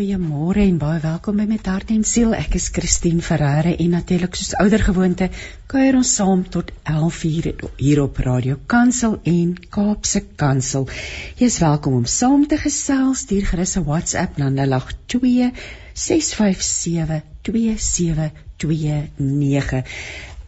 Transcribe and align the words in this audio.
Goeiemôre 0.00 0.62
en 0.64 0.78
baie 0.80 0.96
welkom 1.02 1.36
by 1.36 1.44
Met 1.44 1.66
Hart 1.68 1.90
en 1.92 2.00
Siel. 2.08 2.30
Ek 2.32 2.54
is 2.56 2.72
Christine 2.72 3.20
Ferreira 3.20 3.76
en 3.84 3.90
natuurlik 3.92 4.32
soos 4.38 4.54
ouer 4.62 4.80
gewoonte 4.80 5.26
kuier 5.68 5.92
ons 5.98 6.12
saam 6.16 6.40
tot 6.54 6.70
11:00 6.88 7.68
hier 7.76 8.00
op 8.00 8.16
Radio 8.24 8.56
Kansel 8.64 9.20
en 9.28 9.52
Kaapse 9.76 10.24
Kansel. 10.40 10.88
Jy 11.36 11.44
is 11.52 11.60
welkom 11.60 11.92
om 11.98 12.08
saam 12.08 12.48
te 12.48 12.56
gesels. 12.56 13.26
Stuur 13.26 13.44
gerus 13.52 13.76
'n 13.76 13.84
WhatsApp 13.84 14.40
na 14.40 14.48
082 14.48 15.52
657 15.92 17.20
2729. 17.42 19.84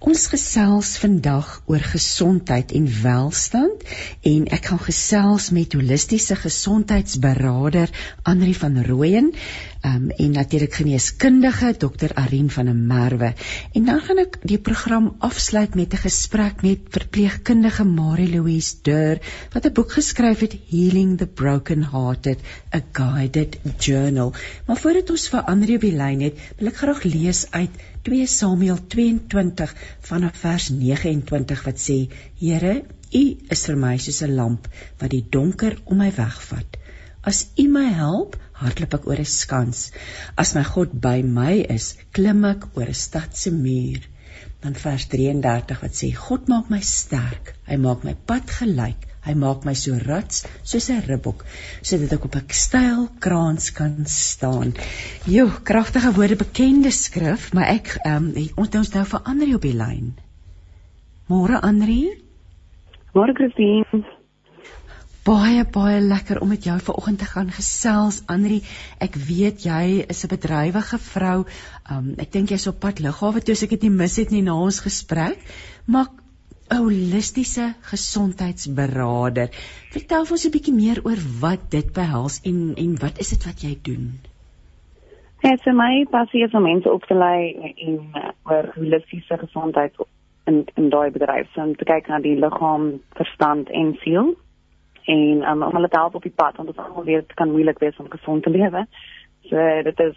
Ons 0.03 0.25
gesels 0.27 0.97
vandag 0.99 1.49
oor 1.71 1.83
gesondheid 1.87 2.73
en 2.75 2.89
welstand 3.05 3.85
en 4.27 4.49
ek 4.57 4.65
gaan 4.73 4.81
gesels 4.83 5.53
met 5.55 5.77
holistiese 5.79 6.35
gesondheidsberader 6.41 7.93
Andri 8.27 8.55
van 8.59 8.81
Rooyen 8.83 9.29
um, 9.87 10.09
en 10.11 10.35
natuurlik 10.35 10.75
geneeskundige 10.81 11.71
Dr 11.85 12.17
Arien 12.19 12.51
van 12.51 12.73
der 12.73 12.81
Merwe. 12.81 13.31
En 13.79 13.87
dan 13.87 14.03
gaan 14.03 14.25
ek 14.25 14.41
die 14.43 14.59
program 14.59 15.13
afsluit 15.23 15.79
met 15.79 15.95
'n 15.95 16.03
gesprek 16.09 16.67
met 16.67 16.91
verpleegkundige 16.99 17.87
Marie 17.87 18.31
Louise 18.35 18.83
Deur 18.83 19.23
wat 19.55 19.71
'n 19.71 19.73
boek 19.73 19.93
geskryf 20.01 20.41
het 20.41 20.59
Healing 20.71 21.19
the 21.19 21.27
Broken 21.27 21.87
Hearted: 21.95 22.43
A 22.75 22.83
Guided 22.93 23.59
Journal. 23.79 24.35
Maar 24.67 24.77
voordat 24.77 25.11
ons 25.11 25.29
vir 25.29 25.43
Andri 25.43 25.75
op 25.75 25.87
die 25.87 25.97
lyn 25.97 26.21
het, 26.21 26.35
wil 26.59 26.75
ek 26.75 26.77
graag 26.77 27.03
lees 27.03 27.47
uit 27.51 27.71
2 28.07 28.27
Samuel 28.27 28.79
22 28.89 29.75
vanaf 30.09 30.39
vers 30.43 30.65
29 30.75 31.61
wat 31.67 31.79
sê: 31.79 31.99
Here, 32.41 32.73
U 33.15 33.23
is 33.55 33.63
vir 33.69 33.77
my 33.83 33.93
soos 34.05 34.19
'n 34.27 34.35
lamp 34.39 34.67
wat 35.03 35.13
die 35.13 35.23
donker 35.37 35.77
om 35.85 36.03
my 36.03 36.09
wegvat. 36.17 36.79
As 37.33 37.45
U 37.65 37.69
my 37.77 37.85
help, 37.99 38.35
hardloop 38.63 38.97
ek 38.99 39.07
oor 39.07 39.23
'n 39.23 39.31
skans. 39.35 39.85
As 40.37 40.55
my 40.59 40.65
God 40.73 40.99
by 41.07 41.23
my 41.23 41.55
is, 41.77 41.95
klim 42.11 42.45
ek 42.51 42.67
oor 42.75 42.89
'n 42.89 43.01
stad 43.05 43.39
se 43.45 43.55
muur. 43.61 44.03
Dan 44.63 44.75
vers 44.75 45.07
33 45.15 45.79
wat 45.87 45.95
sê: 46.03 46.13
God 46.27 46.49
maak 46.49 46.75
my 46.75 46.81
sterk. 46.81 47.55
Hy 47.71 47.77
maak 47.87 48.03
my 48.03 48.15
pad 48.15 48.51
gelyk 48.59 49.12
Hy 49.23 49.35
maak 49.39 49.65
my 49.65 49.75
so 49.79 49.95
rats 50.03 50.43
soos 50.67 50.89
'n 50.91 51.05
ribbok 51.07 51.45
sodat 51.83 52.13
ek 52.17 52.25
op 52.25 52.37
'n 52.37 52.49
styl 52.51 53.09
kraans 53.19 53.71
kan 53.73 53.95
staan. 54.07 54.75
Jo, 55.27 55.47
kragtige 55.63 56.13
woorde 56.13 56.37
bekende 56.37 56.91
skrif, 56.91 57.53
maar 57.53 57.69
ek 57.69 57.99
ehm 58.05 58.33
um, 58.35 58.49
ons 58.57 58.75
ons 58.75 58.95
nou 58.95 59.05
vir 59.05 59.21
Andri 59.25 59.55
op 59.55 59.63
die 59.63 59.77
lyn. 59.77 60.15
Môre 61.29 61.61
Andri? 61.63 62.19
Môre 63.15 63.33
Christine. 63.33 64.03
Baie 65.23 65.63
baie 65.65 66.01
lekker 66.01 66.41
om 66.43 66.49
met 66.49 66.65
jou 66.67 66.75
vanoggend 66.81 67.19
te 67.19 67.29
gaan 67.31 67.51
gesels 67.55 68.23
Andri. 68.27 68.63
Ek 68.99 69.15
weet 69.15 69.63
jy 69.63 70.05
is 70.09 70.25
'n 70.25 70.33
bedrywige 70.33 70.99
vrou. 70.99 71.45
Um 71.91 72.15
ek 72.19 72.33
dink 72.33 72.51
jy's 72.51 72.67
op 72.67 72.81
pad 72.81 72.99
lughawe 72.99 73.41
toe 73.41 73.53
as 73.53 73.63
ek 73.63 73.71
dit 73.71 73.83
nie 73.83 73.91
mis 73.91 74.17
het 74.17 74.31
nie 74.31 74.43
na 74.43 74.55
ons 74.55 74.81
gesprek. 74.81 75.39
Maar 75.87 76.11
holistiese 76.79 77.75
gesondheidsberader. 77.91 79.49
Vertel 79.93 80.27
ons 80.31 80.47
'n 80.47 80.55
bietjie 80.57 80.75
meer 80.75 81.01
oor 81.05 81.21
wat 81.41 81.71
dit 81.71 81.93
behels 81.93 82.41
en 82.45 82.75
en 82.77 82.97
wat 83.05 83.19
is 83.19 83.31
dit 83.35 83.45
wat 83.45 83.63
jy 83.63 83.75
doen? 83.83 84.13
Ja, 85.43 85.57
so 85.65 85.73
my 85.73 86.07
passie 86.11 86.45
is 86.45 86.55
om 86.55 86.63
mense 86.63 86.91
op 86.91 87.05
te 87.05 87.15
lei 87.15 87.73
in 87.77 88.13
uh, 88.15 88.31
oor 88.45 88.73
holistiese 88.75 89.39
gesondheid 89.39 89.95
in 90.47 90.65
in 90.75 90.89
daai 90.89 91.11
bedryf, 91.11 91.49
so 91.53 91.63
om 91.63 91.75
te 91.77 91.85
kyk 91.85 92.09
na 92.09 92.19
die 92.19 92.39
liggaam, 92.39 93.01
verstand 93.19 93.71
en 93.71 93.95
siel 94.05 94.35
en 95.05 95.43
um, 95.51 95.63
om 95.63 95.75
hulle 95.75 95.89
te 95.89 95.99
help 95.99 96.15
op 96.15 96.23
die 96.23 96.37
pad 96.43 96.57
want 96.57 96.69
ons 96.69 96.79
almal 96.79 97.05
weet 97.05 97.27
dit 97.27 97.35
kan 97.35 97.51
moeilik 97.51 97.79
wees 97.79 97.99
om 97.99 98.11
gesond 98.11 98.43
te 98.43 98.51
lewe. 98.51 98.87
So 99.51 99.57
dit 99.83 100.01
is 100.01 100.17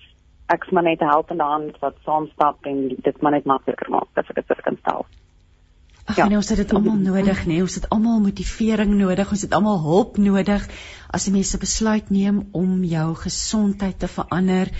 ek 0.53 0.65
s'n 0.69 0.83
net 0.83 1.01
'n 1.01 1.09
helpende 1.09 1.43
hand 1.43 1.79
wat 1.81 1.95
saam 2.05 2.27
stap 2.33 2.65
en 2.65 2.87
dit 2.87 3.21
maar 3.21 3.31
net 3.31 3.45
makliker 3.45 3.89
maak 3.89 4.07
as 4.13 4.29
ek 4.29 4.47
dit 4.47 4.61
kan 4.61 4.77
stel. 4.77 5.05
Ag 6.05 6.19
ja. 6.19 6.27
nee, 6.29 6.37
ons 6.37 6.49
het 6.53 6.59
dit 6.61 6.73
almal 6.77 6.99
nodig, 7.01 7.39
nê? 7.45 7.55
Nee. 7.55 7.61
Ons 7.65 7.79
het 7.79 7.87
almal 7.89 8.19
motivering 8.21 8.91
nodig, 8.93 9.31
ons 9.31 9.41
het 9.41 9.53
almal 9.57 9.79
hulp 9.81 10.19
nodig 10.21 10.67
as 11.15 11.25
jy 11.25 11.33
mense 11.33 11.57
besluit 11.61 12.11
neem 12.11 12.43
om 12.57 12.83
jou 12.85 13.07
gesondheid 13.23 13.97
te 14.01 14.09
verander, 14.11 14.71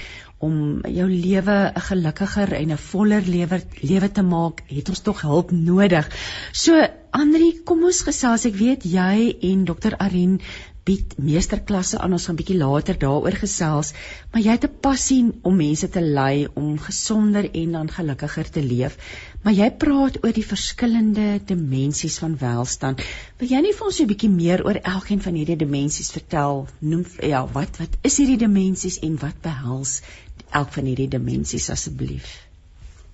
om 0.44 0.82
jou 0.92 1.08
lewe 1.10 1.56
'n 1.72 1.82
gelukkiger 1.88 2.54
en 2.54 2.72
'n 2.72 2.78
voller 2.78 3.22
lewe 3.22 3.62
lewe 3.82 4.12
te 4.12 4.22
maak, 4.22 4.64
het 4.68 4.90
ons 4.90 5.02
tog 5.02 5.22
hulp 5.22 5.52
nodig. 5.52 6.10
So, 6.52 6.74
Andri, 7.12 7.64
kom 7.64 7.84
ons 7.84 8.02
gesels. 8.02 8.46
Ek 8.46 8.56
weet 8.56 8.84
jy 8.84 9.38
en 9.42 9.66
Dr. 9.66 9.96
Arin 9.98 10.42
bied 10.86 11.16
meesterklasse 11.18 12.00
aan. 12.00 12.14
Ons 12.14 12.28
gaan 12.30 12.38
bietjie 12.40 12.58
later 12.60 12.98
daaroor 13.02 13.38
gesels, 13.42 13.94
maar 14.32 14.44
jy 14.46 14.56
het 14.58 14.66
'n 14.68 14.80
passie 14.82 15.24
om 15.42 15.56
mense 15.58 15.90
te 15.90 16.02
lei 16.02 16.48
om 16.54 16.78
gesonder 16.78 17.50
en 17.52 17.72
dan 17.72 17.90
gelukkiger 17.90 18.50
te 18.50 18.62
leef. 18.62 18.98
Maar 19.44 19.54
jy 19.54 19.70
praat 19.72 20.24
oor 20.24 20.34
die 20.34 20.46
verskillende 20.46 21.40
dimensies 21.46 22.20
van 22.20 22.38
welstand. 22.38 23.02
Wil 23.40 23.50
jy 23.50 23.62
nie 23.62 23.74
vir 23.74 23.86
ons 23.86 24.00
'n 24.00 24.08
bietjie 24.08 24.30
meer 24.30 24.66
oor 24.66 24.80
elkeen 24.82 25.22
van 25.22 25.34
hierdie 25.34 25.58
dimensies 25.58 26.12
vertel? 26.12 26.68
Noem 26.80 27.06
ja, 27.22 27.46
wat 27.48 27.78
wat 27.80 27.98
is 28.02 28.18
hierdie 28.18 28.38
dimensies 28.38 29.00
en 29.00 29.18
wat 29.18 29.42
behels 29.42 30.02
elk 30.52 30.72
van 30.72 30.86
hierdie 30.86 31.10
dimensies 31.10 31.70
asseblief? 31.70 32.48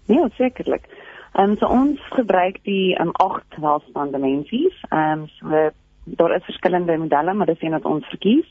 Ja, 0.06 0.30
sekerlik. 0.38 0.88
Ehm 1.34 1.52
um, 1.52 1.58
so 1.58 1.68
ons 1.68 2.00
gebruik 2.12 2.58
die 2.64 2.96
ehm 2.96 3.08
um, 3.08 3.14
agt 3.14 3.56
welstand 3.58 4.12
dimensies. 4.12 4.76
Ehm 4.90 5.22
um, 5.22 5.28
so 5.28 5.72
daar 6.04 6.36
is 6.36 6.46
verskillende 6.46 6.98
modelle, 6.98 7.34
maar 7.34 7.46
dis 7.46 7.62
een 7.62 7.72
wat 7.72 7.86
ons 7.86 8.08
verkies. 8.08 8.48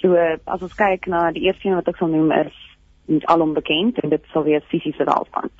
So 0.00 0.16
as 0.44 0.62
ons 0.62 0.74
kyk 0.74 1.06
na 1.06 1.30
die 1.32 1.46
eerste 1.46 1.68
een 1.68 1.78
wat 1.78 1.88
ek 1.88 1.96
sal 1.96 2.10
noem 2.12 2.32
is 2.32 2.56
nie 3.06 3.26
alom 3.28 3.52
bekend 3.54 3.98
en 4.00 4.10
dit 4.10 4.32
sal 4.32 4.44
wees 4.44 4.64
fisiese 4.72 5.04
welstand. 5.04 5.52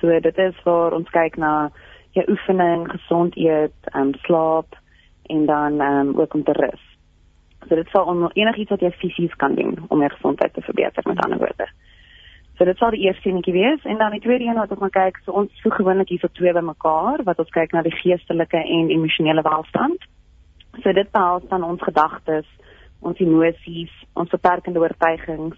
So 0.00 0.20
dit 0.20 0.38
is 0.38 0.58
waar 0.64 0.96
ons 0.96 1.10
kyk 1.14 1.36
na 1.36 1.70
jou 2.16 2.24
oefening, 2.32 2.86
gesond 2.90 3.36
eet, 3.36 3.76
um, 3.94 4.14
slaap 4.24 4.76
en 5.32 5.46
dan 5.46 5.80
um, 5.80 6.14
ook 6.18 6.34
om 6.34 6.44
te 6.44 6.52
rus. 6.56 6.84
So 7.68 7.74
dit 7.74 7.88
sal 7.92 8.08
om 8.08 8.28
enigiets 8.32 8.72
wat 8.72 8.84
jy 8.84 8.92
fisies 9.00 9.34
kan 9.36 9.54
doen 9.54 9.76
om 9.88 10.00
jou 10.00 10.10
gesondheid 10.14 10.54
te 10.54 10.64
verbeter 10.64 11.04
met 11.06 11.20
ander 11.24 11.38
woorde. 11.38 11.68
So 12.56 12.64
dit 12.64 12.78
sal 12.80 12.94
die 12.94 13.04
eerste 13.04 13.28
enetjie 13.28 13.52
wees 13.52 13.84
en 13.84 13.98
dan 14.00 14.14
die 14.16 14.22
tweede 14.24 14.46
een 14.46 14.56
wat 14.56 14.70
ons 14.72 14.80
gaan 14.80 14.94
kyk, 14.94 15.18
so 15.24 15.32
ons 15.36 15.62
voeg 15.62 15.74
gewoonlik 15.76 16.12
hierso 16.14 16.30
twee 16.32 16.52
bymekaar 16.56 17.24
wat 17.28 17.40
ons 17.42 17.52
kyk 17.52 17.74
na 17.76 17.82
die 17.84 17.96
geestelike 17.98 18.62
en 18.62 18.92
emosionele 18.94 19.44
welstand. 19.44 20.06
So 20.82 20.92
dit 20.92 21.10
behels 21.10 21.44
dan 21.48 21.64
ons 21.64 21.82
gedagtes, 21.82 22.46
ons 23.00 23.18
emosies, 23.18 23.92
ons 24.12 24.30
beperkende 24.30 24.80
oortuigings 24.80 25.56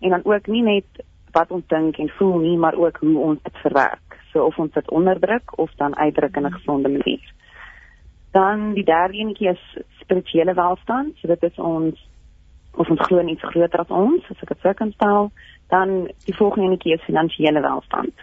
en 0.00 0.10
dan 0.10 0.24
ook 0.24 0.46
nie 0.46 0.62
net 0.62 1.02
wat 1.32 1.50
ons 1.50 1.66
dink 1.70 1.98
en 1.98 2.08
voel 2.18 2.38
nie, 2.38 2.56
maar 2.58 2.74
ook 2.74 2.96
hoe 3.00 3.18
ons 3.18 3.42
dit 3.42 3.58
verwerk. 3.62 4.16
So 4.32 4.44
of 4.44 4.58
ons 4.58 4.72
dit 4.72 4.90
onderdruk 4.90 5.58
of 5.58 5.70
dan 5.76 5.96
uitdruk 5.96 6.36
in 6.36 6.46
'n 6.46 6.58
gesonde 6.58 6.88
manier. 6.88 7.32
Dan 8.30 8.72
die 8.74 8.84
derde 8.84 9.18
enetjie 9.18 9.48
is 9.48 9.78
spirituele 10.00 10.54
welstand. 10.54 11.16
So 11.16 11.28
dit 11.28 11.42
is 11.42 11.58
ons 11.58 12.08
of 12.74 12.90
ons 12.90 13.00
glo 13.00 13.18
in 13.18 13.28
iets 13.28 13.42
groter 13.42 13.80
as 13.80 13.88
ons, 13.88 14.22
as 14.30 14.42
ek 14.42 14.48
dit 14.48 14.60
sou 14.60 14.74
kan 14.74 14.92
stel. 14.92 15.30
Dan 15.68 16.10
die 16.24 16.36
volgende 16.36 16.66
enetjie 16.66 16.94
is 16.94 17.02
finansiële 17.02 17.60
welstand. 17.60 18.14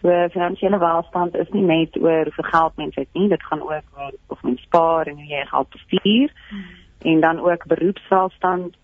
So 0.00 0.28
finansiële 0.30 0.78
welstand 0.78 1.36
is 1.36 1.48
nie 1.50 1.64
net 1.64 1.96
oor 2.00 2.28
hoeveel 2.28 2.50
geld 2.50 2.76
mens 2.76 2.94
het 2.94 3.08
nie, 3.12 3.28
dit 3.28 3.42
gaan 3.42 3.62
ook 3.62 3.86
oor 3.98 4.12
of 4.26 4.42
mens 4.42 4.62
spaar 4.62 5.06
en 5.06 5.14
hoe 5.14 5.26
jy 5.26 5.44
geld 5.46 5.70
bestuur. 5.70 6.32
Hmm. 6.48 6.64
En 7.12 7.20
dan 7.20 7.38
ook 7.40 7.66
beroepswelstand 7.66 8.76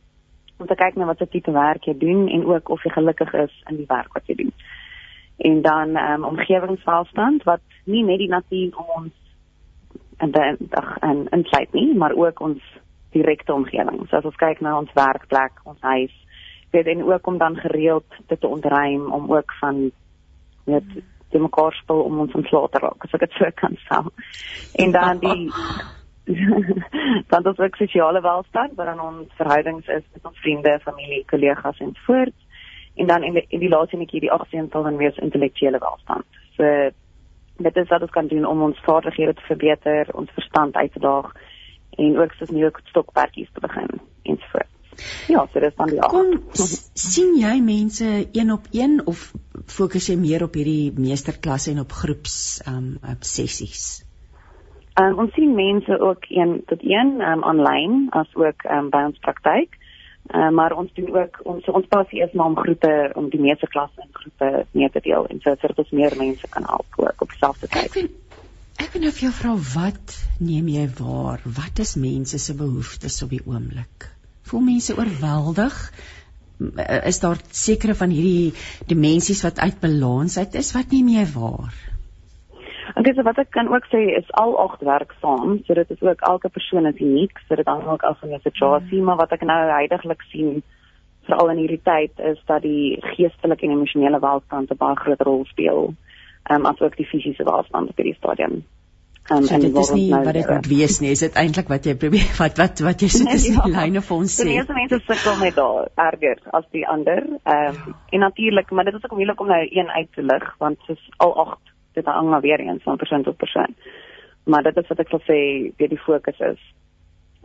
om 0.57 0.67
te 0.67 0.75
kyk 0.75 0.95
na 0.97 1.09
wat 1.11 1.19
se 1.19 1.29
tipe 1.29 1.53
werk 1.53 1.85
jy 1.85 1.97
doen 1.99 2.29
en 2.29 2.47
ook 2.47 2.69
of 2.69 2.85
jy 2.85 2.93
gelukkig 2.95 3.33
is 3.33 3.55
in 3.71 3.77
die 3.77 3.89
werk 3.89 4.13
wat 4.13 4.27
jy 4.27 4.39
doen. 4.45 4.53
En 5.37 5.63
dan 5.63 5.97
um, 5.97 6.25
omgewingswelstand 6.25 7.43
wat 7.49 7.65
nie 7.85 8.05
net 8.05 8.23
die 8.23 8.31
natuur 8.31 8.79
om 8.79 8.95
ons 9.03 9.19
en 10.23 10.31
dan 10.31 10.59
en 11.01 11.27
insluit 11.35 11.73
nie, 11.73 11.97
maar 11.99 12.15
ook 12.15 12.41
ons 12.41 12.63
direkte 13.13 13.53
omgewing. 13.53 14.05
So 14.09 14.17
as 14.17 14.29
ons 14.29 14.39
kyk 14.41 14.61
na 14.61 14.77
ons 14.79 14.93
werkplek, 14.95 15.59
ons 15.69 15.81
huis, 15.81 16.15
weet 16.71 16.87
en 16.87 17.03
ook 17.05 17.27
om 17.27 17.39
dan 17.39 17.57
gereeld 17.57 18.21
dit 18.31 18.41
te 18.41 18.49
ontruim 18.49 19.11
om 19.13 19.33
ook 19.33 19.53
van 19.61 19.91
net 20.65 20.85
te 21.33 21.41
mekaar 21.41 21.75
spel 21.81 22.05
om 22.07 22.21
ons 22.27 22.37
ontslae 22.39 22.69
te 22.71 22.81
raak 22.85 23.05
as 23.07 23.17
ek 23.17 23.27
dit 23.27 23.37
so 23.39 23.51
kan 23.61 23.77
sê. 23.87 24.01
En 24.85 24.95
dan 24.95 25.21
die 25.25 25.51
dan 27.33 27.47
ook 27.47 27.77
sosiale 27.77 28.21
welstand 28.23 28.77
wat 28.79 28.87
dan 28.87 29.01
ons 29.01 29.29
verhoudings 29.37 29.87
is 29.87 30.05
met 30.13 30.27
ons 30.31 30.39
vriende, 30.39 30.79
familie, 30.85 31.25
kollegas 31.27 31.79
en 31.79 31.97
voort. 32.07 32.35
En 32.95 33.07
dan 33.07 33.23
in 33.23 33.33
die, 33.33 33.45
in 33.49 33.61
die 33.61 33.69
laaste 33.69 33.97
netjie 33.97 34.21
die 34.21 34.33
agterstal 34.33 34.83
dan 34.83 34.97
weer 34.97 35.23
intellektuele 35.23 35.79
welstand. 35.79 36.27
So 36.57 36.91
dit 37.63 37.77
is 37.77 37.89
wat 37.89 38.01
ons 38.07 38.11
kan 38.11 38.27
doen 38.27 38.45
om 38.47 38.63
ons 38.63 38.85
vaardighede 38.87 39.35
te 39.35 39.49
verbeter, 39.49 40.15
ons 40.15 40.31
verstand 40.35 40.77
uit 40.77 40.93
te 40.93 41.01
daag 41.01 41.33
en 41.91 42.19
ook 42.19 42.33
soos 42.33 42.51
nuwe 42.51 42.73
stokperdjies 42.85 43.51
te 43.53 43.61
begin 43.61 43.91
en 44.23 44.37
so 44.37 44.53
voort. 44.53 44.72
Ja, 45.29 45.47
so 45.53 45.61
dis 45.61 45.75
dan 45.77 45.93
die 45.93 46.01
Kom 46.13 46.33
sien 46.99 47.35
jy 47.41 47.57
mense 47.65 48.09
een 48.33 48.53
op 48.53 48.69
een 48.71 49.01
of 49.07 49.33
fokus 49.67 50.09
jy 50.11 50.17
meer 50.21 50.45
op 50.47 50.57
hierdie 50.59 50.93
meesterklasse 50.97 51.73
en 51.73 51.83
op 51.85 51.93
groeps 51.93 52.63
um 52.69 52.97
op 53.01 53.27
sessies? 53.27 54.03
Um 55.01 55.19
ons 55.25 55.33
sien 55.35 55.55
mense 55.57 56.01
ook 56.01 56.29
een 56.29 56.61
tot 56.69 56.83
een 56.85 57.21
um 57.21 57.45
aanlyn 57.45 58.09
as 58.11 58.29
ook 58.35 58.67
um 58.69 58.91
by 58.93 59.07
ons 59.13 59.23
praktyk. 59.25 59.79
Uh, 60.31 60.51
maar 60.55 60.73
ons 60.79 60.93
doen 60.95 61.09
ook 61.17 61.41
ons 61.51 61.67
ons 61.67 61.87
passie 61.91 62.21
is 62.23 62.33
maar 62.33 62.53
om 62.53 62.57
groepe 62.57 63.11
om 63.19 63.27
die 63.31 63.41
meeste 63.43 63.67
klasse 63.67 64.05
in 64.05 64.13
groepe 64.15 64.67
mee 64.71 64.91
te 64.95 65.03
deel 65.03 65.27
en 65.27 65.41
so 65.43 65.57
sodat 65.59 65.83
ons 65.83 65.91
meer 65.91 66.15
mense 66.17 66.49
kan 66.49 66.69
help 66.69 66.87
ook 66.97 67.25
op 67.27 67.35
dieselfde 67.35 67.67
tyd. 67.67 67.91
Ek 67.91 67.97
vind 67.97 68.87
ek 68.87 68.95
wil 68.95 69.03
nou 69.03 69.13
vir 69.17 69.27
jou 69.27 69.33
vra 69.41 69.57
wat 69.75 70.15
neem 70.39 70.71
jy 70.71 70.87
waar? 71.01 71.43
Wat 71.59 71.83
is 71.83 71.97
mense 71.99 72.39
se 72.39 72.55
behoeftes 72.55 73.19
op 73.27 73.35
die 73.35 73.43
oomblik? 73.43 74.12
Voel 74.51 74.61
mense 74.67 74.97
oorweldig? 74.97 75.79
Is 77.05 77.21
daar 77.21 77.41
sekere 77.51 77.95
van 77.95 78.11
hierdie 78.15 78.53
dimensies 78.87 79.43
wat 79.43 79.59
uit 79.59 79.81
balans 79.81 80.39
uit 80.39 80.55
is? 80.55 80.75
Wat 80.77 80.95
neem 80.95 81.09
jy 81.09 81.27
waar? 81.35 81.75
En 82.95 83.03
dis 83.07 83.19
wat 83.25 83.39
ek 83.41 83.51
kan 83.55 83.71
ook 83.73 83.87
sê 83.89 84.03
is 84.19 84.29
al 84.43 84.53
agt 84.61 84.83
werk 84.85 85.15
saam, 85.21 85.59
so 85.65 85.75
dit 85.75 85.91
is 85.91 86.03
ook 86.03 86.21
elke 86.29 86.49
persoon 86.53 86.87
is 86.87 87.01
uniek, 87.01 87.39
so 87.47 87.57
dit 87.57 87.67
hang 87.67 87.87
ook 87.89 88.03
af 88.03 88.19
van 88.21 88.35
die 88.35 88.43
situasie, 88.43 88.99
mm. 88.99 89.05
maar 89.09 89.21
wat 89.23 89.33
ek 89.33 89.47
nou 89.49 89.59
heidaglik 89.71 90.23
sien 90.33 90.61
veral 91.29 91.53
in 91.55 91.63
hierdie 91.63 91.81
tyd 91.87 92.21
is 92.33 92.41
dat 92.51 92.63
die 92.67 92.99
geestelike 93.15 93.67
en 93.67 93.77
emosionele 93.79 94.21
welstand 94.21 94.71
'n 94.71 94.81
baie 94.85 94.99
groot 95.05 95.23
rol 95.23 95.45
speel. 95.55 95.95
Ehm 96.51 96.61
um, 96.61 96.67
asook 96.67 96.97
die 96.97 97.07
fisiese 97.07 97.45
welstand 97.45 97.91
op 97.91 97.97
hierdie 97.97 98.19
stadium. 98.19 98.65
Um, 99.31 99.45
so 99.47 99.59
dit 99.63 99.77
is 99.79 99.91
nie 99.95 100.09
nou 100.11 100.25
wat 100.27 100.35
dit 100.35 100.49
moet 100.51 100.67
wees 100.67 100.97
nie, 101.01 101.13
is 101.15 101.21
dit 101.23 101.37
eintlik 101.39 101.69
wat 101.71 101.85
jy 101.87 101.95
probeer 101.95 102.31
wat 102.43 102.59
wat 102.59 102.81
wat 102.83 103.05
jy 103.05 103.11
sê 103.15 103.27
is 103.37 103.45
die 103.47 103.71
lyne 103.71 104.03
vir 104.03 104.17
ons 104.17 104.35
sê. 104.35 104.49
Die 104.49 104.57
meeste 104.59 104.75
mense 104.75 104.99
sukkel 105.07 105.39
met 105.39 105.55
daar 105.59 105.91
erger 106.09 106.43
as 106.59 106.67
die 106.75 106.83
ander. 106.91 107.23
Ehm 107.43 107.79
um, 107.87 107.95
en 108.11 108.27
natuurlik, 108.27 108.71
maar 108.71 108.91
dit 108.91 108.99
is 108.99 109.05
ook 109.05 109.15
moeilik 109.19 109.41
om 109.41 109.53
nou 109.55 109.63
een 109.63 109.89
uit 109.95 110.11
te 110.17 110.27
lig 110.27 110.49
want 110.59 110.83
soos 110.89 111.07
al 111.23 111.37
agt 111.47 111.73
dit 111.95 112.05
hang 112.07 112.29
maar 112.29 112.41
weer 112.41 112.61
eens 112.61 112.83
van 112.83 112.97
persoon 112.97 113.23
tot 113.23 113.37
persoon. 113.37 113.75
Maar 114.45 114.63
dit 114.63 114.77
is 114.77 114.89
wat 114.89 115.03
ek 115.05 115.11
wil 115.15 115.23
sê, 115.23 115.41
wie 115.79 115.89
die 115.89 116.03
fokus 116.03 116.39
is 116.51 116.63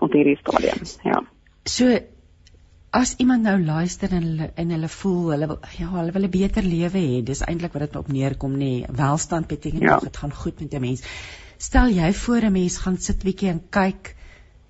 op 0.02 0.14
hierdie 0.14 0.38
stadium. 0.42 0.86
Ja. 1.06 1.22
So 1.68 1.94
as 2.98 3.16
iemand 3.22 3.46
nou 3.46 3.58
luister 3.62 4.14
en 4.16 4.24
hulle 4.24 4.52
en 4.56 4.72
hulle 4.74 4.90
voel 4.90 5.34
hulle 5.36 5.58
ja, 5.78 5.90
hulle 5.94 6.14
wil 6.16 6.26
'n 6.26 6.34
beter 6.34 6.64
lewe 6.64 7.02
hê, 7.10 7.24
dis 7.24 7.44
eintlik 7.46 7.74
wat 7.74 7.86
dit 7.86 8.00
op 8.02 8.08
neerkom 8.08 8.58
nê. 8.58 8.86
Welstand 8.90 9.48
beteken 9.48 9.80
ja. 9.80 10.00
dit 10.00 10.18
gaan 10.18 10.34
goed 10.34 10.60
met 10.60 10.74
'n 10.74 10.82
mens. 10.82 11.04
Stel 11.58 11.90
jy 11.90 12.14
voor 12.14 12.46
'n 12.46 12.52
mens 12.52 12.78
gaan 12.78 12.98
sit 12.98 13.24
bietjie 13.24 13.50
en 13.50 13.62
kyk 13.70 14.16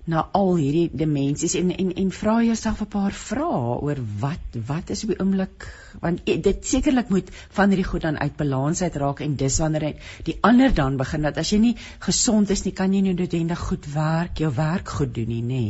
na 0.08 0.22
al 0.32 0.54
hierdie 0.56 0.88
dimensies 1.00 1.54
en 1.58 1.70
en 1.70 1.90
en 2.02 2.10
vra 2.18 2.36
jouself 2.42 2.80
'n 2.82 2.88
paar 2.94 3.12
vrae 3.12 3.74
oor 3.86 3.98
wat 4.20 4.56
wat 4.68 4.90
is 4.94 5.02
op 5.04 5.10
die 5.12 5.18
oomblik 5.20 5.66
want 6.00 6.24
dit 6.24 6.64
sekerlik 6.70 7.10
moet 7.16 7.28
van 7.58 7.68
hierdie 7.68 7.90
goed 7.90 8.06
dan 8.06 8.18
uit 8.18 8.36
balans 8.36 8.82
uit 8.82 8.96
raak 8.96 9.20
en 9.20 9.36
dis 9.36 9.58
wanneer 9.58 9.94
die 10.24 10.38
ander 10.40 10.74
dan 10.74 10.96
begin 10.96 11.22
dat 11.28 11.36
as 11.36 11.52
jy 11.52 11.58
nie 11.58 11.76
gesond 12.06 12.50
is 12.50 12.64
nie 12.64 12.72
kan 12.72 12.94
jy 12.94 13.00
nie 13.00 13.14
noodwendig 13.14 13.58
goed 13.68 13.92
werk 13.94 14.38
jou 14.38 14.52
werk 14.56 14.88
goed 14.88 15.14
doen 15.14 15.28
nie 15.28 15.42
nê 15.42 15.66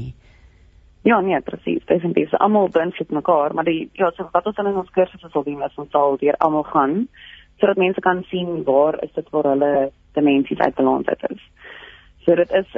Ja 1.03 1.21
nee 1.21 1.41
presies 1.41 1.85
definitief. 1.87 2.32
Almal 2.35 2.69
beïnvloed 2.69 3.11
mekaar 3.11 3.55
maar 3.55 3.64
die 3.64 3.91
ja 3.93 4.11
so 4.11 4.29
wat 4.32 4.47
ons 4.47 4.56
dan 4.56 4.67
in 4.67 4.76
ons 4.76 4.91
kursusse 4.91 5.29
sal 5.32 5.43
doen 5.43 5.62
is 5.62 5.79
ons 5.79 5.91
sal 5.91 6.17
deur 6.17 6.37
almal 6.38 6.62
gaan 6.62 7.09
sodat 7.61 7.76
mense 7.76 8.00
kan 8.00 8.25
sien 8.31 8.64
waar 8.64 9.03
is 9.03 9.12
dit 9.14 9.31
waar 9.31 9.50
hulle 9.53 9.91
dimensies 10.19 10.59
uit 10.59 10.75
balans 10.75 11.06
uit 11.06 11.31
is 11.31 11.43
so 12.26 12.35
dit 12.35 12.53
is 12.61 12.76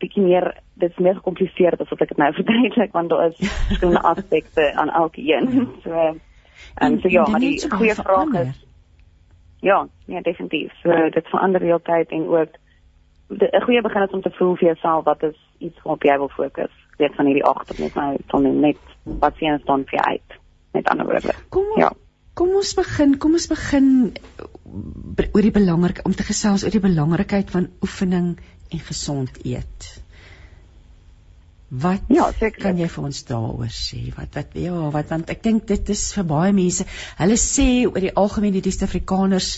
bietjie 0.00 0.24
meer 0.24 0.48
dit 0.80 0.90
is 0.90 1.04
meer 1.04 1.18
gekompliseerd 1.20 1.80
as 1.80 1.92
wat 1.92 2.02
ek 2.06 2.14
dit 2.14 2.22
nou 2.22 2.32
verduidelik 2.40 2.96
want 2.96 3.12
daar 3.12 3.28
is 3.28 3.38
verskillende 3.68 4.02
aspekte 4.14 4.72
aan 4.74 4.90
elke 5.02 5.22
een. 5.22 5.68
So 5.84 6.16
en 6.74 7.00
so 7.00 7.08
ja, 7.08 7.26
maar 7.28 7.40
die 7.40 7.70
goeie 7.70 7.94
vraag 7.94 8.34
is 8.46 8.66
Ja, 9.60 9.88
ja 10.08 10.20
definitief. 10.20 10.72
So 10.82 11.08
dit 11.12 11.26
verander 11.28 11.60
heeltyd 11.60 12.10
en 12.16 12.28
ook 12.28 12.56
'n 13.28 13.62
goeie 13.62 13.82
begin 13.82 14.02
is 14.02 14.10
om 14.10 14.22
te 14.22 14.30
voel 14.30 14.56
vir 14.56 14.66
jouself 14.66 15.04
wat 15.04 15.22
is 15.22 15.38
iets 15.58 15.82
waarop 15.82 16.02
jy 16.02 16.16
wil 16.16 16.28
fokus. 16.28 16.72
Weet 16.96 17.14
van 17.14 17.24
hierdie 17.24 17.44
agter 17.44 17.80
net 17.80 17.94
nou 17.94 18.16
dan 18.26 18.60
net 18.60 18.78
wat 19.04 19.36
sien 19.36 19.58
staan 19.58 19.84
vir 19.86 20.00
uit. 20.00 20.38
Met 20.72 20.88
ander 20.88 21.06
woorde. 21.06 21.34
Kom 21.48 21.64
ja. 21.76 21.92
Kom 22.40 22.54
ons 22.56 22.70
begin, 22.72 23.18
kom 23.20 23.34
ons 23.36 23.46
begin 23.50 23.88
oor 24.40 25.44
die 25.44 25.52
belangrik 25.52 25.98
om 26.08 26.14
te 26.16 26.24
gesels 26.24 26.62
oor 26.64 26.72
die 26.72 26.80
belangrikheid 26.80 27.50
van 27.52 27.66
oefening 27.84 28.30
en 28.72 28.80
gesond 28.86 29.42
eet. 29.44 29.88
Wat 31.70 32.08
ja, 32.10 32.24
kan 32.58 32.78
jy 32.82 32.88
vir 32.90 33.04
ons 33.06 33.18
daaroor 33.28 33.70
sê? 33.70 34.00
Wat 34.16 34.34
wat 34.34 34.56
ja, 34.58 34.74
wat 34.90 35.12
want 35.12 35.28
ek 35.30 35.44
dink 35.44 35.68
dit 35.68 35.92
is 35.94 36.00
vir 36.16 36.24
baie 36.26 36.50
mense. 36.50 36.82
Hulle 37.20 37.36
sê 37.38 37.66
oor 37.86 38.02
die 38.02 38.10
algemeen 38.10 38.56
die 38.56 38.72
Suid-Afrikaners 38.74 39.50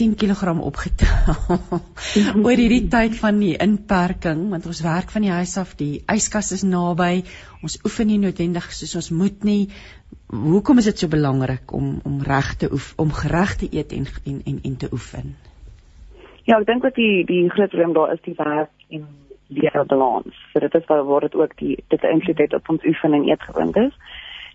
10 0.00 0.16
kg 0.18 0.56
opgetel 0.66 1.38
oor 2.42 2.58
hierdie 2.58 2.88
tyd 2.90 3.14
van 3.20 3.38
die 3.38 3.52
inperking 3.54 4.48
want 4.50 4.66
ons 4.66 4.82
werk 4.82 5.14
van 5.14 5.28
die 5.28 5.30
huis 5.30 5.54
af, 5.62 5.76
die 5.78 6.02
yskas 6.10 6.50
is 6.58 6.66
naby. 6.66 7.22
Ons 7.62 7.78
oefen 7.86 8.10
nie 8.10 8.18
noodwendig 8.18 8.66
soos 8.74 8.98
ons 8.98 9.12
moet 9.14 9.46
nie. 9.46 9.70
Hoekom 10.26 10.82
is 10.82 10.90
dit 10.90 11.06
so 11.06 11.14
belangrik 11.14 11.70
om 11.70 12.00
om 12.02 12.18
reg 12.26 12.56
te 12.58 12.74
oef 12.74 12.96
om 12.98 13.14
gereg 13.14 13.54
te 13.62 13.70
eet 13.70 13.94
en 13.94 14.10
en 14.24 14.42
en, 14.42 14.60
en 14.72 14.76
te 14.76 14.90
oefen? 14.90 15.36
Ja, 16.50 16.58
ek 16.58 16.66
dink 16.66 16.82
dat 16.82 16.98
die 16.98 17.22
die 17.30 17.44
groot 17.54 17.70
probleem 17.70 17.94
daar 17.94 18.18
is 18.18 18.26
die 18.26 18.34
werk 18.34 18.74
en 18.90 19.06
leer 19.50 19.84
balans. 19.86 20.34
So 20.52 20.62
dit 20.62 20.74
is 20.74 20.86
waar 20.86 21.04
word 21.04 21.30
dit 21.30 21.34
ook 21.34 21.56
die 21.58 21.76
dit 21.88 22.02
invloed 22.02 22.54
op 22.54 22.68
ons 22.68 22.84
oefening 22.84 23.28
eetgewoond 23.28 23.76
is. 23.76 23.94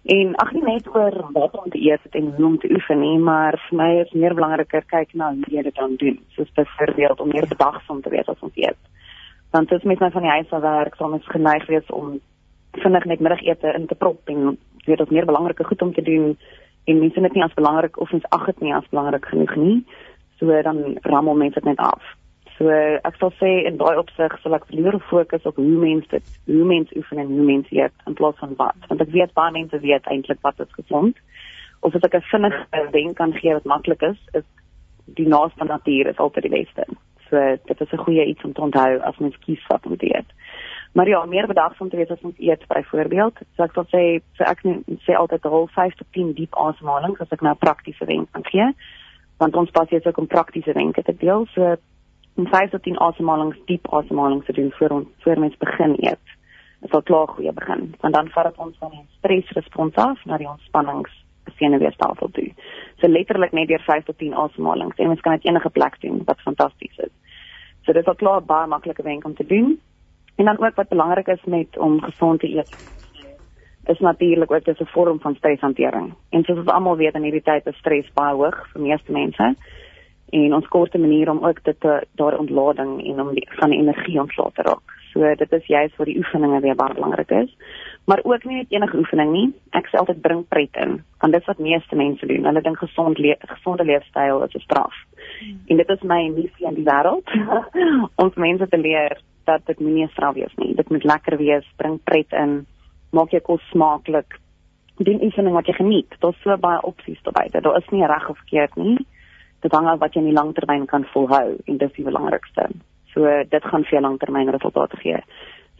En 0.06 0.36
ag 0.36 0.52
nie 0.54 0.64
net 0.64 0.88
oor 0.94 1.16
wat 1.34 1.56
om 1.58 1.70
te 1.74 1.82
eet 1.82 2.04
en 2.12 2.34
hoe 2.36 2.46
om 2.46 2.58
te 2.62 2.70
oefen 2.72 3.00
nie, 3.00 3.18
maar 3.18 3.58
vir 3.70 3.78
my 3.78 3.90
is 4.04 4.12
meer 4.14 4.36
belangriker 4.38 4.86
kyk 4.86 5.14
na 5.18 5.32
hoe 5.34 5.50
jy 5.50 5.64
dit 5.66 5.76
dan 5.76 5.96
doen. 5.98 6.20
Soos 6.36 6.52
byvoorbeeld 6.54 7.20
om 7.20 7.32
meer 7.34 7.48
bedagsaam 7.50 8.02
te 8.02 8.12
wees 8.14 8.30
as 8.30 8.44
ons 8.46 8.60
eet. 8.62 8.78
Want 9.52 9.70
dit 9.70 9.80
is 9.80 9.88
met 9.90 10.00
my 10.00 10.12
van 10.12 10.22
die 10.22 10.36
huis 10.36 10.54
af 10.54 10.62
werk, 10.62 10.96
so 10.96 11.10
ons 11.10 11.34
geneig 11.34 11.66
wees 11.66 11.90
om 11.90 12.20
vinnig 12.78 13.06
net 13.06 13.20
middagete 13.20 13.74
in 13.74 13.88
te 13.88 13.96
prop 13.96 14.30
en 14.30 14.58
weet 14.86 15.02
dit 15.02 15.12
meer 15.12 15.26
belangrike 15.26 15.64
goed 15.64 15.82
om 15.82 15.94
te 15.94 16.06
doen 16.06 16.38
en 16.86 17.00
mense 17.00 17.22
dit 17.22 17.34
nie 17.34 17.44
as 17.44 17.58
belangrik 17.58 17.98
of 17.98 18.14
ons 18.14 18.30
ag 18.30 18.46
dit 18.46 18.62
nie 18.62 18.76
as 18.76 18.90
belangrik 18.94 19.26
genoeg 19.26 19.56
nie. 19.56 19.80
So 20.38 20.62
dan 20.62 21.00
rammel 21.02 21.36
mense 21.36 21.60
dit 21.60 21.72
net 21.72 21.82
af. 21.82 22.14
So 22.58 22.72
ek 22.72 23.18
sal 23.20 23.34
sê 23.36 23.50
in 23.68 23.78
daai 23.78 23.98
opsig 24.00 24.36
sal 24.42 24.56
ek 24.56 24.70
liewer 24.72 24.96
fokus 25.10 25.48
op 25.50 25.58
hoe 25.60 25.80
mense 25.82 26.08
dit, 26.14 26.28
hoe 26.48 26.68
mense 26.68 26.96
oefen 26.96 27.20
en 27.20 27.34
hoe 27.34 27.48
mense 27.48 27.76
eet 27.76 28.06
in 28.08 28.16
plaas 28.16 28.38
van 28.40 28.54
wat. 28.60 28.78
Want 28.88 29.02
ek 29.04 29.12
weet 29.16 29.34
baie 29.36 29.52
mense 29.52 29.80
weet 29.84 30.08
eintlik 30.12 30.40
wat 30.42 30.62
is 30.64 30.78
gesond. 30.78 31.20
Of 31.82 31.96
as 31.96 32.06
ek 32.08 32.16
'n 32.16 32.30
vinnige 32.32 32.92
wenk 32.92 33.18
kan 33.18 33.34
gee 33.34 33.54
wat 33.54 33.66
maklik 33.66 34.02
is, 34.02 34.20
is 34.34 34.48
die 35.06 35.28
naaste 35.28 35.66
natuur 35.66 36.08
is 36.08 36.18
altyd 36.18 36.48
die 36.48 36.56
beste. 36.58 36.86
So 37.30 37.58
dit 37.68 37.82
is 37.82 37.92
'n 37.92 38.06
goeie 38.06 38.26
iets 38.26 38.44
om 38.44 38.54
te 38.54 38.62
onthou 38.62 39.00
as 39.02 39.18
mens 39.18 39.38
kies 39.46 39.68
wat 39.68 39.86
om 39.86 39.98
te 39.98 40.16
eet. 40.16 40.30
Maar 40.94 41.08
ja, 41.08 41.26
meer 41.26 41.48
bedagsaam 41.48 41.90
te 41.90 41.98
wees 41.98 42.10
as 42.10 42.22
ons 42.22 42.40
eet 42.40 42.68
byvoorbeeld. 42.68 43.36
So 43.56 43.64
ek 43.64 43.74
sal 43.74 43.86
sê 43.92 44.22
so 44.38 44.44
ek 44.44 44.62
sê 45.04 45.14
altyd 45.14 45.44
rol 45.44 45.68
5 45.68 45.96
tot 45.96 46.08
10 46.12 46.34
diep 46.34 46.56
asemhalings 46.56 47.20
as 47.20 47.32
ek 47.32 47.42
nou 47.42 47.52
'n 47.52 47.66
praktiese 47.66 48.06
wenk 48.06 48.32
kan 48.32 48.44
gee. 48.44 48.72
Want 49.38 49.56
ons 49.56 49.72
pas 49.72 49.90
hier 49.90 50.02
ook 50.08 50.18
om 50.18 50.28
praktiese 50.28 50.74
wenke 50.74 51.04
te 51.04 51.16
deel. 51.18 51.46
So 51.54 51.76
om 52.36 52.48
5 52.48 52.70
tot 52.70 52.84
10 52.84 53.00
asemhalings 53.00 53.60
diep 53.66 53.88
asemhalings 53.94 54.46
te 54.46 54.54
doen 54.54 54.72
voor 54.72 54.90
ons 54.90 55.08
voor 55.20 55.40
mens 55.40 55.58
begin 55.58 55.96
eet. 55.98 56.34
Dit 56.80 56.90
sal 56.90 57.02
klaar 57.02 57.28
goeie 57.28 57.54
begin, 57.54 57.96
want 58.00 58.14
dan 58.14 58.30
vat 58.30 58.50
dit 58.50 58.58
ons 58.58 58.78
van 58.78 58.92
die 58.92 59.06
stresrespons 59.18 59.96
af 59.96 60.26
na 60.26 60.38
die 60.38 60.50
ontspannings 60.50 61.24
senuweestelsel 61.58 62.30
toe. 62.32 62.50
So 63.00 63.08
letterlik 63.08 63.52
net 63.52 63.68
deur 63.68 63.84
5 63.86 64.04
tot 64.04 64.18
10 64.18 64.34
asemhalings 64.34 64.98
en 64.98 65.08
mens 65.08 65.22
kan 65.22 65.38
dit 65.38 65.46
enige 65.46 65.70
plek 65.70 66.02
doen 66.02 66.22
wat 66.26 66.42
fantasties 66.42 66.98
is. 66.98 67.14
So 67.86 67.94
dit 67.94 68.02
is 68.02 68.10
al 68.10 68.20
klaar 68.20 68.44
baie 68.44 68.68
maklike 68.68 69.04
wenk 69.04 69.26
om 69.26 69.36
te 69.36 69.46
doen. 69.46 69.80
En 70.36 70.46
dan 70.46 70.60
ook 70.60 70.76
wat 70.76 70.90
belangrik 70.90 71.28
is 71.28 71.44
met 71.46 71.78
om 71.78 72.02
gesond 72.02 72.40
te 72.40 72.50
eet 72.58 72.94
is 73.86 74.00
natuurlik 74.00 74.52
ook 74.52 74.68
'n 74.68 74.86
vorm 74.86 75.20
van 75.20 75.36
streshantering. 75.36 76.14
En 76.30 76.44
soos 76.44 76.58
ons 76.58 76.68
almal 76.68 76.98
weet 76.98 77.16
in 77.16 77.24
hierdie 77.24 77.42
tyd 77.42 77.66
is 77.66 77.78
stres 77.78 78.14
baie 78.14 78.36
hoog 78.36 78.68
vir 78.72 78.82
meeste 78.82 79.12
mense 79.12 79.56
en 80.36 80.54
ons 80.54 80.68
korte 80.68 80.98
manier 80.98 81.30
om 81.32 81.46
ook 81.46 81.64
dit 81.64 81.80
te 81.80 82.04
daar 82.20 82.38
ontlading 82.38 83.00
en 83.06 83.22
om 83.22 83.34
die, 83.34 83.48
van 83.60 83.70
die 83.70 83.80
energie 83.80 84.20
ontslae 84.20 84.52
te 84.54 84.62
raak. 84.68 84.96
So 85.14 85.36
dit 85.40 85.52
is 85.56 85.68
juist 85.72 85.96
vir 85.96 86.10
die 86.12 86.18
oefeninge 86.20 86.60
weer 86.66 86.76
baie 86.76 86.94
belangrik 86.94 87.32
is. 87.32 87.52
Maar 88.06 88.20
ook 88.24 88.44
nie 88.44 88.58
net 88.58 88.74
enige 88.76 88.98
oefening 89.00 89.32
nie. 89.32 89.46
Ek 89.80 89.88
sê 89.88 90.00
altyd 90.02 90.20
bring 90.22 90.44
pret 90.52 90.76
in. 90.82 90.98
Want 91.24 91.34
dit 91.34 91.42
is 91.42 91.48
wat 91.48 91.62
meeste 91.64 91.96
mense 91.96 92.28
doen. 92.28 92.44
Hulle 92.50 92.64
dink 92.66 92.82
gesond 92.84 93.22
le 93.24 93.38
gesonde 93.54 93.88
leefstyl 93.88 94.44
is 94.44 94.56
'n 94.60 94.66
straf. 94.68 94.96
Hmm. 95.40 95.62
En 95.68 95.78
dit 95.78 95.90
is 95.90 96.02
my 96.04 96.22
missie 96.36 96.68
in 96.68 96.76
die 96.76 96.88
wêreld 96.92 97.32
om 98.22 98.32
mense 98.36 98.68
te 98.68 98.78
leer 98.78 99.22
dat 99.46 99.66
dit 99.66 99.80
nie 99.80 100.04
'n 100.04 100.12
straf 100.12 100.36
is 100.36 100.56
nie. 100.56 100.76
Dit 100.76 100.90
moet 100.90 101.04
lekker 101.04 101.38
wees. 101.38 101.66
Bring 101.78 102.00
pret 102.04 102.32
in. 102.32 102.66
Maak 103.12 103.32
jou 103.32 103.42
kos 103.42 103.64
smaaklik. 103.72 104.40
Doen 104.98 105.24
oefening 105.24 105.54
wat 105.54 105.68
jy 105.68 105.74
geniet. 105.74 106.16
Daar's 106.20 106.42
so 106.42 106.58
baie 106.58 106.82
opsies 106.82 107.24
daarbey. 107.24 107.62
Daar 107.62 107.78
is 107.78 107.90
nie 107.90 108.06
reg 108.06 108.30
of 108.30 108.38
verkeerd 108.38 108.76
nie 108.76 109.06
dit 109.66 109.74
hang 109.74 109.88
af 109.90 110.02
wat 110.04 110.14
jy 110.14 110.22
in 110.22 110.30
die 110.30 110.38
langtermyn 110.38 110.86
kan 110.90 111.08
volhou 111.14 111.58
en 111.66 111.78
dis 111.82 111.94
die 111.98 112.06
belangrikste. 112.06 112.68
So 113.14 113.30
dit 113.50 113.70
gaan 113.72 113.86
vir 113.88 113.98
jou 113.98 114.04
langtermyn 114.06 114.52
resultate 114.54 115.00
gee. 115.02 115.22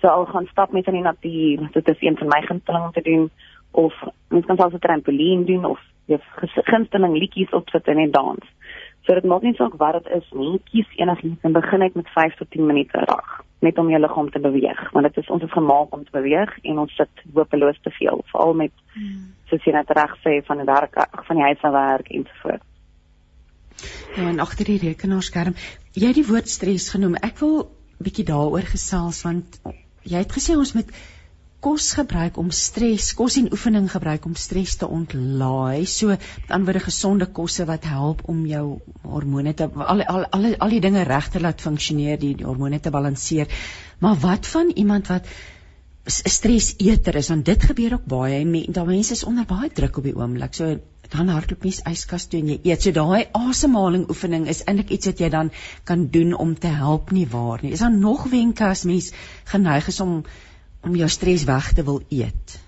So 0.02 0.10
al 0.12 0.26
gaan 0.32 0.48
stap 0.52 0.74
met 0.74 0.88
in 0.90 1.00
die 1.00 1.06
natuur, 1.06 1.68
dit 1.78 1.92
is 1.94 2.02
een 2.02 2.18
van 2.18 2.32
my 2.34 2.42
gunsteling 2.48 2.88
om 2.88 2.96
te 2.96 3.06
doen 3.06 3.30
of 3.72 3.94
mens 4.30 4.46
kan 4.46 4.58
selfs 4.58 4.76
'n 4.76 4.86
trampolien 4.88 5.46
doen 5.46 5.66
of 5.66 5.80
jy 6.06 6.20
gunsteling 6.72 7.18
liedjies 7.18 7.54
opsit 7.54 7.88
en 7.88 7.98
net 7.98 8.14
dans. 8.14 8.46
So 9.06 9.14
dit 9.14 9.24
maak 9.24 9.42
nie 9.42 9.54
saak 9.54 9.74
wat 9.78 10.04
dit 10.04 10.14
is 10.14 10.32
nie, 10.32 10.60
kies 10.72 10.90
enigiets 10.98 11.44
en 11.44 11.52
begin 11.54 11.80
net 11.80 11.96
met 11.96 12.10
5 12.10 12.36
tot 12.36 12.52
10 12.52 12.66
minute 12.66 12.98
'n 12.98 13.06
dag. 13.06 13.46
net 13.66 13.78
om 13.78 13.90
jou 13.90 14.00
liggaam 14.02 14.30
te 14.32 14.40
beweeg 14.40 14.82
want 14.92 15.08
dit 15.08 15.18
is 15.24 15.30
ons 15.34 15.44
is 15.44 15.52
gemaak 15.52 15.94
om 15.96 16.04
te 16.04 16.12
beweeg 16.12 16.52
en 16.62 16.80
ons 16.84 16.96
sit 17.00 17.26
hopeloos 17.34 17.80
te 17.82 17.94
veel 17.98 18.22
veral 18.32 18.54
met 18.54 18.74
hmm. 18.94 19.34
soos 19.50 19.64
jy 19.68 19.74
net 19.76 19.94
reg 19.98 20.16
sê 20.26 20.38
van 20.50 20.62
die 20.62 20.70
werk 20.70 20.98
van 21.28 21.40
die 21.40 21.48
huiswerk 21.50 22.12
en 22.12 22.28
so 22.30 22.42
voort. 22.44 22.66
Ja 24.16 24.30
en 24.30 24.40
agter 24.40 24.66
die 24.72 24.80
rekenaarskerm 24.82 25.58
jy 25.94 26.08
het 26.08 26.20
die 26.20 26.28
woord 26.28 26.50
stres 26.52 26.90
genoem 26.94 27.18
ek 27.24 27.40
wil 27.44 27.68
bietjie 28.04 28.28
daaroor 28.28 28.66
gesels 28.70 29.22
want 29.28 29.60
jy 30.04 30.22
het 30.22 30.34
gesê 30.36 30.56
ons 30.60 30.74
moet 30.78 30.92
kos 31.66 31.88
gebruik 31.98 32.38
om 32.38 32.52
stres, 32.54 33.08
kos 33.18 33.40
en 33.40 33.48
oefening 33.56 33.88
gebruik 33.90 34.28
om 34.30 34.36
stres 34.38 34.76
te 34.78 34.86
ontlaai. 34.98 35.88
So 35.90 36.14
met 36.14 36.52
ander 36.54 36.68
woorde 36.70 36.84
gesonde 36.86 37.28
kosse 37.40 37.66
wat 37.66 37.88
help 37.90 38.22
om 38.30 38.44
jou 38.46 38.66
hormone 39.02 39.56
te 39.58 39.66
al 39.74 40.04
al 40.04 40.28
al, 40.38 40.46
al 40.68 40.76
die 40.76 40.84
dinge 40.84 41.08
reg 41.10 41.32
te 41.34 41.42
laat 41.42 41.66
funksioneer, 41.66 42.20
die, 42.22 42.36
die 42.38 42.46
hormone 42.46 42.80
te 42.80 42.94
balanseer. 42.94 43.50
Maar 44.00 44.22
wat 44.22 44.46
van 44.52 44.70
iemand 44.76 45.10
wat 45.10 45.32
stres 46.06 46.76
eter 46.78 47.18
is 47.18 47.32
want 47.34 47.46
dit 47.46 47.64
gebeur 47.72 47.98
ook 47.98 48.06
baie 48.06 48.68
daar 48.70 48.86
mense 48.86 49.18
is 49.18 49.24
onder 49.26 49.46
baie 49.50 49.72
druk 49.74 49.98
op 49.98 50.06
die 50.06 50.16
oomblik. 50.16 50.54
So 50.54 50.78
dan 51.14 51.30
hardloop 51.34 51.64
mens 51.68 51.82
yskas 51.90 52.28
toe 52.32 52.40
en 52.42 52.52
jy 52.54 52.60
eet. 52.64 52.82
So 52.82 52.96
daai 52.96 53.28
asemhaling 53.38 54.08
oefening 54.10 54.48
is 54.52 54.64
eintlik 54.66 54.94
iets 54.96 55.12
wat 55.12 55.24
jy 55.24 55.30
dan 55.34 55.52
kan 55.84 56.08
doen 56.14 56.34
om 56.34 56.56
te 56.56 56.72
help 56.72 57.12
nie 57.12 57.28
waar 57.32 57.64
nie. 57.64 57.74
Is 57.78 57.84
daar 57.86 57.94
nog 57.94 58.30
wenke 58.32 58.66
as 58.66 58.86
mens 58.86 59.12
geneig 59.52 59.88
is 59.88 60.02
om 60.02 60.24
om 60.86 60.96
jou 60.96 61.10
stres 61.10 61.48
weg 61.50 61.74
te 61.74 61.84
wil 61.84 62.02
eet? 62.14 62.60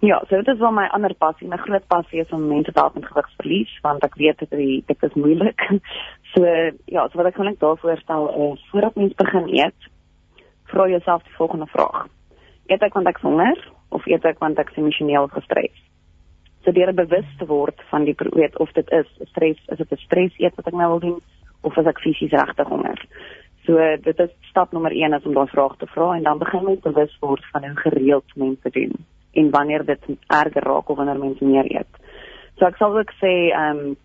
Ja, 0.00 0.22
so 0.28 0.36
dit 0.36 0.48
is 0.48 0.60
wel 0.60 0.72
my 0.72 0.86
ander 0.96 1.12
passie. 1.14 1.48
My 1.48 1.58
groot 1.60 1.86
passie 1.86 2.22
is 2.22 2.30
om 2.32 2.46
mense 2.48 2.72
te 2.72 2.80
help 2.80 2.94
met 2.96 3.04
gewigsverlies 3.04 3.72
want 3.84 4.04
ek 4.06 4.16
weet 4.16 4.38
dit 4.40 4.54
is 4.56 4.84
dit 4.88 5.08
is 5.08 5.18
moeilik. 5.24 5.66
So 6.30 6.46
ja, 6.86 7.08
so 7.10 7.18
wat 7.18 7.26
ek 7.26 7.40
net 7.42 7.56
daarvoor 7.58 7.98
stel 7.98 8.28
is 8.52 8.60
voordat 8.70 8.94
mens 8.94 9.16
begin 9.18 9.48
eet, 9.50 9.88
vra 10.70 10.86
jouself 10.86 11.24
die 11.26 11.34
volgende 11.34 11.66
vraag. 11.72 12.04
Eet 12.70 12.84
ek 12.86 12.94
want 12.94 13.10
ek 13.10 13.18
honger 13.18 13.58
of 13.90 14.06
eet 14.06 14.28
ek 14.30 14.38
want 14.38 14.62
ek 14.62 14.70
emosioneel 14.78 15.26
gestres? 15.34 15.74
So 16.64 16.72
deur 16.72 16.92
bewus 16.94 17.28
te 17.38 17.46
word 17.46 17.80
van 17.90 18.04
die 18.04 18.14
weet 18.18 18.58
of 18.58 18.72
dit 18.72 18.90
is 18.92 19.08
stres, 19.32 19.60
is 19.68 19.78
dit 19.78 19.92
'n 19.92 19.96
stres 20.06 20.32
eet 20.38 20.56
wat 20.56 20.66
ek 20.66 20.74
nou 20.74 20.88
wil 20.88 21.00
doen 21.00 21.20
of 21.62 21.78
as 21.78 21.86
ek 21.86 22.00
fisies 22.00 22.32
regtig 22.32 22.68
honger. 22.68 23.00
So 23.64 23.76
dit 24.02 24.20
is 24.20 24.30
stap 24.50 24.72
nommer 24.72 24.92
1 24.92 25.12
is 25.12 25.24
om 25.24 25.34
daai 25.34 25.48
vraag 25.48 25.76
te 25.78 25.86
vra 25.86 26.16
en 26.16 26.22
dan 26.22 26.38
begin 26.38 26.68
jy 26.68 26.76
bewus 26.82 27.16
word 27.20 27.44
van 27.52 27.64
hoe 27.64 27.76
gereeld 27.76 28.36
mense 28.36 28.70
doen 28.70 28.92
en 29.32 29.50
wanneer 29.50 29.84
dit 29.84 30.04
erger 30.26 30.64
raak 30.64 30.88
of 30.88 30.96
wanneer 30.96 31.18
mense 31.18 31.44
meer 31.44 31.68
eet. 31.70 32.00
So 32.58 32.66
ek 32.66 32.76
sal 32.76 32.96
ook 32.98 33.12
sê 33.20 33.50
ehm 33.50 33.78
um, 33.78 33.96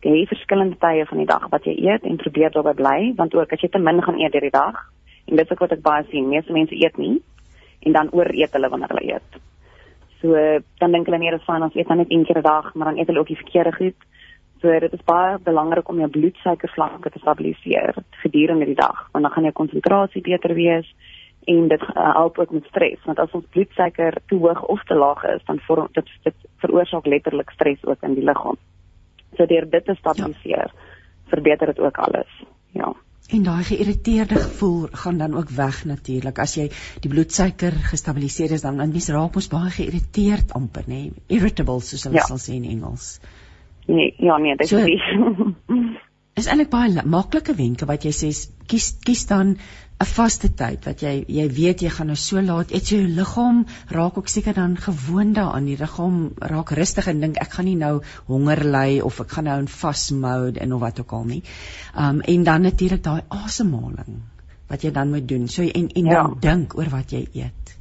gee 0.00 0.26
verskillende 0.26 0.78
tye 0.80 1.04
van 1.04 1.18
die 1.18 1.28
dag 1.28 1.48
wat 1.52 1.66
jy 1.68 1.74
eet 1.76 2.06
en 2.08 2.16
probeer 2.16 2.50
daarby 2.50 2.72
bly 2.78 3.12
want 3.16 3.34
ook 3.36 3.52
as 3.52 3.60
jy 3.60 3.68
te 3.68 3.78
min 3.78 4.00
gaan 4.02 4.18
eet 4.20 4.32
deur 4.32 4.46
die 4.48 4.54
dag 4.54 4.78
en 5.26 5.36
dit 5.36 5.44
is 5.44 5.52
ook 5.52 5.60
wat 5.60 5.72
ek 5.76 5.82
baie 5.84 6.04
sien, 6.08 6.28
meeste 6.28 6.52
mense 6.52 6.74
eet 6.74 6.96
nie 6.96 7.20
en 7.84 7.92
dan 7.92 8.12
ooreet 8.12 8.52
hulle 8.56 8.68
wanneer 8.68 8.92
hulle 8.94 9.14
eet. 9.14 9.40
So 10.20 10.36
dan 10.78 10.92
dink 10.92 11.06
hulle 11.08 11.18
meer 11.18 11.34
as 11.34 11.44
van 11.44 11.62
ons 11.62 11.74
eet 11.74 11.88
dan 11.88 11.96
net 11.96 12.10
een 12.10 12.24
keer 12.24 12.38
'n 12.38 12.42
dag, 12.42 12.74
maar 12.74 12.88
dan 12.92 12.98
eet 12.98 13.06
hulle 13.06 13.20
ook 13.20 13.32
die 13.32 13.42
verkeerde 13.42 13.72
goed. 13.72 13.96
So 14.60 14.78
dit 14.78 14.92
is 14.92 15.04
baie 15.04 15.38
belangrik 15.38 15.88
om 15.88 15.98
jou 15.98 16.10
bloedsuikervlakke 16.10 17.10
te 17.10 17.18
stabiliseer 17.18 17.94
gedurende 18.10 18.64
die 18.64 18.74
dag, 18.74 19.08
want 19.12 19.24
dan 19.24 19.32
gaan 19.32 19.42
jou 19.42 19.52
konsentrasie 19.52 20.22
beter 20.22 20.54
wees 20.54 20.94
en 21.44 21.68
dit 21.68 21.82
uh, 21.82 22.14
help 22.14 22.38
ook 22.38 22.50
met 22.50 22.64
stres, 22.64 23.04
want 23.04 23.18
as 23.18 23.30
ons 23.30 23.44
bloedsuiker 23.50 24.18
te 24.26 24.36
hoog 24.36 24.62
of 24.62 24.82
te 24.84 24.94
laag 24.94 25.24
is, 25.24 25.44
dan 25.44 25.58
vorm 25.58 25.88
dit 25.92 26.08
dit 26.22 26.34
veroorsaak 26.56 27.06
letterlik 27.06 27.50
stres 27.50 27.84
ook 27.84 28.02
in 28.02 28.14
die 28.14 28.24
liggaam. 28.24 28.56
So 29.36 29.46
deur 29.46 29.70
dit 29.70 29.84
te 29.84 29.94
stabiliseer, 29.94 30.68
ja. 30.68 30.98
verbeter 31.32 31.66
dit 31.66 31.80
ook 31.80 31.98
alles. 31.98 32.42
Ja. 32.72 32.92
En 33.30 33.42
daai 33.46 33.62
geïrriteerde 33.64 34.34
gevoel 34.34 34.88
gaan 34.92 35.18
dan 35.18 35.34
ook 35.38 35.50
weg 35.54 35.84
natuurlik. 35.84 36.38
As 36.42 36.56
jy 36.58 36.66
die 37.00 37.10
bloedsuiker 37.10 37.76
gestabiliseer 37.92 38.56
is 38.56 38.64
dan 38.66 38.80
dan 38.80 38.90
mens 38.90 39.08
raak 39.14 39.36
ons 39.38 39.48
baie 39.52 39.70
geïrriteerd 39.70 40.54
amper, 40.58 40.88
nê? 40.90 41.10
Irritable 41.28 41.80
soos 41.80 42.08
hulle 42.08 42.18
ja. 42.18 42.26
sal 42.26 42.42
sê 42.42 42.56
in 42.58 42.66
Engels. 42.72 43.20
Nee, 43.86 44.14
ja 44.18 44.38
nee, 44.38 44.56
dit 44.56 44.68
so, 44.68 44.78
is 44.78 45.06
Is 46.40 46.48
eintlik 46.48 46.70
baie 46.72 47.02
maklike 47.04 47.52
wenke 47.58 47.84
wat 47.88 48.04
jy 48.06 48.10
sê, 48.16 48.28
kies 48.70 48.86
kies 49.04 49.26
dan 49.28 49.56
'n 50.00 50.06
vaste 50.08 50.48
tyd 50.56 50.86
wat 50.88 51.02
jy 51.04 51.10
jy 51.28 51.42
weet 51.56 51.82
jy 51.84 51.90
gaan 51.92 52.08
nou 52.08 52.16
so 52.16 52.40
laat 52.40 52.70
eet 52.72 52.92
jou 52.92 53.00
liggaam 53.16 53.58
raak 53.96 54.16
ook 54.20 54.30
seker 54.32 54.54
dan 54.56 54.76
gewoond 54.84 55.34
daaraan 55.36 55.66
die 55.68 55.76
liggaam 55.76 56.14
raak 56.52 56.72
rustig 56.78 57.10
en 57.12 57.20
dink 57.20 57.36
ek 57.42 57.56
gaan 57.56 57.68
nie 57.68 57.76
nou 57.82 58.00
honger 58.30 58.62
ly 58.76 59.00
of 59.08 59.20
ek 59.20 59.34
gaan 59.36 59.48
nou 59.50 59.58
in 59.64 59.68
vas 59.74 60.04
mode 60.22 60.60
en 60.60 60.72
of 60.72 60.80
wat 60.80 61.02
ook 61.02 61.12
al 61.18 61.26
nie. 61.32 61.42
Um 62.04 62.22
en 62.34 62.48
dan 62.48 62.64
natuurlik 62.68 63.02
daai 63.04 63.20
asemhaling 63.28 64.22
wat 64.72 64.88
jy 64.88 64.94
dan 65.00 65.12
moet 65.12 65.28
doen. 65.28 65.46
So 65.48 65.62
en 65.62 65.88
en 65.88 66.10
ja. 66.10 66.22
dan 66.22 66.38
dink 66.40 66.78
oor 66.78 66.88
wat 66.96 67.12
jy 67.12 67.26
eet. 67.34 67.76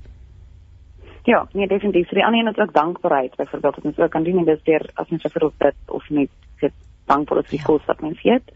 Ja, 1.23 1.45
nee 1.53 1.67
definitief. 1.67 2.09
So 2.09 2.15
die 2.15 2.25
ander 2.25 2.43
een 2.43 2.51
is 2.51 2.59
ook 2.59 2.73
dankbaarheid. 2.73 3.35
Byvoorbeeld 3.35 3.77
as 3.77 3.83
mens 3.83 3.97
ook 3.97 4.11
kan 4.11 4.23
doen 4.23 4.43
en 4.43 4.45
dis 4.45 4.63
deur 4.63 4.89
as 4.93 5.09
mens 5.09 5.23
vir 5.31 5.45
op 5.45 5.53
dit 5.57 5.75
of 5.87 6.09
net 6.09 6.29
sit 6.59 6.73
dankbaar 7.09 7.43
vir 7.43 7.57
die 7.57 7.65
kos 7.65 7.85
wat 7.89 8.03
mens 8.05 8.21
eet. 8.23 8.53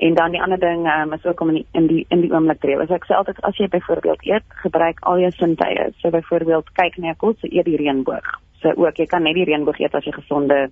En 0.00 0.14
dan 0.16 0.32
die 0.32 0.40
ander 0.40 0.58
ding 0.58 0.86
um, 0.88 1.12
is 1.12 1.24
ook 1.28 1.40
om 1.44 1.50
in 1.52 1.58
die 1.60 1.66
in 1.78 1.86
die, 1.90 2.04
in 2.08 2.22
die 2.24 2.30
oomblik 2.32 2.62
te 2.62 2.70
leef. 2.70 2.90
Ek 2.90 3.04
sê 3.08 3.16
altyd 3.18 3.42
as 3.44 3.58
jy 3.60 3.68
byvoorbeeld 3.74 4.24
eet, 4.30 4.46
gebruik 4.62 5.02
al 5.10 5.20
jou 5.20 5.30
sintuie. 5.36 5.90
So 6.00 6.14
byvoorbeeld 6.14 6.72
kyk 6.78 6.96
na 6.96 7.12
'n 7.12 7.20
kos, 7.20 7.36
so 7.40 7.50
eet 7.50 7.68
die 7.68 7.76
reënboog. 7.76 8.30
So 8.62 8.72
ook 8.76 8.96
jy 8.96 9.06
kan 9.06 9.22
net 9.22 9.36
die 9.36 9.48
reënboog 9.50 9.78
eet 9.80 9.94
as 9.94 10.04
jy 10.04 10.12
gesonde 10.12 10.70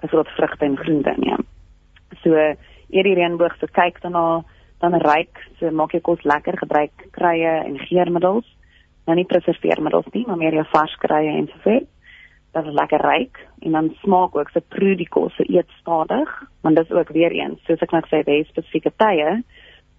byvoorbeeld 0.00 0.36
vrugte 0.36 0.64
en 0.64 0.76
groente 0.76 1.14
neem. 1.18 1.44
So 2.22 2.34
eet 2.34 3.04
die 3.04 3.18
reënboog, 3.20 3.58
so 3.60 3.66
kyk 3.66 4.00
daarna, 4.00 4.44
dan 4.80 4.94
ryk, 4.94 5.38
so 5.58 5.70
maak 5.70 5.92
jy 5.92 6.00
kos 6.00 6.24
lekker, 6.24 6.58
gebruik 6.58 6.92
kruie 7.12 7.46
en 7.46 7.78
geurmiddels 7.78 8.48
nou 9.08 9.16
nie 9.18 9.26
preserveermiddels 9.28 10.10
nie, 10.14 10.24
maar 10.26 10.38
meer 10.38 10.56
jou 10.60 10.64
vars 10.70 10.94
krye 11.02 11.34
en 11.38 11.48
so 11.50 11.64
voort. 11.64 11.88
Dit 12.52 12.66
is 12.66 12.74
lekker 12.76 13.00
ryk 13.00 13.38
en 13.64 13.72
dan 13.72 13.90
smaak 14.02 14.36
ook 14.36 14.50
se 14.50 14.60
so 14.60 14.76
proe 14.76 14.96
die 14.96 15.08
kos, 15.08 15.34
se 15.36 15.44
so 15.46 15.56
eet 15.56 15.70
stadig, 15.80 16.30
want 16.60 16.76
dit 16.76 16.84
is 16.84 16.96
ook 16.96 17.08
weer 17.08 17.32
eens, 17.32 17.62
soos 17.64 17.80
ek 17.80 17.94
net 17.96 18.08
sê, 18.10 18.20
baie 18.26 18.44
spesifieke 18.44 18.92
tye, 19.00 19.38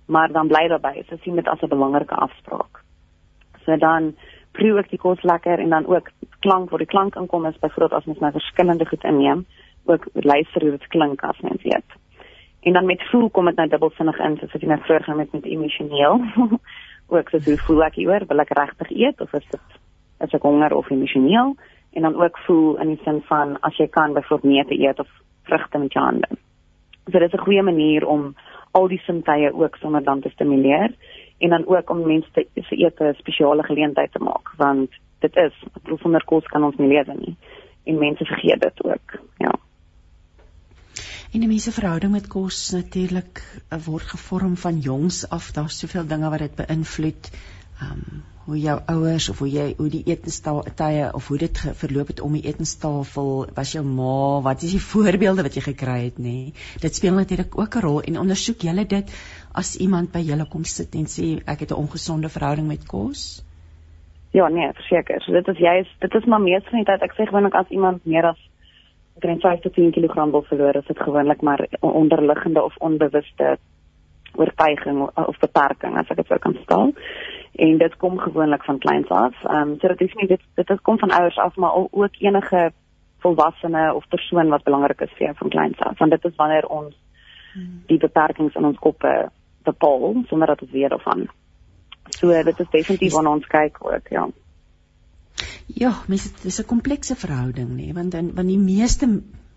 maar 0.06 0.32
dan 0.32 0.52
bly 0.52 0.68
daarby, 0.70 1.04
so 1.08 1.18
sien 1.24 1.36
dit 1.36 1.48
as 1.48 1.62
'n 1.62 1.70
belangrike 1.70 2.16
afspraak. 2.16 2.84
So 3.66 3.78
dan 3.78 4.14
proe 4.52 4.78
ook 4.78 4.90
die 4.90 5.00
kos 5.00 5.24
lekker 5.24 5.60
en 5.60 5.70
dan 5.70 5.86
ook 5.86 6.10
klank 6.40 6.70
waar 6.70 6.80
die 6.80 6.94
klank 6.94 7.16
inkom 7.16 7.46
is 7.46 7.60
byvoorbeeld 7.60 7.94
as 7.94 8.06
mens 8.06 8.20
nou 8.20 8.32
verskillende 8.32 8.86
goed 8.86 9.04
inneem, 9.04 9.46
ook 9.86 10.06
luister 10.14 10.62
hoe 10.62 10.72
dit 10.72 10.88
klink 10.88 11.24
as 11.24 11.40
mens 11.40 11.64
eet. 11.64 11.90
En 12.62 12.74
dan 12.74 12.86
met 12.86 13.10
voel 13.10 13.30
kom 13.30 13.46
dit 13.46 13.56
nou 13.56 13.68
dubbelsinnig 13.70 14.20
in, 14.20 14.38
soos 14.38 14.62
jy 14.62 14.68
net 14.68 14.82
vroeër 14.82 15.16
met 15.16 15.32
met 15.32 15.46
emosioneel. 15.46 16.22
ook 17.08 17.30
soos 17.30 17.46
hoe 17.46 17.58
voel 17.58 17.84
ek 17.84 17.98
hieroor 18.00 18.26
wil 18.28 18.44
ek 18.44 18.54
regtig 18.58 18.92
eet 18.92 19.22
of 19.22 19.34
is 19.34 19.48
dit 19.52 19.80
is 20.24 20.36
ek 20.38 20.46
honger 20.48 20.74
of 20.76 20.90
emosioneel 20.90 21.56
en 21.94 22.02
dan 22.02 22.16
ook 22.16 22.38
voel 22.38 22.80
in 22.82 22.88
die 22.88 23.02
sin 23.04 23.22
van 23.30 23.58
as 23.62 23.78
jy 23.78 23.88
kan 23.88 24.14
byvoorbeeld 24.14 24.54
nee 24.54 24.66
te 24.66 24.80
eet 24.88 25.00
of 25.00 25.10
vrugte 25.44 25.78
met 25.78 25.94
jou 25.94 26.06
hande. 26.06 26.28
So 27.12 27.20
dit 27.20 27.34
is 27.34 27.40
'n 27.40 27.44
goeie 27.44 27.64
manier 27.64 28.08
om 28.08 28.36
al 28.72 28.88
die 28.88 29.02
sintuie 29.06 29.54
ook 29.54 29.76
sommer 29.76 30.04
dan 30.04 30.22
te 30.22 30.30
stimuleer 30.30 30.96
en 31.38 31.50
dan 31.50 31.68
ook 31.68 31.90
om 31.90 32.08
mense 32.08 32.32
te 32.32 32.48
vir 32.54 32.78
eet 32.86 33.02
'n 33.02 33.14
spesiale 33.18 33.64
geleentheid 33.64 34.12
te 34.12 34.24
maak 34.24 34.54
want 34.58 34.90
dit 35.20 35.36
is 35.36 35.54
bedoel 35.74 35.98
sonder 35.98 36.24
kos 36.26 36.46
kan 36.46 36.64
ons 36.64 36.76
nie 36.76 36.88
lewe 36.88 37.14
nie 37.20 37.36
en 37.84 38.00
mense 38.00 38.26
vergeet 38.26 38.62
dit 38.62 38.86
ook 38.86 39.20
ja 39.38 39.52
En 41.34 41.42
die 41.42 41.50
mense 41.50 41.72
verhouding 41.72 42.12
met 42.14 42.28
kos 42.28 42.58
natuurlik 42.72 43.40
eh, 43.70 43.80
word 43.86 44.04
gevorm 44.04 44.58
van 44.58 44.80
jongs 44.80 45.30
af. 45.30 45.52
Daar's 45.52 45.80
soveel 45.80 46.06
dinge 46.08 46.30
wat 46.30 46.40
dit 46.40 46.56
beïnvloed. 46.56 47.32
Ehm 47.82 47.92
um, 47.92 48.22
hoe 48.46 48.58
jou 48.60 48.76
ouers 48.92 49.30
of 49.32 49.40
hoe 49.40 49.48
jy 49.48 49.66
hoe 49.78 49.88
die 49.92 50.02
etenstye 50.04 51.06
of 51.16 51.28
hoe 51.32 51.38
dit 51.38 51.60
verloop 51.80 52.10
het 52.12 52.20
om 52.26 52.34
die 52.36 52.44
etenstafel, 52.44 53.46
was 53.56 53.72
jou 53.76 53.84
ma, 53.88 54.42
wat 54.44 54.66
is 54.68 54.76
die 54.76 54.84
voorbeelde 54.84 55.46
wat 55.48 55.56
jy 55.56 55.64
gekry 55.70 56.00
het 56.10 56.20
nê? 56.20 56.52
Dit 56.84 57.00
speel 57.00 57.16
natuurlik 57.16 57.56
ook 57.58 57.76
'n 57.76 57.86
rol 57.86 58.02
en 58.02 58.20
ondersoek 58.20 58.68
julle 58.68 58.86
dit 58.86 59.12
as 59.54 59.76
iemand 59.76 60.12
by 60.12 60.20
julle 60.20 60.46
kom 60.46 60.64
sit 60.64 60.96
en 60.96 61.06
sê 61.06 61.40
ek 61.46 61.60
het 61.60 61.72
'n 61.72 61.82
ongesonde 61.84 62.30
verhouding 62.30 62.68
met 62.68 62.86
kos? 62.88 63.44
Ja, 64.32 64.48
nee, 64.50 64.74
verseker. 64.74 65.22
So 65.22 65.32
dit 65.32 65.48
is 65.48 65.58
jy 65.58 65.88
dit 66.00 66.14
is 66.14 66.26
maar 66.26 66.42
meestal 66.42 66.72
van 66.72 66.84
die 66.84 66.92
tyd 66.92 67.02
ek 67.02 67.14
sê 67.16 67.28
gewoonlik 67.28 67.54
as 67.54 67.70
iemand 67.70 68.06
meer 68.06 68.26
as 68.26 68.40
ek 69.16 69.22
dink 69.22 69.42
5 69.42 69.62
tot 69.62 69.74
10 69.74 69.92
kg 69.92 70.32
wil 70.32 70.42
verloor, 70.42 70.76
is 70.76 70.86
dit 70.86 71.00
gewoonlik 71.00 71.42
maar 71.42 71.68
onderliggende 71.80 72.64
of 72.64 72.78
onbewuste 72.78 73.58
oortuiging 74.36 75.02
of 75.16 75.40
beperking 75.40 75.98
as 75.98 76.10
ek 76.10 76.18
dit 76.18 76.28
sou 76.28 76.40
kan 76.40 76.58
stel. 76.64 76.94
En 77.56 77.78
dit 77.78 77.98
kom 77.98 78.18
gewoonlik 78.20 78.64
van 78.64 78.80
kleins 78.80 79.10
af. 79.10 79.44
Ehm 79.44 79.70
um, 79.70 79.80
so 79.80 79.88
dit 79.88 80.02
is 80.02 80.14
nie 80.14 80.28
dit 80.28 80.42
dit 80.54 80.82
kom 80.82 80.98
van 81.00 81.12
ouers 81.12 81.38
af, 81.38 81.56
maar 81.56 81.74
ook 81.76 82.16
enige 82.20 82.72
volwassene 83.20 83.94
of 83.94 84.08
persoon 84.08 84.50
wat 84.50 84.64
belangrik 84.64 85.02
is 85.02 85.12
vir 85.18 85.26
jou 85.26 85.36
van 85.38 85.50
kleins 85.50 85.80
af. 85.80 85.98
Want 85.98 86.12
dit 86.12 86.26
is 86.26 86.36
wanneer 86.36 86.68
ons 86.68 86.96
die 87.88 87.98
beperkings 87.98 88.56
in 88.56 88.66
ons 88.66 88.80
koppe 88.80 89.14
bepaal 89.64 90.24
sonder 90.28 90.48
dat 90.48 90.62
ons 90.62 90.72
weet 90.72 90.90
daarvan. 90.90 91.28
So 92.10 92.44
dit 92.44 92.60
is 92.60 92.72
definitief 92.72 93.14
wanneer 93.14 93.38
ons 93.40 93.48
kyk 93.48 93.78
ook, 93.86 94.10
ja. 94.10 94.28
Ja, 95.66 95.94
mens 96.08 96.24
dit 96.24 96.46
is 96.46 96.60
'n 96.62 96.66
komplekse 96.66 97.16
verhouding 97.16 97.70
nê, 97.70 97.76
nee, 97.76 97.94
want 97.94 98.12
dan 98.12 98.34
want 98.36 98.48
die 98.48 98.60
meeste 98.60 99.08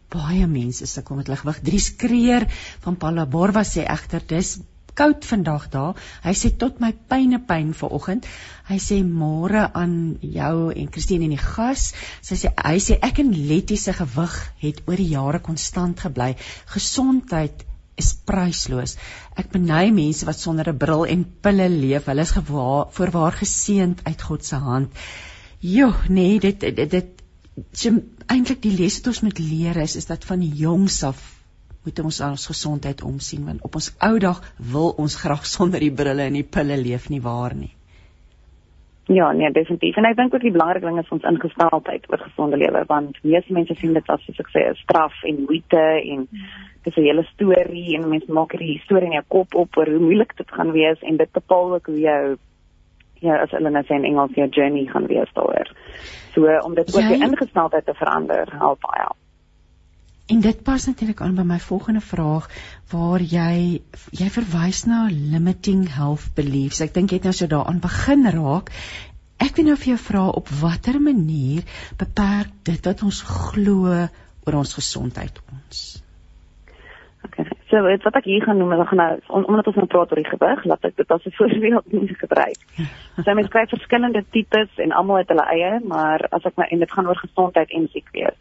baie 0.08 0.46
mense 0.46 0.86
sukkel 0.86 1.16
met 1.16 1.26
hulle 1.26 1.38
gewig. 1.38 1.60
Dries 1.60 1.96
Kreer 1.96 2.46
van 2.80 2.96
Palaborwa 2.96 3.64
sê 3.64 3.84
egter 3.84 4.22
dis 4.26 4.60
koud 4.96 5.26
vandag 5.28 5.68
daar. 5.72 6.00
Hy 6.24 6.34
sê 6.36 6.50
tot 6.62 6.80
my 6.82 6.92
pyne 7.10 7.38
pyn 7.48 7.72
vanoggend. 7.76 8.26
Hy 8.70 8.78
sê 8.82 9.02
môre 9.04 9.66
aan 9.74 10.16
jou 10.20 10.72
en 10.72 10.90
Christine 10.92 11.28
en 11.28 11.34
die 11.36 11.42
gas. 11.42 11.92
Sy 12.24 12.40
sê 12.42 12.52
hy 12.56 12.76
sê 12.82 12.98
ek 13.08 13.20
en 13.22 13.32
Letty 13.50 13.78
se 13.80 13.94
gewig 13.96 14.36
het 14.64 14.82
oor 14.86 15.02
die 15.02 15.12
jare 15.12 15.42
konstant 15.44 16.00
gebly. 16.06 16.32
Gesondheid 16.74 17.66
is 18.00 18.12
prysloos. 18.28 18.96
Ek 19.40 19.52
beny 19.52 19.90
mense 19.94 20.26
wat 20.28 20.40
sonder 20.40 20.68
'n 20.72 20.78
bril 20.78 21.06
en 21.06 21.24
pille 21.42 21.68
leef. 21.68 22.08
Hulle 22.10 22.26
is 22.28 22.36
gewaar 22.38 22.88
voorwaar 22.96 23.38
geseënd 23.42 24.04
uit 24.04 24.22
God 24.22 24.44
se 24.44 24.56
hand. 24.56 24.90
Jo, 25.60 25.94
nee, 26.08 26.40
dit 26.40 26.60
dit 26.60 26.90
dit 26.90 27.22
so 27.72 27.90
eintlik 28.28 28.60
die 28.62 28.76
les 28.76 28.98
wat 28.98 29.08
ons 29.12 29.22
moet 29.22 29.38
leer 29.38 29.76
is 29.80 29.96
is 29.96 30.06
dat 30.06 30.24
van 30.24 30.42
jongs 30.42 31.02
af 31.02 31.35
moet 31.86 32.02
ons 32.04 32.20
ons 32.26 32.46
gesondheid 32.50 33.02
omsien 33.06 33.44
want 33.46 33.64
op 33.66 33.78
ons 33.80 33.88
ou 34.08 34.18
dag 34.18 34.42
wil 34.74 34.92
ons 35.04 35.18
graag 35.22 35.46
sonder 35.46 35.80
die 35.80 35.94
brille 36.02 36.28
en 36.28 36.38
die 36.38 36.48
pille 36.56 36.76
leef 36.82 37.10
nie 37.10 37.22
waar 37.22 37.54
nie. 37.54 37.72
Ja, 39.06 39.30
nee, 39.32 39.52
definitief. 39.54 39.96
En 39.96 40.04
ek 40.08 40.16
dink 40.18 40.34
ook 40.34 40.42
die 40.42 40.50
belangrike 40.50 40.88
ding 40.88 40.98
is 40.98 41.12
ons 41.14 41.26
ingesteldheid 41.30 42.08
oor 42.10 42.22
gesonde 42.24 42.58
lewe 42.58 42.82
want 42.88 43.20
meeste 43.22 43.54
mense 43.54 43.76
sien 43.78 43.94
dit 43.94 44.08
as 44.10 44.24
soos 44.26 44.40
ek 44.42 44.50
sê 44.50 44.64
'n 44.70 44.80
straf 44.82 45.20
en 45.22 45.44
moeite 45.46 45.84
en 46.12 46.26
dis 46.82 46.96
'n 46.96 47.06
hele 47.06 47.24
storie 47.34 47.94
en 47.94 48.08
mense 48.08 48.32
maak 48.32 48.52
hierdie 48.52 48.82
storie 48.84 49.06
in 49.06 49.18
jou 49.18 49.26
kop 49.28 49.54
op 49.54 49.78
oor 49.78 49.86
hoe 49.86 50.02
moeilik 50.08 50.36
dit 50.36 50.50
gaan 50.50 50.72
wees 50.72 50.98
en 51.02 51.16
dit 51.16 51.32
bepaal 51.32 51.74
ook 51.74 51.86
hoe 51.86 52.00
jou 52.00 52.36
ja, 53.20 53.36
as 53.42 53.50
hulle 53.50 53.70
net 53.70 53.72
nou 53.72 53.84
sê 53.86 53.94
in 53.94 54.10
Engels 54.10 54.34
jou 54.34 54.48
journey 54.48 54.86
gaan 54.86 55.06
wees 55.06 55.30
daaroor. 55.34 55.70
So 56.34 56.58
om 56.64 56.74
dit 56.74 56.96
ook 56.96 57.08
die 57.08 57.22
ingesteldheid 57.22 57.84
te 57.84 57.94
verander, 57.94 58.52
help 58.58 58.80
baie. 58.80 59.06
En 60.26 60.40
dit 60.42 60.62
pas 60.62 60.86
natuurlik 60.86 61.20
aan 61.22 61.34
by 61.38 61.44
my 61.46 61.58
volgende 61.62 62.00
vraag 62.02 62.48
waar 62.90 63.22
jy 63.22 63.82
jy 64.10 64.30
verwys 64.34 64.84
na 64.90 65.04
limiting 65.10 65.84
health 65.96 66.32
beliefs. 66.34 66.80
Ek 66.82 66.94
dink 66.94 67.12
jy 67.12 67.20
het 67.20 67.28
nou 67.28 67.34
so 67.36 67.46
daaraan 67.52 67.78
begin 67.82 68.26
raak. 68.34 68.72
Ek 69.38 69.54
wil 69.58 69.68
nou 69.68 69.76
vir 69.78 69.92
jou 69.92 70.00
vra 70.06 70.24
op 70.40 70.50
watter 70.62 70.98
manier 71.02 71.62
beperk 72.00 72.50
dit 72.66 72.88
wat 72.90 73.04
ons 73.06 73.20
glo 73.28 73.92
oor 74.46 74.58
ons 74.62 74.74
gesondheid 74.78 75.38
ons? 75.52 75.84
Okay. 77.26 77.46
So 77.70 77.82
wat 77.82 78.18
ek 78.18 78.26
hier 78.26 78.42
gaan 78.46 78.58
noem, 78.58 78.74
ek 78.80 78.90
gaan 78.90 79.02
nou 79.02 79.12
on, 79.38 79.46
omdat 79.50 79.70
ons 79.70 79.78
nou 79.78 79.86
praat 79.90 80.10
oor 80.10 80.22
die 80.22 80.28
gewig, 80.30 80.66
laat 80.70 80.90
ek 80.90 80.98
dit 80.98 81.14
as 81.14 81.26
'n 81.26 81.36
voorbeeld 81.38 81.92
nie 81.92 82.18
gebruik. 82.18 82.60
So 83.22 83.34
mense 83.34 83.50
kry 83.54 83.66
verskillende 83.70 84.24
tipes 84.30 84.70
en 84.82 84.92
almal 84.92 85.22
het 85.22 85.30
hulle 85.30 85.46
eie, 85.54 85.72
maar 85.82 86.26
as 86.30 86.46
ek 86.46 86.56
nou 86.56 86.66
en 86.70 86.78
dit 86.78 86.92
gaan 86.92 87.06
oor 87.06 87.22
gesondheid 87.22 87.70
en 87.70 87.88
siek 87.94 88.10
wees. 88.12 88.38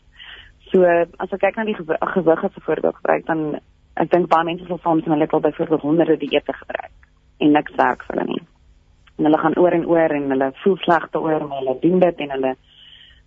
So 0.72 0.84
as 0.84 1.32
ek 1.32 1.40
kyk 1.40 1.58
na 1.58 1.66
die 1.66 1.78
gewig, 1.78 2.00
gewig 2.14 2.44
as 2.44 2.58
'n 2.58 2.66
voorbeeld 2.68 2.96
gebruik, 2.96 3.26
dan 3.26 3.60
ek 3.96 4.12
dink 4.12 4.30
baie 4.30 4.44
mense 4.44 4.66
sal 4.66 4.80
soms 4.84 5.06
hulle 5.06 5.28
al 5.28 5.40
byvoorbeeld 5.40 5.82
honderde 5.82 6.18
dieete 6.18 6.54
gebruik 6.54 6.92
en 7.40 7.52
niks 7.52 7.76
werk 7.76 8.04
vir 8.04 8.16
hulle 8.16 8.28
nie. 8.28 8.44
En 9.18 9.26
hulle 9.26 9.38
gaan 9.38 9.58
oor 9.58 9.72
en 9.72 9.86
oor 9.88 10.12
en 10.12 10.30
hulle 10.30 10.52
voel 10.64 10.78
sleg 10.78 11.10
daaroor, 11.12 11.48
maar 11.48 11.60
hulle 11.60 11.80
doen 11.80 12.00
dit 12.00 12.18
en 12.18 12.30
hulle 12.30 12.56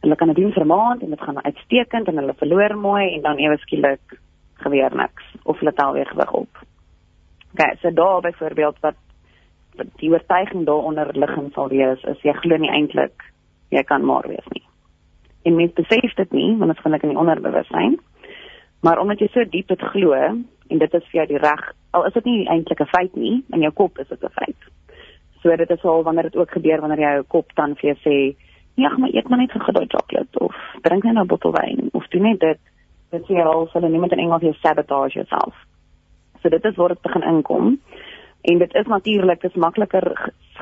hulle 0.01 0.17
kan 0.17 0.29
dit 0.31 0.37
doen 0.37 0.53
vir 0.53 0.65
'n 0.65 0.67
maand 0.67 1.03
en 1.03 1.11
dit 1.11 1.21
gaan 1.21 1.45
uitstekend 1.45 2.09
en 2.09 2.17
hulle 2.17 2.35
verloor 2.35 2.77
mooi 2.77 3.15
en 3.15 3.23
dan 3.23 3.39
ewe 3.39 3.57
skielik 3.59 4.21
gebeur 4.55 4.97
niks 4.97 5.25
of 5.45 5.59
hulle 5.59 5.73
tel 5.73 5.93
weer 5.93 6.07
gewig 6.07 6.33
op. 6.33 6.53
OK, 7.53 7.79
so 7.81 7.91
daar 7.91 8.21
byvoorbeeld 8.21 8.79
wat 8.81 8.95
wat 9.77 9.87
die 9.97 10.11
oortuiging 10.11 10.67
daaronder 10.67 11.19
liggend 11.19 11.53
sal 11.53 11.69
wees 11.69 12.03
is 12.03 12.23
jy 12.23 12.33
glo 12.33 12.57
nie 12.57 12.71
eintlik 12.71 13.23
jy 13.71 13.83
kan 13.83 14.05
maar 14.05 14.27
wees 14.29 14.49
nie. 14.51 14.68
En 15.43 15.55
mens 15.55 15.73
besef 15.73 16.15
dit 16.15 16.33
nie 16.33 16.57
want 16.57 16.75
dit 16.75 16.81
gaan 16.81 16.95
in 16.95 17.09
die 17.09 17.19
onderbewussyn. 17.19 17.99
Maar 18.81 19.01
omdat 19.01 19.19
jy 19.19 19.29
so 19.33 19.45
diep 19.45 19.69
dit 19.69 19.83
glo 19.93 20.13
en 20.15 20.79
dit 20.79 20.95
is 20.95 21.07
vir 21.11 21.21
jou 21.21 21.27
die 21.27 21.43
reg, 21.43 21.63
al 21.91 22.07
is 22.07 22.13
dit 22.13 22.25
nie 22.25 22.49
eintlik 22.49 22.81
'n 22.81 22.93
feit 22.95 23.15
nie, 23.17 23.45
in 23.51 23.61
jou 23.61 23.73
kop 23.73 23.99
is 23.99 24.09
dit 24.09 24.23
'n 24.23 24.37
feit. 24.41 24.63
So 25.43 25.57
dit 25.57 25.71
is 25.71 25.85
al 25.85 26.03
wanneer 26.03 26.31
dit 26.31 26.37
ook 26.37 26.51
gebeur 26.51 26.81
wanneer 26.81 27.01
jou 27.01 27.23
kop 27.23 27.55
dan 27.55 27.75
vir 27.77 27.95
jou 27.95 27.99
sê, 28.05 28.37
"Ja, 28.75 28.97
maar 28.97 29.11
eet 29.13 29.29
maar 29.29 29.39
net 29.39 29.55
'n 29.55 29.61
gedooi 29.61 29.87
sjokolade 29.87 30.39
of 30.39 30.55
drink 30.83 31.03
net 31.05 31.17
'n 31.17 31.27
bottel 31.27 31.53
wyn 31.53 31.89
of 31.93 32.07
doen 32.09 32.23
net 32.23 32.41
dit." 32.41 32.59
dit 33.11 33.25
sê 33.25 33.41
al 33.41 33.69
noem 33.81 34.03
dit 34.03 34.13
in 34.13 34.25
Engels 34.27 34.45
jy 34.45 34.55
sabotage 34.61 35.19
yourself. 35.19 35.55
So 36.43 36.49
dit 36.53 36.65
is 36.65 36.77
waar 36.77 36.93
dit 36.93 37.03
begin 37.03 37.23
inkom. 37.23 37.79
En 38.49 38.59
dit 38.59 38.75
is 38.75 38.87
natuurlik 38.87 39.41
dis 39.41 39.57
makliker 39.61 40.07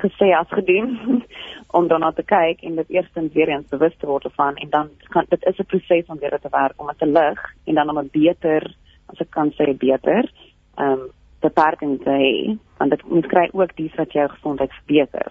gesê 0.02 0.32
as 0.34 0.48
gedoen 0.48 1.22
om 1.78 1.86
daarna 1.88 2.10
te 2.12 2.24
kyk 2.26 2.64
en 2.66 2.80
dit 2.80 2.90
eerstens 2.98 3.32
weer 3.32 3.52
eens 3.52 3.68
bewus 3.70 3.94
te 3.98 4.08
word 4.10 4.26
van 4.34 4.56
en 4.56 4.70
dan 4.70 4.90
kan 5.14 5.28
dit 5.28 5.44
is 5.50 5.58
'n 5.58 5.70
proses 5.72 6.06
om 6.06 6.18
weer 6.18 6.38
te 6.40 6.50
werk 6.50 6.80
om 6.80 6.86
dit 6.86 6.98
te 6.98 7.06
lig 7.06 7.40
en 7.64 7.74
dan 7.74 7.90
om 7.90 7.98
'n 7.98 8.10
beter 8.12 8.74
as 9.06 9.20
ek 9.20 9.30
kan 9.30 9.52
sê 9.58 9.76
beter 9.78 10.32
ehm 10.74 10.92
um, 10.92 11.00
beperking 11.40 12.02
te 12.02 12.10
hê 12.10 12.58
want 12.78 12.90
dit 12.90 13.02
moet 13.08 13.26
kry 13.26 13.48
ook 13.52 13.76
dies 13.76 13.94
wat 13.94 14.12
jou 14.12 14.28
gesondheid 14.28 14.72
verbeter. 14.72 15.30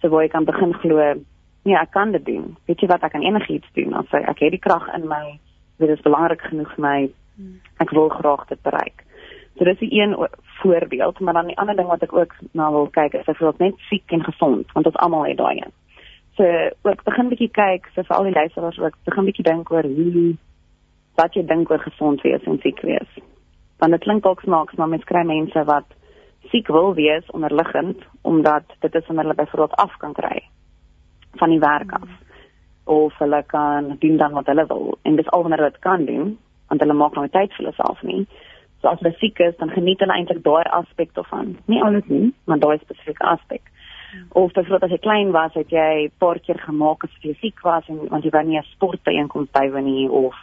So 0.00 0.08
waar 0.08 0.22
jy 0.22 0.28
kan 0.28 0.44
begin 0.44 0.74
glo, 0.74 1.14
nee, 1.62 1.76
ek 1.76 1.90
kan 1.90 2.12
dit 2.12 2.24
doen. 2.24 2.56
Weet 2.66 2.80
jy 2.80 2.88
wat 2.88 3.02
ek 3.02 3.12
kan 3.12 3.22
enigiets 3.22 3.68
doen 3.72 3.94
as 3.94 4.06
ek, 4.10 4.28
ek 4.28 4.38
het 4.38 4.50
die 4.50 4.64
krag 4.68 4.88
in 4.94 5.06
my 5.08 5.38
dit 5.78 5.88
is 5.88 6.00
belangrik 6.00 6.40
genoeg 6.40 6.74
vir 6.74 6.82
my. 6.82 7.10
Ek 7.82 7.90
wil 7.90 8.08
graag 8.08 8.46
dit 8.48 8.62
bereik. 8.62 9.04
So 9.58 9.64
dis 9.64 9.80
'n 9.80 9.90
een 9.90 10.12
voorbeeld, 10.62 11.20
maar 11.20 11.34
dan 11.34 11.46
die 11.50 11.58
ander 11.58 11.76
ding 11.76 11.88
wat 11.88 12.02
ek 12.02 12.12
ook 12.12 12.34
na 12.52 12.70
wil 12.70 12.88
kyk 12.94 13.14
is 13.18 13.28
of 13.28 13.40
ek 13.50 13.58
net 13.58 13.86
siek 13.88 14.14
en 14.14 14.24
gesond, 14.24 14.72
want 14.72 14.86
ons 14.86 15.00
almal 15.04 15.26
het 15.26 15.38
daai 15.40 15.56
een. 15.58 15.72
So 16.38 16.46
ook 16.88 17.02
begin 17.04 17.28
bietjie 17.32 17.50
kyk, 17.52 17.88
so 17.94 18.04
vir 18.08 18.16
al 18.16 18.28
die 18.28 18.36
luisteraars 18.36 18.78
ook, 18.80 18.98
begin 19.08 19.28
bietjie 19.28 19.46
dink 19.48 19.72
oor 19.74 19.88
hoe 19.96 20.28
wat 21.20 21.34
jy 21.36 21.44
dink 21.46 21.70
oor 21.70 21.82
gesond 21.82 22.22
wees 22.24 22.46
en 22.48 22.60
siek 22.62 22.80
wees. 22.88 23.18
Want 23.82 23.96
dit 23.96 24.04
klink 24.06 24.22
dalk 24.24 24.40
snaaks, 24.46 24.78
maar 24.78 24.88
mens 24.88 25.04
kry 25.08 25.24
mense 25.28 25.64
wat 25.68 25.98
siek 26.50 26.70
wil 26.72 26.94
wees 26.94 27.26
onderliggend 27.36 28.06
omdat 28.22 28.64
dit 28.80 28.94
is 28.94 29.06
wanneer 29.06 29.28
hulle 29.28 29.40
byvoorbeeld 29.42 29.76
af 29.84 29.98
kan 29.98 30.14
kry 30.16 30.40
van 31.40 31.50
die 31.50 31.60
werk 31.62 31.92
af. 31.92 32.08
Of 32.84 33.18
hulle 33.18 33.42
kan 33.46 33.96
doen 33.98 34.16
dan 34.16 34.32
wat 34.32 34.46
hulle 34.50 34.66
wil 34.66 34.98
en 35.02 35.16
dis 35.16 35.30
al 35.30 35.42
wanneer 35.42 35.62
hulle 35.62 35.76
dit 35.76 35.84
kan 35.84 36.04
doen 36.04 36.32
want 36.68 36.80
hulle 36.80 36.96
maak 36.96 37.14
nou 37.14 37.28
tyd 37.28 37.52
vir 37.52 37.64
hulle 37.64 37.76
self 37.76 38.02
nie 38.08 38.24
so 38.82 38.88
as 38.88 39.00
hulle 39.00 39.14
siek 39.18 39.38
is 39.40 39.56
dan 39.58 39.70
geniet 39.70 40.00
hulle 40.00 40.16
eintlik 40.18 40.42
daai 40.44 40.64
aspek 40.80 41.14
daarvan. 41.14 41.56
Nie 41.66 41.82
alles 41.82 42.06
nie 42.06 42.32
maar 42.46 42.58
daai 42.58 42.78
spesifieke 42.78 43.24
aspek 43.24 43.62
of 44.32 44.56
as 44.56 44.90
jy 44.90 44.98
klein 44.98 45.32
was 45.32 45.54
het 45.54 45.70
jy 45.70 46.06
'n 46.06 46.12
paar 46.18 46.38
keer 46.38 46.58
gemaak 46.58 47.04
as 47.04 47.14
jy 47.22 47.34
siek 47.40 47.62
was 47.62 47.88
en 47.88 48.08
want 48.08 48.24
jy 48.24 48.30
wou 48.30 48.44
nie 48.44 48.58
'n 48.58 48.72
sportbyeenkoms 48.74 49.50
bywoon 49.52 49.84
nie 49.84 50.08
of 50.08 50.34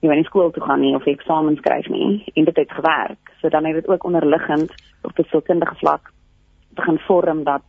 jy 0.00 0.08
wou 0.08 0.16
nie 0.16 0.28
skool 0.30 0.50
toe 0.50 0.62
gaan 0.62 0.80
nie 0.80 0.94
of 0.94 1.06
eksamens 1.06 1.58
skryf 1.58 1.88
nie 1.88 2.24
en 2.34 2.44
dit 2.44 2.56
het 2.56 2.72
gewerk. 2.72 3.32
So 3.40 3.48
dan 3.48 3.64
het 3.64 3.74
dit 3.74 3.88
ook 3.88 4.04
onderliggend 4.04 4.70
op 5.02 5.18
'n 5.18 5.24
sielkundige 5.30 5.74
vlak 5.74 6.12
begin 6.74 6.98
vorm 6.98 7.44
dat 7.44 7.62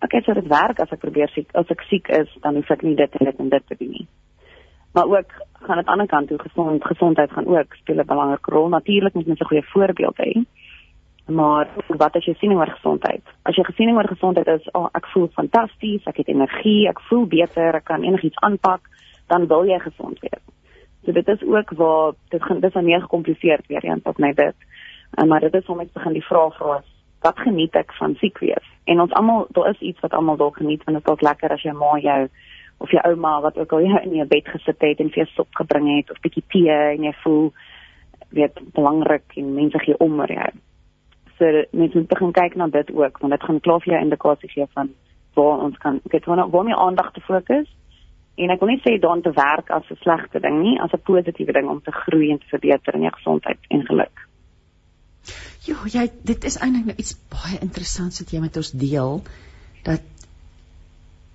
het 0.00 0.24
so 0.24 0.32
dit 0.32 0.48
werk. 0.48 0.80
As 0.80 0.92
ek 0.92 1.00
probeer 1.00 1.28
siek 1.28 1.48
as 1.54 1.68
ek 1.70 1.80
siek 1.80 2.08
is 2.08 2.28
dan 2.40 2.54
hoef 2.54 2.70
ek 2.70 2.82
nie 2.82 2.96
dit 2.96 3.14
en 3.16 3.24
dit 3.24 3.38
en 3.38 3.48
dit 3.48 3.66
te 3.66 3.76
doen 3.78 3.90
nie 3.90 4.06
maar 4.92 5.06
ook 5.06 5.30
gaan 5.52 5.76
aan 5.76 5.82
die 5.82 5.92
ander 5.92 6.06
kant 6.06 6.28
toe 6.28 6.38
gesond 6.38 6.84
gesondheid 6.84 7.32
gaan 7.32 7.46
ook 7.46 7.74
speel 7.74 8.00
'n 8.00 8.06
belangrike 8.06 8.50
rol. 8.50 8.68
Natuurlik 8.68 9.14
moet 9.14 9.26
mens 9.26 9.40
'n 9.40 9.44
goeie 9.44 9.70
voorbeeld 9.72 10.16
hê. 10.16 10.42
Maar 11.26 11.68
wat 11.86 12.16
as 12.16 12.24
jy 12.24 12.34
sien 12.34 12.52
oor 12.52 12.66
gesondheid 12.66 13.22
as 13.42 13.56
jy 13.56 13.64
gesien 13.64 13.94
oor 13.94 14.08
gesondheid 14.08 14.46
is 14.46 14.70
oh, 14.70 14.88
ek 14.92 15.06
voel 15.06 15.28
fantasties 15.28 16.04
ek 16.04 16.16
het 16.16 16.28
energie 16.28 16.88
ek 16.88 17.00
voel 17.00 17.26
beter 17.26 17.74
ek 17.74 17.84
kan 17.84 18.02
enigiets 18.02 18.40
aanpak 18.40 18.80
dan 19.26 19.46
wil 19.46 19.64
jy 19.64 19.78
gesond 19.78 20.18
wees 20.20 20.42
so 21.04 21.12
dit 21.12 21.28
is 21.28 21.42
ook 21.42 21.70
waar 21.70 22.12
dit 22.28 22.42
gaan 22.42 22.60
dis 22.60 22.72
dan 22.72 22.84
meer 22.84 23.00
gekompliseer 23.00 23.60
weer 23.66 23.84
eens 23.84 24.02
op 24.02 24.18
my 24.18 24.32
dit 24.32 24.54
maar 25.26 25.40
dit 25.40 25.54
is 25.54 25.66
om 25.66 25.76
net 25.76 25.92
begin 25.92 26.12
die 26.12 26.26
vraag 26.26 26.56
vra 26.56 26.82
wat 27.20 27.40
geniet 27.44 27.76
ek 27.76 27.92
van 27.98 28.14
siek 28.20 28.38
wees? 28.40 28.66
En 28.88 29.02
ons 29.04 29.12
almal, 29.18 29.46
daar 29.56 29.70
is 29.70 29.82
iets 29.84 30.00
wat 30.04 30.14
almal 30.16 30.38
dalk 30.40 30.56
geniet, 30.60 30.84
want 30.84 30.96
dit 30.96 31.06
is 31.06 31.12
ook 31.12 31.24
lekker 31.24 31.52
as 31.52 31.64
jy 31.64 31.74
ma 31.76 31.96
jou 32.00 32.20
of 32.80 32.90
jou 32.90 33.02
ouma 33.10 33.40
wat 33.44 33.58
ook 33.60 33.72
al 33.72 33.84
jou 33.84 34.00
in 34.02 34.16
jou 34.22 34.26
bed 34.28 34.48
gesit 34.48 34.80
het 34.80 35.00
en 35.00 35.10
vir 35.12 35.22
jou 35.24 35.28
sop 35.34 35.60
gebring 35.60 35.88
het 35.96 36.10
of 36.10 36.20
bietjie 36.24 36.44
tee 36.52 36.76
en 36.94 37.04
jy 37.04 37.12
voel 37.24 37.50
weet 38.30 38.60
belangrik 38.76 39.36
en 39.36 39.54
mense 39.54 39.78
gee 39.84 39.98
om 39.98 40.20
oor 40.20 40.32
jou. 40.32 40.50
So 41.38 41.64
mense 41.72 41.98
moet 41.98 42.08
begin 42.08 42.32
kyk 42.36 42.56
na 42.56 42.68
dit 42.72 42.92
ook, 42.94 43.18
want 43.18 43.34
dit 43.36 43.44
gaan 43.48 43.60
klaar 43.60 43.84
vir 43.84 43.94
jou 43.94 44.00
indikasie 44.04 44.50
gee 44.54 44.66
van 44.78 44.94
waar 45.38 45.66
ons 45.66 45.76
kan 45.82 46.00
het 46.12 46.24
waar 46.24 46.48
waar 46.50 46.64
my 46.64 46.76
aandag 46.86 47.12
te 47.12 47.20
fokus. 47.26 47.68
En 48.40 48.52
ek 48.54 48.62
wil 48.62 48.72
nie 48.72 48.82
sê 48.84 48.96
daan 49.00 49.22
te 49.22 49.32
werk 49.36 49.70
as 49.70 49.90
'n 49.90 50.00
slegte 50.00 50.40
ding 50.40 50.60
nie, 50.62 50.80
as 50.80 50.92
'n 50.92 51.02
positiewe 51.04 51.52
ding 51.52 51.68
om 51.68 51.80
te 51.82 51.92
groei 51.92 52.30
en 52.30 52.38
te 52.38 52.48
verbeter 52.48 52.94
in 52.94 53.02
jou 53.08 53.12
gesondheid 53.12 53.58
en 53.68 53.86
geluk. 53.86 54.26
Jo, 55.66 55.76
jy 55.84 56.08
dit 56.24 56.44
is 56.44 56.56
eintlik 56.58 56.86
nou 56.86 56.96
iets 56.96 57.16
baie 57.28 57.58
interessants 57.60 58.20
wat 58.20 58.30
jy 58.30 58.40
met 58.40 58.56
ons 58.56 58.70
deel 58.70 59.22
dat 59.82 60.00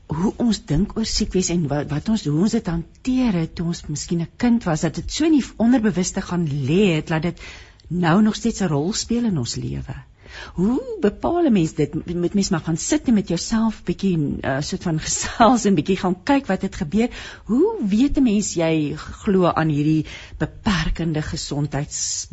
hoe 0.08 0.34
ons 0.38 0.60
dink 0.70 0.98
oor 0.98 1.06
siek 1.10 1.34
wees 1.34 1.50
en 1.50 1.68
wat, 1.68 1.88
wat 1.90 2.10
ons 2.10 2.26
hoe 2.26 2.42
ons 2.46 2.52
dit 2.58 2.68
hanteer 2.68 3.40
het 3.42 3.56
toe 3.56 3.66
ons 3.72 3.86
miskien 3.90 4.22
'n 4.22 4.30
kind 4.38 4.64
was 4.64 4.82
dat 4.82 4.96
dit 4.96 5.12
so 5.12 5.28
nie 5.28 5.44
onderbewuste 5.58 6.22
gaan 6.22 6.46
lê 6.48 6.96
het 6.96 7.08
dat 7.08 7.22
dit 7.22 7.40
nou 7.88 8.22
nog 8.22 8.36
steeds 8.36 8.62
'n 8.62 8.68
rol 8.68 8.94
speel 8.94 9.26
in 9.26 9.38
ons 9.38 9.56
lewe. 9.56 9.96
Hoe 10.54 10.98
bepaal 11.02 11.46
'n 11.46 11.54
mens 11.54 11.74
dit? 11.74 11.94
Moet 11.94 12.34
mens 12.34 12.50
maar 12.50 12.66
gaan 12.66 12.78
sit 12.78 13.08
en 13.08 13.14
met 13.14 13.28
jouself 13.28 13.84
bietjie 13.84 14.18
'n 14.18 14.40
uh, 14.42 14.62
soort 14.62 14.84
van 14.84 15.00
gesels 15.08 15.66
en 15.66 15.76
bietjie 15.76 15.98
gaan 15.98 16.18
kyk 16.24 16.46
wat 16.46 16.62
het 16.62 16.76
gebeur. 16.76 17.10
Hoe 17.46 17.76
weet 17.88 18.18
'n 18.18 18.24
mens 18.24 18.54
jy 18.54 18.94
glo 18.96 19.46
aan 19.46 19.70
hierdie 19.70 20.06
beperkende 20.38 21.22
gesondheids 21.22 22.28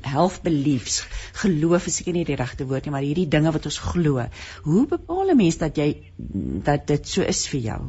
health 0.00 0.42
beliefs? 0.42 1.06
Geloof 1.32 1.86
is 1.86 1.96
seker 1.96 2.12
nie 2.12 2.24
die 2.24 2.36
regte 2.36 2.66
woord 2.66 2.84
nie, 2.84 2.92
maar 2.92 3.06
hierdie 3.06 3.28
dinge 3.28 3.52
wat 3.52 3.64
ons 3.64 3.78
glo. 3.78 4.26
Hoe 4.62 4.86
bepaal 4.86 5.30
'n 5.30 5.36
mens 5.36 5.58
dat 5.58 5.76
jy 5.76 5.96
dat 6.64 6.86
dit 6.86 7.08
so 7.08 7.22
is 7.22 7.48
vir 7.48 7.60
jou? 7.60 7.80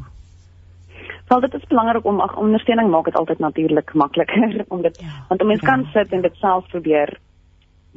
Wel 1.29 1.39
dit 1.39 1.53
is 1.53 1.67
belangrik 1.67 2.05
om 2.05 2.21
ag 2.21 2.37
ondersteuning 2.37 2.89
maak 2.89 3.05
dit 3.05 3.15
altyd 3.15 3.39
natuurlik 3.39 3.93
makliker 3.93 4.63
om 4.73 4.81
dit 4.81 4.99
ja, 5.01 5.25
want 5.27 5.41
'n 5.41 5.47
mens 5.47 5.61
ja. 5.61 5.67
kan 5.67 5.85
sit 5.93 6.11
en 6.11 6.21
dit 6.21 6.35
self 6.35 6.67
probeer 6.67 7.19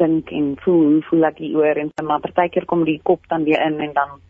dink 0.03 0.33
en 0.35 0.53
voel 0.65 0.83
hoe 0.89 1.01
voel 1.09 1.29
ek 1.31 1.41
hieroor 1.45 1.81
en 1.83 1.91
maar 2.09 2.23
partykeer 2.25 2.67
kom 2.71 2.85
die 2.89 3.01
kop 3.09 3.25
dan 3.33 3.47
weer 3.49 3.63
in 3.67 3.81
en 3.87 3.95
dan 3.99 4.21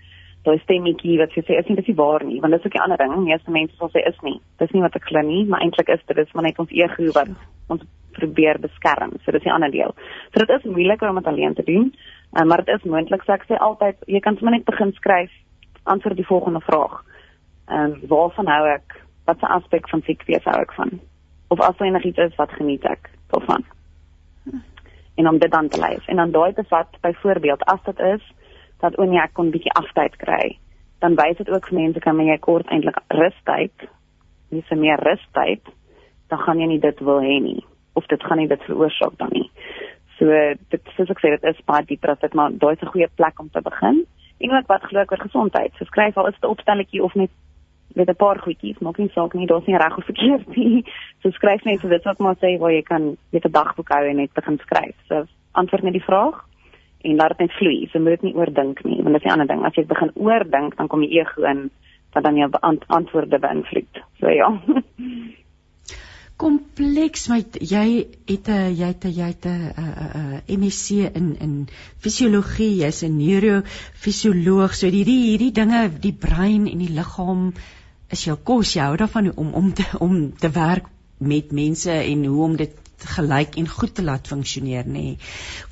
daai 0.46 0.58
stemmetjie 0.64 1.18
wat 1.20 1.34
sê 1.36 1.56
is 1.58 1.68
nie 1.68 1.78
dis 1.78 1.88
nie 1.90 1.98
waar 2.00 2.24
nie 2.26 2.40
want 2.42 2.54
dit 2.54 2.60
is 2.60 2.66
ook 2.66 2.76
'n 2.78 2.84
ander 2.84 2.98
ding 3.02 3.24
meeste 3.24 3.50
mense 3.50 3.76
sal 3.76 3.90
sê 3.94 4.02
is 4.10 4.20
nie. 4.22 4.40
Dis 4.58 4.72
nie 4.72 4.82
wat 4.82 4.96
ek 4.96 5.08
glo 5.10 5.20
nie 5.22 5.44
maar 5.46 5.60
eintlik 5.60 5.88
is 5.88 6.06
dit 6.06 6.16
dis 6.16 6.32
maar 6.34 6.44
net 6.44 6.58
ons 6.58 6.70
ego 6.70 7.12
wat 7.18 7.28
ons 7.68 7.82
probeer 8.12 8.58
beskerm 8.58 9.12
so 9.24 9.32
dis 9.32 9.44
'n 9.44 9.56
ander 9.56 9.70
deel. 9.70 9.94
So 10.32 10.44
dit 10.44 10.50
is 10.50 10.72
moeiliker 10.74 11.08
om 11.08 11.16
dit 11.16 11.26
alleen 11.26 11.54
te 11.54 11.62
doen 11.62 11.94
uh, 12.36 12.44
maar 12.44 12.64
dit 12.64 12.74
is 12.74 12.90
moontlik 12.90 13.22
so 13.22 13.32
ek 13.32 13.46
sê 13.48 13.56
altyd 13.58 13.96
jy 14.06 14.20
kan 14.20 14.36
sommer 14.36 14.58
net 14.58 14.64
begin 14.64 14.92
skryf 14.92 15.30
antwoord 15.84 16.16
die 16.16 16.30
volgende 16.32 16.60
vraag. 16.60 17.04
Ehm 17.68 17.92
um, 17.92 18.00
waarvan 18.08 18.46
hou 18.46 18.66
ek? 18.66 19.00
Wat 19.26 19.42
'n 19.42 19.54
aspek 19.58 19.88
van 19.88 20.02
siek 20.02 20.22
wees 20.26 20.44
hou 20.44 20.60
ek 20.60 20.72
van? 20.72 21.00
Of 21.48 21.60
as 21.60 21.78
enigiets 21.78 22.18
is 22.18 22.34
wat 22.36 22.50
geniet 22.50 22.84
ek 22.84 23.10
daarvan 23.30 23.64
en 25.14 25.28
om 25.28 25.38
dit 25.38 25.50
dan 25.50 25.68
te 25.68 25.80
lees. 25.80 26.06
En 26.06 26.16
dan 26.16 26.30
daai 26.30 26.52
te 26.52 26.64
vat 26.68 26.88
byvoorbeeld 27.00 27.64
as 27.64 27.82
dit 27.84 27.98
is 27.98 28.32
dat 28.80 28.98
oom 28.98 29.12
ek 29.16 29.32
kon 29.32 29.50
bietjie 29.50 29.72
aftyd 29.78 30.16
kry, 30.16 30.58
dan 30.98 31.14
wys 31.14 31.36
dit 31.36 31.50
ook 31.50 31.68
vir 31.68 31.78
mense 31.78 32.00
kan 32.00 32.18
jy 32.18 32.38
kort 32.38 32.66
eintlik 32.70 32.98
rustyd, 33.08 33.86
dis 34.50 34.70
meer 34.70 35.00
rustyd, 35.02 35.62
dan 36.28 36.38
gaan 36.38 36.60
jy 36.60 36.66
nie 36.66 36.80
dit 36.80 37.00
wil 37.00 37.20
hê 37.20 37.38
nie 37.42 37.60
of 37.92 38.06
dit 38.08 38.22
gaan 38.24 38.38
nie 38.40 38.48
dit 38.48 38.62
veroorsaak 38.64 39.18
dan 39.20 39.32
nie. 39.36 39.48
So 40.16 40.28
dit 40.72 40.92
soos 40.96 41.10
ek 41.12 41.20
sê 41.20 41.32
dit 41.34 41.44
is 41.50 41.64
baie 41.68 41.84
dieper 41.88 42.14
as 42.14 42.22
dit 42.22 42.34
maar 42.38 42.52
daai 42.52 42.72
is 42.72 42.82
'n 42.82 42.92
goeie 42.94 43.08
plek 43.16 43.40
om 43.40 43.50
te 43.50 43.60
begin. 43.60 44.06
En 44.40 44.52
ook 44.56 44.66
wat 44.66 44.82
glo 44.82 45.00
ek 45.00 45.12
oor 45.12 45.24
gesondheid. 45.28 45.72
So 45.76 45.84
skryf 45.84 46.16
al 46.16 46.28
is 46.28 46.40
dit 46.40 46.50
opstelletjie 46.50 47.02
of 47.02 47.14
net 47.14 47.30
met 47.94 48.08
'n 48.08 48.16
paar 48.16 48.38
goedjies, 48.38 48.78
maak 48.78 48.98
nie 48.98 49.10
saak 49.14 49.34
nie, 49.34 49.46
daar's 49.46 49.66
nie 49.66 49.76
reg 49.76 49.96
of 49.96 50.04
verkeerd 50.04 50.56
nie. 50.56 50.84
So 51.22 51.30
skryf 51.30 51.64
net 51.64 51.80
dit 51.80 52.04
wat 52.04 52.18
maar 52.18 52.36
sê 52.36 52.58
waar 52.58 52.72
jy 52.72 52.82
kan 52.82 53.16
met 53.30 53.44
'n 53.44 53.50
dagboek 53.50 53.88
hou 53.88 54.04
en 54.06 54.16
net 54.16 54.32
begin 54.32 54.58
skryf. 54.58 54.96
So 55.08 55.24
antwoord 55.52 55.82
net 55.82 55.92
die 55.92 56.08
vraag 56.08 56.44
en 57.02 57.16
laat 57.16 57.28
dit 57.28 57.38
net 57.38 57.52
vloei. 57.52 57.88
So 57.92 57.98
moet 57.98 58.20
dit 58.20 58.22
nie 58.22 58.34
oordink 58.34 58.84
nie, 58.84 59.02
want 59.02 59.14
dit 59.14 59.24
is 59.24 59.28
'n 59.28 59.32
ander 59.32 59.46
ding. 59.46 59.64
As 59.64 59.74
jy 59.74 59.84
begin 59.86 60.10
oordink, 60.14 60.76
dan 60.76 60.88
kom 60.88 61.02
jy 61.02 61.20
ego 61.20 61.42
in 61.42 61.70
wat 62.12 62.24
dan 62.24 62.36
jou 62.36 62.50
ant 62.60 62.84
antwoorde 62.88 63.38
beïnvloed. 63.38 64.02
So 64.20 64.28
ja. 64.28 64.60
kompleks 66.42 67.28
my 67.30 67.38
jy 67.60 67.86
het 68.26 68.48
'n 68.48 68.74
jy 68.74 68.88
het 68.90 69.04
'n 69.04 69.14
jy 69.14 69.28
het 69.30 69.46
'n 69.46 69.62
'n 70.48 70.58
MSc 70.60 70.90
in 71.18 71.36
in 71.44 71.52
fisiologie 72.02 72.82
jy's 72.82 73.02
'n 73.02 73.16
neurofisioloog 73.16 74.74
so 74.74 74.86
hierdie 74.86 75.22
hierdie 75.28 75.52
dinge 75.60 75.82
die 76.06 76.16
brein 76.24 76.66
en 76.72 76.78
die 76.78 76.94
liggaam 76.98 77.52
is 78.12 78.24
jou 78.26 78.36
kos 78.36 78.74
jy 78.76 78.84
hou 78.84 78.96
daarvan 79.00 79.32
om 79.36 79.52
om 79.58 79.72
te 79.72 79.86
om 79.98 80.16
te 80.36 80.50
werk 80.52 80.88
met 81.18 81.52
mense 81.52 81.92
en 81.92 82.24
hoe 82.26 82.42
om 82.44 82.56
dit 82.56 82.78
gelyk 83.16 83.56
en 83.58 83.68
goed 83.68 83.94
te 83.94 84.04
laat 84.04 84.28
funksioneer 84.30 84.86
nê. 84.86 84.92
Nee. 84.92 85.16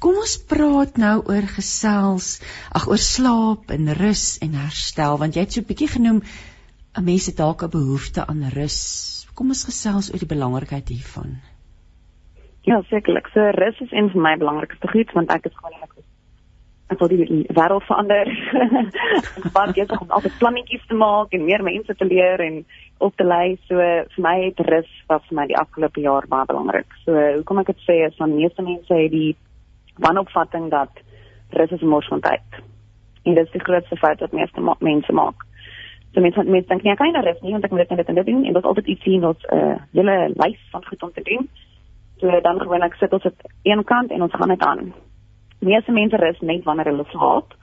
Kom 0.03 0.19
ons 0.19 0.37
praat 0.51 0.97
nou 0.99 1.17
oor 1.31 1.47
gesels, 1.55 2.41
ag 2.75 2.89
oor 2.91 3.03
slaap 3.03 3.71
en 3.75 3.93
rus 3.99 4.25
en 4.43 4.57
herstel 4.59 5.19
want 5.21 5.37
jy 5.37 5.47
het 5.47 5.53
so 5.53 5.61
'n 5.61 5.71
bietjie 5.71 5.91
genoem 5.97 6.23
'n 6.99 7.05
mens 7.05 7.27
het 7.27 7.37
dalk 7.37 7.63
'n 7.63 7.71
behoefte 7.71 8.27
aan 8.27 8.43
rus. 8.55 9.27
Kom 9.35 9.49
ons 9.49 9.65
gesels 9.65 10.13
oor 10.13 10.19
die 10.19 10.35
belangrikheid 10.35 10.89
hiervan. 10.89 11.39
Ja, 12.63 12.83
sekerlik. 12.91 13.27
So 13.33 13.41
rus 13.41 13.81
is 13.81 13.93
een 13.93 14.11
van 14.11 14.23
my 14.23 14.37
belangrikste 14.37 14.89
goed 14.89 15.13
want 15.13 15.31
ek 15.31 15.45
is 15.45 15.57
gewoon 15.57 15.81
ek 16.91 16.99
wil 16.99 17.11
die 17.13 17.45
wêreld 17.55 17.85
verander. 17.87 18.29
Want 19.57 19.77
jy 19.77 19.85
het 19.85 19.93
om 19.95 20.11
altyd 20.11 20.39
plannetjies 20.43 20.87
te 20.91 20.97
maak 20.99 21.35
en 21.37 21.45
meer 21.47 21.63
mense 21.63 21.95
te 21.95 22.07
leer 22.07 22.43
en 22.43 22.65
op 22.99 23.15
te 23.17 23.27
lei. 23.27 23.59
So 23.69 23.79
vir 23.79 24.25
my 24.25 24.35
het 24.43 24.63
rus 24.67 24.89
was 25.11 25.23
vir 25.29 25.39
my 25.39 25.47
die 25.51 25.59
afgelope 25.59 26.03
jaar 26.03 26.27
baie 26.31 26.49
belangrik. 26.51 26.91
So 27.05 27.15
hoekom 27.15 27.63
ek 27.63 27.71
dit 27.73 27.85
sê 27.87 28.01
is 28.09 28.19
van 28.19 28.35
meeste 28.35 28.65
mense 28.67 28.91
het 29.03 29.15
die 29.15 29.37
wanopvatting 30.03 30.71
dat 30.75 31.03
rus 31.59 31.77
is 31.77 31.83
'n 31.83 31.93
mors 31.95 32.09
van 32.09 32.21
tyd. 32.27 32.63
En 33.25 33.35
dit 33.35 33.47
is 33.47 33.53
die 33.53 33.67
grootste 33.67 33.97
fout 33.97 34.21
wat 34.21 34.33
meeste 34.33 34.61
ma 34.61 34.75
mense 34.81 35.13
maak. 35.13 35.47
So 36.15 36.21
mense 36.21 36.43
mense 36.43 36.69
dink 36.69 36.83
nie 36.83 36.93
ek 36.93 36.99
kan 36.99 37.13
nie 37.13 37.23
rus 37.23 37.41
nie 37.43 37.53
want 37.53 37.65
ek 37.65 37.71
moet 37.71 37.87
dit 37.89 37.97
net 37.97 38.09
en 38.09 38.15
dit 38.15 38.27
doen 38.27 38.45
en 38.45 38.53
dit 38.53 38.63
is 38.63 38.69
altyd 38.69 38.87
iets 38.87 39.03
sien 39.03 39.21
wat 39.21 39.39
'n 39.47 39.57
uh, 39.57 39.77
hele 39.93 40.33
lys 40.35 40.59
van 40.71 40.85
goed 40.85 41.03
om 41.03 41.13
te 41.13 41.23
doen. 41.23 41.49
So 42.19 42.41
dan 42.41 42.61
gewoonlik 42.61 42.95
sit 42.95 43.13
ons 43.13 43.25
op 43.25 43.35
een 43.63 43.85
kant 43.85 44.11
en 44.11 44.23
ons 44.23 44.35
gaan 44.35 44.49
net 44.49 44.63
aan 44.63 44.93
meeste 45.61 45.93
mense 45.93 46.17
rus 46.17 46.41
net 46.41 46.65
wanneer 46.65 46.91
hulle 46.91 47.05
slaap. 47.13 47.55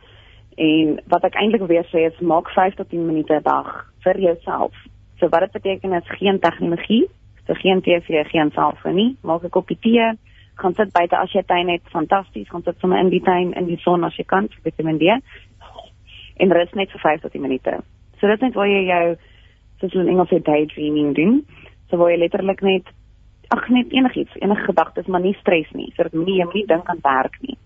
En 0.58 0.98
wat 1.12 1.26
ek 1.28 1.38
eintlik 1.38 1.66
weer 1.70 1.86
sê 1.92 2.08
is 2.10 2.20
maak 2.22 2.50
5 2.54 2.78
tot 2.78 2.90
10 2.90 3.06
minute 3.06 3.34
'n 3.34 3.44
dag 3.44 3.70
vir 4.04 4.20
jouself. 4.20 4.74
So 5.20 5.30
wat 5.30 5.40
dit 5.40 5.52
beteken 5.52 5.94
is 5.94 6.18
geen 6.20 6.40
tegnologie, 6.40 7.10
so 7.48 7.54
geen 7.54 7.82
TV, 7.82 8.26
geen 8.30 8.52
selfoon 8.52 8.96
nie. 8.96 9.18
Maak 9.22 9.44
'n 9.44 9.50
koppie 9.50 9.78
tee, 9.80 10.18
gaan 10.56 10.74
sit 10.74 10.92
buite 10.92 11.18
as 11.18 11.32
jy 11.32 11.44
tuin 11.46 11.70
het, 11.70 11.82
fantasties, 11.90 12.50
gaan 12.50 12.64
sit 12.64 12.80
sommer 12.80 13.00
in 13.00 13.10
die 13.10 13.22
tuin 13.22 13.54
in 13.54 13.66
die 13.66 13.78
son 13.78 14.04
as 14.04 14.16
jy 14.16 14.24
kan, 14.24 14.48
vir 14.48 14.62
Vitamin 14.64 14.98
D. 14.98 15.22
En 16.38 16.52
rus 16.52 16.74
net 16.74 16.92
vir 16.92 17.00
5 17.00 17.22
tot 17.22 17.32
10 17.32 17.42
minute. 17.42 17.84
So 18.20 18.28
dit 18.28 18.42
net 18.42 18.54
waar 18.54 18.68
jy 18.68 18.86
jou 18.86 19.18
soos 19.80 19.94
in 19.94 20.08
Engels 20.08 20.30
sê 20.30 20.42
daydreaming 20.42 21.16
doen. 21.16 21.46
So 21.90 21.98
waar 21.98 22.12
jy 22.12 22.18
letterlik 22.18 22.62
net 22.62 22.84
ag 23.50 23.70
net 23.70 23.92
enigiets, 23.92 24.36
enige 24.36 24.64
gedagtes, 24.64 25.06
maar 25.06 25.22
nie 25.22 25.38
stres 25.40 25.72
nie. 25.72 25.94
So 25.96 26.04
dit 26.04 26.14
moenie 26.14 26.38
jy 26.38 26.44
moenie 26.44 26.68
dink 26.68 26.90
aan 26.90 27.00
werk 27.02 27.38
nie 27.42 27.58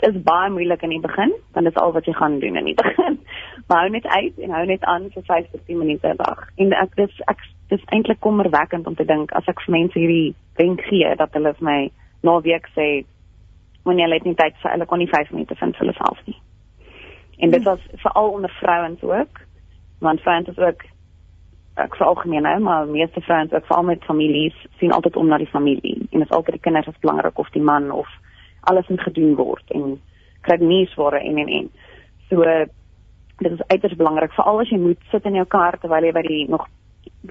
is 0.00 0.22
baie 0.22 0.50
moeilik 0.50 0.82
in 0.82 0.90
die 0.90 1.00
begin, 1.00 1.32
want 1.52 1.66
dit 1.66 1.74
is 1.74 1.82
al 1.82 1.92
wat 1.92 2.06
jy 2.06 2.12
gaan 2.12 2.38
doen 2.40 2.56
in 2.56 2.64
die 2.64 2.78
begin. 2.82 3.18
Maar 3.68 3.84
hou 3.84 3.90
net 3.90 4.06
uit 4.06 4.38
en 4.38 4.50
hou 4.50 4.64
net 4.66 4.84
aan 4.84 5.10
vir 5.14 5.22
5 5.26 5.50
tot 5.50 5.66
10 5.66 5.78
minute 5.78 6.08
'n 6.08 6.16
dag. 6.16 6.48
En 6.56 6.72
ek 6.72 6.96
dis 6.96 7.20
ek 7.26 7.38
dis 7.68 7.84
eintlik 7.86 8.20
kommerwekkend 8.20 8.86
om 8.86 8.94
te 8.94 9.04
dink 9.04 9.32
as 9.32 9.46
ek 9.46 9.60
vir 9.60 9.72
mense 9.72 9.98
hierdie 9.98 10.34
wenk 10.56 10.80
gee 10.90 11.14
dat 11.16 11.32
hulle 11.32 11.54
vir 11.54 11.64
my 11.64 11.90
na 12.22 12.40
week 12.40 12.66
sê 12.76 13.04
wanneer 13.84 14.08
jy 14.08 14.20
net 14.24 14.36
tyd 14.36 14.56
vir 14.62 14.70
hulle 14.70 14.86
kon 14.86 14.98
nie 14.98 15.10
5 15.10 15.30
minute 15.30 15.54
vind 15.54 15.76
vir 15.76 15.86
hulle 15.86 15.98
self 15.98 16.18
nie. 16.26 16.38
En 17.38 17.50
dit 17.50 17.62
was 17.64 17.80
veral 18.02 18.28
onder 18.30 18.50
vrouens 18.60 19.02
ook, 19.02 19.40
want 20.00 20.20
vrouens 20.20 20.48
is 20.48 20.58
ook 20.58 20.84
ek 21.76 21.96
sê 21.96 22.04
algemeen 22.04 22.42
nou, 22.42 22.58
maar 22.60 22.86
meeste 22.86 23.20
vrouens 23.20 23.52
ook 23.52 23.66
veral 23.66 23.82
met 23.82 24.04
families 24.04 24.56
sien 24.78 24.92
altyd 24.92 25.16
om 25.16 25.28
na 25.28 25.38
die 25.38 25.52
familie 25.54 25.96
en 26.10 26.18
dit 26.18 26.28
is 26.28 26.36
altyd 26.36 26.58
die 26.58 26.66
kinders 26.66 26.86
is 26.86 27.00
belangrik 27.00 27.38
of 27.38 27.48
die 27.50 27.62
man 27.62 27.90
of 27.90 28.08
alles 28.70 28.88
moet 28.88 29.00
gedoen 29.00 29.34
word 29.34 29.70
en 29.74 30.00
kry 30.46 30.58
nuusware 30.60 31.20
en 31.20 31.38
en 31.38 31.48
en. 31.48 31.70
So 32.28 32.42
dit 33.42 33.52
is 33.52 33.66
uiters 33.66 33.96
belangrik 33.96 34.34
veral 34.36 34.60
as 34.62 34.70
jy 34.70 34.78
moet 34.78 35.00
sit 35.10 35.26
in 35.26 35.38
jou 35.40 35.46
kar 35.46 35.78
terwyl 35.80 36.06
jy 36.06 36.12
by 36.14 36.22
die 36.26 36.44
nog 36.50 36.68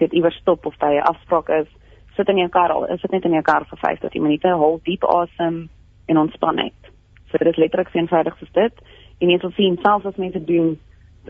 dit 0.02 0.14
iewers 0.14 0.36
stop 0.42 0.66
of 0.66 0.78
by 0.80 0.92
'n 0.98 1.08
afspraak 1.12 1.50
is, 1.50 1.68
sit 2.16 2.30
in 2.30 2.38
jou 2.38 2.50
kar 2.50 2.72
al 2.72 2.86
is 2.86 3.02
dit 3.02 3.12
net 3.12 3.26
in 3.26 3.32
jou 3.32 3.42
kar 3.42 3.66
vir 3.66 3.78
5 3.78 4.00
tot 4.00 4.12
10 4.12 4.22
minute, 4.22 4.48
hou 4.48 4.80
diep 4.84 5.04
asem 5.04 5.70
en 6.08 6.18
ontspan 6.18 6.56
net. 6.56 6.80
So 7.30 7.38
dit 7.38 7.48
is 7.48 7.58
letterlik 7.58 7.90
so 7.90 8.00
eenvoudig 8.00 8.38
soos 8.38 8.52
dit 8.52 8.74
en 9.20 9.30
jy 9.30 9.40
sal 9.40 9.52
sien 9.52 9.78
selfs 9.84 10.06
as 10.06 10.16
mense 10.16 10.46
doen 10.46 10.80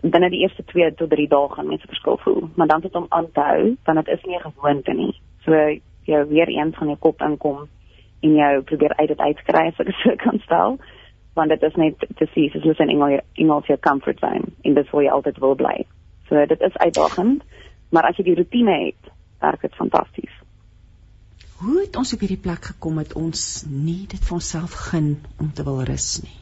binne 0.01 0.29
die 0.29 0.41
eerste 0.41 0.63
2 0.63 0.95
tot 0.95 1.09
3 1.09 1.27
dae 1.27 1.49
gaan 1.49 1.67
mense 1.67 1.87
verskil 1.87 2.17
voel, 2.17 2.49
maar 2.55 2.67
dan 2.67 2.81
sit 2.81 2.95
om 2.95 3.05
aan 3.09 3.31
te 3.31 3.41
hou, 3.41 3.77
dan 3.85 3.95
dit 3.95 4.07
is 4.07 4.23
nie 4.23 4.37
'n 4.37 4.51
gewoonte 4.51 4.93
nie. 4.93 5.13
So 5.45 5.53
jy 6.05 6.27
weer 6.27 6.47
eens 6.47 6.75
van 6.75 6.87
jou 6.87 6.97
kop 6.97 7.21
inkom 7.21 7.67
en 8.21 8.35
jou 8.35 8.61
probeer 8.61 8.93
uit 8.97 9.07
dit 9.07 9.19
uitkry 9.19 9.67
as 9.67 9.79
ek 9.79 9.93
so 10.01 10.15
kan 10.23 10.39
stel 10.45 10.77
want 11.33 11.49
dit 11.49 11.63
is 11.63 11.77
net 11.79 12.05
te 12.19 12.27
sê 12.33 12.49
soos 12.51 12.63
hulle 12.63 12.75
sê 12.75 12.85
in 12.87 12.93
Engels 12.95 13.23
Engels 13.39 13.69
your 13.71 13.79
comfort 13.79 14.19
zone 14.19 14.51
en 14.67 14.77
dit 14.77 14.91
wil 14.91 15.05
jy 15.05 15.11
altyd 15.15 15.39
wil 15.43 15.55
bly. 15.55 15.77
So 16.27 16.45
dit 16.47 16.61
is 16.67 16.77
uitdagend, 16.77 17.43
maar 17.89 18.07
as 18.09 18.19
jy 18.19 18.27
die 18.29 18.37
rotine 18.39 18.75
het, 18.85 19.11
werk 19.43 19.63
dit 19.63 19.75
fantasties. 19.79 20.33
Hoe 21.61 21.79
het 21.83 21.95
ons 21.95 22.13
op 22.15 22.23
hierdie 22.23 22.41
plek 22.41 22.71
gekom 22.73 22.99
dat 22.99 23.13
ons 23.19 23.41
nie 23.69 24.05
dit 24.11 24.21
vir 24.27 24.37
onsself 24.39 24.75
gun 24.89 25.11
om 25.39 25.51
te 25.55 25.65
wil 25.67 25.83
rus 25.87 26.13
nie? 26.25 26.37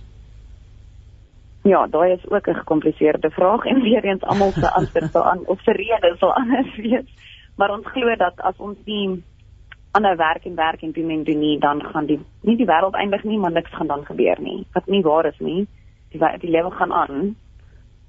Ja, 1.68 1.86
daai 1.92 2.14
is 2.14 2.30
ook 2.30 2.48
'n 2.48 2.62
gekompliseerde 2.62 3.30
vraag 3.30 3.66
en 3.66 3.82
weer 3.82 4.04
eens 4.06 4.24
almal 4.24 4.52
se 4.52 4.70
antwoord 4.80 5.12
sal 5.12 5.24
aan 5.24 5.46
of 5.46 5.62
se 5.62 5.72
rede 5.72 6.16
sal 6.20 6.34
anders 6.34 6.76
wees. 6.76 7.10
Maar 7.56 7.78
ons 7.78 7.86
glo 7.86 8.16
dat 8.16 8.40
as 8.42 8.58
ons 8.58 8.78
nie 8.86 9.24
ander 9.92 10.18
werk 10.18 10.46
en 10.46 10.56
werk 10.56 10.82
en 10.82 10.92
doen 10.92 11.10
en 11.10 11.24
doen 11.24 11.40
nie, 11.40 11.60
dan 11.60 11.84
gaan 11.84 12.06
die 12.06 12.20
nie 12.42 12.58
die 12.58 12.68
wêreld 12.70 12.94
eindig 12.94 13.24
nie, 13.24 13.38
maar 13.38 13.52
niks 13.52 13.74
gaan 13.74 13.88
dan 13.88 14.06
gebeur 14.06 14.42
nie. 14.42 14.68
Wat 14.74 14.86
nie 14.86 15.02
waar 15.02 15.26
is 15.26 15.40
nie. 15.40 15.68
Die 16.10 16.22
die 16.40 16.50
lewe 16.50 16.72
gaan 16.72 16.94
aan. 16.94 17.36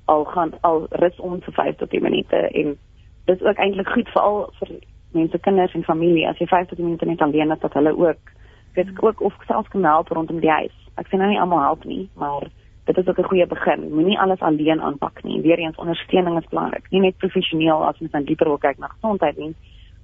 Al 0.04 0.24
gaan 0.24 0.52
al 0.60 0.86
rus 0.90 1.18
ons 1.18 1.44
vir 1.44 1.54
5 1.54 1.76
tot 1.76 1.90
10 1.90 2.02
minute 2.02 2.36
en 2.36 2.76
dis 3.24 3.42
ook 3.42 3.56
eintlik 3.56 3.88
goed 3.88 4.08
vir 4.08 4.22
al 4.22 4.52
vir 4.58 4.76
mense 5.12 5.38
kinders 5.38 5.74
en 5.74 5.84
familie 5.84 6.28
as 6.28 6.38
jy 6.38 6.46
5 6.46 6.68
tot 6.68 6.78
10 6.78 6.84
minute 6.84 7.06
net 7.06 7.22
alleen 7.22 7.50
is 7.50 7.60
dat 7.60 7.72
hulle 7.72 7.96
ook 7.96 8.34
dit 8.74 9.02
ook 9.02 9.20
of 9.20 9.34
selfs 9.46 9.68
kan 9.68 9.84
help 9.84 10.08
rondom 10.08 10.40
die 10.40 10.50
huis. 10.50 10.76
Ek 10.94 11.08
sê 11.08 11.18
nou 11.18 11.28
nie 11.30 11.40
almal 11.40 11.62
help 11.62 11.84
nie, 11.84 12.08
maar 12.14 12.48
dit 12.84 12.98
is 12.98 13.08
ook 13.08 13.18
'n 13.18 13.30
goeie 13.30 13.46
begin. 13.46 13.94
Moenie 13.94 14.18
alles 14.18 14.40
alleen 14.40 14.80
aanpak 14.80 15.22
nie. 15.22 15.40
Weereens 15.40 15.76
ondersteuning 15.76 16.38
is 16.38 16.48
belangrik. 16.48 16.90
Nie 16.90 17.00
net 17.00 17.16
professioneel 17.16 17.84
as 17.86 17.98
mens 17.98 18.12
dan 18.12 18.24
dieper 18.24 18.46
wil 18.46 18.58
kyk 18.58 18.78
na 18.78 18.86
gesondheid 18.86 19.36
nie, 19.36 19.54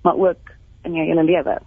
maar 0.03 0.17
ook 0.17 0.57
in 0.87 0.99
jou 0.99 1.07
hele 1.07 1.25
lewe. 1.25 1.59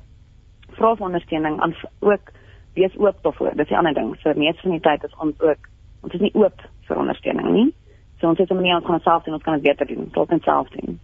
Vra 0.77 0.93
vir 0.95 1.10
ondersteuning 1.10 1.60
aan 1.62 1.75
ook 1.99 2.32
wees 2.77 2.95
oop 2.97 3.23
daarvoor. 3.23 3.55
Dis 3.55 3.69
'n 3.69 3.82
ander 3.82 3.93
ding. 3.93 4.15
So 4.21 4.34
meeste 4.36 4.62
van 4.62 4.71
die 4.71 4.86
tyd 4.88 5.03
is 5.03 5.15
ons 5.17 5.41
ook 5.41 5.69
ons 6.01 6.13
is 6.13 6.19
nie 6.19 6.36
oop 6.36 6.62
vir 6.88 6.97
ondersteuning 6.97 7.51
nie. 7.51 7.73
So 8.19 8.27
ons 8.27 8.38
het 8.38 8.51
'n 8.51 8.55
manier 8.55 8.75
ons 8.75 8.86
gaan 8.86 8.99
self 8.99 9.23
doen, 9.23 9.34
ons 9.34 9.43
kan 9.43 9.53
dit 9.53 9.63
beter 9.63 9.88
doen. 9.88 10.10
Tot 10.12 10.29
en 10.29 10.39
self 10.39 10.69
doen. 10.69 10.99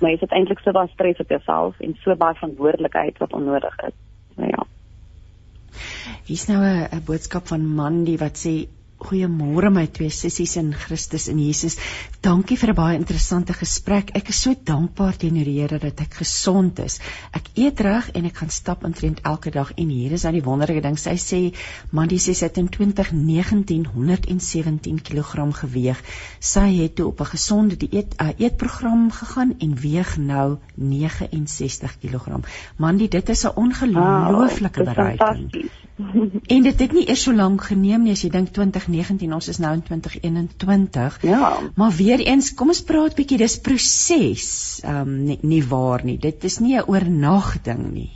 Maar 0.00 0.10
jy 0.10 0.18
het 0.20 0.32
eintlik 0.32 0.58
so 0.58 0.72
baie 0.72 0.88
stres 0.88 1.20
op 1.20 1.28
jouself 1.28 1.80
en 1.80 1.96
so 2.02 2.16
baie 2.16 2.34
verantwoordelikheid 2.34 3.18
wat 3.18 3.32
onnodig 3.32 3.78
is. 3.78 3.96
Nou 4.36 4.48
ja. 4.48 4.66
Hier's 6.24 6.46
nou 6.46 6.62
'n 6.64 7.04
boodskap 7.04 7.46
van 7.46 7.74
Mandy 7.74 8.16
wat 8.16 8.46
sê 8.46 8.68
Goeiemôre 9.00 9.70
my 9.72 9.86
twee 9.88 10.10
sissies 10.12 10.56
in 10.60 10.74
Christus 10.76 11.28
en 11.32 11.38
Jesus. 11.40 11.78
Dankie 12.20 12.56
vir 12.60 12.70
'n 12.70 12.74
baie 12.76 12.98
interessante 12.98 13.54
gesprek. 13.56 14.10
Ek 14.14 14.28
is 14.28 14.40
so 14.42 14.54
dankbaar 14.54 15.16
teenoor 15.16 15.44
die 15.44 15.60
Here 15.60 15.78
dat 15.78 16.00
ek 16.00 16.14
gesond 16.20 16.78
is. 16.78 17.00
Ek 17.32 17.48
eet 17.54 17.80
reg 17.80 18.10
en 18.14 18.24
ek 18.26 18.36
gaan 18.36 18.50
stap 18.50 18.84
intrent 18.84 19.20
elke 19.24 19.50
dag 19.50 19.72
en 19.76 19.88
hier 19.88 20.12
is 20.12 20.24
nou 20.24 20.32
die 20.32 20.44
wonderlike 20.44 20.82
ding. 20.82 20.98
Sy 20.98 21.16
sê 21.16 21.40
Mandy 21.90 22.18
sê 22.18 22.34
sy 22.34 22.44
het 22.44 22.58
in 22.58 22.68
2019 22.68 23.86
117 23.94 25.00
kg 25.00 25.48
geweeg. 25.62 26.02
Sy 26.38 26.68
het 26.82 26.96
toe 26.96 27.06
op 27.06 27.20
'n 27.20 27.32
gesonde 27.32 27.76
dieet 27.76 28.14
uh, 28.20 28.30
eetprogram 28.36 29.10
gegaan 29.10 29.54
en 29.58 29.74
weeg 29.74 30.16
nou 30.18 30.58
69 30.76 31.98
kg. 32.00 32.44
Mandy, 32.76 33.08
dit 33.08 33.28
is 33.28 33.44
'n 33.44 33.56
ongelooflike 33.56 34.84
wow, 34.84 34.94
bereiking. 34.94 35.70
en 36.54 36.62
dit 36.62 36.80
het 36.84 36.92
nie 36.92 37.06
eers 37.08 37.22
so 37.26 37.32
lank 37.32 37.64
geneem 37.70 38.04
nie 38.04 38.14
as 38.16 38.22
jy 38.24 38.30
dink 38.30 38.52
2019 38.56 39.34
ons 39.36 39.48
is 39.48 39.60
nou 39.62 39.72
in 39.76 39.82
2021. 39.82 41.18
Ja. 41.22 41.52
Maar 41.76 41.92
weer 41.98 42.22
eens, 42.24 42.54
kom 42.54 42.72
ons 42.74 42.84
praat 42.86 43.16
bietjie 43.18 43.38
dis 43.38 43.58
proses. 43.60 44.48
Ehm 44.84 45.02
um, 45.02 45.18
nie, 45.24 45.38
nie 45.42 45.62
waar 45.64 46.04
nie. 46.04 46.18
Dit 46.18 46.44
is 46.44 46.58
nie 46.60 46.76
'n 46.78 46.88
oornagting 46.88 47.92
nie. 47.92 48.10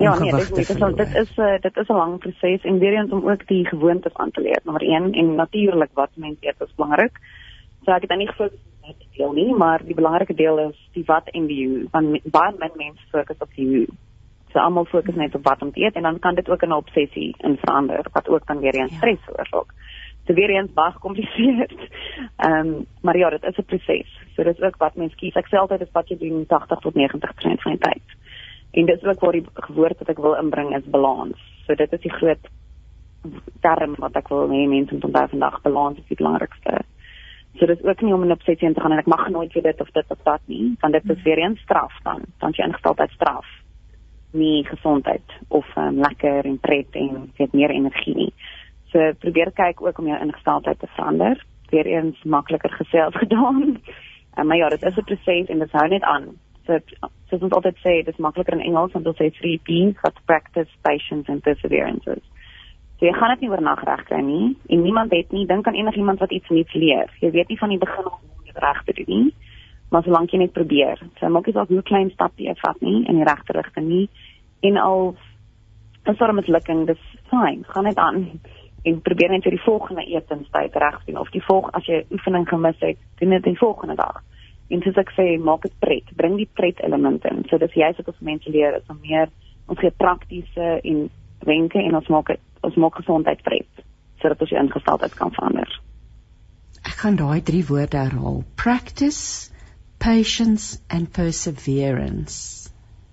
Ja, 0.00 0.18
nee, 0.18 0.32
dit 0.32 0.40
is 0.40 0.66
dit, 0.66 0.96
dit 0.96 1.14
is 1.14 1.36
'n 1.36 1.58
dit 1.60 1.76
is 1.76 1.88
'n 1.88 1.92
lang 1.92 2.18
proses 2.18 2.62
en 2.64 2.78
weer 2.78 2.92
eens 2.92 3.10
om 3.10 3.28
ook 3.30 3.46
die 3.46 3.66
gewoontes 3.66 4.14
aan 4.14 4.30
te 4.30 4.40
leer. 4.40 4.60
Nommer 4.64 4.82
1 4.82 5.12
en 5.12 5.34
natuurlik 5.34 5.90
wat 5.92 6.10
mense 6.14 6.46
eet 6.46 6.60
is 6.60 6.74
belangrik. 6.74 7.18
So 7.84 7.92
ek 7.92 8.00
het 8.00 8.08
dan 8.08 8.18
nie 8.18 8.28
gefokus 8.28 8.58
op 8.80 8.98
die 8.98 9.08
deel 9.16 9.32
nie, 9.32 9.54
maar 9.54 9.84
die 9.84 9.94
belangrike 9.94 10.34
deel 10.34 10.58
is 10.58 10.88
die 10.92 11.04
wat 11.06 11.28
en 11.28 11.46
die 11.46 11.68
hoe. 11.68 11.86
Want 11.90 12.20
baie 12.24 12.54
min 12.58 12.70
mense 12.76 13.04
fokus 13.10 13.36
op 13.38 13.48
die 13.54 13.66
hoe. 13.66 13.86
So 14.52 14.58
almal 14.58 14.84
fokus 14.84 15.14
net 15.14 15.34
op 15.34 15.44
wat 15.46 15.62
om 15.62 15.72
te 15.72 15.80
eet 15.80 15.94
en 15.94 16.02
dan 16.02 16.18
kan 16.18 16.34
dit 16.34 16.48
ook 16.50 16.62
'n 16.64 16.72
obsessie 16.72 17.34
in 17.38 17.56
verander 17.56 18.06
wat 18.12 18.28
ook 18.28 18.46
dan 18.46 18.58
weer 18.58 18.74
eens 18.74 18.90
ja. 18.90 18.96
stres 18.96 19.18
veroorsaak. 19.24 19.74
So 20.26 20.34
weer 20.34 20.50
eens 20.50 20.72
baie 20.72 20.92
gekompliseerd. 20.92 21.78
Ehm 22.36 22.66
um, 22.66 22.86
maar 23.00 23.16
ja, 23.16 23.30
dit 23.30 23.42
is 23.42 23.56
'n 23.56 23.64
proses. 23.64 24.20
So 24.34 24.42
dit 24.42 24.58
is 24.58 24.64
ook 24.64 24.76
wat 24.76 24.94
mens 24.94 25.14
kies. 25.14 25.34
Ek 25.34 25.46
sê 25.46 25.56
altyd 25.58 25.80
is 25.80 25.92
wat 25.92 26.08
jy 26.08 26.18
doen 26.18 26.46
80 26.46 26.78
tot 26.78 26.94
90% 26.94 27.62
van 27.62 27.72
die 27.72 27.80
tyd. 27.80 28.02
En 28.70 28.86
dit 28.86 29.02
is 29.02 29.08
ook 29.08 29.20
waar 29.20 29.32
die 29.32 29.46
woord 29.68 29.98
wat 29.98 30.08
ek 30.08 30.18
wil 30.18 30.34
inbring 30.34 30.76
is 30.76 30.90
balans. 30.90 31.38
So 31.66 31.74
dit 31.74 31.92
is 31.92 32.00
die 32.00 32.12
groot 32.12 32.48
term 33.60 33.94
wat 33.98 34.16
ek 34.16 34.28
wil 34.28 34.48
hê 34.48 34.66
mense 34.68 34.94
moet 34.94 35.04
onthou 35.04 35.28
vandag. 35.28 35.62
Balans 35.62 35.98
is 35.98 36.06
die 36.06 36.16
belangrikste. 36.16 36.82
So 37.58 37.66
dit 37.66 37.78
is 37.78 37.84
ook 37.84 38.00
nie 38.00 38.14
om 38.14 38.24
'n 38.24 38.32
obsessie 38.32 38.72
te 38.72 38.80
gaan 38.80 38.92
en 38.92 38.98
ek 38.98 39.06
mag 39.06 39.28
nooit 39.28 39.52
vir 39.52 39.62
dit 39.62 39.80
of 39.80 39.90
dit 39.90 40.04
of 40.08 40.18
dat 40.22 40.40
nie, 40.44 40.76
want 40.80 40.92
dit 40.92 41.04
is 41.04 41.14
hmm. 41.14 41.22
weer 41.22 41.38
eens 41.38 41.60
straf 41.60 41.92
dan. 42.02 42.22
Dan 42.38 42.50
jy 42.50 42.64
ingestel 42.64 42.94
as 42.96 43.12
straf 43.12 43.46
nie 44.30 44.64
gesondheid 44.64 45.32
of 45.48 45.66
um, 45.76 45.98
lekker 45.98 46.44
en 46.44 46.58
pret 46.58 46.86
en 46.90 47.30
het 47.36 47.52
meer 47.52 47.70
energie 47.70 48.14
nie. 48.14 48.32
So 48.92 49.12
probeer 49.18 49.52
kyk 49.54 49.82
ook 49.82 49.98
om 49.98 50.06
jou 50.06 50.20
ingesteldheid 50.20 50.78
te 50.78 50.86
verander. 50.94 51.44
Weereens 51.70 52.22
makliker 52.22 52.70
gesê 52.70 53.02
as 53.04 53.18
gedaan. 53.24 53.80
Um, 54.38 54.46
maar 54.46 54.56
ja, 54.56 54.68
dit 54.68 54.82
is 54.82 54.96
'n 54.96 55.04
proses 55.04 55.48
en 55.48 55.58
dit 55.58 55.72
hou 55.72 55.88
net 55.88 56.02
aan. 56.02 56.26
So 56.66 56.78
soos 57.28 57.42
ons 57.42 57.52
altyd 57.52 57.76
sê, 57.76 58.04
dit 58.04 58.08
is 58.08 58.16
makliker 58.16 58.52
in 58.52 58.66
Engels 58.66 58.92
want 58.92 59.04
dit 59.04 59.16
sê 59.16 59.30
3 59.38 59.60
P's, 59.64 60.00
wat 60.00 60.24
practice, 60.24 60.70
patience 60.82 61.32
and 61.32 61.42
perseverance 61.42 62.10
is. 62.10 62.24
So 62.98 63.06
jy 63.06 63.12
gaan 63.12 63.30
dit 63.30 63.40
nie 63.40 63.50
oornag 63.50 63.84
regkry 63.84 64.20
nie 64.20 64.56
en 64.68 64.82
niemand 64.82 65.10
het 65.12 65.32
nie 65.32 65.46
dink 65.46 65.66
aan 65.66 65.74
enigiemand 65.74 66.18
wat 66.18 66.30
iets 66.32 66.48
nuuts 66.48 66.74
leer. 66.74 67.10
Jy 67.20 67.30
weet 67.30 67.48
nie 67.48 67.58
van 67.58 67.68
die 67.68 67.78
begin 67.78 68.04
af 68.04 68.20
hoe 68.20 68.30
om 68.38 68.44
dit 68.44 68.58
reg 68.58 68.82
te 68.84 68.92
doen 68.92 69.16
nie 69.16 69.34
maar 69.90 70.02
solank 70.06 70.30
jy 70.30 70.38
net 70.38 70.52
probeer. 70.52 71.00
So 71.18 71.28
maak 71.28 71.46
jy 71.46 71.52
dalk 71.52 71.70
'n 71.70 71.82
klein 71.82 72.10
stapie 72.10 72.50
af 72.50 72.60
vat 72.62 72.80
nie 72.80 73.04
in 73.08 73.16
die 73.16 73.24
regte 73.24 73.52
rigting 73.52 73.88
nie 73.88 74.08
en 74.62 74.76
al 74.76 75.16
is 76.06 76.18
daar 76.18 76.32
'n 76.32 76.34
mislukking, 76.36 76.86
dis 76.86 77.04
fyn, 77.30 77.64
gaan 77.66 77.84
net 77.84 77.98
aan 77.98 78.40
en 78.84 79.00
probeer 79.00 79.30
net 79.30 79.42
vir 79.42 79.56
die 79.56 79.64
volgende 79.64 80.04
etenstyd 80.04 80.76
reg 80.76 81.04
doen 81.04 81.18
of 81.18 81.30
die 81.30 81.44
volg 81.44 81.70
as 81.72 81.86
jy 81.86 82.04
oefening 82.10 82.48
gemis 82.48 82.78
het, 82.80 82.98
doen 83.18 83.30
dit 83.30 83.42
die 83.42 83.58
volgende 83.58 83.94
dag. 83.94 84.22
En 84.70 84.82
soos 84.82 84.96
ek 84.96 85.10
sê, 85.10 85.38
maak 85.38 85.62
dit 85.62 85.74
pret, 85.78 86.16
bring 86.16 86.36
die 86.36 86.48
pret 86.54 86.80
elemente 86.80 87.28
in. 87.28 87.44
So 87.50 87.58
dis 87.58 87.74
jy 87.74 87.92
wat 87.96 88.08
ons 88.08 88.20
mense 88.20 88.50
leer 88.50 88.76
is 88.76 88.88
om 88.88 88.98
meer 89.02 89.28
ons 89.66 89.78
gee 89.78 89.90
praktiese 89.90 90.80
en 90.82 91.10
wenke 91.44 91.78
en 91.78 91.94
ons 91.94 92.08
maak 92.08 92.28
het, 92.28 92.40
ons 92.62 92.74
maak 92.74 92.94
gesondheid 92.94 93.42
pret 93.42 93.86
sodat 94.20 94.40
ons 94.40 94.50
jou 94.50 94.60
ingesteldheid 94.60 95.14
kan 95.16 95.32
verander. 95.32 95.80
Ek 96.84 96.96
gaan 97.02 97.16
daai 97.16 97.40
drie 97.40 97.64
woorde 97.64 97.96
herhaal. 97.96 98.42
Practice 98.56 99.50
patience 100.00 100.80
and 100.88 101.12
perseverance. 101.12 102.70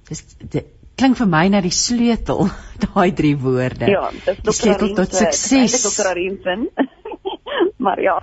Dis 0.07 0.23
dit 0.39 0.73
klink 0.97 1.19
vir 1.19 1.29
my 1.29 1.43
na 1.53 1.61
die 1.61 1.73
sleutel 1.75 2.47
daai 2.85 3.11
drie 3.17 3.35
woorde. 3.37 3.91
Ja, 3.91 4.09
dis 4.25 4.41
die 4.47 4.55
sleutel 4.61 4.95
tot 4.97 5.13
sukses. 5.13 5.77
Dr. 5.83 6.09
Arinsen. 6.13 6.67
maar 7.85 8.01
ja. 8.01 8.17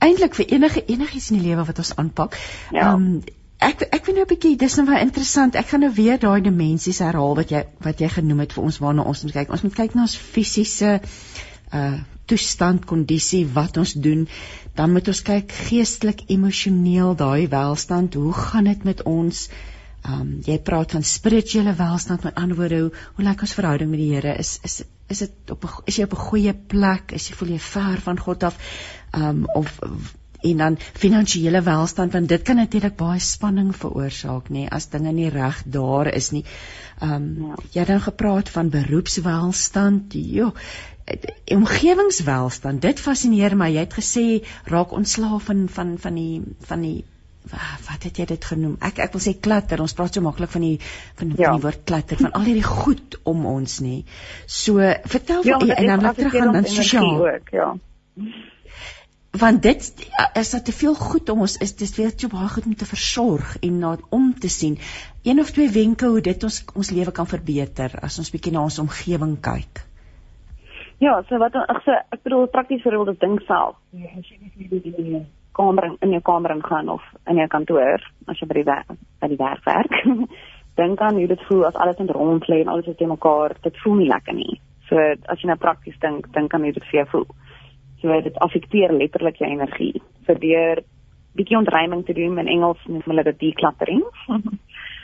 Eintlik 0.00 0.38
vir 0.38 0.54
enige 0.56 0.84
enigiets 0.86 1.30
in 1.32 1.40
die 1.40 1.50
lewe 1.50 1.66
wat 1.68 1.82
ons 1.82 1.94
aanpak. 2.00 2.38
Ja. 2.76 2.92
Um, 2.92 3.22
ek 3.60 3.82
ek 3.90 4.06
vind 4.06 4.16
nou 4.16 4.24
'n 4.24 4.30
bietjie 4.30 4.54
dis 4.60 4.76
nou 4.78 4.86
baie 4.88 5.02
interessant. 5.04 5.58
Ek 5.58 5.72
gaan 5.72 5.84
nou 5.84 5.92
weer 5.96 6.20
daai 6.20 6.40
dimensies 6.44 7.02
herhaal 7.04 7.34
wat 7.36 7.52
jy 7.52 7.64
wat 7.84 8.00
jy 8.00 8.08
genoem 8.08 8.46
het 8.46 8.54
vir 8.56 8.64
ons 8.64 8.80
waarna 8.80 9.04
ons 9.04 9.24
moet 9.24 9.36
kyk. 9.40 9.52
Ons 9.52 9.64
moet 9.66 9.76
kyk 9.82 9.96
na 9.96 10.06
ons 10.08 10.16
fisiese 10.16 11.00
uh 11.00 11.49
toestand, 12.26 12.84
kondisie, 12.84 13.46
wat 13.46 13.76
ons 13.76 13.92
doen 13.92 14.28
dan 14.80 14.92
moet 14.94 15.08
ons 15.10 15.22
kyk 15.26 15.52
geestelik, 15.66 16.24
emosioneel, 16.32 17.12
daai 17.18 17.48
welstand, 17.52 18.14
hoe 18.14 18.32
gaan 18.36 18.70
dit 18.70 18.86
met 18.88 19.02
ons? 19.08 19.48
Um, 20.08 20.38
jy 20.46 20.56
praat 20.64 20.94
van 20.96 21.04
spirituele 21.04 21.74
welstand, 21.76 22.24
met 22.24 22.38
ander 22.40 22.56
woorde, 22.56 22.78
hoe, 22.86 23.04
hoe 23.18 23.26
lyk 23.26 23.44
ons 23.44 23.56
verhouding 23.58 23.90
met 23.92 24.00
die 24.00 24.12
Here? 24.14 24.32
Is 24.40 24.56
is 24.64 24.80
is 25.10 25.24
dit 25.26 25.52
op 25.52 25.66
is 25.90 25.98
jy 25.98 26.06
op 26.06 26.14
'n 26.16 26.26
goeie 26.30 26.54
plek? 26.54 27.12
Is 27.12 27.28
jy 27.28 27.36
voel 27.36 27.52
jy 27.56 27.58
ver 27.58 28.00
van 28.00 28.18
God 28.18 28.42
af? 28.48 28.56
Um, 29.12 29.44
of 29.54 29.76
en 30.40 30.56
dan 30.56 30.78
finansiële 30.78 31.60
welstand 31.62 32.12
want 32.12 32.28
dit 32.28 32.42
kan 32.42 32.56
natuurlik 32.56 32.96
baie 32.96 33.20
spanning 33.20 33.74
veroorsaak 33.76 34.48
nê 34.48 34.66
as 34.68 34.88
dinge 34.88 35.12
nie 35.12 35.28
reg 35.28 35.62
daar 35.66 36.08
is 36.14 36.30
nie. 36.30 36.44
Ehm 37.00 37.12
um, 37.12 37.46
ja. 37.46 37.54
jy 37.72 37.80
het 37.80 37.88
dan 37.88 38.00
gepraat 38.00 38.48
van 38.48 38.70
beroepswelstand. 38.70 40.12
Jo, 40.12 40.52
omgewingswelstand. 41.56 42.82
Dit 42.82 43.00
fascineer 43.00 43.56
my. 43.56 43.70
Jy 43.74 43.86
het 43.86 43.96
gesê 43.96 44.26
raak 44.70 44.92
ontslaaf 44.96 45.48
van 45.50 45.66
van 45.68 45.96
van 45.98 46.20
die 46.20 46.42
van 46.68 46.84
die 46.84 47.00
wat 47.50 48.04
het 48.04 48.18
jy 48.20 48.26
dit 48.28 48.44
genoem? 48.44 48.76
Ek 48.84 49.00
ek 49.02 49.14
wil 49.16 49.22
sê 49.24 49.32
klatter. 49.40 49.80
Ons 49.80 49.96
praat 49.96 50.14
so 50.14 50.24
maklik 50.24 50.52
van 50.52 50.66
die 50.66 50.76
van, 50.80 51.32
ja. 51.32 51.36
van 51.36 51.56
die 51.56 51.64
woord 51.64 51.84
klatter 51.88 52.20
van 52.20 52.34
al 52.36 52.46
hierdie 52.46 52.66
goed 52.66 53.18
om 53.24 53.46
ons 53.48 53.80
nê. 53.84 54.02
So 54.46 54.78
vertel 55.14 55.46
ja, 55.48 55.58
vir 55.62 55.74
en 55.76 55.92
dan 55.94 56.14
terug 56.14 56.38
aan 56.42 56.54
dan 56.60 56.68
sosiaal 56.68 57.26
ook, 57.26 57.52
ja. 57.56 57.72
Want 59.40 59.62
dit 59.62 59.92
is 60.34 60.50
dat 60.50 60.64
te 60.66 60.72
veel 60.74 60.94
goed 60.98 61.28
om 61.30 61.44
ons 61.46 61.56
is 61.62 61.76
dis 61.78 61.92
weer 61.96 62.10
so 62.16 62.28
baie 62.28 62.48
goed 62.50 62.66
om 62.66 62.74
te 62.76 62.86
versorg 62.86 63.52
en 63.62 63.78
na 63.78 63.96
om 64.10 64.32
te 64.38 64.50
sien. 64.50 64.78
Een 65.22 65.40
of 65.40 65.52
twee 65.54 65.70
wenke 65.70 66.10
hoe 66.10 66.20
dit 66.20 66.44
ons 66.44 66.64
ons 66.74 66.90
lewe 66.90 67.14
kan 67.14 67.30
verbeter 67.30 67.94
as 68.02 68.18
ons 68.18 68.30
bietjie 68.34 68.52
na 68.52 68.66
ons 68.66 68.80
omgewing 68.82 69.38
kyk. 69.40 69.84
Ja, 71.00 71.22
so 71.28 71.38
wat 71.40 71.54
ek 71.56 71.78
sê, 71.86 71.96
ek 72.12 72.24
bedoel 72.26 72.50
prakties 72.52 72.82
vir 72.84 72.98
hulle 72.98 73.14
ding 73.22 73.38
self. 73.48 73.78
Ja, 73.96 74.10
as 74.18 74.26
jy 74.28 74.36
net 74.36 74.56
in 74.60 74.96
die 74.96 75.20
kamer 75.56 75.86
in 76.04 76.12
jou 76.12 76.20
kamer 76.24 76.52
ingaan 76.52 76.90
of 76.92 77.04
in 77.28 77.40
jou 77.40 77.46
kantoor, 77.48 78.04
as 78.28 78.40
jy 78.40 78.48
by 78.50 78.58
die 78.58 78.66
werk 78.68 78.90
by 79.22 79.30
die 79.32 79.38
werk 79.40 79.64
werk, 79.64 79.96
dink 80.80 81.00
aan 81.00 81.16
hoe 81.16 81.30
dit 81.30 81.46
voel 81.48 81.64
as 81.68 81.78
alles 81.80 82.02
in 82.04 82.12
rond 82.12 82.44
lê 82.52 82.60
en 82.60 82.72
alles 82.72 82.90
is 82.92 82.98
te 82.98 83.08
mekaar, 83.08 83.56
dit 83.64 83.80
voel 83.84 83.96
nie 84.02 84.10
lekker 84.10 84.36
nie. 84.36 84.60
So 84.90 85.00
as 85.00 85.40
jy 85.40 85.48
nou 85.48 85.56
prakties 85.62 85.96
dink, 86.04 86.28
dink 86.36 86.54
aan 86.54 86.68
hoe 86.68 86.74
dit 86.76 86.88
vir 86.90 87.00
jou 87.00 87.06
voel. 87.14 87.26
So 88.02 88.20
dit 88.28 88.36
affekteer 88.44 88.92
letterlik 88.92 89.40
jou 89.40 89.48
energie. 89.48 90.02
So 90.28 90.36
deur 90.36 90.84
bietjie 91.38 91.56
ontruiming 91.56 92.04
te 92.04 92.16
doen 92.16 92.36
in 92.42 92.52
Engels 92.58 92.84
noem 92.90 93.08
hulle 93.08 93.24
dit 93.32 93.40
decluttering. 93.46 94.04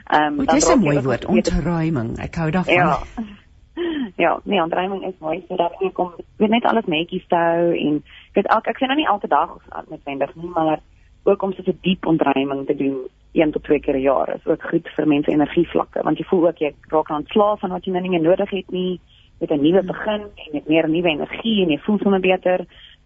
Ehm 0.07 0.37
um, 0.39 0.45
dit 0.45 0.61
is 0.61 0.69
'n 0.71 0.79
mooi 0.79 1.01
woord, 1.03 1.25
ontruiming. 1.25 2.19
Ek 2.23 2.37
hou 2.37 2.51
daarvan. 2.51 2.75
Ja 2.75 3.01
ja, 4.25 4.41
nee, 4.45 4.63
ontruiming 4.63 5.05
is 5.07 5.19
mooi 5.19 5.45
sodat 5.49 5.75
jy 5.81 5.91
kom 5.93 6.13
weet 6.37 6.51
net 6.51 6.65
alles 6.65 6.87
netjies 6.87 7.27
te 7.29 7.37
hou 7.37 7.73
en 7.75 8.03
weet 8.35 8.51
ek 8.57 8.73
ek 8.73 8.79
sien 8.79 8.89
nou 8.89 8.99
nie 8.99 9.11
elke 9.13 9.29
dag 9.29 9.57
of 9.57 9.89
noodwendig 9.89 10.35
nie, 10.35 10.51
maar 10.55 10.81
ook 11.25 11.43
om 11.43 11.53
so 11.53 11.63
'n 11.63 11.79
diep 11.83 12.07
ontruiming 12.07 12.67
te 12.67 12.77
doen 12.77 12.97
een 13.33 13.53
tot 13.53 13.65
twee 13.65 13.81
keer 13.81 13.97
'n 13.97 14.09
jaar 14.09 14.35
is 14.35 14.47
ook 14.47 14.63
goed 14.63 14.89
vir 14.97 15.07
mense 15.07 15.31
energievlakke 15.31 16.03
want 16.03 16.19
jy 16.19 16.25
voel 16.25 16.49
ook 16.49 16.59
jy 16.59 16.73
raak 16.89 17.11
aan 17.11 17.27
slaap 17.27 17.61
van 17.61 17.71
wat 17.71 17.85
jy 17.85 17.93
nou 17.93 18.03
nie 18.03 18.11
meer 18.11 18.29
nodig 18.29 18.51
het 18.51 18.71
nie 18.71 19.01
met 19.39 19.51
'n 19.51 19.61
nuwe 19.61 19.83
begin 19.83 20.21
en 20.21 20.51
met 20.53 20.69
meer 20.69 20.89
nuwe 20.89 21.09
energie 21.09 21.63
en 21.63 21.71
jy 21.71 21.79
voel 21.79 21.99
sommer 21.99 22.21
beter. 22.21 22.65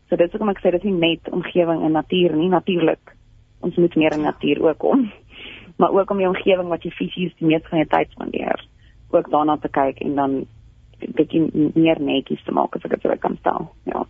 So 0.09 0.17
dit 0.17 0.27
is 0.27 0.33
hoekom 0.33 0.49
ek 0.49 0.59
sê 0.59 0.71
dit 0.71 0.85
is 0.85 0.91
nie 0.91 0.99
net 1.09 1.33
omgewing 1.33 1.83
en 1.83 1.93
natuur 1.93 2.37
nie, 2.37 2.49
natuurlik. 2.49 3.17
Ons 3.61 3.77
moet 3.77 3.95
meer 3.97 4.13
in 4.13 4.21
natuur 4.21 4.63
ook 4.63 4.79
kom. 4.79 5.11
Maar 5.79 5.91
ook 5.91 6.11
om 6.11 6.17
die 6.17 6.29
omgewing 6.29 6.69
wat 6.69 6.83
jy 6.83 6.91
fisies 6.91 7.37
die 7.39 7.47
meeste 7.47 7.69
van 7.69 7.79
jou 7.79 7.89
tyd 7.89 8.11
spandeer, 8.11 8.67
ook 9.11 9.31
daarna 9.31 9.57
te 9.57 9.69
kyk 9.69 10.01
en 10.01 10.15
dan 10.15 10.47
bietjie 11.17 11.71
meer 11.75 12.01
netjies 12.01 12.43
te 12.45 12.53
maak 12.53 12.77
as 12.77 12.85
ek 12.85 12.91
dit 12.91 13.03
sou 13.03 13.17
kan 13.17 13.37
stel. 13.41 13.71
Ja. 13.85 14.07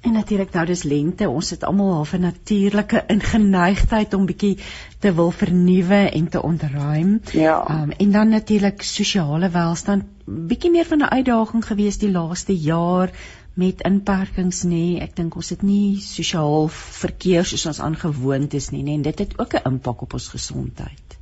En 0.00 0.14
natuurlik 0.16 0.54
nou 0.56 0.62
dis 0.66 0.82
lente, 0.88 1.28
ons 1.28 1.50
het 1.52 1.64
almal 1.68 1.90
half 1.92 2.14
'n 2.16 2.20
natuurlike 2.20 3.02
ingeneigtheid 3.12 4.14
om 4.14 4.26
bietjie 4.26 4.56
te 4.98 5.12
wil 5.14 5.30
vernuwe 5.30 6.00
en 6.10 6.28
te 6.28 6.42
ontruim. 6.42 7.20
Ja. 7.32 7.82
Um, 7.82 7.90
en 7.90 8.10
dan 8.10 8.28
natuurlik 8.28 8.82
sosiale 8.82 9.50
welstand, 9.50 10.04
bietjie 10.24 10.70
meer 10.70 10.84
van 10.84 10.98
'n 10.98 11.12
uitdaging 11.18 11.66
gewees 11.66 11.98
die 11.98 12.10
laaste 12.10 12.56
jaar 12.56 13.10
met 13.54 13.82
inperkings 13.82 14.64
nê. 14.64 15.02
Ek 15.02 15.16
dink 15.16 15.36
ons 15.36 15.50
het 15.50 15.62
nie 15.62 15.96
sosiaal 16.00 16.68
verkeer 17.02 17.44
soos 17.44 17.66
ons 17.66 17.80
aangewoond 17.80 18.54
is 18.54 18.70
nie, 18.70 18.82
nê. 18.82 18.94
En 18.94 19.02
dit 19.02 19.18
het 19.18 19.38
ook 19.38 19.54
'n 19.54 19.68
impak 19.72 20.02
op 20.02 20.12
ons 20.12 20.28
gesondheid. 20.28 21.18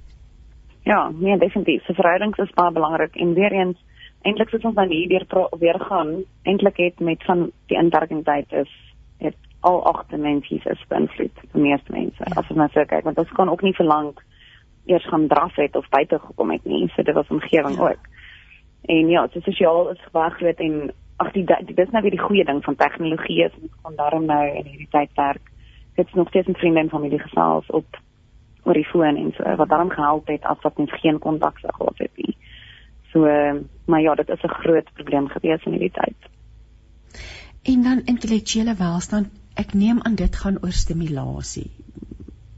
Ja, 0.82 1.10
nee, 1.10 1.38
definitief. 1.38 1.84
Se 1.84 1.94
verhoudings 1.94 2.38
is 2.38 2.54
baie 2.54 2.72
belangrik 2.72 3.16
en 3.16 3.34
weer 3.34 3.52
eens 3.52 3.78
eintlik 4.26 4.48
soos 4.48 4.64
ons 4.64 4.74
nou 4.74 4.86
hier 4.90 5.08
weer 5.08 5.26
weer 5.58 5.80
gaan, 5.80 6.24
eintlik 6.42 6.76
het 6.76 7.00
met 7.00 7.24
van 7.24 7.50
die 7.66 7.78
inwerkingstyd 7.78 8.52
is 8.52 8.72
het 9.18 9.36
al 9.60 9.84
agt 9.90 10.10
dimensies 10.10 10.64
is 10.64 10.84
beïnvloed 10.88 11.42
vir 11.52 11.60
meeste 11.60 11.92
mense. 11.92 12.24
Ja. 12.24 12.34
As 12.34 12.50
ons 12.50 12.58
nou 12.58 12.68
so 12.72 12.84
kyk, 12.84 13.04
want 13.04 13.18
ons 13.18 13.34
kan 13.38 13.50
ook 13.50 13.62
nie 13.62 13.74
verlang 13.74 14.14
eers 14.86 15.06
gaan 15.08 15.26
draf 15.28 15.56
het 15.56 15.76
of 15.76 15.88
buite 15.88 16.18
gekom 16.18 16.50
het 16.50 16.64
nie, 16.64 16.88
so 16.94 17.02
dit 17.02 17.14
was 17.14 17.28
omgewing 17.28 17.76
ja. 17.76 17.90
ook. 17.90 18.08
En 18.88 19.08
ja, 19.08 19.26
dit 19.26 19.42
sosiaal 19.42 19.90
is 19.90 20.10
baie 20.12 20.30
groot 20.30 20.58
en 20.64 20.90
ag 21.18 21.32
die 21.34 21.44
dit 21.44 21.78
is 21.78 21.90
nou 21.90 22.02
weer 22.02 22.14
die 22.14 22.26
goeie 22.26 22.44
ding 22.44 22.62
van 22.64 22.76
tegnologie 22.78 23.44
is 23.44 23.56
ons 23.60 23.80
kan 23.82 23.96
daarom 23.96 24.26
nou 24.26 24.44
in 24.46 24.66
hierdie 24.66 24.90
tyd 24.90 25.10
werk. 25.14 25.50
Dit's 25.98 26.14
nog 26.14 26.28
steeds 26.28 26.48
'n 26.48 26.60
vriende 26.60 26.80
en 26.80 26.94
familie 26.94 27.18
gesels 27.18 27.66
op 27.70 27.98
oor 28.62 28.74
die 28.74 28.86
foon 28.86 29.16
en 29.16 29.32
so 29.36 29.56
wat 29.56 29.68
daarom 29.68 29.90
gehelp 29.90 30.26
het 30.26 30.44
as 30.44 30.60
wat 30.62 30.76
ons 30.76 30.92
geen 31.00 31.18
kontak 31.18 31.58
gehad 31.58 31.98
het 31.98 32.14
nie. 32.14 32.36
So 33.12 33.24
maar 33.88 34.00
ja, 34.00 34.14
dit 34.14 34.28
is 34.28 34.42
'n 34.42 34.58
groot 34.62 34.92
probleem 34.92 35.28
gewees 35.28 35.64
in 35.64 35.72
hierdie 35.72 35.92
tyd. 35.92 36.16
En 37.62 37.82
dan 37.82 38.02
intellektuele 38.04 38.74
welstand, 38.74 39.28
ek 39.54 39.74
neem 39.74 40.00
aan 40.02 40.14
dit 40.14 40.36
gaan 40.36 40.58
oor 40.62 40.72
stimulasie. 40.72 41.70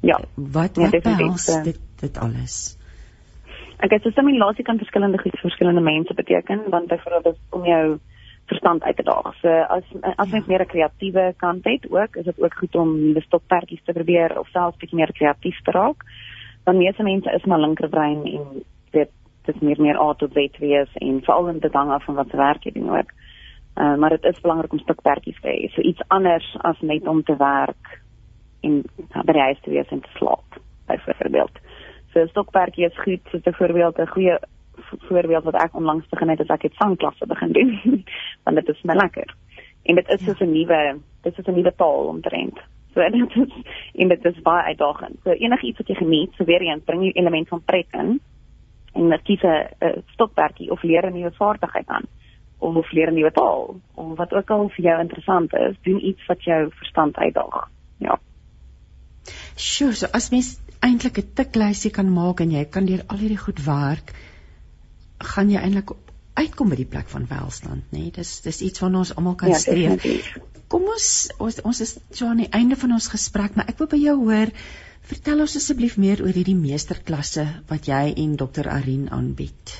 Ja. 0.00 0.20
Wat 0.34 0.76
nee, 0.76 0.90
wat 0.90 1.02
behels 1.02 1.46
dit 1.62 1.78
dit 2.00 2.18
alles? 2.18 2.76
Ek 3.76 3.90
het 3.90 4.06
stimulasie 4.10 4.64
kan 4.64 4.78
verskillende 4.78 5.18
goed 5.18 5.32
vir 5.32 5.48
verskillende 5.48 5.80
mense 5.80 6.14
beteken, 6.14 6.62
want 6.70 6.86
byvoorbeeld 6.88 7.38
om 7.50 7.64
jou 7.64 7.98
verstand 8.46 8.82
uit 8.82 8.96
te 8.96 9.02
daag. 9.02 9.34
So 9.40 9.48
as 9.48 9.84
as 10.16 10.30
mens 10.30 10.46
ja. 10.46 10.50
meer 10.52 10.60
'n 10.60 10.72
kreatiewe 10.74 11.34
kant 11.36 11.64
het 11.64 11.90
ook, 11.90 12.16
is 12.16 12.24
dit 12.24 12.40
ook 12.40 12.54
goed 12.54 12.74
om 12.74 12.98
nuwe 13.00 13.20
stokperdjies 13.20 13.84
te 13.84 13.92
probeer 13.92 14.38
of 14.38 14.48
selfs 14.48 14.76
bietjie 14.76 14.98
meer 14.98 15.12
kreatief 15.12 15.62
te 15.62 15.70
raak. 15.70 16.04
Dan 16.64 16.76
meeste 16.76 17.02
mense 17.02 17.30
is 17.30 17.44
maar 17.44 17.60
linkerbrein 17.60 18.24
en 18.24 18.62
dit 18.90 19.10
dit 19.44 19.61
meer 19.61 19.81
meer 19.81 20.00
A 20.00 20.12
tot 20.14 20.33
Z 20.33 20.59
wees 20.59 20.92
en 20.94 21.22
veral 21.22 21.48
in 21.48 21.59
dit 21.59 21.72
hang 21.72 21.90
af 21.90 22.05
van 22.05 22.14
wat 22.14 22.33
werk 22.33 22.64
jy 22.64 22.72
doen 22.72 22.90
ook. 22.96 23.11
Uh, 23.76 23.96
maar 23.96 24.11
dit 24.11 24.24
is 24.24 24.40
belangrik 24.40 24.72
om 24.72 24.79
stokperdjies 24.79 25.40
te 25.40 25.48
hê. 25.48 25.68
So 25.74 25.81
iets 25.81 26.03
anders 26.09 26.57
as 26.61 26.81
net 26.81 27.07
om 27.09 27.22
te 27.22 27.37
werk 27.37 28.00
en 28.61 28.83
by 29.24 29.33
die 29.33 29.46
huis 29.48 29.61
te 29.64 29.70
wees 29.70 29.88
en 29.88 30.00
te 30.00 30.16
slaap 30.18 30.59
byvoorbeeld. 30.90 31.61
So 32.12 32.26
stokperdjie 32.26 32.88
is 32.90 32.98
goed, 33.05 33.22
so 33.31 33.38
'n 33.38 33.55
voorbeeld 33.55 33.98
'n 33.98 34.07
goeie 34.07 34.38
voorbeeld 35.09 35.44
wat 35.44 35.62
ek 35.62 35.74
onlangs 35.74 36.09
begin 36.09 36.29
het, 36.29 36.40
is 36.40 36.48
ek 36.48 36.62
het 36.62 36.74
sangklasse 36.74 37.26
begin 37.26 37.53
doen 37.53 38.05
want 38.44 38.57
dit 38.57 38.68
is 38.68 38.83
my 38.83 38.94
lekker. 38.94 39.35
En 39.83 39.94
dit 39.94 40.09
is 40.09 40.24
ja. 40.24 40.35
so 40.35 40.44
'n 40.44 40.53
nuwe, 40.53 41.00
dit 41.22 41.38
is 41.38 41.46
'n 41.46 41.55
nuwe 41.55 41.72
taal 41.76 42.07
om 42.07 42.20
te 42.20 42.29
rent. 42.29 42.59
So 42.94 43.09
dit 43.11 43.37
is 43.37 43.55
en 43.94 44.09
dit 44.09 44.24
is 44.24 44.42
baie 44.42 44.64
uitdagend. 44.64 45.16
So 45.24 45.31
enigiets 45.31 45.79
wat 45.79 45.88
jy 45.88 45.94
geniet, 45.94 46.33
so 46.35 46.44
weer 46.44 46.61
eens 46.61 46.85
bring 46.85 47.03
jy 47.03 47.11
element 47.14 47.48
van 47.48 47.62
pret 47.64 47.87
in 47.90 48.20
en 48.94 49.09
net 49.09 49.22
kies 49.22 49.42
'n 49.42 50.03
stokperdjie 50.14 50.70
of 50.70 50.83
leer 50.83 51.07
'n 51.07 51.14
nuwe 51.14 51.33
vaardigheid 51.33 51.88
aan 51.88 52.09
of 52.59 52.92
leer 52.92 53.11
'n 53.11 53.14
nuwe 53.14 53.33
taal 53.33 53.81
of 53.94 54.16
wat 54.16 54.33
ook 54.33 54.50
al 54.50 54.68
vir 54.68 54.85
jou 54.85 55.00
interessant 55.00 55.55
is, 55.55 55.76
doen 55.83 56.05
iets 56.07 56.26
wat 56.26 56.42
jou 56.44 56.70
verstand 56.70 57.16
uitdaag. 57.16 57.68
Ja. 57.98 58.18
Sjoe, 59.57 59.94
so 59.94 60.07
as 60.12 60.31
mens 60.31 60.59
eintlik 60.81 61.18
'n 61.18 61.33
tiklysie 61.35 61.90
kan 61.90 62.12
maak 62.12 62.40
en 62.40 62.50
jy 62.50 62.64
kan 62.64 62.87
deur 62.87 63.03
al 63.07 63.16
hierdie 63.16 63.44
goed 63.44 63.64
werk, 63.64 64.12
gaan 65.18 65.50
jy 65.50 65.61
eintlik 65.61 65.90
uitkom 66.35 66.68
by 66.68 66.76
die 66.76 66.88
plek 66.88 67.09
van 67.09 67.26
welstand, 67.29 67.85
nê? 67.92 67.98
Nee? 67.98 68.11
Dis 68.11 68.40
dis 68.40 68.61
iets 68.61 68.81
waarna 68.81 68.98
ons 68.98 69.14
almal 69.16 69.35
kan 69.35 69.48
ja, 69.48 69.59
streef. 69.59 70.38
Kom 70.68 70.83
ons, 70.83 71.09
ons 71.38 71.61
ons 71.66 71.81
is 71.81 71.98
so 72.11 72.26
aan 72.26 72.44
die 72.44 72.53
einde 72.61 72.76
van 72.76 72.92
ons 72.92 73.09
gesprek, 73.09 73.57
maar 73.57 73.68
ek 73.68 73.79
wil 73.79 73.90
by 73.90 74.00
jou 74.00 74.16
hoor 74.24 74.53
Vertel 75.08 75.40
ons 75.40 75.56
asseblief 75.56 75.96
meer 75.98 76.20
oor 76.22 76.34
hierdie 76.36 76.58
meesterklasse 76.58 77.46
wat 77.70 77.88
jy 77.88 78.02
en 78.22 78.36
Dr. 78.40 78.68
Arin 78.68 79.08
aanbied. 79.10 79.72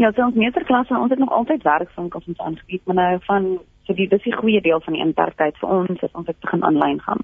Ja, 0.00 0.12
so 0.12 0.24
ons 0.24 0.38
meesterklasse, 0.38 0.96
ons 0.96 1.10
het 1.12 1.20
nog 1.20 1.32
altyd 1.36 1.66
werkswinkels 1.66 2.28
ons 2.32 2.40
aangebied, 2.40 2.84
maar 2.86 2.96
nou 2.96 3.18
van 3.26 3.48
so 3.84 3.96
die 3.96 4.08
dis 4.08 4.22
die 4.24 4.36
goeie 4.36 4.62
deel 4.64 4.80
van 4.84 4.96
die 4.96 5.02
intertyd 5.04 5.58
vir 5.60 5.74
ons 5.74 6.06
is 6.06 6.14
ons 6.14 6.30
het 6.30 6.38
begin 6.40 6.64
aanlyn 6.64 7.00
gaan. 7.04 7.20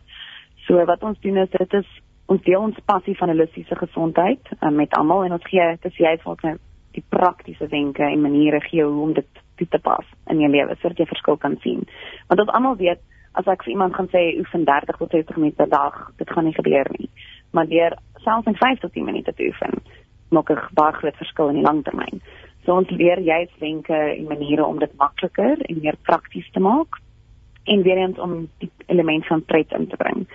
So 0.67 0.85
wat 0.91 1.05
ons 1.07 1.21
doen 1.25 1.39
is 1.45 1.53
dit 1.55 1.79
is 1.81 1.89
ons 2.27 2.43
deel 2.43 2.61
ons 2.61 2.87
passie 2.91 3.15
van 3.17 3.31
holistiese 3.31 3.79
gesondheid 3.79 4.53
uh, 4.59 4.71
met 4.75 4.95
almal 4.99 5.25
en 5.25 5.37
ons 5.39 5.49
gee 5.49 5.67
dis 5.85 6.01
jy 6.03 6.17
vir 6.23 6.33
ons 6.33 6.63
die 6.97 7.05
praktiese 7.13 7.69
wenke 7.71 8.05
en 8.05 8.25
maniere 8.25 8.61
gee 8.65 8.85
hoe 8.85 9.03
om 9.05 9.13
dit 9.15 9.43
toe 9.57 9.69
te 9.73 9.81
pas 9.81 10.07
in 10.33 10.41
jou 10.43 10.51
lewe 10.53 10.77
sodat 10.81 11.01
jy 11.01 11.09
verskil 11.09 11.39
kan 11.41 11.57
sien. 11.63 11.85
Want 12.29 12.43
ons 12.43 12.53
almal 12.59 12.77
weet 12.81 13.01
as 13.37 13.47
ek 13.53 13.65
vir 13.67 13.75
iemand 13.75 13.95
gaan 13.95 14.09
sê 14.13 14.23
oefen 14.41 14.65
30 14.65 14.99
tot 15.01 15.11
60 15.13 15.37
minute 15.37 15.57
per 15.61 15.69
dag, 15.69 15.97
dit 16.17 16.31
gaan 16.33 16.45
nie 16.49 16.57
gebeur 16.57 16.89
nie. 16.97 17.09
Maar 17.53 17.69
deur 17.69 17.97
selfs 18.25 18.49
in 18.51 18.57
5 18.57 18.81
tot 18.85 18.93
10 18.93 19.05
minute 19.05 19.33
te 19.35 19.49
oefen, 19.49 19.81
maak 20.31 20.51
'n 20.51 20.61
baie 20.75 20.93
groot 20.93 21.17
verskil 21.17 21.49
in 21.49 21.61
die 21.61 21.69
langtermyn. 21.69 22.23
So 22.65 22.77
ons 22.77 22.91
leer 22.91 23.21
jy 23.21 23.49
wenke 23.59 23.95
en 23.95 24.27
maniere 24.27 24.65
om 24.65 24.79
dit 24.79 24.97
makliker 24.97 25.61
en 25.69 25.81
meer 25.81 25.97
prakties 26.03 26.51
te 26.53 26.61
maak 26.61 26.99
en 27.65 27.83
weer 27.83 27.97
eens 27.97 28.19
om 28.19 28.49
die 28.59 28.71
element 28.87 29.27
van 29.27 29.45
pret 29.45 29.73
in 29.73 29.87
te 29.89 29.97
bring. 29.97 30.27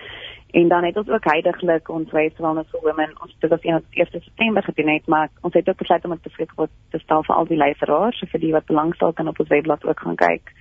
En 0.52 0.68
dan 0.68 0.84
het 0.84 0.96
ons 0.96 1.08
ook 1.08 1.24
heidaglik 1.24 1.88
ons 1.88 2.10
Waste 2.10 2.42
Wellness 2.42 2.70
for 2.70 2.80
Women 2.82 3.12
ons 3.22 3.36
dit 3.38 3.50
was 3.50 3.62
1 3.62 3.82
September 3.90 4.62
gedoen 4.62 4.88
het, 4.88 5.06
maar 5.06 5.28
ons 5.40 5.54
het 5.54 5.68
ook 5.68 5.76
besluit 5.76 6.04
om 6.04 6.10
dit 6.10 6.22
beskikbaar 6.22 6.68
te 6.90 6.98
stel 6.98 7.22
vir 7.24 7.36
al 7.36 7.46
die 7.46 7.56
luisteraars, 7.56 8.18
so 8.18 8.26
vir 8.26 8.40
die 8.40 8.52
wat 8.52 8.66
belangstel 8.66 9.12
kan 9.12 9.28
op 9.28 9.40
ons 9.40 9.48
webblad 9.48 9.84
ook 9.84 10.00
gaan 10.00 10.16
kyk 10.16 10.52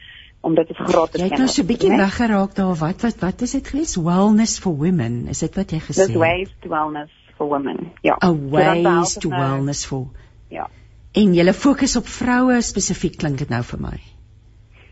om 0.41 0.55
dit 0.55 0.67
gratis 0.73 1.15
kry. 1.15 1.23
Jy 1.23 1.29
het 1.29 1.37
nou 1.37 1.47
so 1.47 1.61
'n 1.61 1.67
bietjie 1.67 1.97
weggeraak 1.97 2.55
daar. 2.55 2.75
Wat 2.75 3.01
wat 3.01 3.19
wat 3.19 3.41
is 3.41 3.51
dit 3.51 3.67
gewees? 3.67 3.95
Wellness 3.95 4.59
for 4.59 4.75
women. 4.77 5.27
Is 5.27 5.39
dit 5.39 5.55
wat 5.55 5.71
jy 5.71 5.79
gesê 5.79 6.01
het? 6.01 6.07
This 6.07 6.15
ways 6.15 6.49
to 6.61 6.69
wellness 6.69 7.11
for 7.37 7.47
women. 7.47 7.91
Ja. 8.01 8.17
A 8.23 8.33
ways 8.33 9.13
to 9.13 9.29
nou, 9.29 9.41
wellness 9.41 9.85
for. 9.85 10.07
Ja. 10.49 10.69
En 11.11 11.33
jy 11.33 11.53
fokus 11.53 11.95
op 11.95 12.07
vroue 12.07 12.61
spesifiek 12.61 13.17
klink 13.17 13.37
dit 13.37 13.49
nou 13.49 13.63
vir 13.63 13.79
my. 13.79 13.99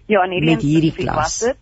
Ja, 0.05 0.23
en 0.23 0.31
hierdie 0.31 0.49
met 0.49 0.61
hierdie 0.61 0.93
klas. 0.93 1.53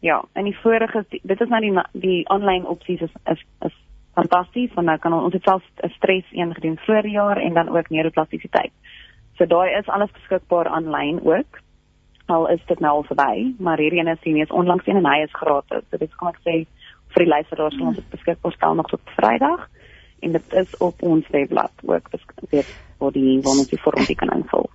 Ja, 0.00 0.24
en 0.32 0.44
die 0.44 0.56
vorige 0.62 1.04
dit 1.10 1.40
is 1.40 1.48
nou 1.48 1.60
die 1.60 1.82
die 1.92 2.28
aanlyn 2.28 2.66
opsies 2.66 3.00
is 3.00 3.12
is 3.24 3.44
is 3.60 3.76
fantasties 4.14 4.72
want 4.74 4.86
nou 4.86 4.98
kan 4.98 5.12
ons 5.12 5.32
dit 5.32 5.42
self 5.42 5.62
'n 5.84 5.92
stres 5.96 6.24
een 6.32 6.54
gedoen 6.54 6.76
vroeër 6.76 7.06
jaar 7.06 7.36
en 7.36 7.54
dan 7.54 7.68
ook 7.76 7.90
neuroplastisiteit. 7.90 8.72
So 9.36 9.46
daai 9.46 9.78
is 9.78 9.88
alles 9.88 10.10
beskikbaar 10.10 10.68
aanlyn 10.68 11.20
ook 11.24 11.60
al 12.30 12.48
is 12.48 12.62
dit 12.66 12.80
nou 12.80 12.92
al 13.00 13.06
verby, 13.08 13.54
maar 13.58 13.78
hierdie 13.78 14.00
een 14.00 14.12
is 14.12 14.24
nie 14.24 14.40
eens 14.40 14.50
onlangs 14.50 14.86
een 14.86 14.96
en 15.00 15.06
hy 15.06 15.22
is 15.24 15.34
gratis. 15.34 15.84
So 15.90 16.00
dit 16.00 16.16
kan 16.16 16.32
ek 16.32 16.40
sê 16.46 16.54
vir 17.14 17.24
die 17.24 17.30
luisteraars 17.30 17.76
van 17.78 17.90
ons 17.90 18.00
dit 18.00 18.10
beskikbaar 18.14 18.56
stel 18.56 18.76
nog 18.78 18.90
tot 18.90 19.14
Vrydag 19.16 19.68
en 20.20 20.36
dit 20.36 20.52
is 20.62 20.76
op 20.84 21.02
ons 21.02 21.30
webblad 21.32 21.84
ook 21.86 22.10
beskikbaar 22.12 22.68
vir 23.00 23.16
die 23.16 23.38
wat 23.46 23.72
jy 23.72 23.80
vir 23.84 23.98
ons 24.02 24.14
kan 24.22 24.34
invul. 24.36 24.68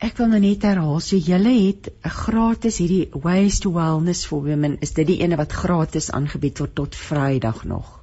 Ek 0.00 0.16
wil 0.16 0.30
nou 0.32 0.40
net 0.40 0.64
herhaal, 0.64 1.00
so 1.04 1.16
julle 1.16 1.52
het 1.52 1.90
'n 1.92 2.14
gratis 2.24 2.78
hierdie 2.80 3.10
Ways 3.24 3.60
to 3.60 3.72
Wellness 3.72 4.26
for 4.26 4.42
Women. 4.42 4.78
Is 4.80 4.94
dit 4.94 5.06
die 5.06 5.20
ene 5.20 5.36
wat 5.36 5.52
gratis 5.52 6.10
aangebied 6.10 6.58
word 6.58 6.74
tot 6.74 6.96
Vrydag 6.96 7.64
nog? 7.64 8.00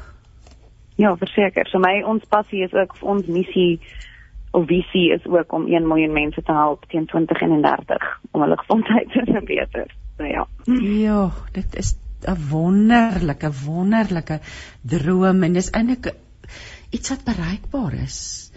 Ja, 0.96 1.16
verseker. 1.18 1.68
So 1.68 1.80
my 1.80 2.02
ons 2.04 2.26
passie 2.26 2.64
is 2.64 2.74
ook 2.74 2.96
ons 3.02 3.26
missie 3.26 3.80
of 4.52 4.66
visie 4.66 5.12
is 5.14 5.26
ook 5.26 5.54
om 5.54 5.68
1 5.68 5.88
miljoen 5.88 6.14
mense 6.14 6.42
te 6.44 6.52
help 6.52 6.86
teen 6.90 7.06
2031 7.06 8.20
om 8.32 8.42
hulle 8.42 8.58
gesondheid 8.58 9.12
te 9.12 9.22
verbeter. 9.26 9.96
So 10.18 10.24
ja. 10.24 10.48
Ja, 10.82 11.32
dit 11.52 11.76
is 11.76 11.96
'n 12.26 12.50
wonderlike 12.50 13.52
wonderlike 13.66 14.40
droom 14.82 15.44
en 15.44 15.54
dis 15.54 15.70
eintlik 15.70 16.14
iets 16.90 17.10
wat 17.10 17.24
bereikbaar 17.24 17.94
is. 17.94 18.52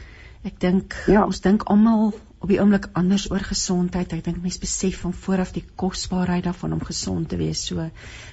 Ek 0.45 0.61
dink 0.61 0.95
ja. 1.07 1.25
ons 1.25 1.41
dink 1.41 1.63
almal 1.63 2.13
op 2.41 2.49
die 2.49 2.59
oomblik 2.61 2.89
anders 2.97 3.27
oor 3.31 3.43
gesondheid. 3.45 4.13
Ek 4.17 4.25
dink 4.25 4.41
mense 4.41 4.61
besef 4.63 5.03
van 5.05 5.13
vooraf 5.13 5.53
die 5.53 5.65
kosbaarheid 5.81 6.47
daarvan 6.49 6.73
om 6.73 6.85
gesond 6.85 7.29
te 7.29 7.37
wees. 7.41 7.67
So, 7.69 7.85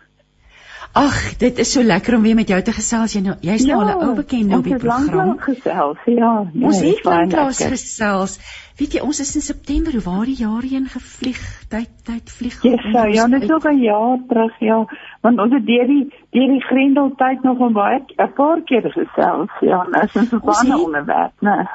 Ag, 0.95 1.15
dit 1.39 1.57
is 1.59 1.73
so 1.75 1.83
lekker 1.83 2.15
om 2.15 2.23
weer 2.23 2.37
met 2.39 2.49
jou 2.49 2.61
te 2.63 2.73
gesels. 2.73 3.17
Jy 3.17 3.21
nou, 3.25 3.35
jy's 3.43 3.65
nou 3.67 3.81
ja, 3.81 3.81
al 3.83 3.89
'n 3.99 4.05
ou 4.07 4.15
bekende 4.15 4.57
op 4.57 4.65
die 4.65 4.77
program. 4.77 5.31
Ons 5.31 5.41
het 5.41 5.57
gesels, 5.57 5.99
ja. 6.07 6.35
Nee, 6.53 6.67
ons 6.69 6.81
het 6.81 7.05
lanklaas 7.05 7.63
gesels. 7.73 8.39
Weet 8.79 8.93
jy, 8.93 9.01
ons 9.01 9.21
is 9.21 9.35
in 9.35 9.43
September, 9.43 9.93
hoe 9.93 10.03
waar 10.03 10.25
die 10.25 10.39
jaar 10.39 10.63
heen 10.63 10.87
gevlieg. 10.87 11.43
Tyd 11.69 11.91
tyd 12.05 12.31
vlieg. 12.31 12.63
Ja, 12.63 12.79
so, 12.93 13.07
ja, 13.11 13.27
dit 13.27 13.43
is 13.43 13.51
ook 13.51 13.67
'n 13.71 13.83
jaar 13.83 14.19
terug, 14.29 14.55
ja. 14.61 14.79
Want 15.21 15.41
ons 15.41 15.53
het 15.53 15.67
deur 15.67 15.87
die 15.87 16.07
deur 16.31 16.49
die 16.49 16.63
Grendel 16.63 17.15
tyd 17.17 17.43
nog 17.43 17.59
'n 17.59 17.73
baie 17.73 17.99
'n 18.17 18.33
paar 18.33 18.63
keer 18.63 18.83
gesels. 18.83 19.51
Ja, 19.61 19.85
dit 19.91 20.15
is 20.15 20.33
'n 20.33 20.41
baie 20.45 20.79
onderwerp, 20.79 21.33
né? 21.41 21.67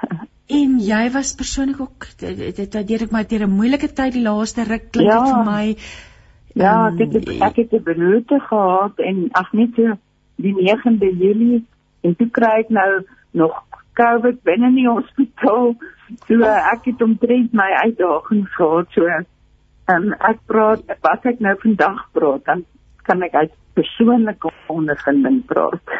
En 0.47 0.79
jy 0.79 1.11
was 1.11 1.35
persoonlik 1.35 1.79
ook 1.79 2.05
dit 2.17 2.57
het 2.57 2.87
deur 2.87 3.01
ek 3.01 3.11
my 3.11 3.25
deur 3.25 3.43
'n 3.45 3.51
moeilike 3.51 3.93
tyd 3.93 4.13
die 4.13 4.23
laaste 4.23 4.63
ruk 4.63 4.91
klink 4.91 5.11
ja. 5.11 5.25
vir 5.25 5.43
my. 5.45 5.75
Ja, 6.59 6.75
um, 6.87 6.99
ek 6.99 7.13
het 7.15 7.29
ek 7.39 7.55
het 7.55 7.73
'n 7.73 7.83
beroerte 7.83 8.39
gehad 8.39 8.99
en 8.99 9.27
ag 9.31 9.51
net 9.53 9.75
so 9.75 9.95
die 10.35 10.53
9de 10.53 11.09
Julie 11.17 11.65
en 12.01 12.15
toe 12.15 12.29
kry 12.29 12.59
ek 12.63 12.69
nou 12.69 13.03
nog 13.31 13.63
COVID 13.93 14.43
binne 14.43 14.67
in 14.67 14.75
die 14.75 14.89
hospitaal. 14.89 15.75
So 16.27 16.41
ek 16.43 16.85
het 16.89 17.01
omtrent 17.01 17.53
my 17.53 17.69
uitdagings 17.83 18.55
gehad. 18.55 18.87
So 18.95 19.07
um, 19.93 20.13
ek 20.19 20.39
praat 20.45 20.83
wat 21.01 21.25
ek 21.31 21.39
nou 21.39 21.55
vandag 21.63 22.03
praat, 22.11 22.45
dan 22.45 22.65
kan 23.07 23.23
ek 23.23 23.33
uit 23.33 23.55
persoonlike 23.73 24.51
ondervinding 24.67 25.45
praat. 25.45 25.95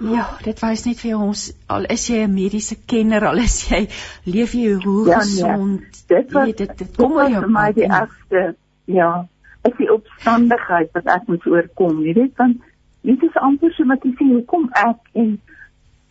Ja, 0.00 0.24
dit 0.44 0.60
wys 0.64 0.86
net 0.86 1.00
vir 1.02 1.18
ons 1.20 1.40
al 1.68 1.84
is 1.92 2.06
jy 2.08 2.22
'n 2.24 2.32
mediese 2.34 2.76
kenner, 2.86 3.26
al 3.28 3.42
is 3.44 3.68
jy 3.68 3.82
leef 4.24 4.54
jy 4.56 4.78
hoe 4.84 5.08
ja, 5.08 5.18
nee. 5.18 5.24
gesond. 5.24 5.80
Nee. 5.80 6.06
Dit 6.08 6.32
was 6.32 6.54
dit, 6.56 6.78
dit 6.78 6.96
kom 6.96 7.12
oor 7.12 7.28
jou 7.28 7.44
my 7.48 7.72
die 7.76 7.84
ergste. 7.84 8.54
Ja, 8.84 9.28
is 9.68 9.76
die 9.76 9.92
opstandigheid 9.92 10.92
wat 10.96 11.06
ek 11.06 11.28
moet 11.28 11.46
oorkom. 11.46 12.02
Jy 12.04 12.14
weet 12.16 12.36
dan 12.40 12.58
dit 13.06 13.22
is 13.22 13.40
amper 13.40 13.72
so 13.76 13.88
wat 13.88 14.04
jy 14.04 14.12
sê 14.18 14.28
hoekom 14.28 14.68
ek 14.80 15.14
en 15.22 15.30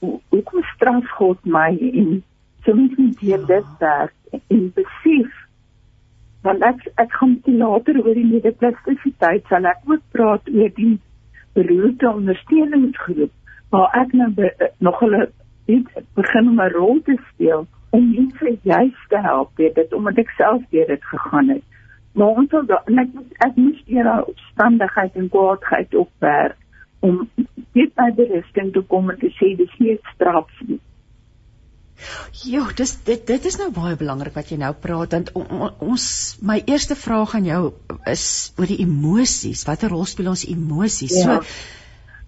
hoekom 0.02 0.66
straf 0.74 1.12
God 1.18 1.46
my 1.46 1.70
en 1.90 2.22
so 2.66 2.76
moet 2.76 2.98
ek 3.06 3.22
hier 3.26 3.38
ja. 3.38 3.46
dit 3.52 3.84
werk 3.84 4.42
en 4.56 4.64
besef 4.78 5.38
want 6.48 6.64
ek 6.66 6.86
ek 7.04 7.14
gaan 7.20 7.36
dit 7.46 7.60
later 7.62 8.00
oor 8.02 8.16
die 8.16 8.28
medeplastisiteit 8.30 9.50
sal 9.52 9.68
ek 9.70 9.84
ook 9.92 10.06
praat 10.16 10.50
oor 10.54 10.72
die 10.78 10.96
beroerte 11.58 12.10
ondersteuningsgroep 12.10 13.34
waar 13.74 13.92
ek 14.02 14.14
nou 14.18 14.30
be, 14.38 14.50
nog 14.80 15.02
hulle 15.04 15.28
iets 15.70 16.06
begin 16.18 16.54
om 16.54 16.62
'n 16.62 16.74
rol 16.74 17.02
te 17.06 17.18
speel 17.32 17.68
om 17.98 18.12
mense 18.12 18.58
juist 18.64 19.04
te 19.10 19.22
help 19.30 19.52
weet 19.62 19.76
dit 19.76 19.94
omdat 19.94 20.24
ek 20.26 20.38
self 20.38 20.64
deur 20.72 20.88
dit 20.88 21.06
gegaan 21.14 21.50
het 21.56 21.66
maar 22.20 22.42
ons 22.42 22.52
sal 22.52 22.68
dan 22.70 23.02
ek 23.06 23.16
ek 23.48 23.58
moes 23.60 23.80
eers 23.88 24.28
opstandigheid 24.34 25.18
en 25.22 25.32
kwaadheid 25.34 25.96
opwerk 26.04 26.58
om 27.06 27.24
dit 27.78 27.96
by 27.96 28.10
die 28.18 28.28
rusting 28.34 28.74
te 28.76 28.84
kom 28.92 29.10
en 29.14 29.20
te 29.22 29.32
sê 29.40 29.56
dis 29.60 29.76
nie 29.80 29.96
straf 30.14 30.52
nie. 30.68 30.82
Jo, 32.48 32.64
dis 32.80 32.94
dit 33.08 33.26
dit 33.28 33.46
is 33.50 33.58
nou 33.60 33.70
baie 33.76 33.98
belangrik 34.00 34.36
wat 34.36 34.52
jy 34.52 34.60
nou 34.60 34.72
praat 34.84 35.16
want 35.16 35.34
on, 35.40 35.48
on, 35.68 35.74
ons 35.92 36.06
my 36.52 36.60
eerste 36.62 36.96
vraag 37.00 37.36
aan 37.40 37.50
jou 37.50 37.64
is 38.08 38.26
oor 38.60 38.70
die 38.72 38.80
emosies. 38.86 39.66
Watter 39.68 39.92
rol 39.96 40.08
speel 40.08 40.32
ons 40.32 40.46
emosies? 40.48 41.18
Ja. 41.20 41.40
So 41.40 41.79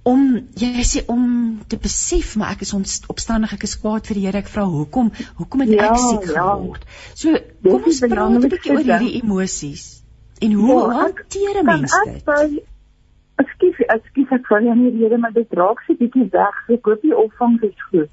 om 0.03 0.21
jy 0.57 0.81
sê 0.87 1.03
om 1.11 1.23
te 1.69 1.77
besef 1.77 2.33
maar 2.39 2.55
ek 2.55 2.63
is 2.65 2.73
opstandig 3.11 3.53
ek 3.53 3.65
is 3.67 3.75
kwaad 3.81 4.07
vir 4.09 4.17
die 4.17 4.25
Here 4.25 4.41
ek 4.41 4.49
vra 4.49 4.63
hoekom 4.65 5.11
hoekom 5.37 5.63
het 5.65 5.73
ja, 5.75 5.89
ek 5.89 5.99
siek 6.01 6.29
ja. 6.31 6.45
geword? 6.55 6.85
So 7.13 7.41
kom 7.65 7.89
ons 7.91 7.99
praat 8.01 8.37
'n 8.37 8.49
bietjie 8.49 8.73
oor 8.73 8.87
hierdie 8.87 9.13
emosies. 9.21 9.83
En 10.41 10.53
hoe 10.57 10.77
ja, 10.79 11.01
hanteer 11.01 11.59
'n 11.61 11.65
mens 11.65 11.93
dit? 12.05 12.63
Ekskuus 13.41 13.83
ekskuus 13.97 14.33
ek 14.37 14.47
val 14.49 14.65
nie 14.73 14.91
hier 14.97 15.17
maar 15.19 15.33
dit 15.33 15.53
raak 15.53 15.83
se 15.85 15.93
bietjie 15.93 16.29
weg. 16.33 16.57
Ek 16.69 16.85
hoop 16.85 17.01
die 17.01 17.15
opvang 17.15 17.61
is 17.61 17.77
goed. 17.91 18.09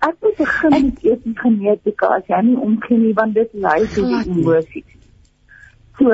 Ek 0.00 0.16
moet 0.22 0.36
begin 0.36 0.72
ek, 0.72 0.82
met 0.82 1.04
eers 1.04 1.38
genetika 1.42 2.06
as 2.16 2.26
jy 2.26 2.40
nie 2.42 2.56
omgee 2.56 2.98
nie 2.98 3.14
want 3.14 3.34
dit 3.34 3.54
lei 3.54 3.86
tot 3.86 4.10
die 4.10 4.34
emosies. 4.34 4.90
So 5.98 6.10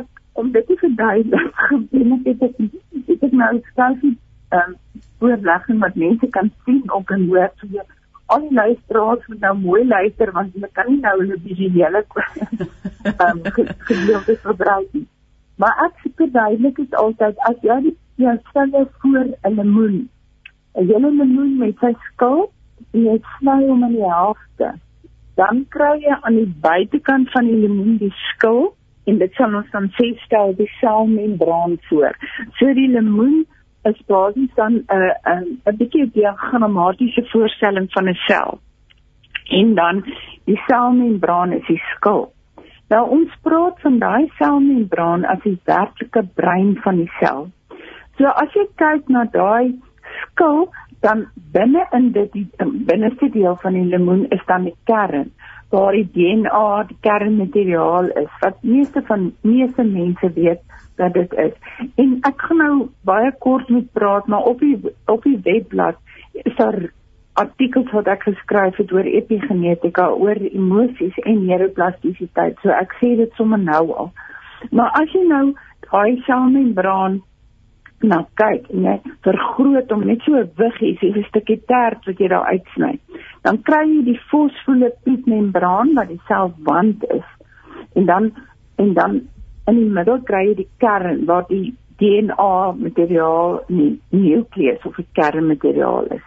ek 0.00 0.06
om 0.34 0.52
dit 0.52 0.66
te 0.66 0.76
verduidelik 0.84 1.56
gebeur 1.70 2.12
het 2.28 2.46
ek 2.50 2.60
het 3.08 3.26
ek 3.30 3.32
nou 3.32 3.52
self 3.72 4.04
um, 4.58 4.76
voorlegging 5.18 5.80
wat 5.80 5.94
mense 5.94 6.26
kan 6.36 6.50
sien 6.64 6.92
op 6.92 7.10
en 7.10 7.26
hoor 7.28 7.50
so 7.60 7.68
jy 7.76 7.84
al 8.26 8.40
die 8.46 8.54
luisteraars 8.56 9.26
moet 9.26 9.40
nou 9.40 9.54
mooi 9.58 9.82
luister 9.86 10.32
want 10.32 10.54
hulle 10.56 10.70
kan 10.78 10.88
nie 10.90 11.00
nou 11.00 11.14
hulle 11.20 11.40
visuele 11.46 12.04
ehm 13.24 13.42
gedeeltes 13.88 14.40
gebruik 14.46 14.88
nie. 14.92 15.06
Maar 15.60 15.84
ek 15.86 16.00
sê 16.04 16.30
duidelik 16.36 16.78
is 16.84 16.96
altyd 17.02 17.42
as 17.50 17.58
jy 17.68 17.80
die 17.88 17.96
jou 18.24 18.36
selle 18.52 18.86
voor 19.02 19.26
'n 19.26 19.54
lemoen 19.58 19.98
'n 20.74 20.86
hele 20.90 21.10
lemoen 21.20 21.58
met 21.58 21.76
sy 21.80 21.92
skil 22.06 22.50
en 22.92 23.04
jy 23.10 23.18
sny 23.36 23.58
hom 23.66 23.84
in 23.88 23.96
die 23.98 24.10
helfte 24.14 24.72
dan 25.40 25.66
kry 25.76 25.92
jy 26.00 26.16
aan 26.20 26.38
die 26.40 26.52
buitekant 26.68 27.30
van 27.30 27.46
die 27.50 27.60
lemoen 27.66 27.98
die 27.98 28.14
skil 28.22 28.74
en 29.10 29.18
dit 29.18 29.32
sal 29.38 29.54
ons 29.54 29.70
dan 29.72 29.90
sê 29.98 30.06
stel 30.24 30.54
die 30.56 30.70
selmembraan 30.80 31.76
voor. 31.88 32.14
So 32.58 32.72
die 32.72 32.88
lemoen 32.88 33.44
is 33.90 34.00
basies 34.06 34.54
dan 34.54 34.72
'n 34.72 34.84
uh, 34.96 35.14
'n 35.36 35.58
uh, 35.66 35.72
'n 35.72 35.76
bietjie 35.76 36.10
diagrammatiese 36.10 37.24
voorstelling 37.32 37.88
van 37.92 38.08
'n 38.08 38.18
sel. 38.28 38.58
En 39.48 39.74
dan 39.74 40.04
die 40.44 40.60
selmembraan 40.66 41.52
is 41.52 41.66
die 41.66 41.82
skil. 41.94 42.32
Nou 42.88 43.08
ons 43.10 43.30
praat 43.42 43.80
van 43.80 43.98
daai 43.98 44.30
selmembraan 44.38 45.24
as 45.24 45.42
die 45.42 45.58
werklike 45.64 46.22
brein 46.34 46.76
van 46.84 46.96
die 46.96 47.10
sel. 47.20 47.48
So 48.16 48.26
as 48.26 48.52
jy 48.54 48.66
kyk 48.76 49.08
na 49.08 49.24
daai 49.24 49.74
skil, 50.22 50.68
dan 51.00 51.26
binne 51.52 51.86
in 51.92 52.12
dit 52.12 52.32
die 52.32 52.46
binneste 52.90 53.28
deel 53.30 53.56
van 53.62 53.72
die 53.72 53.84
lemoen 53.84 54.26
is 54.36 54.44
dan 54.46 54.64
die 54.64 54.76
kern 54.84 55.32
waar 55.74 55.92
die 55.92 56.06
DNA, 56.14 56.84
die 56.88 56.96
kernmateriaal 57.00 58.08
is 58.22 58.30
wat 58.40 58.62
meeste 58.62 59.02
van 59.08 59.32
meeste 59.42 59.82
mense 59.82 60.30
weet 60.36 60.62
dat 60.96 61.12
dit 61.12 61.32
is. 61.32 61.54
En 61.94 62.18
ek 62.28 62.44
gaan 62.48 62.60
nou 62.62 62.74
baie 63.08 63.32
kort 63.38 63.68
met 63.68 63.92
praat, 63.92 64.26
maar 64.26 64.46
op 64.50 64.60
die 64.60 64.78
op 65.10 65.22
die 65.22 65.38
webblad 65.42 65.98
is 66.32 66.56
daar 66.56 66.78
artikels 67.34 67.90
wat 67.90 68.06
ek 68.06 68.22
geskryf 68.28 68.76
het 68.78 68.92
oor 68.94 69.06
epigenetika, 69.10 70.08
oor 70.14 70.38
emosies 70.38 71.18
en 71.26 71.44
neuroplastisiteit. 71.46 72.58
So 72.62 72.70
ek 72.70 72.94
sê 73.00 73.14
dit 73.18 73.32
sommer 73.38 73.58
nou 73.58 73.84
al. 73.92 74.10
Maar 74.70 74.94
as 75.02 75.12
jy 75.12 75.24
nou 75.28 75.46
daai 75.90 76.20
selmembraan 76.26 77.22
nou 78.04 78.20
kyk 78.38 78.66
en 78.74 78.86
jy 78.88 78.94
vergroot 79.24 79.92
hom 79.92 80.06
net 80.06 80.22
so 80.24 80.36
'n 80.36 80.50
wiggie, 80.60 80.96
so 81.00 81.06
'n 81.06 81.24
stukkie 81.28 81.60
tert 81.66 82.06
wat 82.06 82.18
jy 82.20 82.28
daar 82.28 82.46
uitsny, 82.52 82.98
dan 83.42 83.62
kry 83.62 83.84
jy 83.88 84.02
die 84.04 84.20
fosfolipiedmembraan 84.30 85.94
wat 85.94 86.08
die 86.08 86.20
selwand 86.28 87.04
is. 87.10 87.28
En 87.94 88.04
dan 88.06 88.32
en 88.76 88.92
dan 88.94 89.22
in 89.66 89.80
die 89.80 89.90
middel 89.96 90.20
kry 90.28 90.44
jy 90.48 90.54
die 90.54 90.70
kern 90.82 91.24
waar 91.30 91.46
die 91.48 91.74
DNA 92.02 92.74
materiaal 92.76 93.60
nie 93.68 93.94
nukleus 94.10 94.84
of 94.84 94.96
die 94.96 95.08
kernmateriaal 95.18 96.10
is. 96.16 96.24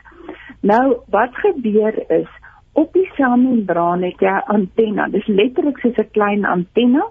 Nou 0.61 0.97
wat 1.13 1.35
gebeur 1.43 1.97
is 2.09 2.29
op 2.77 2.93
die 2.93 3.07
selmembraan 3.17 4.03
het 4.05 4.21
jy 4.21 4.33
'n 4.33 4.49
antenna. 4.55 5.07
Dis 5.07 5.27
letterlik 5.27 5.77
soos 5.79 5.97
'n 5.97 6.11
klein 6.11 6.45
antenna 6.45 7.05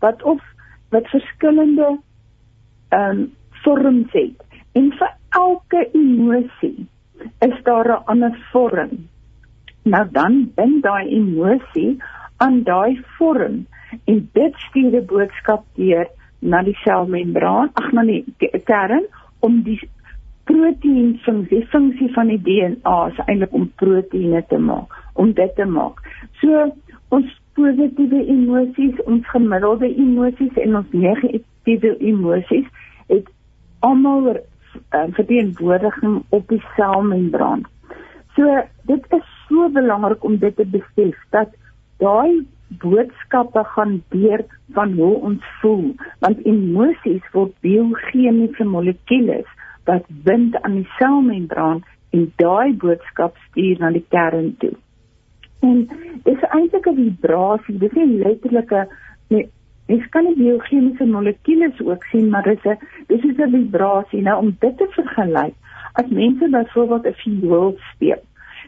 wat 0.00 0.22
of 0.22 0.40
wat 0.90 1.06
verskillende 1.08 1.98
ehm 2.88 3.10
um, 3.10 3.32
vorms 3.64 4.12
het. 4.12 4.36
En 4.72 4.92
vir 4.92 5.12
elke 5.28 5.88
emosie 5.92 6.86
is 7.40 7.62
daar 7.62 7.88
'n 7.88 8.04
ander 8.04 8.38
vorm. 8.52 9.08
Nou 9.82 10.06
dan 10.10 10.52
bind 10.54 10.82
daai 10.82 11.08
emosie 11.08 12.02
aan 12.36 12.62
daai 12.62 13.00
vorm 13.18 13.66
en 14.04 14.28
dit 14.32 14.54
stuur 14.68 14.96
'n 15.00 15.06
boodskap 15.06 15.64
deur 15.74 16.06
na 16.38 16.62
die 16.62 16.76
selmembraan, 16.84 17.70
ag 17.74 17.92
na 17.92 18.02
die 18.02 18.24
kern 18.64 19.06
om 19.40 19.62
die 19.62 19.78
proteïen 20.44 21.18
funksie, 21.22 21.66
funksie 21.66 22.10
van 22.14 22.26
die 22.32 22.40
DNA 22.42 22.96
is 23.06 23.20
eintlik 23.26 23.52
om 23.52 23.70
proteïene 23.82 24.42
te 24.48 24.58
maak, 24.58 24.90
om 25.14 25.32
dit 25.32 25.54
te 25.54 25.64
maak. 25.64 26.00
So 26.40 26.72
ons 27.08 27.28
positiewe 27.54 28.24
emosies, 28.32 29.02
ons 29.04 29.26
gemiddelde 29.34 29.90
emosies 29.94 30.56
en 30.64 30.76
ons 30.80 30.96
negatiewe 31.04 31.96
emosies 32.00 32.66
het 33.12 33.28
almal 33.80 34.32
uh, 34.32 35.06
verteenwoordiging 35.18 36.22
op 36.30 36.48
die 36.48 36.62
selmembraan. 36.76 37.66
So 38.36 38.62
dit 38.88 39.06
is 39.18 39.28
so 39.48 39.68
belangrik 39.68 40.24
om 40.24 40.38
dit 40.40 40.56
te 40.56 40.66
besef 40.66 41.18
dat 41.30 41.52
daai 42.02 42.42
boodskappe 42.78 43.64
gaan 43.74 44.02
deur 44.08 44.44
van 44.76 44.92
hoe 44.92 45.14
ons 45.30 45.44
voel 45.60 45.94
want 46.24 46.46
emosies 46.46 47.26
word 47.32 47.54
biochemiese 47.60 48.64
molekules 48.64 49.48
wat 49.84 50.06
bind 50.28 50.56
aan 50.62 50.80
die 50.80 50.88
selmembraan 50.98 51.82
en 52.12 52.28
daai 52.36 52.74
boodskap 52.84 53.36
stuur 53.48 53.80
na 53.80 53.90
die 53.90 54.04
kern 54.14 54.52
toe. 54.60 54.74
En 55.62 55.88
dis 56.24 56.44
eintlik 56.50 56.86
'n 56.86 56.96
vibrasie, 56.96 57.78
dis 57.78 57.92
nie 57.92 58.18
letterlike 58.18 58.86
nee, 59.28 59.48
Ek 59.90 60.04
kan 60.14 60.24
die 60.24 60.36
biochemiese 60.38 61.04
molekules 61.10 61.80
ook 61.82 62.04
sien, 62.10 62.28
maar 62.30 62.46
dis 62.46 62.64
'n 62.64 62.78
dis 63.08 63.24
is 63.24 63.38
'n 63.38 63.50
vibrasie. 63.50 64.22
Nou 64.22 64.36
om 64.38 64.56
dit 64.60 64.76
te 64.78 64.86
vergelyk, 64.90 65.54
as 65.92 66.06
mense 66.08 66.48
byvoorbeeld 66.48 67.06
'n 67.06 67.20
viool 67.22 67.74
speel, 67.92 68.22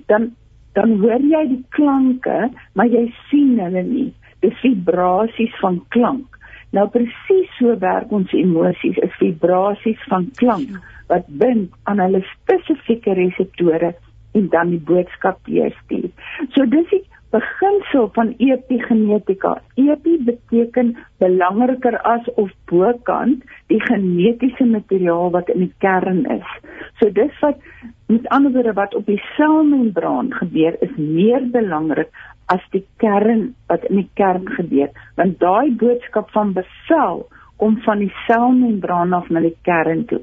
dan 0.07 0.35
dan 0.75 0.99
hoor 1.03 1.23
jy 1.23 1.45
die 1.51 1.65
klanke, 1.77 2.49
maar 2.75 2.91
jy 2.91 3.07
sien 3.31 3.59
hulle 3.63 3.83
nie. 3.87 4.11
Dis 4.45 4.57
vibrasies 4.63 5.55
van 5.63 5.81
klank. 5.95 6.39
Nou 6.75 6.89
presies 6.91 7.51
so 7.59 7.77
werk 7.79 8.11
ons 8.13 8.33
emosies, 8.35 8.99
is 8.99 9.21
vibrasies 9.21 10.01
van 10.11 10.27
klank 10.41 10.75
wat 11.13 11.29
bind 11.41 11.73
aan 11.91 12.01
hulle 12.03 12.23
spesifieke 12.33 13.15
reseptore 13.15 13.93
en 14.35 14.49
dan 14.51 14.73
die 14.73 14.83
boodskap 14.83 15.39
deurstuur. 15.47 16.11
So 16.57 16.67
dis 16.67 16.89
die 16.91 17.05
beginsel 17.35 18.09
van 18.15 18.35
epigenetika. 18.39 19.57
Epi 19.81 20.17
beteken 20.27 20.95
belangriker 21.23 21.97
as 22.07 22.27
of 22.41 22.51
bokant 22.71 23.43
die 23.73 23.81
genetiese 23.89 24.67
materiaal 24.71 25.33
wat 25.35 25.51
in 25.55 25.67
die 25.67 25.75
kern 25.83 26.23
is. 26.31 26.47
So 27.01 27.11
dis 27.11 27.35
wat 27.43 27.59
met 28.07 28.29
ander 28.29 28.53
woorde 28.53 28.73
wat 28.73 28.95
op 28.95 29.07
die 29.07 29.23
selmembraan 29.37 30.33
gebeur 30.35 30.77
is 30.81 30.97
meer 30.97 31.51
belangrik 31.51 32.11
as 32.53 32.61
die 32.71 32.85
kern 32.97 33.55
wat 33.67 33.85
in 33.89 34.03
die 34.03 34.11
kern 34.21 34.49
gebeur 34.59 34.91
want 35.17 35.39
daai 35.41 35.73
boodskap 35.81 36.31
van 36.31 36.53
bevel 36.53 37.27
kom 37.57 37.79
van 37.87 37.99
die 37.99 38.13
selmembraan 38.27 39.13
af 39.13 39.29
na 39.31 39.41
die 39.41 39.57
kern 39.63 40.05
toe. 40.11 40.21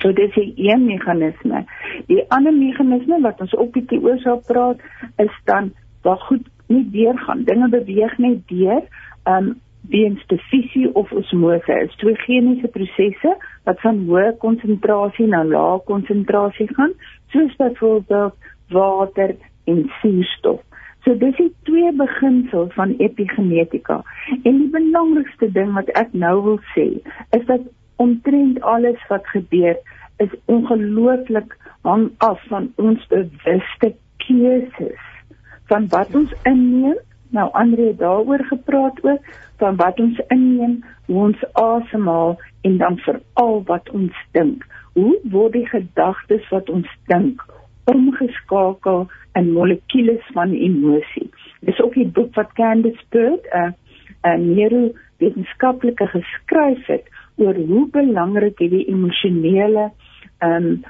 So 0.00 0.12
dis 0.12 0.36
'n 0.36 0.52
een 0.56 0.84
meganisme. 0.84 1.64
Die 2.06 2.24
ander 2.28 2.52
meganisme 2.52 3.20
wat 3.20 3.40
ons 3.40 3.54
op 3.54 3.72
die 3.72 4.00
oor 4.02 4.18
sal 4.18 4.40
praat 4.46 4.80
is 5.16 5.34
dan 5.44 5.72
waar 6.02 6.18
goed 6.18 6.46
nie 6.66 6.90
deurgaan. 6.90 7.44
Dinge 7.44 7.68
beweeg 7.68 8.18
net 8.18 8.48
deur. 8.48 8.82
Um 9.24 9.60
weens 9.90 10.26
difusie 10.26 10.94
of 10.94 11.12
osmose 11.12 11.78
is 11.84 11.94
twee 11.96 12.14
chemiese 12.24 12.68
prosesse 12.68 13.36
wat 13.66 13.80
van 13.80 14.04
hoë 14.08 14.36
konsentrasie 14.44 15.26
na 15.26 15.42
lae 15.44 15.80
konsentrasie 15.88 16.68
gaan 16.74 16.94
soos 17.34 17.56
byvoorbeeld 17.58 18.50
water 18.72 19.34
en 19.64 19.82
suurstof. 20.00 20.60
So 21.04 21.14
dis 21.18 21.34
die 21.36 21.50
twee 21.66 21.90
beginsels 21.98 22.74
van 22.78 22.94
epigenetika. 23.02 24.02
En 24.42 24.58
die 24.58 24.70
belangrikste 24.70 25.50
ding 25.52 25.72
wat 25.74 25.90
ek 25.98 26.12
nou 26.14 26.36
wil 26.46 26.60
sê, 26.74 26.86
is 27.34 27.46
dat 27.50 27.66
omtrent 28.02 28.60
alles 28.62 29.02
wat 29.10 29.26
gebeur 29.34 29.78
is 30.22 30.34
ongelooflik 30.46 31.56
hang 31.82 32.10
af 32.22 32.42
van 32.50 32.70
ons 32.76 33.06
bewuste 33.10 33.94
keuses 34.22 35.08
van 35.70 35.88
wat 35.90 36.14
ons 36.14 36.34
inneem 36.48 36.98
Nou 37.32 37.48
Andre 37.52 37.86
het 37.86 37.98
daaroor 37.98 38.44
gepraat 38.44 38.98
ook 39.02 39.20
van 39.56 39.76
wat 39.76 40.00
ons 40.00 40.20
inneem, 40.28 40.84
hoe 41.06 41.20
ons 41.26 41.44
asemhaal 41.52 42.40
en 42.60 42.76
dan 42.76 42.98
veral 42.98 43.62
wat 43.64 43.90
ons 43.90 44.16
dink. 44.30 44.66
Hoe 44.92 45.18
word 45.22 45.52
die 45.52 45.66
gedagtes 45.66 46.48
wat 46.48 46.68
ons 46.70 46.88
dink 47.06 47.44
omgeskakel 47.84 49.06
in 49.32 49.52
molekules 49.52 50.26
van 50.36 50.52
emosie? 50.52 51.30
Dis 51.60 51.80
ook 51.80 51.96
'n 51.96 52.12
boek 52.12 52.34
wat 52.34 52.52
Candice 52.52 53.04
Pert, 53.08 53.46
'n 53.54 53.74
'n 54.22 54.54
neurowetenskaplike 54.54 56.06
geskryf 56.06 56.86
het 56.86 57.06
oor 57.36 57.54
hoe 57.54 57.88
belangrik 57.90 58.58
hierdie 58.58 58.86
emosionele 58.86 59.90
um, 60.38 60.84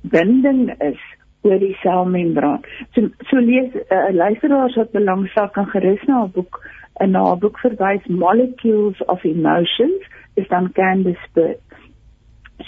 binding 0.00 0.82
is 0.82 1.00
oor 1.42 1.58
die 1.58 1.76
selmembraan. 1.82 2.64
So 2.94 3.08
so 3.30 3.42
lees 3.42 3.74
uh, 3.90 4.10
luisteraar 4.12 4.72
wat 4.76 4.92
belangstel 4.92 5.48
kan 5.54 5.66
gerus 5.74 6.02
na 6.06 6.24
'n 6.24 6.30
boek 6.30 6.60
'n 7.00 7.10
na 7.10 7.32
'n 7.32 7.38
boek 7.38 7.58
verwys 7.58 8.06
Molecules 8.06 9.04
of 9.04 9.24
Emotions 9.24 10.02
is 10.34 10.48
dan 10.48 10.72
Candice 10.72 11.28
Burt. 11.32 11.60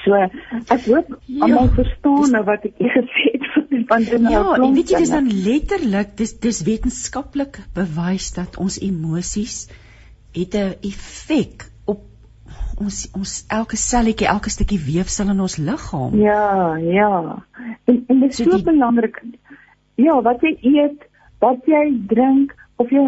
So 0.05 0.14
ek 0.14 0.85
hoop 0.85 1.09
ja, 1.27 1.45
almal 1.45 1.69
verstaan 1.73 2.35
nou 2.37 2.45
wat 2.45 2.64
ek 2.69 2.77
gesê 2.77 3.33
het 3.33 3.47
van 3.89 4.05
dit 4.05 4.21
nou. 4.21 4.33
Ja, 4.33 4.45
en 4.57 4.75
weet 4.77 4.93
jy 4.93 5.01
dis 5.05 5.14
dan 5.14 5.31
letterlik 5.33 6.16
dis 6.21 6.37
dis 6.45 6.62
wetenskaplik 6.66 7.61
bewys 7.75 8.33
dat 8.37 8.61
ons 8.61 8.81
emosies 8.85 9.69
het 10.37 10.55
'n 10.55 10.77
effek 10.91 11.68
ons 12.81 12.99
ons 13.18 13.35
elke 13.59 13.76
selletjie, 13.76 14.29
elke 14.31 14.51
stukkie 14.51 14.81
weefsel 14.83 15.33
in 15.35 15.41
ons 15.41 15.59
liggaam. 15.59 16.16
Ja, 16.20 16.76
ja. 16.76 17.12
En 17.85 18.05
en 18.07 18.20
dit 18.20 18.31
is 18.31 18.37
so, 18.37 18.45
so 18.45 18.57
die... 18.57 18.64
belangrik. 18.70 19.22
Ja, 19.99 20.20
wat 20.22 20.45
jy 20.47 20.55
eet, 20.72 21.09
wat 21.43 21.66
jy 21.66 21.85
drink 22.11 22.55
of 22.76 22.93
jy 22.95 23.05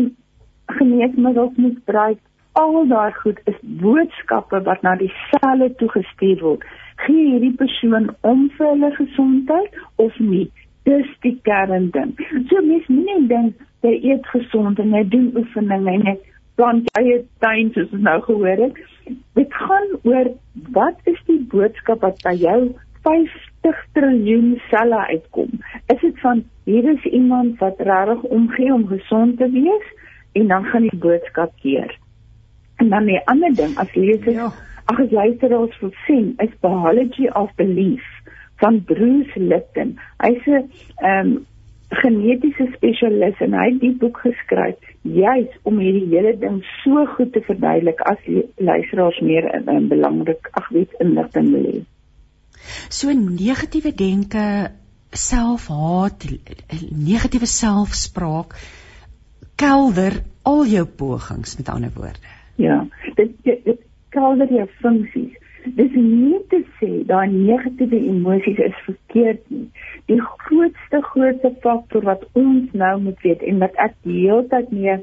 geneesmiddels 0.79 1.57
misbruik, 1.59 2.19
al 2.59 2.87
daai 2.91 3.13
goed 3.23 3.39
is 3.51 3.59
boodskappe 3.83 4.63
wat 4.67 4.83
na 4.83 4.97
die 4.99 5.11
selle 5.31 5.71
toe 5.79 5.89
gestuur 5.95 6.43
word. 6.43 6.65
Gee 7.07 7.27
hierdie 7.33 7.55
persoon 7.57 8.11
om 8.27 8.49
vir 8.57 8.73
hulle 8.73 8.91
gesondheid 8.97 9.79
of 9.97 10.19
nie? 10.19 10.49
Dis 10.89 11.09
die 11.25 11.37
kern 11.47 11.91
ding. 11.95 12.17
So 12.51 12.63
mens 12.67 12.89
moenie 12.89 13.29
dink 13.31 13.67
jy 13.87 13.95
eet 14.13 14.27
gesond 14.35 14.81
en 14.83 14.95
jy 14.97 15.05
doen 15.13 15.31
oefeninge 15.41 15.95
en 15.95 16.07
jy 16.09 16.17
plant 16.61 16.91
eie 17.01 17.21
tuin 17.45 17.71
soos 17.75 17.93
ons 17.97 18.07
nou 18.09 18.19
gehoor 18.27 18.65
het. 18.67 18.81
Dit 19.35 19.55
gaan 19.55 19.89
oor 20.03 20.31
wat 20.77 20.99
is 21.05 21.21
die 21.27 21.41
boodskap 21.53 22.01
wat 22.07 22.23
by 22.25 22.35
jou 22.39 22.61
50 23.07 23.81
triljoen 23.97 24.61
selle 24.69 25.01
uitkom? 25.13 25.61
Is 25.93 26.01
dit 26.01 26.21
van 26.21 26.45
hier 26.65 26.91
is 26.93 27.05
iemand 27.11 27.59
wat 27.59 27.81
regtig 27.81 28.23
omgee 28.23 28.73
om 28.73 28.87
gesond 28.87 29.39
te 29.39 29.51
wees 29.51 29.87
en 30.33 30.47
dan 30.47 30.65
gaan 30.65 30.89
die 30.89 30.99
boodskap 30.99 31.53
keer. 31.63 31.99
En 32.77 32.89
dan 32.89 33.05
'n 33.05 33.23
ander 33.25 33.55
ding 33.55 33.77
as 33.79 33.95
leser, 33.95 34.33
ja. 34.33 34.53
ag 34.85 35.01
as 35.01 35.11
luisteraars 35.11 35.81
wil 35.81 35.93
sien, 36.07 36.35
is 36.39 36.61
biology 36.61 37.29
of 37.29 37.55
belief 37.55 38.05
van 38.57 38.85
Bruce 38.85 39.41
Lipton. 39.41 39.99
Hy's 40.19 40.47
'n 40.47 40.71
ehm 40.97 41.27
um, 41.27 41.47
genetiese 41.89 42.69
spesialis 42.73 43.41
en 43.41 43.53
hy 43.53 43.67
het 43.73 43.81
die 43.81 43.97
boek 43.99 44.19
geskryf 44.23 44.90
juis 45.03 45.53
om 45.65 45.79
hierdie 45.81 46.09
hele 46.11 46.35
ding 46.39 46.61
so 46.83 47.07
goed 47.15 47.33
te 47.33 47.41
verduidelik 47.47 48.03
as 48.09 48.21
luisteraars 48.57 49.21
meer 49.25 49.49
in, 49.55 49.69
in 49.69 49.89
belangrik 49.89 50.51
ag 50.53 50.69
weet 50.75 50.93
inligting 51.01 51.51
wil 51.55 51.67
hê. 51.71 51.81
So 52.93 53.13
negatiewe 53.17 53.95
denke, 53.97 54.45
selfhaat, 55.17 56.27
negatiewe 56.93 57.49
selfspraak 57.49 58.55
kelder 59.61 60.21
al 60.43 60.67
jou 60.69 60.85
pogings 60.85 61.57
met 61.59 61.69
ander 61.69 61.93
woorde. 61.97 62.21
Ja, 62.61 62.85
dit 63.17 63.33
dit, 63.45 63.65
dit 63.65 63.81
kelder 64.09 64.53
jou 64.53 64.67
funksies. 64.81 65.37
Dis 65.77 65.93
nie 65.93 66.41
te 66.49 66.63
sê 66.79 67.03
daai 67.09 67.29
negatiewe 67.33 68.01
emosies 68.13 68.61
is 68.65 68.77
verkeerd 68.87 69.43
nie. 69.53 69.67
Die 70.11 70.21
grootste 70.21 71.01
grootste 71.13 71.53
faktor 71.63 72.03
wat 72.03 72.25
ons 72.39 72.73
nou 72.75 72.95
moet 73.01 73.21
weet 73.23 73.43
en 73.47 73.61
wat 73.63 73.77
ek 73.79 73.93
die 74.07 74.25
hele 74.25 74.43
tyd 74.51 74.73
mee 74.75 74.97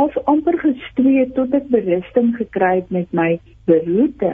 as 0.00 0.16
amper 0.32 0.56
gestree 0.58 1.28
tot 1.36 1.54
ek 1.54 1.68
berusting 1.70 2.32
gekry 2.38 2.72
het 2.80 2.90
met 2.96 3.12
my 3.14 3.28
beroete 3.70 4.32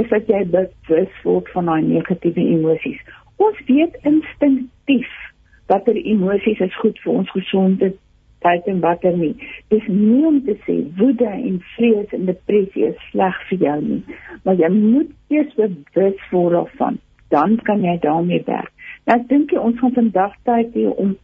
is 0.00 0.08
dat 0.10 0.30
jy 0.32 0.40
bewus 0.54 1.20
word 1.26 1.50
van 1.54 1.68
daai 1.70 1.82
negatiewe 1.90 2.46
emosies. 2.54 3.02
Ons 3.36 3.60
weet 3.68 3.98
instinktief 4.08 5.12
watter 5.68 5.98
emosies 5.98 6.62
is 6.64 6.80
goed 6.80 6.98
vir 7.04 7.12
ons 7.18 7.36
gesondheid 7.36 8.00
tyd 8.44 8.66
en 8.72 8.80
watter 8.84 9.16
nie. 9.16 9.32
Dis 9.72 9.84
nie 9.88 10.24
om 10.28 10.40
te 10.46 10.56
sê 10.66 10.76
woede 10.98 11.28
en 11.30 11.60
vrees 11.74 12.16
en 12.16 12.28
depressie 12.28 12.88
is 12.90 13.08
sleg 13.10 13.38
vir 13.50 13.66
jou 13.68 13.78
nie, 13.84 14.02
maar 14.44 14.60
jy 14.60 14.70
moet 14.74 15.12
eers 15.32 15.56
bewus 15.60 16.28
word 16.32 16.58
daarvan, 16.58 17.00
dan 17.32 17.56
kan 17.68 17.84
jy 17.84 17.96
daarmee 18.04 18.44
werk. 18.48 18.73
Nou 19.04 19.18
dink 19.28 19.52
jy 19.52 19.60
ons 19.60 19.78
gaan 19.78 19.92
vandag 19.92 20.34
tyd 20.48 20.74
hê 20.74 20.88
om 20.88 21.16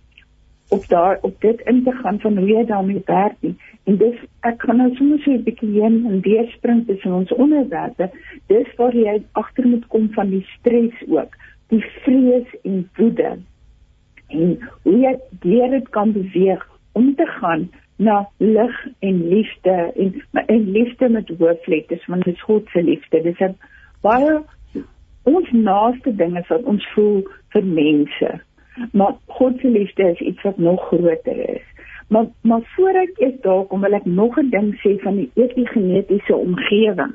op 0.70 0.88
daar 0.88 1.18
op 1.26 1.40
dit 1.40 1.60
in 1.60 1.82
te 1.82 1.92
gaan 1.92 2.20
van 2.20 2.36
hoe 2.38 2.46
jy 2.48 2.64
daarmee 2.64 3.02
werk 3.04 3.36
nie. 3.40 3.56
En 3.84 3.96
dis 3.98 4.18
ek 4.46 4.58
kan 4.62 4.76
nou 4.76 4.90
sommer 4.94 5.18
so 5.18 5.32
'n 5.32 5.42
bietjie 5.42 5.70
heen 5.80 6.04
en 6.06 6.20
weer 6.20 6.46
spring 6.56 6.86
tussen 6.86 7.12
ons 7.12 7.32
onderwerpe. 7.32 8.10
Dis 8.46 8.74
waar 8.76 8.94
jy 8.94 9.22
agter 9.32 9.66
moet 9.66 9.86
kom 9.86 10.12
van 10.12 10.30
die 10.30 10.46
stres 10.58 10.94
ook, 11.08 11.34
die 11.68 11.84
vrees 12.04 12.50
en 12.62 12.90
woede. 12.96 13.38
En 14.28 14.58
hoe 14.82 14.98
jy 15.42 15.68
dit 15.70 15.88
kan 15.88 16.12
beweeg 16.12 16.68
om 16.92 17.14
te 17.14 17.26
gaan 17.26 17.70
na 17.96 18.28
lig 18.36 18.86
en 18.98 19.28
liefde 19.28 19.92
en 19.96 20.22
en 20.46 20.70
liefde 20.70 21.08
met 21.08 21.32
hoofletters 21.38 22.06
want 22.06 22.24
dit 22.24 22.34
is 22.34 22.42
God 22.42 22.68
se 22.68 22.82
liefde. 22.82 23.22
Dis 23.22 23.40
'n 23.40 23.56
baie 24.00 24.40
ons 25.22 25.50
naaste 25.50 26.14
dinge 26.16 26.44
wat 26.48 26.62
ons 26.62 26.88
voel 26.92 27.26
vir 27.54 27.64
mense. 27.64 28.40
Maar 28.92 29.14
God 29.26 29.58
se 29.60 29.68
liefde 29.68 30.10
is 30.10 30.20
iets 30.20 30.42
wat 30.42 30.58
nog 30.58 30.86
groter 30.86 31.48
is. 31.54 31.66
Maar 32.08 32.26
maar 32.40 32.62
voordat 32.74 33.18
ek 33.18 33.42
daar 33.42 33.64
kom 33.64 33.80
wil 33.80 33.92
ek 33.94 34.04
nog 34.04 34.38
'n 34.38 34.50
ding 34.50 34.74
sê 34.82 35.00
van 35.02 35.16
die 35.16 35.30
epigenetiese 35.34 36.36
omgewing. 36.36 37.14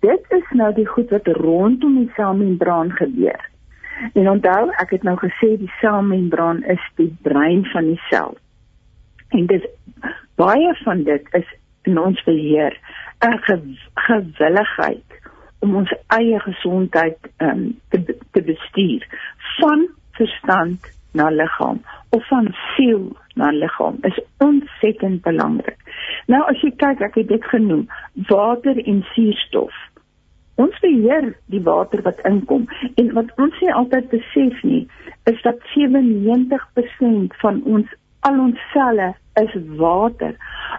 Dit 0.00 0.24
is 0.28 0.48
nou 0.50 0.74
die 0.74 0.86
goed 0.86 1.10
wat 1.10 1.26
rondom 1.26 1.94
die 1.98 2.10
selmembraan 2.14 2.92
gebeur. 2.92 3.40
En 4.12 4.30
onthou, 4.30 4.70
ek 4.76 4.90
het 4.90 5.02
nou 5.02 5.16
gesê 5.16 5.56
die 5.56 5.72
selmembraan 5.80 6.62
is 6.62 6.82
die 6.94 7.16
brein 7.22 7.64
van 7.64 7.84
die 7.84 8.00
sel. 8.10 8.36
En 9.28 9.46
dis 9.46 9.64
baie 10.34 10.74
van 10.84 11.02
dit 11.02 11.34
is 11.34 11.48
in 11.82 11.98
ons 11.98 12.22
beheer 12.24 12.78
'n 13.24 13.38
gewilligheid 13.94 15.08
om 15.64 15.76
ons 15.82 15.92
eie 16.16 16.40
gesondheid 16.44 17.30
um, 17.44 17.68
te 17.90 18.02
te 18.32 18.42
bestuur 18.42 19.06
van 19.58 19.86
verstand 20.18 20.92
na 21.16 21.28
liggaam 21.32 21.80
of 22.16 22.26
van 22.28 22.48
siel 22.74 23.08
na 23.34 23.50
liggaam 23.50 23.98
is 24.08 24.20
ontsettend 24.38 25.22
belangrik. 25.22 25.78
Nou 26.26 26.42
as 26.50 26.60
jy 26.64 26.72
kyk, 26.80 27.02
ek 27.08 27.18
het 27.20 27.28
dit 27.28 27.44
genoem, 27.52 27.84
water 28.28 28.78
en 28.84 29.02
suurstof. 29.12 29.74
Ons 30.56 30.78
beheer 30.80 31.34
die 31.52 31.60
water 31.64 32.00
wat 32.06 32.22
inkom 32.28 32.64
en 32.96 33.12
wat 33.18 33.32
ons 33.42 33.60
nie 33.60 33.72
altyd 33.80 34.08
besef 34.12 34.62
nie, 34.64 34.84
is 35.28 35.42
dat 35.44 35.60
97% 35.74 37.36
van 37.42 37.60
ons 37.64 37.92
al 38.28 38.40
ons 38.48 38.62
selle 38.72 39.12
is 39.40 39.54
water. 39.76 40.36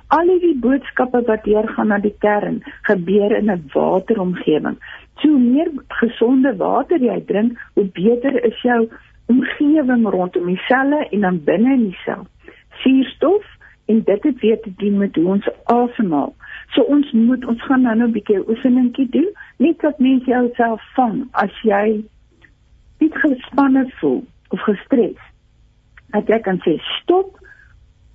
Al 0.08 0.30
die 0.42 0.56
boodskappe 0.62 1.22
wat 1.28 1.44
deurgaan 1.44 1.92
na 1.94 2.00
die 2.02 2.16
kern 2.24 2.62
gebeur 2.90 3.36
in 3.38 3.52
'n 3.52 3.70
wateromgewing. 3.74 4.78
Hoe 5.22 5.40
meer 5.40 5.72
gesonde 5.88 6.56
water 6.58 7.00
jy 7.00 7.20
drink, 7.26 7.60
hoe 7.74 7.86
beter 7.86 8.44
is 8.44 8.62
jou 8.62 8.90
omgewing 9.26 10.10
rondom 10.10 10.46
die 10.46 10.62
selle 10.68 11.08
en 11.12 11.22
dan 11.22 11.44
binne 11.44 11.74
in 11.74 11.84
die 11.84 12.00
sel. 12.06 12.28
Suurstof 12.82 13.46
en 13.86 14.04
dit 14.04 14.24
het 14.24 14.40
weer 14.40 14.60
te 14.62 14.74
doen 14.78 14.98
met 14.98 15.16
hoe 15.16 15.28
ons 15.28 15.50
asemhaal. 15.64 16.34
So 16.70 16.82
ons 16.82 17.12
moet 17.12 17.46
ons 17.46 17.62
gaan 17.62 17.82
nou 17.82 17.96
nou 17.96 18.08
'n 18.08 18.12
bietjie 18.12 18.50
oefeningkie 18.50 19.10
doen, 19.10 19.30
net 19.58 19.80
dat 19.80 20.00
mens 20.00 20.26
jouself 20.26 20.82
vang 20.94 21.28
as 21.32 21.62
jy 21.62 22.04
nie 23.00 23.12
gespanne 23.12 23.86
voel 24.00 24.26
of 24.50 24.60
gestres 24.60 25.22
dat 26.12 26.28
jy 26.28 26.40
kan 26.40 26.60
sê 26.64 26.78
stop, 27.02 27.40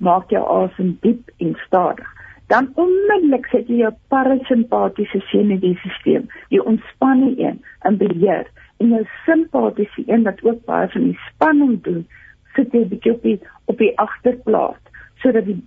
maak 0.03 0.31
jou 0.35 0.43
asem 0.51 0.97
diep 1.05 1.31
en 1.39 1.55
stadig. 1.67 2.09
Dan 2.53 2.69
onmiddellik 2.75 3.47
sit 3.53 3.69
jy 3.71 3.83
jou 3.85 3.93
parasimpatiese 4.13 5.23
senuweestelsel, 5.31 6.27
die 6.51 6.61
ontspanne 6.61 7.33
een, 7.39 7.63
in 7.89 7.99
beheer 8.01 8.49
en 8.83 8.97
jou 8.97 9.03
simpatiese 9.25 10.05
een 10.07 10.27
wat 10.27 10.43
ook 10.45 10.65
baie 10.67 10.89
van 10.93 11.11
die 11.11 11.19
spanning 11.29 11.77
doen, 11.87 12.03
sit 12.57 12.75
jy 12.75 12.83
bietjie 12.91 13.15
op 13.15 13.23
die 13.23 13.39
op 13.71 13.79
die 13.79 13.93
agterplaas 14.03 14.81
sodat 15.23 15.47
die 15.47 15.61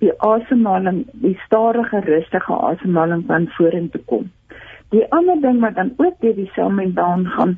die 0.00 0.12
asemhaling, 0.24 1.02
die 1.20 1.36
stadige 1.44 1.98
rustige 2.06 2.54
asemhaling 2.70 3.26
van 3.28 3.50
vorentoe 3.56 4.00
kom. 4.08 4.30
Die 4.94 5.04
ander 5.12 5.36
ding 5.42 5.58
wat 5.60 5.74
dan 5.76 5.92
ook 5.96 6.14
deur 6.24 6.34
die 6.34 6.48
selmembaan 6.54 7.26
gaan, 7.34 7.52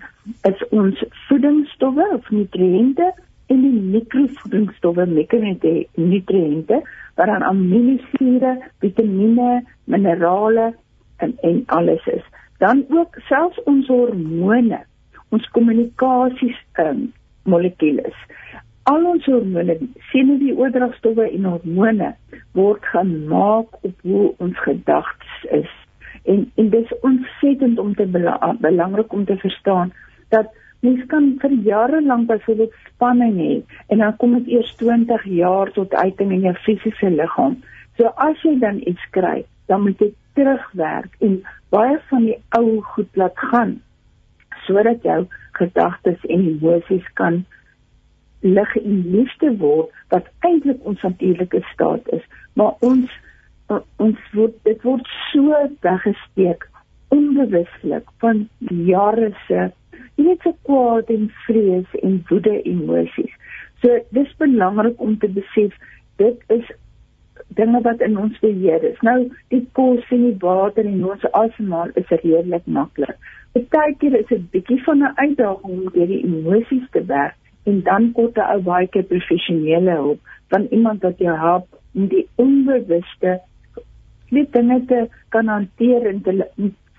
is 0.48 0.64
ons 0.74 1.04
voedingsstowwe 1.28 2.08
of 2.16 2.30
nutriënte 2.34 3.12
en 3.46 3.62
die 3.64 3.72
mikrovoedingsstowwe, 3.94 5.06
mikronutriënte 5.06 6.82
wat 7.14 7.26
dan 7.28 7.42
aminosure, 7.42 8.56
vitamiene, 8.80 9.62
minerale 9.84 10.72
en 11.16 11.34
en 11.40 11.62
alles 11.66 12.06
is. 12.06 12.24
Dan 12.58 12.84
ook 12.88 13.16
selfs 13.28 13.62
ons 13.64 13.86
hormone, 13.86 14.84
ons 15.28 15.48
kommunikasies 15.56 16.58
um, 16.80 17.10
molekules. 17.42 18.16
Al 18.90 19.04
ons 19.06 19.26
hormone, 19.30 19.78
senuweeoordragstowwe 20.10 21.28
en 21.30 21.44
hormone 21.50 22.14
word 22.58 22.86
gemaak 22.94 23.78
op 23.80 24.06
hoe 24.06 24.32
ons 24.38 24.58
gedagtes 24.64 25.46
is. 25.50 25.70
En 26.22 26.46
en 26.54 26.70
dis 26.70 26.98
ontsettend 27.00 27.78
om 27.78 27.94
te 27.94 28.06
bela 28.06 28.56
belangrik 28.60 29.12
om 29.12 29.24
te 29.24 29.36
verstaan 29.36 29.92
dat 30.28 30.50
mens 30.82 31.04
kan 31.10 31.28
vir 31.42 31.52
jare 31.66 32.00
lank 32.02 32.26
byvoorbeeld 32.30 32.74
spanning 32.86 33.36
hê 33.38 33.52
en 33.94 34.02
dan 34.02 34.16
kom 34.16 34.34
dit 34.38 34.48
eers 34.56 34.74
20 34.80 35.24
jaar 35.30 35.70
tot 35.76 35.94
uiting 35.94 36.32
in 36.34 36.46
jou 36.48 36.54
fisiese 36.64 37.10
liggaam. 37.10 37.56
So 37.96 38.10
as 38.26 38.42
jy 38.42 38.56
dan 38.58 38.80
iets 38.86 39.04
kry, 39.14 39.44
dan 39.70 39.84
moet 39.86 40.00
jy 40.02 40.10
terugwerk 40.34 41.14
en 41.20 41.40
baie 41.74 41.98
van 42.10 42.26
die 42.26 42.38
ou 42.58 42.80
goed 42.94 43.20
laat 43.20 43.38
gaan 43.50 43.78
sodat 44.66 45.02
jou 45.06 45.24
gedagtes 45.58 46.22
en 46.30 46.46
emosies 46.54 47.06
kan 47.18 47.42
lig 48.42 48.76
en 48.76 49.02
liefde 49.14 49.52
word 49.58 49.90
wat 50.14 50.26
eintlik 50.46 50.82
ons 50.88 51.02
natuurlike 51.02 51.62
staat 51.72 52.08
is, 52.16 52.24
maar 52.58 52.74
ons 52.80 53.10
ons 54.02 54.18
word 54.36 54.56
dit 54.66 54.82
word 54.84 55.06
so 55.30 55.58
weggesteek 55.86 56.66
onbewuslik 57.14 58.10
van 58.24 58.42
jare 58.88 59.30
se 59.46 59.70
weet 60.14 60.40
se 60.42 60.52
kwaad 60.62 61.10
en 61.10 61.30
vrees 61.46 61.98
en 62.02 62.22
woede 62.28 62.62
emosies. 62.62 63.34
So 63.80 63.98
dis 64.10 64.36
belangrik 64.38 65.00
om 65.00 65.18
te 65.18 65.28
besef 65.28 65.74
dit 66.16 66.42
is 66.48 66.70
dinge 67.58 67.80
wat 67.82 68.00
in 68.00 68.18
ons 68.18 68.38
beheer 68.40 68.84
is. 68.84 68.98
Nou 69.00 69.18
die 69.48 69.62
kos 69.72 70.10
en 70.14 70.26
die 70.28 70.36
water 70.40 70.86
en 70.86 71.04
ons 71.04 71.30
asemhaal 71.30 71.94
is 72.00 72.08
redelik 72.08 72.66
maklik. 72.66 73.16
Partykeer 73.52 74.18
is 74.20 74.28
dit 74.30 74.50
bietjie 74.50 74.80
van 74.84 75.02
'n 75.02 75.16
uitdaging 75.16 75.72
om 75.78 75.90
deur 75.94 76.06
die 76.06 76.24
emosies 76.24 76.86
te 76.90 77.04
werk 77.04 77.36
en 77.64 77.82
dan 77.82 78.12
kort 78.12 78.36
'n 78.36 78.50
ou 78.54 78.60
baie 78.60 78.86
keer 78.86 79.02
professionele 79.02 79.90
hulp 79.90 80.20
van 80.48 80.66
iemand 80.70 81.02
wat 81.02 81.18
jou 81.18 81.36
help 81.38 81.66
om 81.94 82.06
die 82.06 82.28
onbewuste 82.34 83.40
net 84.28 84.52
dinge 84.52 84.84
te 84.84 85.08
kan 85.28 85.46
hanteer 85.46 86.06
en 86.06 86.22
te 86.22 86.48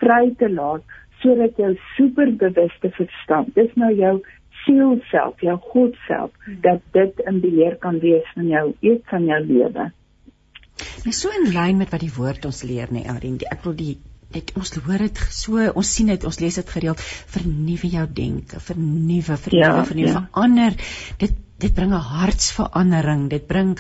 vry 0.02 0.34
te 0.38 0.50
laat 0.50 0.84
sodat 1.24 1.58
jou 1.58 1.74
superbewuste 1.96 2.92
verstand, 3.00 3.54
dis 3.56 3.74
nou 3.80 3.92
jou 3.96 4.16
siel 4.64 4.96
self, 5.10 5.42
jou 5.44 5.58
God 5.72 5.98
self, 6.08 6.32
hmm. 6.46 6.62
dat 6.64 6.84
dit 6.96 7.20
in 7.28 7.42
beheer 7.44 7.78
kan 7.84 8.00
wees 8.04 8.28
van 8.36 8.48
jou 8.52 8.66
eet 8.86 9.04
van 9.12 9.28
jou 9.28 9.40
lewe. 9.48 9.90
Dis 11.04 11.20
so 11.20 11.32
in 11.36 11.52
lyn 11.54 11.80
met 11.82 11.92
wat 11.94 12.04
die 12.04 12.14
woord 12.16 12.46
ons 12.50 12.64
leer, 12.68 12.92
nee, 12.92 13.08
Arend. 13.10 13.46
Ek 13.52 13.64
wil 13.68 13.76
die 13.78 13.96
dit 14.34 14.50
ons 14.58 14.72
hoor 14.82 15.04
dit 15.04 15.20
so, 15.30 15.62
ons 15.78 15.90
sien 15.96 16.10
dit, 16.10 16.24
ons 16.26 16.40
lees 16.42 16.56
dit 16.58 16.72
gereeld, 16.76 17.02
vernuwe 17.36 17.90
jou 17.94 18.06
denke, 18.18 18.62
vernuwe, 18.66 19.38
vernuwe, 19.38 19.62
ja, 19.62 19.84
vernuwe, 19.86 20.10
ja. 20.10 20.24
verander. 20.32 20.78
Dit 21.22 21.38
dit 21.64 21.76
bring 21.76 21.94
'n 21.94 22.08
hartsverandering, 22.08 23.30
dit 23.30 23.46
bring 23.48 23.76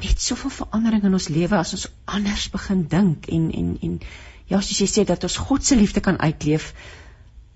net 0.00 0.20
soveel 0.20 0.50
verandering 0.50 1.04
in 1.04 1.12
ons 1.18 1.28
lewe 1.28 1.58
as 1.58 1.74
ons 1.76 1.86
anders 2.06 2.48
begin 2.50 2.86
dink 2.88 3.28
en 3.28 3.50
en 3.52 3.76
en 3.82 3.98
ja, 4.52 4.60
soos 4.60 4.82
jy 4.84 4.88
sê 4.90 5.04
dat 5.08 5.24
ons 5.28 5.38
God 5.48 5.64
se 5.64 5.78
liefde 5.78 6.02
kan 6.04 6.18
uitleef 6.20 6.72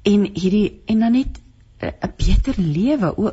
en 0.07 0.25
hierdie 0.33 0.81
en 0.87 1.05
dan 1.05 1.19
net 1.19 1.43
'n 1.77 2.13
beter 2.17 2.55
lewe. 2.57 3.13
O, 3.17 3.33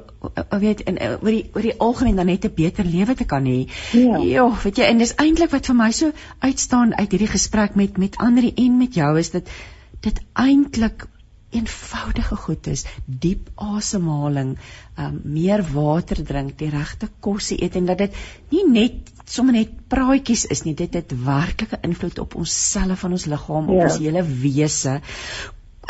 o 0.51 0.57
weet 0.59 0.81
in 0.81 0.97
oor 0.99 1.31
die 1.31 1.45
oor 1.53 1.61
die 1.63 1.77
algemeen 1.79 2.19
dan 2.19 2.25
net 2.25 2.45
'n 2.45 2.53
beter 2.55 2.85
lewe 2.85 3.15
te 3.15 3.23
kan 3.25 3.45
hê. 3.45 3.69
Ja. 3.91 4.17
ja, 4.17 4.47
weet 4.63 4.77
jy, 4.77 4.83
en 4.83 4.97
dis 4.97 5.15
eintlik 5.15 5.51
wat 5.55 5.69
vir 5.71 5.75
my 5.75 5.91
so 5.91 6.11
uitstaan 6.39 6.95
uit 6.95 7.11
hierdie 7.11 7.31
gesprek 7.31 7.75
met 7.75 7.97
met 7.97 8.17
ander 8.17 8.51
en 8.55 8.77
met 8.77 8.93
jou 8.93 9.17
is 9.19 9.31
dit 9.31 9.49
dit 10.01 10.19
eintlik 10.33 11.07
eenvoudige 11.53 12.35
goed 12.35 12.67
is, 12.67 12.85
diep 13.05 13.49
asemhaling, 13.55 14.57
um, 14.97 15.21
meer 15.23 15.63
water 15.73 16.23
drink, 16.25 16.57
die 16.57 16.69
regte 16.73 17.09
kosse 17.19 17.57
eet 17.61 17.75
en 17.79 17.89
dat 17.91 17.97
dit 17.97 18.21
nie 18.53 18.67
net 18.69 19.11
sommer 19.25 19.53
net 19.53 19.73
praatjies 19.89 20.45
is 20.51 20.63
nie, 20.65 20.75
dit 20.75 20.93
het 20.93 21.13
werklike 21.25 21.79
invloed 21.83 22.19
op 22.19 22.35
ons 22.35 22.55
selle 22.71 22.95
van 22.99 23.11
ons 23.11 23.25
liggaam, 23.25 23.69
ja. 23.69 23.73
op 23.73 23.91
ons 23.91 24.01
hele 24.03 24.23
wese 24.23 24.99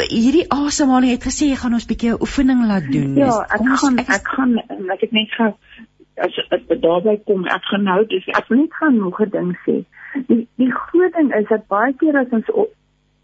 hierdie 0.01 0.45
asemhaling 0.49 1.14
het 1.14 1.26
gesê 1.28 1.51
jy 1.51 1.57
gaan 1.61 1.74
ons 1.78 1.86
'n 1.86 1.91
bietjie 1.91 2.14
oefening 2.20 2.66
laat 2.66 2.86
doen. 2.91 3.16
Ja, 3.16 3.45
ek 3.45 3.61
ons, 3.61 3.82
gaan 3.82 3.97
ek, 3.99 4.09
ek 4.09 4.28
gaan 4.28 4.57
ek 4.89 5.01
het 5.01 5.11
net 5.11 5.30
gou 5.38 5.53
as 6.18 6.36
dit 6.49 6.82
daarby 6.82 7.18
kom 7.26 7.45
ek 7.45 7.66
gaan 7.70 7.84
nou 7.84 8.05
dis 8.05 8.26
ek 8.28 8.47
wil 8.49 8.57
net 8.57 8.74
gaan 8.74 8.97
nog 8.97 9.22
'n 9.22 9.30
ding 9.30 9.51
sê. 9.66 9.86
Die 10.28 10.47
die 10.57 10.72
groot 10.72 11.14
ding 11.14 11.34
is 11.34 11.47
dat 11.49 11.68
baie 11.68 11.93
keer 11.93 12.18
as 12.18 12.32
ons 12.32 12.49
op, 12.51 12.74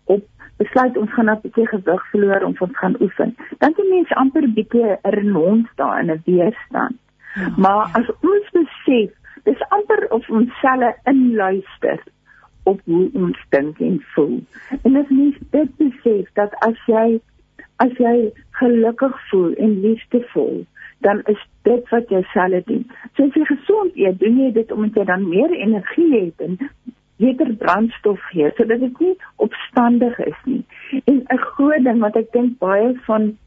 op 0.05 0.23
besluit 0.62 0.97
ons 0.97 1.14
gaan 1.16 1.30
'n 1.32 1.41
bietjie 1.43 1.68
gewig 1.68 2.03
verloor 2.12 2.43
om 2.43 2.55
ons 2.60 2.78
gaan 2.82 2.95
oefen, 3.01 3.36
dan 3.57 3.74
die 3.78 3.89
mense 3.89 4.16
amper 4.16 4.43
'n 4.43 4.53
bietjie 4.53 4.86
'n 4.86 5.14
renons 5.18 5.70
daar 5.76 5.99
in 6.01 6.12
'n 6.12 6.22
weerstand. 6.26 6.97
Ja, 7.36 7.53
maar 7.57 7.88
ja. 7.88 7.99
as 7.99 8.07
ons 8.22 8.47
besef, 8.51 9.12
dis 9.43 9.70
amper 9.70 10.07
of 10.12 10.30
ons 10.30 10.60
selle 10.62 10.95
inluister 11.03 11.99
op 12.64 12.82
hoe 12.86 13.10
ons 13.14 13.39
dink 13.49 13.80
en 13.80 14.01
voel. 14.14 14.39
En 14.84 14.95
as 14.95 15.10
mens 15.10 15.38
dit 15.49 15.70
besef 15.78 16.26
dat 16.34 16.55
as 16.68 16.78
jy 16.86 17.20
as 17.80 17.95
jy 17.97 18.32
gelukkig 18.60 19.16
voel 19.30 19.53
en 19.53 19.80
liefdevol, 19.82 20.66
dan 20.99 21.22
is 21.32 21.39
dit 21.62 21.89
wat 21.89 22.10
jou 22.10 22.24
selle 22.34 22.62
doen. 22.66 22.84
So 23.16 23.24
as 23.24 23.38
jy 23.39 23.45
gesond 23.47 23.95
eet, 23.95 24.20
doen 24.20 24.39
jy 24.43 24.51
dit 24.57 24.72
omdat 24.76 24.99
jy 24.99 25.05
dan 25.07 25.30
meer 25.30 25.53
energie 25.55 26.10
het 26.16 26.43
en 26.43 26.57
beter 27.20 27.51
brandstof 27.61 28.22
het, 28.34 28.55
sodat 28.55 28.80
dit 28.80 28.99
nie 28.99 29.15
opstandig 29.45 30.20
is 30.26 30.39
nie. 30.45 30.63
En 31.05 31.24
'n 31.28 31.43
groot 31.51 31.84
ding 31.84 31.99
wat 31.99 32.15
ek 32.15 32.32
dink 32.32 32.57
baie 32.63 32.95
van 33.07 33.38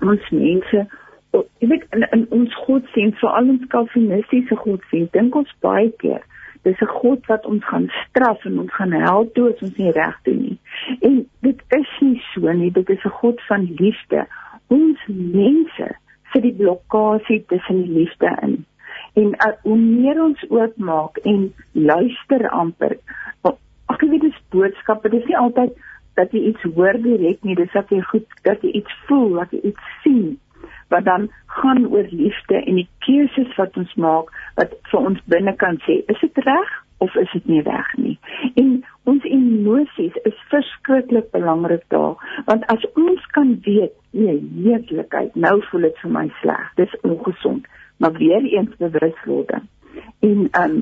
ons 0.00 0.30
mense 0.30 0.86
ek 1.32 1.68
weet 1.68 1.84
in, 1.96 2.02
in 2.12 2.26
ons 2.28 2.54
godsdienst, 2.66 3.18
veral 3.18 3.48
ons 3.48 3.66
kalvinistiese 3.72 4.56
godsdienst, 4.56 5.12
dink 5.12 5.34
ons 5.34 5.54
baie 5.64 5.90
keer 6.02 6.20
dis 6.62 6.80
'n 6.80 6.94
God 7.00 7.26
wat 7.26 7.46
ons 7.46 7.64
gaan 7.64 7.88
straf 8.08 8.44
en 8.44 8.58
ons 8.58 8.74
gaan 8.74 8.92
hel 8.92 9.30
toe 9.32 9.52
as 9.52 9.62
ons 9.62 9.76
nie 9.76 9.90
reg 9.90 10.18
doen 10.22 10.40
nie. 10.42 10.58
En 11.00 11.14
dit 11.40 11.62
is 11.68 11.90
nie 12.00 12.22
so 12.32 12.52
nie, 12.52 12.70
dit 12.70 12.88
is 12.88 13.04
'n 13.04 13.16
God 13.22 13.40
van 13.48 13.62
liefde. 13.78 14.26
Ons 14.66 15.00
mense 15.08 15.88
sit 16.32 16.42
die 16.42 16.54
blokkade 16.54 17.42
tussen 17.46 17.82
die 17.82 17.92
liefde 17.98 18.38
in. 18.42 18.64
En 19.18 19.34
uh, 19.34 19.52
hoe 19.62 19.78
meer 19.78 20.22
ons 20.22 20.44
oopmaak 20.48 21.18
en 21.28 21.50
luister 21.72 22.48
amper, 22.48 22.96
ek 23.92 24.04
weet 24.08 24.24
dis 24.24 24.38
boodskappe, 24.54 25.10
dis 25.12 25.26
nie 25.28 25.38
altyd 25.38 25.74
dat 26.18 26.32
jy 26.34 26.46
iets 26.52 26.64
hoor 26.76 26.96
direk 27.04 27.44
nie, 27.46 27.56
dis 27.56 27.72
dat 27.76 27.90
jy 27.92 28.00
goed 28.10 28.38
dat 28.46 28.64
jy 28.64 28.72
iets 28.82 28.96
voel, 29.08 29.36
dat 29.40 29.52
jy 29.54 29.60
iets 29.72 29.92
sien. 30.04 30.38
Wat 30.92 31.04
dan 31.08 31.28
gaan 31.58 31.86
oor 31.88 32.08
liefde 32.10 32.60
en 32.60 32.80
die 32.80 32.88
keuses 33.06 33.52
wat 33.56 33.76
ons 33.80 33.92
maak 34.00 34.32
wat 34.58 34.74
vir 34.90 35.08
ons 35.12 35.20
binne 35.32 35.54
kan 35.60 35.78
sê 35.86 36.02
is 36.12 36.20
dit 36.20 36.40
reg 36.46 36.72
of 37.02 37.14
is 37.18 37.32
dit 37.32 37.48
nie 37.48 37.62
reg 37.66 37.88
nie? 37.96 38.16
En 38.60 38.74
ons 39.08 39.24
emosies 39.24 40.18
is 40.28 40.44
verskriklik 40.52 41.30
belangrik 41.32 41.84
daar 41.94 42.20
want 42.48 42.68
as 42.72 42.84
ons 42.92 43.24
kan 43.36 43.56
weet 43.64 43.96
nee 44.12 44.36
heerlikheid 44.60 45.36
nou 45.46 45.56
voel 45.70 45.88
dit 45.88 46.04
vir 46.04 46.14
my 46.18 46.26
sleg. 46.42 46.68
Dis 46.80 47.00
ongesond 47.08 47.68
maar 48.02 48.18
weer 48.18 48.44
eens 48.44 48.76
bewuswording. 48.78 49.68
En 50.26 50.48
um 50.62 50.80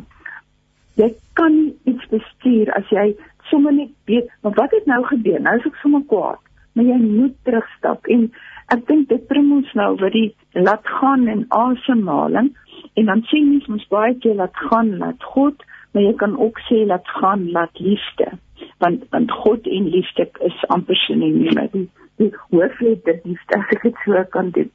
jy 1.01 1.13
kan 1.39 1.57
iets 1.89 2.07
bestuur 2.13 2.73
as 2.77 2.89
jy 2.93 3.13
sommer 3.53 3.73
net 3.77 3.93
weet 4.09 4.31
maar 4.43 4.57
wat 4.57 4.73
het 4.77 4.87
nou 4.89 5.03
gebeur? 5.09 5.41
Nou 5.41 5.57
is 5.59 5.69
ek 5.69 5.77
sommer 5.83 6.03
kwaad. 6.09 6.41
Maar 6.73 6.89
jy 6.89 6.99
moet 7.03 7.37
terugstap. 7.45 8.07
En 8.07 8.29
ek 8.73 8.87
dink 8.89 9.09
dit 9.13 9.27
bring 9.29 9.53
ons 9.53 9.73
nou 9.79 9.91
by 10.01 10.11
die 10.15 10.29
laat 10.57 10.87
gaan 11.01 11.27
en 11.29 11.45
asemhaling. 11.49 12.53
En 12.97 13.13
dan 13.13 13.25
sê 13.29 13.43
mens 13.45 13.69
mos 13.69 13.89
baie 13.93 14.17
keer 14.23 14.39
laat 14.41 14.65
gaan 14.71 14.97
laat 15.03 15.31
God. 15.35 15.65
Maar 15.93 16.07
jy 16.09 16.15
kan 16.23 16.39
ook 16.39 16.61
sê 16.69 16.85
laat 16.87 17.09
gaan 17.21 17.51
laat 17.57 17.83
liefde. 17.83 18.33
Want 18.81 19.05
want 19.13 19.33
God 19.45 19.67
en 19.67 19.89
liefde 19.97 20.31
is 20.49 20.61
amper 20.73 20.97
sinoniem 21.05 21.69
die 21.75 21.89
die 22.21 22.31
hoofletter 22.53 23.19
liefde 23.25 23.59
as 23.59 23.75
ek 23.77 23.83
dit 23.89 24.05
so 24.05 24.23
kan 24.37 24.53
doen 24.57 24.71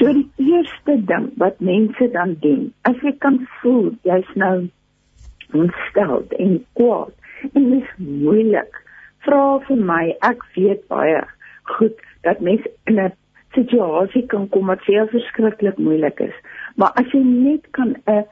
so 0.00 0.12
die 0.18 0.26
eerste 0.48 0.98
ding 1.12 1.30
wat 1.44 1.62
mense 1.70 2.10
dan 2.16 2.34
doen 2.44 2.66
as 2.90 2.98
jy 3.06 3.14
kan 3.24 3.40
voel 3.60 3.92
jy's 4.08 4.34
nou 4.44 4.56
ontstel 5.52 6.26
en 6.44 6.58
kwaad 6.80 7.14
en 7.52 7.70
dit 7.70 7.80
is 7.80 7.94
moeilik 8.02 8.82
vra 9.26 9.42
vir 9.68 9.86
my 9.92 10.04
ek 10.32 10.44
weet 10.56 10.84
baie 10.92 11.24
goed 11.76 12.04
dat 12.26 12.40
mense 12.40 12.70
in 12.90 13.00
'n 13.00 13.12
situasie 13.56 14.26
kan 14.26 14.48
kom 14.48 14.66
wat 14.66 14.84
veel 14.86 15.08
verskriklik 15.12 15.78
moeilik 15.78 16.20
is. 16.20 16.36
Maar 16.76 16.92
as 17.00 17.10
jy 17.12 17.22
net 17.24 17.70
kan 17.70 17.96
'n 18.06 18.24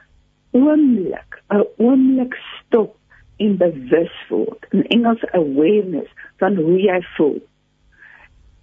oomblik, 0.53 1.43
'n 1.51 1.65
oomblik 1.77 2.35
stop 2.35 2.97
en 3.37 3.57
bewus 3.57 4.17
word, 4.29 4.67
in 4.71 4.87
Engels 4.87 5.25
awareness 5.33 6.11
van 6.39 6.57
hoe 6.57 6.81
jy 6.81 7.01
voel. 7.17 7.43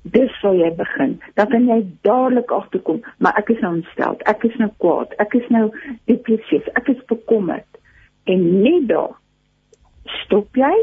Dis 0.04 0.32
sou 0.42 0.52
jy 0.58 0.68
begin. 0.76 1.16
Dan 1.40 1.48
kan 1.48 1.68
jy 1.68 1.80
dadelik 2.04 2.52
agterkom, 2.52 3.00
maar 3.24 3.38
ek 3.40 3.54
is 3.56 3.62
nou 3.64 3.78
ontstel, 3.78 4.18
ek 4.28 4.44
is 4.44 4.56
nou 4.60 4.68
kwaad, 4.84 5.14
ek 5.24 5.36
is 5.40 5.46
nou 5.54 5.70
depressief, 6.12 6.68
ek 6.76 6.92
is 6.92 7.00
bekommerd. 7.08 7.80
En 8.28 8.44
net 8.64 8.90
daar 8.90 9.16
stop 10.24 10.60
jy 10.60 10.74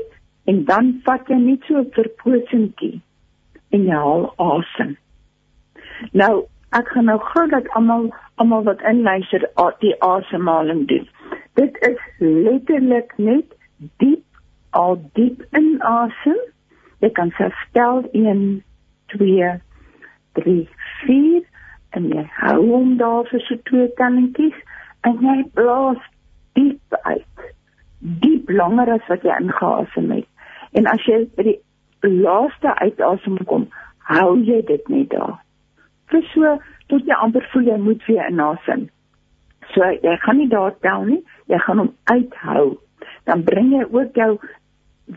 en 0.48 0.64
dan 0.64 0.94
vat 1.04 1.28
jy 1.28 1.36
net 1.36 1.68
so 1.68 1.76
'n 1.82 1.92
verpoosingkie 1.92 3.00
en 3.76 3.84
jy 3.84 4.00
haal 4.06 4.32
asem. 4.36 4.96
Nou, 6.12 6.46
ek 6.72 6.88
gaan 6.88 7.04
nou 7.04 7.18
gou 7.18 7.46
dat 7.48 7.68
almal 7.76 8.08
almal 8.40 8.62
wat 8.64 8.80
inluister 8.88 9.44
die 9.80 9.94
asemhaling 10.02 10.86
doen. 10.88 11.08
Dit 11.54 11.76
is 11.84 12.00
letterlik 12.18 13.12
net 13.16 13.44
diep 13.98 14.24
al 14.70 14.96
diep 15.12 15.44
inasem. 15.52 16.40
Jy 17.00 17.10
kan 17.10 17.30
selfstel 17.36 18.08
1 18.12 18.62
2 19.14 19.50
3 20.38 20.56
4 21.06 21.42
en 21.98 22.08
jy 22.14 22.24
hou 22.38 22.60
hom 22.70 22.96
daar 23.00 23.28
vir 23.30 23.44
so 23.46 23.58
twee 23.70 23.88
tellingetjies 24.00 24.58
en 25.08 25.18
jy 25.24 25.36
blaas 25.58 26.00
diep 26.58 26.98
uit. 27.02 27.44
Diep 28.24 28.50
langer 28.50 28.94
as 28.96 29.06
wat 29.12 29.26
jy 29.26 29.36
ingeasem 29.42 30.10
het. 30.14 30.28
En 30.78 30.86
as 30.86 31.04
jy 31.08 31.24
by 31.36 31.48
die 31.50 31.58
laaste 32.06 32.74
uitasem 32.80 33.38
kom, 33.50 33.68
hou 34.10 34.34
jy 34.46 34.62
dit 34.66 34.88
net 34.88 35.10
daar 35.14 35.38
vir 36.10 36.26
so 36.34 36.56
tot 36.90 37.06
jy 37.06 37.18
amper 37.24 37.46
voel 37.52 37.68
jy 37.70 37.76
moet 37.82 38.06
weer 38.08 38.26
inasem. 38.28 38.88
So 39.74 39.86
jy 39.86 40.16
gaan 40.24 40.40
nie 40.40 40.48
daar 40.50 40.74
tel 40.84 41.06
nie, 41.06 41.20
jy 41.50 41.58
gaan 41.64 41.84
hom 41.84 41.92
uithou. 42.10 42.78
Dan 43.28 43.44
bring 43.46 43.70
jy 43.74 43.84
ook 43.86 44.18
jou 44.18 44.32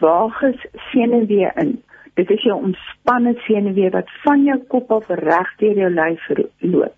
wages 0.02 0.62
senuwee 0.92 1.50
in. 1.62 1.76
Dit 2.14 2.30
is 2.30 2.44
jou 2.46 2.56
ontspanne 2.62 3.34
senuwee 3.46 3.90
wat 3.90 4.10
van 4.24 4.44
jou 4.46 4.58
kop 4.70 4.92
af 4.92 5.08
reg 5.08 5.54
deur 5.58 5.80
jou 5.82 5.90
lyf 5.90 6.28
loop. 6.60 6.94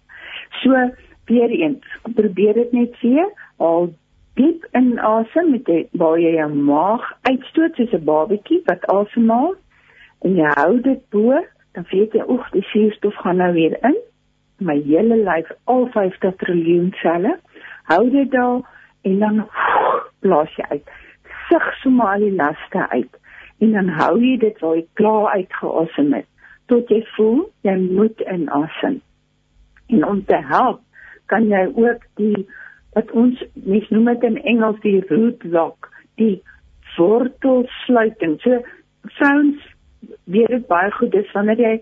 So 0.61 0.89
weer 1.25 1.49
eens, 1.49 1.85
probeer 2.15 2.53
dit 2.53 2.71
net 2.71 2.99
weer. 3.01 3.29
Haal 3.57 3.93
diep 4.35 4.67
in 4.75 4.99
asem 4.99 5.51
met 5.51 5.65
die 5.65 5.85
waar 5.91 6.19
jy 6.19 6.35
jou 6.35 6.49
maag 6.53 7.05
uitstoot 7.29 7.79
soos 7.79 7.93
'n 7.95 8.03
babatjie 8.03 8.61
wat 8.65 8.87
asemhaal 8.91 9.55
en 10.21 10.35
jy 10.35 10.51
hou 10.59 10.81
dit 10.81 11.01
bo, 11.09 11.39
dan 11.73 11.85
weet 11.91 12.13
jy 12.13 12.23
oek 12.27 12.51
die 12.51 12.67
suurstof 12.71 13.15
gaan 13.15 13.37
nou 13.37 13.53
weer 13.53 13.77
in. 13.81 13.97
My 14.59 14.81
hele 14.81 15.15
lyf 15.15 15.51
al 15.63 15.87
50 15.91 16.35
triljoen 16.35 16.91
selle. 17.01 17.39
Hou 17.83 18.09
dit 18.09 18.31
daar 18.31 18.61
en 19.03 19.19
dan 19.19 19.47
blaas 20.19 20.55
jy 20.55 20.65
uit. 20.69 20.89
Sug 21.49 21.73
sommer 21.81 22.07
al 22.07 22.19
die 22.19 22.35
laste 22.35 22.89
uit 22.89 23.23
en 23.59 23.71
dan 23.71 23.89
hou 23.99 24.13
jy 24.19 24.37
dit 24.41 24.59
waar 24.59 24.75
jy 24.75 24.87
klaar 24.99 25.27
uitgeasem 25.35 26.13
het 26.13 26.29
tot 26.71 26.89
jy 26.89 27.01
voel 27.15 27.43
jy 27.65 27.75
moet 27.83 28.21
inasem. 28.25 28.99
En 29.93 30.05
om 30.05 30.23
te 30.25 30.39
help 30.49 30.81
kan 31.31 31.47
jy 31.49 31.65
ook 31.73 32.05
die 32.21 32.45
wat 32.95 33.11
ons 33.11 33.41
mens 33.53 33.87
noem 33.91 34.13
dit 34.13 34.23
in 34.29 34.37
Engels 34.53 34.79
die 34.85 35.01
root 35.09 35.43
lock, 35.51 35.89
die 36.21 36.41
wortelsluiting. 36.95 38.37
So 38.41 38.61
sounds 39.19 39.61
weer 40.23 40.47
dit 40.47 40.67
baie 40.67 40.91
goed 40.95 41.11
dis 41.11 41.31
wanneer 41.35 41.59
jy 41.59 41.75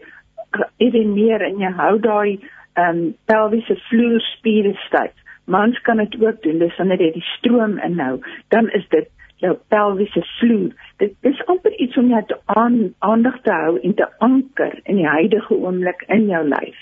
edeneer 0.81 1.43
en 1.45 1.61
jy 1.61 1.73
hou 1.79 1.95
daai 2.01 2.39
ehm 2.73 2.89
um, 2.89 3.01
pelviese 3.29 3.75
vloerspiere 3.87 4.73
styf. 4.87 5.13
Mans 5.45 5.77
kan 5.85 5.99
dit 6.01 6.15
ook 6.21 6.41
doen 6.41 6.59
dis 6.59 6.77
wanneer 6.81 7.01
jy 7.05 7.11
die 7.19 7.27
stroom 7.35 7.77
inhou, 7.85 8.17
dan 8.49 8.69
is 8.73 8.87
dit 8.89 9.09
jou 9.41 9.53
pelviese 9.67 10.23
vloer. 10.39 10.71
Dit 10.97 11.15
is 11.21 11.45
amper 11.45 11.75
iets 11.79 11.97
om 11.97 12.07
jou 12.07 12.23
te 12.27 12.37
aan, 12.45 12.93
aandag 12.99 13.41
te 13.41 13.51
hou 13.51 13.79
en 13.79 13.93
te 13.93 14.07
anker 14.17 14.79
in 14.83 14.95
die 15.01 15.07
huidige 15.07 15.55
oomblik 15.55 16.03
in 16.07 16.27
jou 16.31 16.43
lyf. 16.47 16.79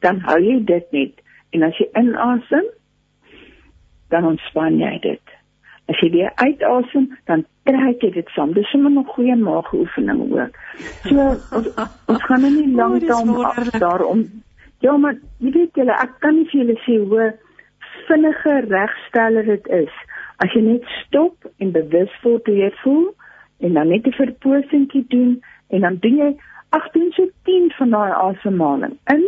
Dan 0.00 0.20
hou 0.28 0.38
jy 0.42 0.58
dit 0.64 0.92
net 0.92 1.22
en 1.50 1.62
as 1.62 1.78
jy 1.78 1.88
inasem 1.98 2.68
dan 4.10 4.26
ontspan 4.26 4.78
jy 4.78 4.98
dit. 5.02 5.34
As 5.90 5.98
jy 6.02 6.10
weer 6.10 6.32
uitasem, 6.34 7.10
dan 7.30 7.44
trek 7.66 8.02
jy 8.02 8.10
dit 8.14 8.28
saam. 8.34 8.52
Dis 8.54 8.70
sommer 8.70 8.90
'n 8.90 9.04
goeie 9.04 9.36
maagoefening 9.36 10.20
ook. 10.32 10.54
So 11.06 11.28
ons, 11.56 11.68
ons 12.06 12.22
gaan 12.24 12.40
nou 12.40 12.50
nie 12.50 12.74
lank 12.74 13.02
oh, 13.10 13.78
daarom 13.78 14.26
Ja, 14.84 14.96
maar 14.96 15.16
jy 15.38 15.50
weet 15.52 15.78
julle, 15.78 15.94
ek 15.96 16.18
kan 16.20 16.36
nie 16.36 16.44
vir 16.50 16.60
julle 16.60 16.76
sê 16.84 16.98
hoe 17.00 17.30
vinnige 18.08 18.58
regsteller 18.68 19.48
dit 19.48 19.70
is. 19.78 19.94
As 20.42 20.52
jy 20.52 20.62
net 20.62 20.84
stop 21.04 21.48
en 21.58 21.72
bewus 21.72 22.12
word 22.22 22.46
hoe 22.46 22.56
jy 22.56 22.70
voel 22.82 23.06
en 23.64 23.72
dan 23.78 23.88
net 23.88 24.06
'n 24.06 24.12
verposingkie 24.12 25.06
doen 25.08 25.42
en 25.68 25.80
dan 25.80 25.96
doen 26.00 26.16
jy 26.16 26.36
18 26.68 27.12
so 27.12 27.28
10 27.44 27.72
van 27.78 27.90
daai 27.90 28.12
asemhaling 28.12 28.98
in. 29.14 29.24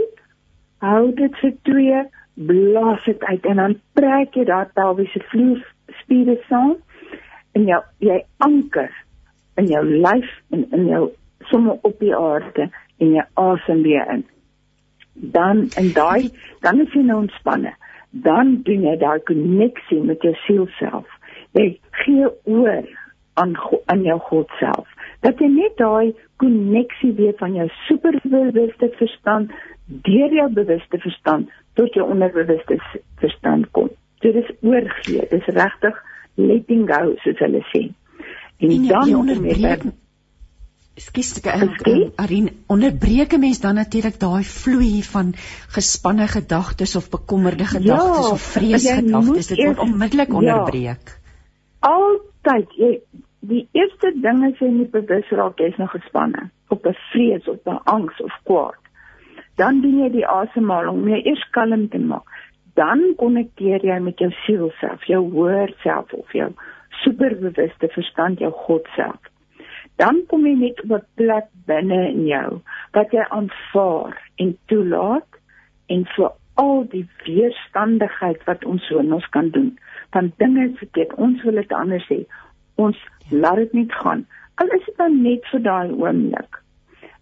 Hou 0.78 1.14
dit 1.14 1.36
vir 1.40 1.54
2 1.62 2.04
blaas 2.34 3.04
dit 3.04 3.24
uit 3.24 3.46
en 3.46 3.56
dan 3.56 3.80
trek 3.98 4.34
jy 4.34 4.44
daai 4.44 4.66
pelviese 4.74 5.22
vloer 5.30 5.62
spiere 6.02 6.36
saam 6.48 6.76
en 7.52 7.66
jou 7.66 7.80
jy 7.98 8.18
anker 8.36 8.90
in 9.58 9.66
jou 9.66 9.84
lyf 9.84 10.28
en 10.54 10.66
in 10.76 10.86
jou 10.86 11.04
sommer 11.50 11.78
op 11.82 11.98
die 11.98 12.14
aarde 12.14 12.68
en 12.98 13.14
jy 13.16 13.24
asem 13.34 13.82
weer 13.82 14.06
in. 14.12 14.24
Dan 15.14 15.66
en 15.80 15.92
daai 15.94 16.30
dan 16.62 16.80
is 16.84 16.94
jy 16.94 17.02
nou 17.02 17.22
ontspanne. 17.24 17.74
Dan 18.10 18.60
doen 18.64 18.86
jy 18.86 18.96
daai 19.00 19.20
koneksie 19.28 20.00
met 20.00 20.22
jou 20.22 20.34
siel 20.46 20.66
self. 20.78 21.06
Jy 21.56 21.78
gee 22.04 22.30
oor 22.44 22.86
aan 23.38 23.54
aan 23.86 24.02
jou 24.02 24.18
God 24.30 24.50
self. 24.58 24.88
Dat 25.20 25.38
jy 25.38 25.48
net 25.52 25.76
daai 25.76 26.14
koneksie 26.36 27.12
weet 27.18 27.38
van 27.38 27.54
jou 27.54 27.68
superbewuste 27.86 28.90
verstand 28.98 29.52
deur 29.86 30.32
jou 30.34 30.48
bewuste 30.52 30.98
verstand 30.98 31.48
tot 31.78 31.94
jou 31.94 32.04
onderbewuste 32.10 32.76
verstand 33.22 33.70
kom. 33.70 33.88
Dit 34.20 34.34
is 34.34 34.50
oorgee, 34.60 35.24
dit 35.30 35.32
is 35.40 35.54
regtig 35.54 36.02
letting 36.34 36.84
go 36.90 37.14
soos 37.24 37.40
hulle 37.44 37.62
sê. 37.72 37.86
En, 38.58 38.70
en 38.70 38.86
dan 38.88 39.14
onderbreek 39.16 39.86
Skus 40.98 41.30
ek 41.38 41.46
okay. 41.62 42.10
Arin 42.16 42.48
onderbreek 42.66 43.32
'n 43.32 43.40
mens 43.40 43.60
dan 43.60 43.74
natuurlik 43.74 44.18
daai 44.20 44.42
vloei 44.44 45.02
van 45.02 45.32
gespanne 45.76 46.26
gedagtes 46.26 46.96
of 46.96 47.10
bekommerde 47.10 47.64
gedagtes 47.64 48.26
ja, 48.26 48.32
of 48.32 48.42
vreesgedagtes 48.56 49.46
dit 49.46 49.64
word 49.64 49.78
onmiddellik 49.78 50.28
ja. 50.28 50.34
onderbreek. 50.34 51.04
Ja, 51.06 51.94
altyd 51.94 52.74
jy 52.76 52.92
die 53.40 53.68
eerste 53.72 54.12
ding 54.22 54.44
is 54.50 54.58
jy 54.58 54.68
nie 54.68 54.90
bewus 54.90 55.30
raak 55.30 55.58
jy's 55.58 55.78
nog 55.78 55.90
gespanne 55.90 56.50
op 56.68 56.86
'n 56.86 56.96
vrees 57.12 57.48
of 57.48 57.58
'n 57.64 57.80
angs 57.84 58.20
of 58.20 58.34
kwaad 58.44 58.88
dan 59.58 59.80
doen 59.82 60.02
jy 60.04 60.10
die 60.14 60.26
asemhaling 60.26 61.00
om 61.00 61.08
jou 61.10 61.18
eers 61.18 61.44
kalm 61.56 61.88
te 61.90 61.98
maak. 61.98 62.26
Dan 62.78 63.00
konnekteer 63.18 63.82
jy 63.82 63.96
met 64.02 64.20
jou 64.22 64.30
siel 64.44 64.68
self, 64.78 65.02
jou 65.10 65.24
hoër 65.32 65.72
self 65.82 66.12
of 66.14 66.34
jou 66.36 66.52
superbewuste 67.02 67.90
verstand, 67.94 68.38
jou 68.42 68.52
God 68.66 68.86
self. 68.94 69.27
Dan 69.98 70.20
kom 70.30 70.46
jy 70.46 70.54
net 70.54 70.82
op 70.84 70.92
'n 70.96 71.06
plek 71.20 71.46
binne 71.66 72.00
in 72.08 72.26
jou 72.26 72.60
wat 72.96 73.10
jy 73.12 73.24
aanvaar 73.28 74.14
en 74.36 74.56
toelaat 74.66 75.40
en 75.86 76.04
vir 76.16 76.30
al 76.54 76.84
die 76.90 77.06
weerstandigheid 77.24 78.44
wat 78.44 78.64
ons 78.64 78.86
so 78.86 78.98
in 78.98 79.12
ons 79.12 79.28
kan 79.28 79.50
doen. 79.50 79.78
Van 80.10 80.32
dinge 80.36 80.70
verkeerd, 80.76 81.14
ons 81.14 81.42
wil 81.42 81.54
dit 81.54 81.72
anders 81.72 82.06
sê. 82.06 82.24
Ons 82.74 82.98
laat 83.30 83.56
dit 83.56 83.72
net 83.72 83.92
gaan. 83.92 84.26
Al 84.54 84.66
is 84.66 84.84
dit 84.84 84.96
dan 84.96 85.22
net 85.22 85.46
vir 85.50 85.62
daai 85.62 85.90
oomblik 85.92 86.62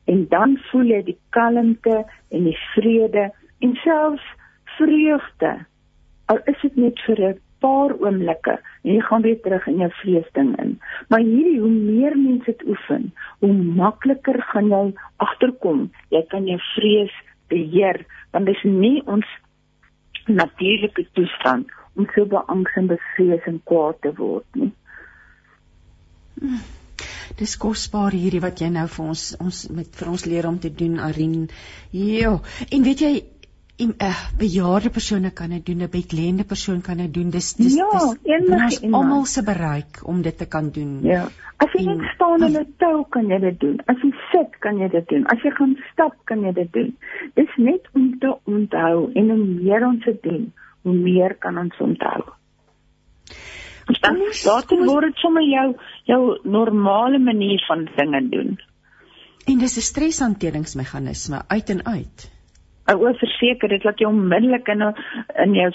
en 0.06 0.26
dan 0.28 0.56
voel 0.70 0.90
jy 0.94 1.02
die 1.08 1.18
kalmte 1.34 1.96
en 2.30 2.44
die 2.46 2.58
vrede 2.74 3.30
en 3.64 3.74
selfs 3.82 4.26
vreugde 4.76 5.52
al 6.32 6.38
is 6.52 6.60
dit 6.62 6.76
net 6.76 7.00
vir 7.06 7.22
'n 7.28 7.40
paar 7.64 7.94
oomblikke 7.96 8.58
en 8.58 8.90
jy 8.92 9.00
gaan 9.08 9.24
weer 9.24 9.40
terug 9.42 9.66
in 9.70 9.80
jou 9.84 9.90
vreesding 10.00 10.52
in. 10.62 10.76
Maar 11.08 11.24
hierdie 11.24 11.60
hoe 11.60 11.72
meer 11.72 12.16
mense 12.18 12.50
dit 12.50 12.66
oefen 12.68 13.10
hoe 13.44 13.52
makliker 13.52 14.40
gaan 14.52 14.70
jy 14.72 14.84
agterkom. 15.24 15.88
Jy 16.14 16.22
kan 16.30 16.46
jou 16.46 16.58
vrees 16.74 17.16
beheer 17.52 18.04
want 18.32 18.46
dit 18.46 18.56
is 18.56 18.70
nie 18.70 19.02
ons 19.06 19.26
natuurlike 20.26 21.06
toestand 21.16 21.70
om 21.96 22.08
so 22.14 22.26
beangs 22.28 22.74
en 22.76 22.90
bevrees 22.90 23.46
en 23.48 23.60
kwaad 23.64 24.00
te 24.04 24.12
word 24.16 24.58
nie. 24.60 24.72
Hmm. 26.40 26.64
Dis 27.36 27.56
kosbaar 27.60 28.14
hierdie 28.16 28.40
wat 28.40 28.60
jy 28.62 28.68
nou 28.72 28.86
vir 28.88 29.08
ons 29.12 29.22
ons 29.44 29.62
met 29.76 29.98
vir 30.00 30.10
ons 30.12 30.24
leer 30.28 30.46
om 30.48 30.58
te 30.60 30.70
doen 30.72 30.98
Arin. 31.04 31.48
Ja, 31.92 32.36
en 32.70 32.86
weet 32.86 33.02
jy 33.04 33.12
'n 33.78 33.88
uh, 33.88 34.08
eh, 34.08 34.20
bejaarde 34.38 34.90
persone 34.90 35.30
kan 35.30 35.50
dit 35.50 35.66
doen, 35.66 35.82
'n 35.82 35.90
bedlende 35.90 36.44
persoon 36.44 36.80
kan 36.80 36.96
dit 36.96 37.14
doen. 37.14 37.30
Dis 37.30 37.54
dis 37.54 37.74
ja, 37.74 38.14
dis 38.22 38.82
almal 38.82 39.24
se 39.24 39.42
bereik 39.42 40.00
om 40.02 40.22
dit 40.22 40.38
te 40.38 40.46
kan 40.46 40.70
doen. 40.70 41.02
Ja. 41.02 41.28
As 41.56 41.72
jy 41.72 41.84
net 41.84 42.00
staan 42.14 42.42
in 42.42 42.56
'n 42.56 42.74
tou 42.78 43.04
kan 43.08 43.26
jy 43.28 43.38
dit 43.40 43.60
doen. 43.60 43.80
As 43.84 43.96
jy 44.02 44.12
sit 44.32 44.58
kan 44.58 44.78
jy 44.78 44.88
dit 44.88 45.08
doen. 45.08 45.26
As 45.26 45.42
jy 45.42 45.50
gaan 45.50 45.76
stap 45.92 46.14
kan 46.24 46.40
jy 46.40 46.52
dit 46.52 46.72
doen. 46.72 46.96
Dis 47.34 47.52
net 47.56 47.88
om 47.92 48.18
te 48.18 48.36
onthou 48.44 49.10
en 49.12 49.28
hoe 49.30 49.44
meer 49.44 49.86
ons 49.86 50.04
dit 50.04 50.22
doen, 50.22 50.52
hoe 50.82 50.94
meer 50.94 51.34
kan 51.34 51.58
ons 51.58 51.76
onthou. 51.78 52.22
Dan 54.00 54.16
later 54.44 54.84
word 54.84 55.04
dit 55.04 55.16
sommer 55.16 55.42
jou 55.42 55.74
jou 56.04 56.38
normale 56.44 57.18
manier 57.18 57.64
van 57.68 57.84
dinge 57.96 58.28
doen. 58.28 58.58
En 59.46 59.58
dis 59.58 59.76
'n 59.76 59.80
streshanteringsmeganisme 59.80 61.42
uit 61.46 61.70
en 61.70 61.84
uit. 61.84 62.35
Ek 62.86 62.98
wil 63.02 63.16
verseker 63.18 63.72
dit 63.72 63.84
laat 63.84 63.98
jou 63.98 64.10
onmiddellik 64.12 64.68
in 64.74 64.82
in 65.44 65.54
jou 65.58 65.70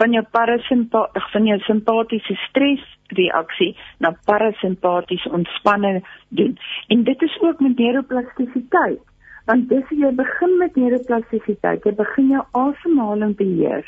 van 0.00 0.12
jou 0.12 0.24
parasimpaties 0.38 1.28
van 1.32 1.46
jou 1.46 1.58
simpatiese 1.64 2.36
stresreaksie 2.48 3.72
na 3.98 4.12
parasimpaties 4.30 5.26
ontspanning 5.38 6.02
doen. 6.28 6.56
En 6.88 7.04
dit 7.04 7.22
is 7.22 7.36
ook 7.40 7.60
met 7.60 7.78
neuroplastisiteit. 7.78 9.00
Want 9.46 9.68
dis 9.70 9.92
jy 9.94 10.10
begin 10.18 10.56
met 10.58 10.74
neuroplastisiteit, 10.76 11.84
jy 11.86 11.94
begin 11.94 12.32
jou 12.34 12.42
asemhaling 12.66 13.36
beheer 13.38 13.86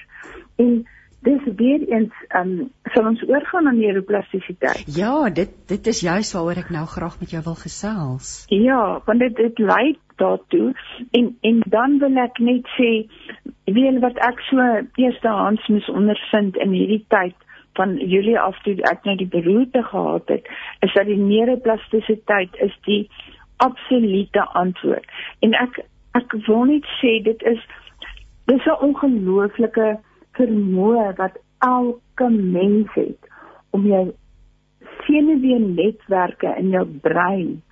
en 0.62 0.84
dis 1.26 1.46
weer 1.58 1.82
eens 1.90 2.14
um, 2.38 2.68
sal 2.94 3.08
ons 3.10 3.22
oorgaan 3.26 3.66
na 3.66 3.72
neuroplastisiteit. 3.74 4.86
Ja, 4.94 5.30
dit 5.34 5.50
dit 5.66 5.90
is 5.90 6.02
juist 6.06 6.36
waaroor 6.36 6.62
ek 6.62 6.70
nou 6.74 6.84
graag 6.86 7.18
met 7.20 7.34
jou 7.34 7.42
wil 7.42 7.58
gesels. 7.58 8.44
Ja, 8.54 9.00
want 9.06 9.24
dit 9.24 9.34
dit 9.36 9.58
lei 9.58 9.96
daartoe 10.22 10.72
en 11.16 11.36
en 11.50 11.60
dan 11.74 11.98
wil 12.02 12.22
ek 12.24 12.38
net 12.38 12.68
sê 12.76 12.92
weet 13.64 14.00
wat 14.04 14.18
ek 14.30 14.40
so 14.50 14.70
eerstehands 15.00 15.68
moes 15.72 15.88
ondervind 15.88 16.56
in 16.64 16.74
hierdie 16.76 17.04
tyd 17.14 17.36
van 17.78 17.96
Julie 17.96 18.38
af 18.40 18.58
toe 18.64 18.74
ek 18.90 19.04
nou 19.06 19.14
die 19.20 19.30
beroerte 19.30 19.82
gehad 19.86 20.30
het, 20.32 20.46
is 20.82 20.94
dat 20.96 21.06
die 21.06 21.20
neuroplastisiteit 21.20 22.56
is 22.66 22.74
die 22.88 23.04
absolute 23.62 24.46
antwoord. 24.58 25.06
En 25.46 25.54
ek 25.54 25.82
ek 26.18 26.34
wil 26.46 26.64
net 26.70 26.86
sê 26.98 27.18
dit 27.22 27.44
is 27.52 27.60
dis 28.50 28.66
'n 28.66 28.82
ongelooflike 28.88 29.88
vermoë 30.38 31.06
wat 31.20 31.38
elke 31.66 32.28
mens 32.30 32.90
het 32.94 33.30
om 33.76 33.86
jou 33.86 34.04
senuweenetwerke 35.06 36.54
in 36.58 36.70
jou 36.74 36.86
brein 37.06 37.62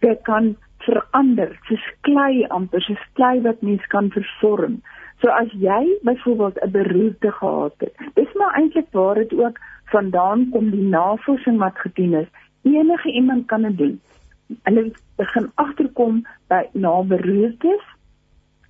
te 0.00 0.18
kan 0.28 0.56
verander 0.86 1.52
soos 1.68 1.84
klei 2.06 2.44
amper 2.56 2.82
soos 2.82 3.02
klei 3.18 3.40
wat 3.44 3.62
mens 3.62 3.86
kan 3.92 4.10
vervorm. 4.14 4.80
So 5.20 5.28
as 5.28 5.52
jy 5.52 5.82
byvoorbeeld 6.02 6.60
'n 6.64 6.70
beroerte 6.70 7.32
gehad 7.32 7.74
het, 7.78 7.94
dis 8.14 8.32
maar 8.34 8.54
eintlik 8.54 8.88
waar 8.92 9.14
dit 9.14 9.32
ook 9.32 9.58
vandaan 9.84 10.48
kom 10.50 10.70
die 10.70 10.88
navorsing 10.88 11.58
wat 11.58 11.78
gedoen 11.78 12.14
is. 12.14 12.28
Enige 12.62 13.12
iemand 13.12 13.46
kan 13.46 13.62
dit 13.62 13.78
doen. 13.78 14.00
Hulle 14.62 14.92
begin 15.16 15.50
agterkom 15.54 16.26
by 16.48 16.62
na 16.72 17.02
beroertes 17.02 17.84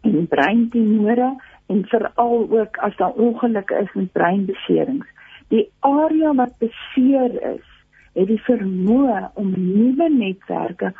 en 0.00 0.26
breintumore 0.28 1.36
en 1.66 1.84
veral 1.86 2.46
ook 2.50 2.76
as 2.76 2.96
daar 2.96 3.12
ongelukke 3.12 3.74
is 3.74 3.92
met 3.92 4.12
breinbeserings. 4.12 5.06
Die 5.48 5.70
area 5.78 6.34
wat 6.34 6.58
beseer 6.58 7.42
is, 7.54 7.66
het 8.12 8.26
die 8.26 8.42
vermoë 8.42 9.30
om 9.34 9.52
nuwe 9.56 10.08
netwerke 10.08 10.92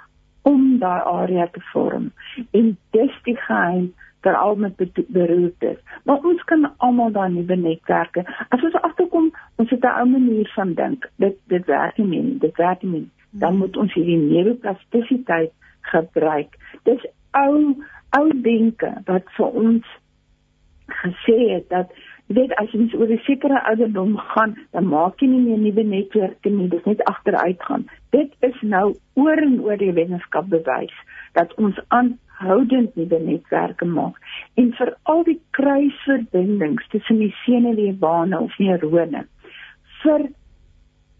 om 0.42 0.78
daai 0.78 1.00
area 1.00 1.46
te 1.46 1.60
vorm. 1.72 2.12
En 2.50 2.76
dis 2.90 3.18
die 3.24 3.36
geheim 3.36 3.92
vir 4.24 4.36
al 4.36 4.56
met 4.56 4.76
beroertes. 5.08 5.78
Maar 6.04 6.24
ons 6.24 6.42
kan 6.44 6.68
almal 6.76 7.12
daai 7.12 7.30
nuwe 7.32 7.56
netwerke. 7.56 8.24
As 8.48 8.62
ons 8.62 8.76
agterkom, 8.80 9.30
ons 9.56 9.70
het 9.70 9.84
'n 9.84 9.96
ou 10.00 10.06
manier 10.08 10.50
van 10.54 10.74
dink. 10.74 11.08
Dit 11.16 11.36
dit 11.48 11.66
werk 11.66 11.96
nie 11.98 12.06
meer, 12.06 12.38
dit 12.38 12.56
werk 12.56 12.82
nie. 12.82 13.08
Dan 13.30 13.56
moet 13.56 13.76
ons 13.76 13.94
hierdie 13.94 14.18
neuroplastisiteit 14.18 15.52
gebruik. 15.80 16.56
Dis 16.82 17.06
ou 17.30 17.76
ou 18.10 18.40
denke 18.42 18.92
wat 19.04 19.24
vir 19.36 19.46
ons 19.46 19.86
gesê 20.86 21.38
het 21.54 21.68
dat 21.68 21.92
jy 22.30 22.36
weet 22.38 22.52
as 22.62 22.70
jy 22.70 22.86
oor 22.94 23.10
'n 23.10 23.22
sekere 23.26 23.58
ouderdom 23.66 24.16
gaan, 24.16 24.54
dan 24.72 24.86
maak 24.86 25.20
jy 25.20 25.26
nie 25.28 25.40
meer 25.42 25.58
nuwe 25.58 25.82
netwerke 25.82 26.50
nie, 26.50 26.68
dis 26.68 26.84
net 26.86 27.02
agteruit 27.04 27.62
gaan. 27.62 27.88
Dit 28.12 28.30
is 28.40 28.54
nou 28.62 28.94
oor 29.14 29.38
en 29.38 29.60
oor 29.60 29.76
die 29.76 29.92
wetenskap 29.92 30.46
bewys 30.48 30.94
dat 31.34 31.54
ons 31.54 31.78
aanhoudend 31.88 32.94
nuwe 32.94 33.18
netwerke 33.18 33.84
maak 33.84 34.14
en 34.54 34.72
vir 34.78 34.94
al 35.02 35.24
die 35.24 35.40
kruisverbindings 35.50 36.86
tussen 36.88 37.18
die 37.18 37.34
senuweebane 37.44 38.38
of 38.38 38.58
neurone 38.58 39.26
vir 40.02 40.28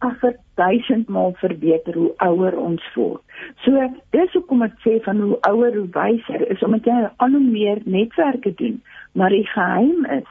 affer 0.01 0.37
duisend 0.57 1.09
maal 1.09 1.35
verbeter 1.41 1.95
hoe 1.95 2.13
ouer 2.25 2.57
ons 2.59 2.85
word. 2.95 3.21
So 3.65 3.89
dis 4.17 4.33
hoekom 4.33 4.63
ek 4.63 4.79
sê 4.85 4.95
van 5.05 5.21
hoe 5.21 5.37
ouer 5.49 5.75
hoe 5.77 5.89
wyser 5.97 6.47
is 6.55 6.63
omdat 6.63 6.87
jy 6.89 7.01
al 7.17 7.37
hoe 7.37 7.43
meer 7.43 7.83
netwerke 7.85 8.55
doen, 8.63 8.81
maar 9.13 9.35
die 9.35 9.47
geheim 9.53 10.07
is 10.07 10.31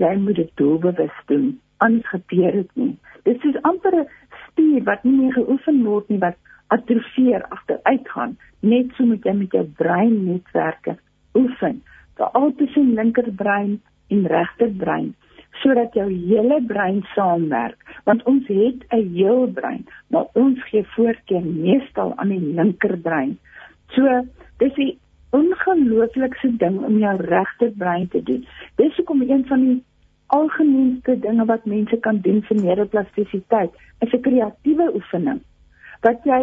jy 0.00 0.14
moet 0.16 0.40
dit 0.40 0.50
doelbewus 0.60 1.16
doen. 1.30 1.52
Anders 1.84 2.08
gebeur 2.08 2.52
dit 2.52 2.70
nie. 2.74 2.96
Dit 3.28 3.44
is 3.44 3.60
amper 3.68 3.94
'n 4.00 4.08
spier 4.46 4.82
wat 4.84 5.04
nie 5.04 5.16
meer 5.16 5.32
geoefen 5.32 5.84
word 5.84 6.08
nie 6.08 6.18
wat 6.18 6.36
atrofieer 6.68 7.44
agteruit 7.48 8.08
gaan. 8.08 8.36
Net 8.60 8.92
so 8.96 9.04
moet 9.04 9.24
jy 9.24 9.32
met 9.32 9.52
jou 9.52 9.64
brein 9.64 10.24
netwerke 10.24 10.96
oefen. 11.34 11.82
Veral 12.16 12.54
tussen 12.56 12.94
linkerbrein 12.94 13.80
en 14.08 14.26
regterbrein 14.26 15.14
sodat 15.62 15.94
jou 15.98 16.06
hele 16.08 16.60
brein 16.66 17.02
saamwerk 17.14 17.78
want 18.08 18.22
ons 18.30 18.46
het 18.48 18.84
'n 18.88 19.12
heel 19.14 19.46
brein 19.58 19.84
maar 20.08 20.26
ons 20.32 20.62
gee 20.70 20.84
voorkeur 20.94 21.44
meestal 21.44 22.12
aan 22.16 22.28
die 22.28 22.54
linkerbrein 22.58 23.38
so 23.96 24.24
dis 24.58 24.76
'n 24.76 24.98
ongelooflikste 25.30 26.56
ding 26.56 26.78
om 26.84 26.98
jou 26.98 27.16
regterbrein 27.16 28.08
te 28.08 28.22
doen 28.22 28.46
dis 28.76 28.96
hoekom 28.96 29.22
een 29.22 29.46
van 29.46 29.60
die 29.60 29.84
algemeenste 30.36 31.18
dinge 31.26 31.44
wat 31.52 31.64
mense 31.64 31.96
kan 32.06 32.20
doen 32.24 32.42
vir 32.48 32.56
neuroplastisiteit 32.62 33.70
is 34.06 34.12
'n 34.12 34.24
kreatiewe 34.26 34.90
oefening 34.94 35.40
wat 36.02 36.24
jy 36.24 36.40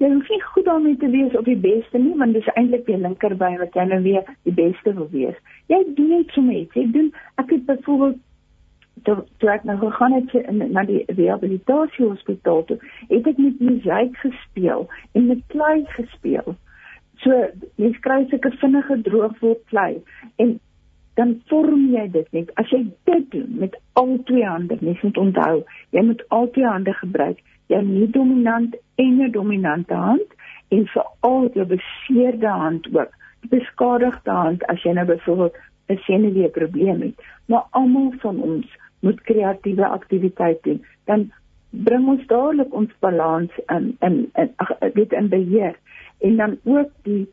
jy 0.00 0.08
hoef 0.08 0.28
nie 0.32 0.42
goed 0.42 0.64
daarmee 0.64 0.96
te 0.96 1.10
wees 1.12 1.36
op 1.36 1.44
die 1.44 1.60
beste 1.60 1.98
nie 1.98 2.16
want 2.22 2.32
dis 2.36 2.48
eintlik 2.54 2.86
die 2.86 2.96
linkerbrein 2.96 3.58
wat 3.60 3.74
jy 3.76 3.84
nou 3.90 4.00
weer 4.06 4.24
die 4.48 4.54
beste 4.56 4.94
wil 4.96 5.08
wees. 5.12 5.36
Jy 5.68 5.80
doen 5.96 6.08
net 6.14 6.32
so 6.32 6.44
met 6.46 6.76
jy 6.78 6.86
doen 6.94 7.10
ek 7.42 7.52
het 7.52 7.66
byvoorbeeld 7.68 8.16
toe 9.04 9.16
toe 9.42 9.50
ek 9.52 9.66
nou 9.68 9.76
gegaan 9.80 10.16
het 10.16 10.32
in 10.40 10.62
na 10.72 10.84
die 10.88 11.02
rehabilitasie 11.08 12.06
hospitaal 12.06 12.64
toe, 12.68 12.78
het 13.12 13.28
ek 13.28 13.38
met 13.40 13.60
musiek 13.60 14.16
gespeel 14.24 14.88
en 15.12 15.28
met 15.28 15.44
klei 15.52 15.84
gespeel. 15.96 16.56
So 17.20 17.36
jy 17.76 17.92
kry 18.00 18.22
sulke 18.30 18.52
vinnige 18.62 19.00
droogword 19.04 19.62
klei. 19.72 20.00
En 20.40 20.56
dan 21.20 21.36
vorm 21.52 21.90
jy 21.92 22.06
dit 22.14 22.28
net. 22.32 22.50
As 22.60 22.70
jy 22.72 22.86
dit 23.08 23.24
doen 23.34 23.48
met 23.60 23.76
al 24.00 24.14
twee 24.28 24.46
hande, 24.46 24.78
mens 24.80 25.00
moet 25.04 25.18
onthou, 25.20 25.56
jy 25.96 26.04
moet 26.08 26.22
al 26.36 26.48
twee 26.54 26.68
hande 26.68 26.94
gebruik. 26.96 27.42
Jy 27.68 27.80
nie 27.86 28.08
dominant 28.10 28.76
en 28.96 29.20
'n 29.22 29.32
dominante 29.32 29.94
hand 29.94 30.30
en 30.68 30.86
veral 30.86 31.50
jou 31.54 31.66
beseerde 31.66 32.48
hand 32.48 32.88
ook. 32.94 33.12
Die 33.42 33.50
beskadigde 33.58 34.30
hand 34.30 34.64
as 34.72 34.82
jy 34.82 34.92
nou 34.92 35.06
byvoorbeeld 35.06 35.56
'n 35.88 36.00
senuwee 36.06 36.48
probleem 36.48 37.00
het. 37.00 37.16
Maar 37.46 37.66
almal 37.70 38.12
van 38.18 38.40
ons 38.40 38.66
moet 39.00 39.20
kreatiewe 39.20 39.86
aktiwiteit 39.86 40.62
doen, 40.62 40.84
dan 41.04 41.32
bring 41.70 42.08
ons 42.08 42.26
dadelik 42.26 42.74
ons 42.74 42.90
balans 42.98 43.50
in 43.66 43.96
in 44.00 44.30
in 44.34 44.50
dit 44.94 45.12
in 45.12 45.28
beheer 45.28 45.76
en 46.18 46.36
dan 46.36 46.58
ook 46.64 46.90
die 47.02 47.28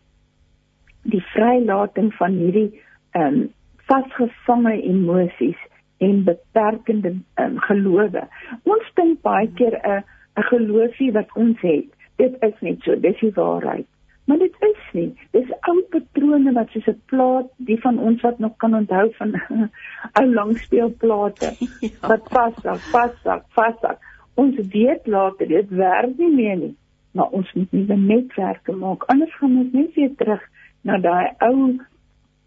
die 1.02 1.24
vrylating 1.34 2.14
van 2.14 2.32
hierdie 2.32 2.82
ehm 3.12 3.34
um, 3.34 3.56
vasgevangde 3.90 4.76
emosies 4.82 5.60
en 5.98 6.24
beperkende 6.24 7.16
um, 7.42 7.60
gelowe. 7.70 8.24
Ons 8.64 8.94
dink 9.00 9.22
baie 9.26 9.50
keer 9.60 9.80
'n 9.82 10.04
'n 10.38 10.50
geloofie 10.54 11.12
wat 11.12 11.30
ons 11.36 11.62
het, 11.62 11.90
dit 12.16 12.34
is 12.50 12.58
net 12.62 12.82
so, 12.82 13.00
dis 13.00 13.20
die 13.20 13.34
waarheid. 13.34 13.88
Maar 14.28 14.38
dit 14.38 14.56
is 14.60 14.84
nie. 14.92 15.12
Dis 15.32 15.52
ou 15.72 15.82
patrone 15.90 16.52
wat 16.54 16.70
soos 16.70 16.88
'n 16.92 17.02
plaat, 17.06 17.48
die 17.58 17.80
van 17.82 18.00
ons 18.00 18.22
wat 18.22 18.40
nog 18.40 18.58
kan 18.58 18.76
onthou 18.76 19.14
van 19.20 19.32
ou 20.20 20.26
langspeelplate 20.34 21.52
ja. 21.80 22.08
wat 22.08 22.28
vashak, 22.30 22.82
vashak, 22.94 23.44
vashak. 23.50 24.00
Ons 24.34 24.56
weet 24.72 25.08
later 25.08 25.48
dit 25.48 25.70
werk 25.70 26.18
nie 26.18 26.34
meer 26.34 26.58
nie. 26.58 26.76
Maar 27.12 27.30
ons 27.30 27.54
moet 27.54 27.72
nuwe 27.72 27.96
netwerke 27.96 28.76
maak. 28.76 29.04
Anders 29.04 29.36
gaan 29.36 29.58
ons 29.58 29.72
net 29.72 29.94
weer 29.94 30.16
terug 30.16 30.44
na 30.82 30.98
daai 30.98 31.32
ou 31.40 31.80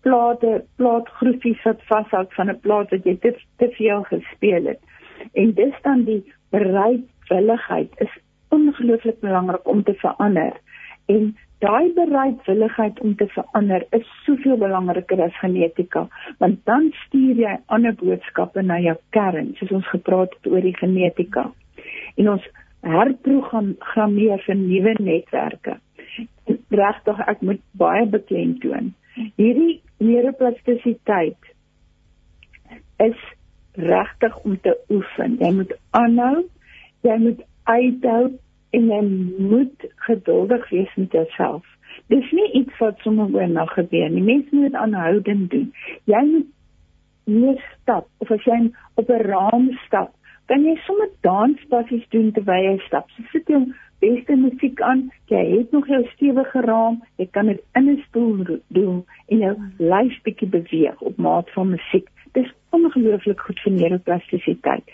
plate, 0.06 0.64
plaatgroefies 0.76 1.62
wat 1.68 1.82
vashak 1.90 2.32
van 2.38 2.50
'n 2.50 2.60
plaat 2.60 2.90
wat 2.90 3.04
jy 3.04 3.16
te, 3.20 3.34
te 3.56 3.68
veel 3.78 4.02
gespeel 4.02 4.64
het. 4.72 4.80
En 5.32 5.52
dis 5.52 5.74
dan 5.82 6.04
die 6.04 6.24
bereidwilligheid 6.50 7.90
is 7.98 8.18
ongelooflik 8.48 9.20
belangrik 9.20 9.68
om 9.68 9.82
te 9.82 9.94
verander. 9.94 10.52
En 11.06 11.36
daai 11.60 11.92
bereidwilligheid 11.94 13.00
om 13.00 13.16
te 13.16 13.26
verander 13.34 13.84
is 13.96 14.06
soveel 14.24 14.56
belangriker 14.60 15.20
as 15.22 15.36
genetika 15.42 16.06
want 16.38 16.62
dan 16.68 16.88
stuur 17.02 17.42
jy 17.42 17.56
ander 17.76 17.96
boodskappe 18.00 18.64
na 18.64 18.78
jou 18.80 18.96
kern 19.16 19.52
soos 19.58 19.74
ons 19.80 19.90
gepraat 19.92 20.32
het 20.38 20.48
oor 20.52 20.64
die 20.64 20.76
genetika 20.78 21.44
en 22.22 22.32
ons 22.36 22.46
herprogrammeer 22.94 24.40
vir 24.46 24.58
nuwe 24.62 24.94
netwerke 25.04 25.76
regtig 26.80 27.22
ek 27.34 27.44
moet 27.50 27.62
baie 27.84 28.08
beklemtoon 28.16 28.92
hierdie 29.20 29.76
neuroplastisiteit 30.00 31.52
is 33.00 33.20
regtig 33.78 34.36
om 34.44 34.56
te 34.60 34.74
oefen 34.90 35.36
jy 35.40 35.52
moet 35.60 35.76
aanhou 35.96 36.44
jy 37.06 37.16
moet 37.22 37.44
uithou 37.70 38.22
en 38.76 38.86
jy 38.92 39.00
moet 39.50 39.86
geduldig 40.06 40.68
wees 40.70 40.94
met 40.94 41.12
jouself. 41.12 41.66
Dis 42.12 42.30
nie 42.34 42.48
iets 42.60 42.78
wat 42.78 43.02
sommer 43.04 43.30
oor 43.34 43.48
nag 43.50 43.72
gebeur 43.74 44.10
nie. 44.10 44.22
Mense 44.22 44.54
moet 44.54 44.74
aanhoudend 44.78 45.50
doen. 45.50 45.68
Jy 46.10 46.22
moet 46.30 46.48
nie 47.30 47.56
stap 47.74 48.06
of 48.22 48.30
as 48.30 48.46
jy 48.46 48.58
op 48.94 49.10
'n 49.10 49.26
raam 49.26 49.70
stap, 49.86 50.14
kan 50.46 50.64
jy 50.64 50.76
sommer 50.86 51.08
danspassies 51.22 52.06
doen 52.08 52.32
terwyl 52.32 52.62
jy 52.62 52.78
stap. 52.86 53.10
So 53.10 53.22
sit 53.32 53.48
jy 53.48 53.66
beste 54.00 54.36
musiek 54.36 54.80
aan, 54.80 55.08
jy 55.28 55.42
het 55.50 55.72
nog 55.72 55.88
jou 55.88 56.00
stewige 56.14 56.60
raam, 56.64 57.00
jy 57.20 57.26
kan 57.30 57.46
dit 57.46 57.60
in 57.78 57.90
'n 57.90 58.02
stoel 58.08 58.60
doen 58.68 59.04
en 59.28 59.38
jou 59.38 59.56
lyf 59.78 60.22
bietjie 60.22 60.48
beweeg 60.48 61.00
op 61.00 61.16
maat 61.16 61.50
van 61.50 61.70
musiek. 61.70 62.08
Dis 62.32 62.52
ongelooflik 62.70 63.40
goed 63.40 63.60
vir 63.60 63.72
neuroplastisiteit. 63.72 64.84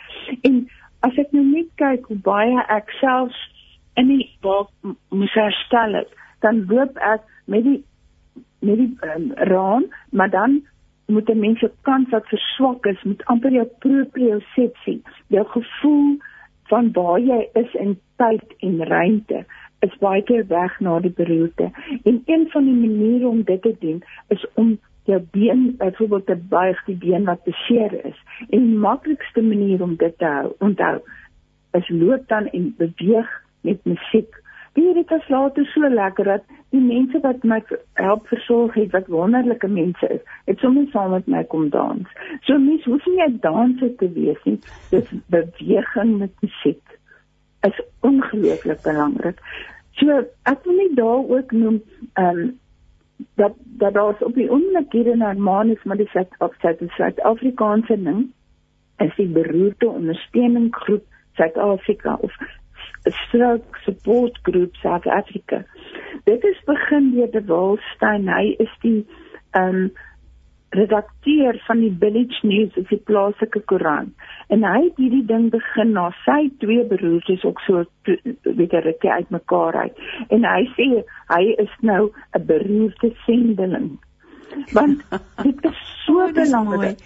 En 0.42 0.68
as 1.00 1.16
ek 1.16 1.32
nou 1.32 1.44
net 1.44 1.68
kyk 1.74 2.06
hoe 2.06 2.18
baie 2.18 2.64
ek 2.68 2.90
self 3.00 3.32
in 3.94 4.08
die 4.08 4.30
waar 4.40 4.66
moes 5.10 5.34
herstel 5.34 5.94
het, 5.94 6.08
dan 6.40 6.64
loop 6.68 6.96
ek 6.96 7.22
met 7.44 7.64
die 7.64 7.84
met 8.60 8.76
die 8.76 8.96
um, 9.14 9.32
raam, 9.34 9.84
maar 10.10 10.30
dan 10.30 10.62
moet 11.06 11.28
'n 11.28 11.38
mens 11.38 11.58
se 11.58 11.70
kans 11.82 12.08
wat 12.10 12.26
verswak 12.28 12.86
is, 12.86 13.02
moet 13.02 13.24
amper 13.24 13.52
jou 13.52 13.66
propriosepsie, 13.78 15.02
jou 15.26 15.44
gevoel 15.46 16.18
van 16.68 16.92
waar 16.92 17.20
jy 17.20 17.48
is 17.52 17.74
in 17.74 17.98
tyd 18.16 18.54
en 18.58 18.84
ruimte 18.84 19.44
is 19.84 19.98
baie 20.00 20.22
keer 20.22 20.46
weg 20.48 20.78
na 20.80 20.98
die 21.00 21.12
beroerte. 21.12 21.70
En 22.04 22.22
een 22.24 22.46
van 22.50 22.64
die 22.64 22.74
maniere 22.74 23.28
om 23.28 23.42
dit 23.42 23.62
te 23.62 23.74
doen 23.80 24.02
is 24.28 24.46
om 24.54 24.78
jou 25.06 25.20
been 25.30 25.74
byvoorbeeld 25.78 26.26
te 26.26 26.36
buig 26.36 26.84
die 26.84 26.96
been 26.96 27.24
wat 27.24 27.44
beseer 27.44 27.92
is. 28.04 28.18
En 28.48 28.64
die 28.64 28.80
maklikste 28.86 29.42
manier 29.42 29.82
om 29.82 29.96
dit 29.96 30.18
te 30.18 30.24
hou, 30.24 30.52
onthou, 30.58 30.98
is 31.78 31.88
loop 31.88 32.28
dan 32.28 32.48
en 32.48 32.74
beweeg 32.78 33.30
met 33.60 33.84
musiek 33.84 34.42
dit 34.76 35.08
was 35.08 35.28
later 35.28 35.64
so 35.66 35.88
lekker 35.88 36.24
dat 36.24 36.42
die 36.70 36.80
mense 36.80 37.20
wat 37.20 37.44
my 37.44 37.62
help 37.92 38.26
versorg 38.26 38.74
het 38.74 38.92
wat 38.92 39.06
wonderlike 39.12 39.68
mense 39.68 40.08
is, 40.08 40.20
het 40.44 40.58
sommer 40.58 40.86
saam 40.92 41.10
met 41.10 41.26
my 41.26 41.44
kom 41.44 41.68
dans. 41.70 42.08
So 42.48 42.58
mens 42.58 42.84
hoef 42.84 43.06
nie 43.06 43.22
'n 43.24 43.38
danser 43.40 43.94
te 43.96 44.12
wees 44.12 44.42
nie. 44.44 44.58
Dis 44.90 45.08
beweging 45.26 46.18
met 46.18 46.32
musiek 46.40 46.98
is 47.60 47.80
ongelooflik 48.00 48.82
belangrik. 48.82 49.40
So 49.90 50.24
ek 50.42 50.64
wil 50.64 50.76
net 50.76 50.96
daar 50.96 51.24
ook 51.36 51.52
noem 51.52 51.82
ehm 52.12 52.38
um, 52.38 52.58
dat 53.34 53.54
dat 53.64 53.94
daar 53.94 54.16
op 54.20 54.34
die 54.34 54.50
oomblik 54.50 54.92
hier 54.92 55.06
in 55.06 55.20
Hermanus 55.20 55.82
maar 55.84 56.00
op 56.38 56.54
Suid-Afrikaanse 56.58 58.02
ding 58.02 58.32
is 58.96 59.14
die 59.16 59.28
beroerte 59.28 59.88
ondersteuningsgroep 59.88 61.04
Suid-Afrika 61.32 62.18
of 62.20 62.32
Stroke 63.10 63.78
Support 63.84 64.38
Group 64.42 64.74
South 64.82 65.06
Africa. 65.06 65.64
Dit 66.24 66.44
is 66.44 66.60
begin 66.64 67.12
deur 67.14 67.30
De 67.30 67.44
Wolstein. 67.44 68.28
Hy 68.28 68.54
is 68.58 68.72
die 68.82 69.06
ehm 69.50 69.86
um, 69.86 69.88
redakteur 70.76 71.62
van 71.66 71.78
die 71.80 71.96
Village 71.98 72.46
News, 72.46 72.74
die 72.88 72.98
plaaslike 73.08 73.60
koerant. 73.70 74.12
En 74.52 74.64
hy 74.66 74.80
het 74.88 74.98
hierdie 75.00 75.24
ding 75.24 75.46
begin 75.52 75.94
na 75.94 76.08
sy 76.24 76.50
twee 76.60 76.84
broers 76.90 77.28
is 77.32 77.44
ook 77.46 77.62
so 77.64 77.84
weet 78.04 78.74
jy 78.74 78.82
dit 78.88 79.06
uitmekaar 79.06 79.78
uit. 79.86 80.02
En 80.34 80.44
hy 80.44 80.66
sê 80.74 80.88
hy 81.30 81.44
is 81.62 81.72
nou 81.80 82.10
'n 82.10 82.46
beroerde 82.50 83.12
sendeling. 83.24 83.94
Want 84.72 85.06
dit 85.46 85.64
is 85.70 85.80
so 86.04 86.26
oh, 86.26 86.32
belangrik 86.32 87.00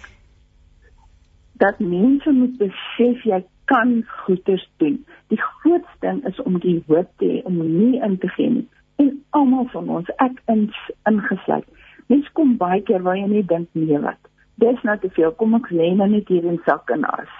dat 1.61 1.79
mense 1.79 2.31
moet 2.31 2.57
besef 2.57 3.23
jy 3.23 3.43
kan 3.71 4.03
goeders 4.07 4.69
doen. 4.77 5.05
Die 5.31 5.41
grootste 5.41 5.99
ding 5.99 6.25
is 6.27 6.39
om 6.41 6.59
die 6.59 6.81
hoop 6.87 7.07
te 7.21 7.27
hê 7.29 7.37
om 7.47 7.61
nie 7.63 8.01
in 8.03 8.17
te 8.19 8.27
gee 8.35 8.49
nie. 8.57 8.67
En 8.99 9.13
almal 9.37 9.69
van 9.71 9.87
ons, 9.99 10.11
ek 10.23 10.41
ins 10.51 10.81
ingesluit. 11.09 11.67
Mens 12.11 12.27
kom 12.35 12.57
baie 12.59 12.81
keer 12.83 13.05
waar 13.05 13.15
jy 13.15 13.29
nie 13.31 13.45
dink 13.47 13.71
nee 13.79 14.01
wat. 14.03 14.19
Dis 14.59 14.83
nou 14.87 14.97
te 14.99 15.09
veel. 15.15 15.31
Kom 15.39 15.55
ek 15.55 15.71
lê 15.71 15.87
nou 15.95 16.09
net 16.11 16.27
hier 16.27 16.45
in 16.51 16.59
sak 16.67 16.91
en 16.91 17.07
as. 17.07 17.31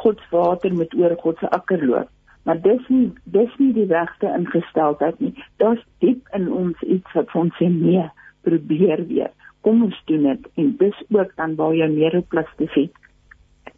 God 0.00 0.24
se 0.24 0.32
water 0.32 0.72
met 0.74 0.96
oor 0.96 1.12
God 1.20 1.42
se 1.42 1.52
akker 1.58 1.84
loop. 1.84 2.10
Maar 2.48 2.60
dis 2.64 2.88
nie 2.92 3.06
dis 3.36 3.52
nie 3.60 3.72
die 3.76 3.86
regte 3.92 4.32
ingesteldheid 4.32 5.20
nie. 5.20 5.34
Daar's 5.60 5.84
diep 6.04 6.32
in 6.36 6.48
ons 6.64 6.80
iets 6.96 7.16
wat 7.16 7.36
ons 7.36 7.54
sê 7.60 7.68
nee, 7.68 8.08
probeer 8.48 9.04
weer. 9.12 9.32
Kom 9.64 9.84
ons 9.84 10.00
doen 10.08 10.26
dit 10.32 10.50
en 10.60 10.74
dis 10.80 11.06
ook 11.12 11.36
dan 11.36 11.56
waar 11.60 11.76
jy 11.76 11.92
meer 11.92 12.18
op 12.24 12.32
plastisiteit 12.32 13.04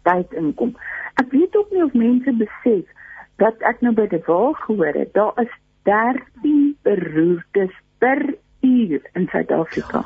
tyd 0.06 0.32
inkom. 0.38 0.74
Ek 1.20 1.30
weet 1.34 1.56
ook 1.56 1.72
nie 1.74 1.84
of 1.84 1.94
mense 1.96 2.32
besef 2.40 2.84
dat 3.42 3.62
ek 3.68 3.82
nou 3.84 3.92
by 3.96 4.06
die 4.10 4.22
waal 4.26 4.54
gehoor 4.64 4.96
het, 4.96 5.12
daar 5.16 5.36
is 5.42 5.52
13 5.88 6.76
beroertes 6.86 7.74
per 8.02 8.22
uur 8.64 9.00
in 9.14 9.28
Suid-Afrika. 9.32 10.04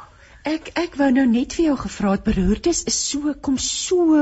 Ek 0.49 0.71
ek 0.81 0.97
wou 0.97 1.11
nou 1.13 1.27
net 1.29 1.53
vir 1.57 1.67
jou 1.71 1.77
gevra 1.83 2.15
het 2.17 2.25
beroertes 2.25 2.85
is 2.89 2.97
so 3.11 3.35
kom 3.45 3.59
so 3.61 4.17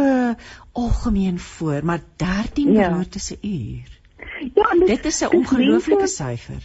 algemeen 0.74 1.38
voor, 1.38 1.84
maar 1.86 2.02
13 2.22 2.72
ja. 2.72 2.88
beroertes 2.88 3.30
'n 3.32 3.38
uur. 3.46 3.94
Ja, 4.54 4.68
dit, 4.74 4.86
dit 4.86 5.04
is 5.04 5.22
'n 5.22 5.36
ongelooflike 5.36 6.06
syfer. 6.06 6.62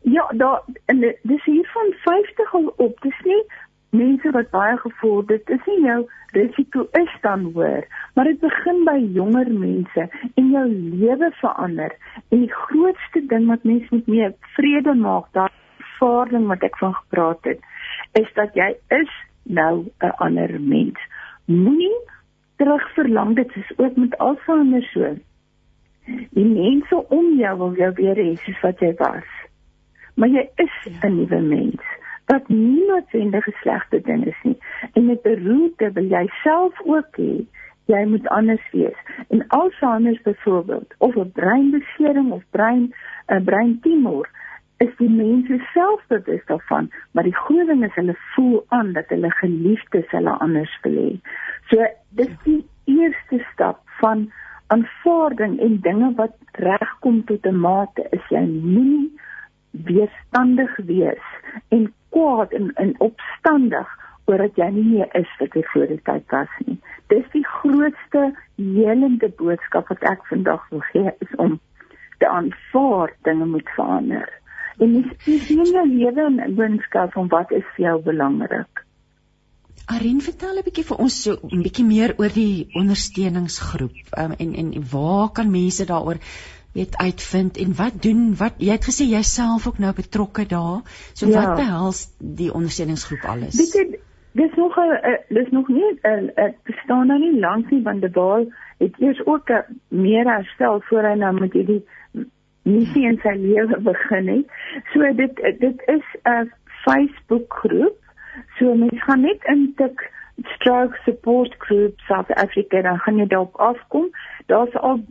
Ja, 0.00 0.24
daar 0.36 0.62
en 0.86 1.00
dis 1.22 1.44
hier 1.44 1.68
van 1.72 1.92
50 1.92 2.54
al 2.54 2.72
op. 2.76 3.00
Dis 3.00 3.20
nie 3.24 3.44
mense 3.94 4.30
wat 4.36 4.50
baie 4.50 4.76
gevorderd 4.82 5.50
is 5.56 5.66
nie 5.70 5.80
jou 5.86 6.00
risiko 6.34 6.86
is 7.00 7.12
dan 7.22 7.44
hoër 7.54 7.86
maar 8.14 8.30
dit 8.30 8.40
begin 8.40 8.84
by 8.86 8.96
jonger 9.18 9.50
mense 9.50 10.06
en 10.34 10.50
jou 10.50 10.64
lewe 10.68 11.30
verander. 11.40 11.92
En 12.30 12.44
die 12.44 12.52
grootste 12.52 13.22
ding 13.30 13.46
wat 13.50 13.64
mense 13.64 13.90
met 13.94 14.06
mee 14.06 14.30
vrede 14.56 14.94
maak 14.94 15.30
daai 15.36 15.50
ervaring 15.78 16.46
wat 16.50 16.62
ek 16.66 16.78
van 16.78 16.94
gepraat 16.94 17.50
het 17.50 17.60
is 18.20 18.30
dat 18.38 18.54
jy 18.58 18.70
is 18.98 19.12
nou 19.42 19.86
'n 20.00 20.14
ander 20.26 20.60
mens. 20.60 20.98
Moenie 21.46 21.98
terug 22.56 22.84
verlang 22.94 23.36
dit 23.36 23.56
is 23.56 23.78
ook 23.78 23.96
met 23.96 24.18
alsander 24.18 24.82
so 24.92 25.14
die 26.30 26.44
mense 26.44 27.08
om 27.08 27.38
jou 27.38 27.58
wil 27.58 27.74
jou 27.74 27.92
weer 27.94 28.16
hê 28.16 28.36
soos 28.36 28.60
wat 28.60 28.80
jy 28.80 28.94
was. 28.98 29.28
Maar 30.14 30.28
jy 30.28 30.48
is 30.56 30.74
'n 31.02 31.16
nuwe 31.16 31.40
mens 31.40 31.82
wat 32.26 32.48
nie 32.48 32.84
noodwendig 32.86 33.46
'n 33.48 33.56
slegte 33.60 34.00
ding 34.00 34.26
is 34.26 34.40
nie. 34.42 34.58
En 34.92 35.06
met 35.06 35.22
beroerte 35.22 35.92
wil 35.92 36.04
jy 36.04 36.26
self 36.42 36.80
ook 36.84 37.16
hê 37.16 37.46
jy 37.86 38.04
moet 38.04 38.28
anders 38.28 38.70
wees. 38.72 38.96
En 39.28 39.46
Alzheimer 39.48 40.20
byvoorbeeld 40.22 40.94
of 40.98 41.14
'n 41.16 41.32
breinbesering 41.32 42.32
of 42.32 42.42
brein 42.50 42.82
'n 43.26 43.34
uh, 43.34 43.44
breintumor 43.44 44.28
is 44.76 44.96
die 44.96 45.10
mense 45.10 45.60
self 45.72 46.02
bewus 46.06 46.44
daarvan, 46.46 46.90
maar 47.10 47.24
die 47.24 47.36
ding 47.46 47.84
is 47.84 47.94
hulle 47.94 48.16
voel 48.34 48.64
aan 48.68 48.92
dat 48.92 49.08
hulle 49.08 49.30
geliefdes 49.30 50.10
hulle 50.10 50.30
anders 50.30 50.78
wil 50.82 50.92
hê. 50.92 51.20
So 51.70 51.86
dis 52.08 52.32
die 52.44 52.66
eerste 52.84 53.44
stap 53.52 53.80
van 54.00 54.32
aanvaarding 54.66 55.60
en 55.60 55.80
dinge 55.80 56.12
wat 56.16 56.36
regkom 56.52 57.24
tot 57.24 57.46
'n 57.46 57.60
mate 57.60 58.06
is 58.10 58.24
jy 58.28 58.44
nie 58.46 59.12
weerstandig 59.70 60.76
wees 60.76 61.26
en 61.68 61.92
kwaad 62.14 62.54
en 62.56 62.70
en 62.80 62.94
opstandig 63.08 63.90
oordat 64.30 64.56
jy 64.60 64.70
nie 64.76 64.86
meer 64.88 65.10
is 65.20 65.30
wat 65.40 65.56
jy 65.58 65.64
voor 65.72 65.90
die 65.90 66.00
tyd 66.08 66.24
was 66.32 66.52
nie. 66.66 66.78
Dis 67.12 67.26
die 67.34 67.44
grootste 67.58 68.30
helende 68.56 69.28
boodskap 69.40 69.90
wat 69.92 70.06
ek 70.12 70.24
vandag 70.30 70.64
wil 70.70 70.84
gee 70.92 71.12
is 71.26 71.34
om 71.36 71.58
te 72.22 72.30
aanvaar 72.30 73.12
dinge 73.28 73.50
moet 73.50 73.68
verander. 73.76 74.30
En 74.78 74.96
dis 74.96 75.10
die 75.26 75.40
hele 75.48 75.84
lewe 75.90 76.30
en 76.30 76.56
boodskap 76.56 77.12
van 77.18 77.28
wat 77.34 77.52
is 77.52 77.66
vir 77.76 77.88
jou 77.88 77.98
belangrik. 78.08 78.84
Arin 79.92 80.20
vertel 80.24 80.56
'n 80.56 80.64
bietjie 80.64 80.86
vir 80.88 81.00
ons 81.04 81.16
so 81.22 81.36
'n 81.52 81.62
bietjie 81.62 81.84
meer 81.84 82.14
oor 82.16 82.32
die 82.32 82.68
ondersteuningsgroep 82.80 84.16
um, 84.16 84.32
en 84.32 84.54
en 84.62 84.68
waar 84.92 85.28
kan 85.36 85.50
mense 85.50 85.84
daaroor 85.84 86.18
weet 86.74 86.96
uitvind 86.96 87.56
en 87.56 87.74
wat 87.78 88.02
doen 88.02 88.22
wat 88.36 88.54
jy 88.58 88.74
het 88.74 88.86
gesê 88.88 89.06
jouself 89.06 89.66
ook 89.68 89.78
nou 89.78 89.92
betrokke 89.94 90.46
daar. 90.46 90.80
So 91.12 91.26
ja. 91.26 91.40
wat 91.40 91.56
behels 91.56 92.00
die 92.18 92.52
ondersteuningsgroep 92.52 93.24
alles? 93.34 93.58
Weet 93.58 93.76
jy 93.78 94.00
dis 94.34 94.54
nog 94.54 94.76
'n 94.78 95.18
dis 95.28 95.50
nog 95.50 95.68
nie 95.68 95.90
'n 96.02 96.32
dit 96.34 96.62
bestaan 96.62 97.06
nou 97.06 97.18
nie 97.18 97.40
lank 97.40 97.70
nie 97.70 97.82
want 97.82 98.00
die 98.00 98.10
baal 98.10 98.46
het 98.78 98.94
eers 98.98 99.26
ook 99.26 99.50
meer 99.88 100.26
herstel 100.26 100.80
voor 100.80 101.02
hy 101.02 101.14
nou 101.14 101.40
met 101.40 101.52
hierdie 101.52 101.84
missie 102.62 103.06
in 103.06 103.18
sy 103.22 103.34
lewe 103.36 103.80
begin 103.80 104.28
het. 104.28 104.46
So 104.92 105.14
dit 105.14 105.36
dit 105.58 105.82
is 105.86 106.06
'n 106.24 106.52
Facebook 106.84 107.54
groep 107.54 107.98
so 108.58 108.74
mense 108.74 109.00
gaan 109.00 109.20
net 109.20 109.44
intik 109.44 110.10
stroke 110.56 110.98
support 111.04 111.54
group 111.58 112.00
South 112.00 112.34
Africa 112.34 112.82
dan 112.82 112.98
gaan 112.98 113.16
jy 113.16 113.26
daarop 113.26 113.56
afkom. 113.56 114.10
Daar's 114.46 114.74
al 114.74 115.04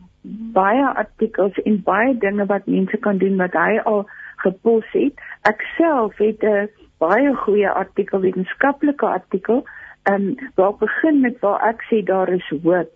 baie 0.56 0.86
artikels 0.96 1.58
en 1.64 1.82
baie 1.84 2.18
dinge 2.18 2.46
wat 2.46 2.66
mense 2.66 2.98
kan 2.98 3.18
doen 3.18 3.38
wat 3.38 3.56
hy 3.60 3.80
al 3.84 4.06
gepos 4.44 4.88
het. 4.92 5.20
Ek 5.50 5.62
self 5.78 6.18
het 6.18 6.44
'n 6.44 6.70
baie 6.98 7.36
goeie 7.36 7.70
artikel, 7.70 8.20
wetenskaplike 8.20 9.06
artikel, 9.06 9.64
ehm 10.04 10.16
um, 10.16 10.36
waar 10.56 10.76
begin 10.80 11.20
met 11.20 11.40
waar 11.40 11.62
ek 11.70 11.82
sê 11.90 12.04
daar 12.04 12.30
is 12.30 12.50
hoop. 12.64 12.92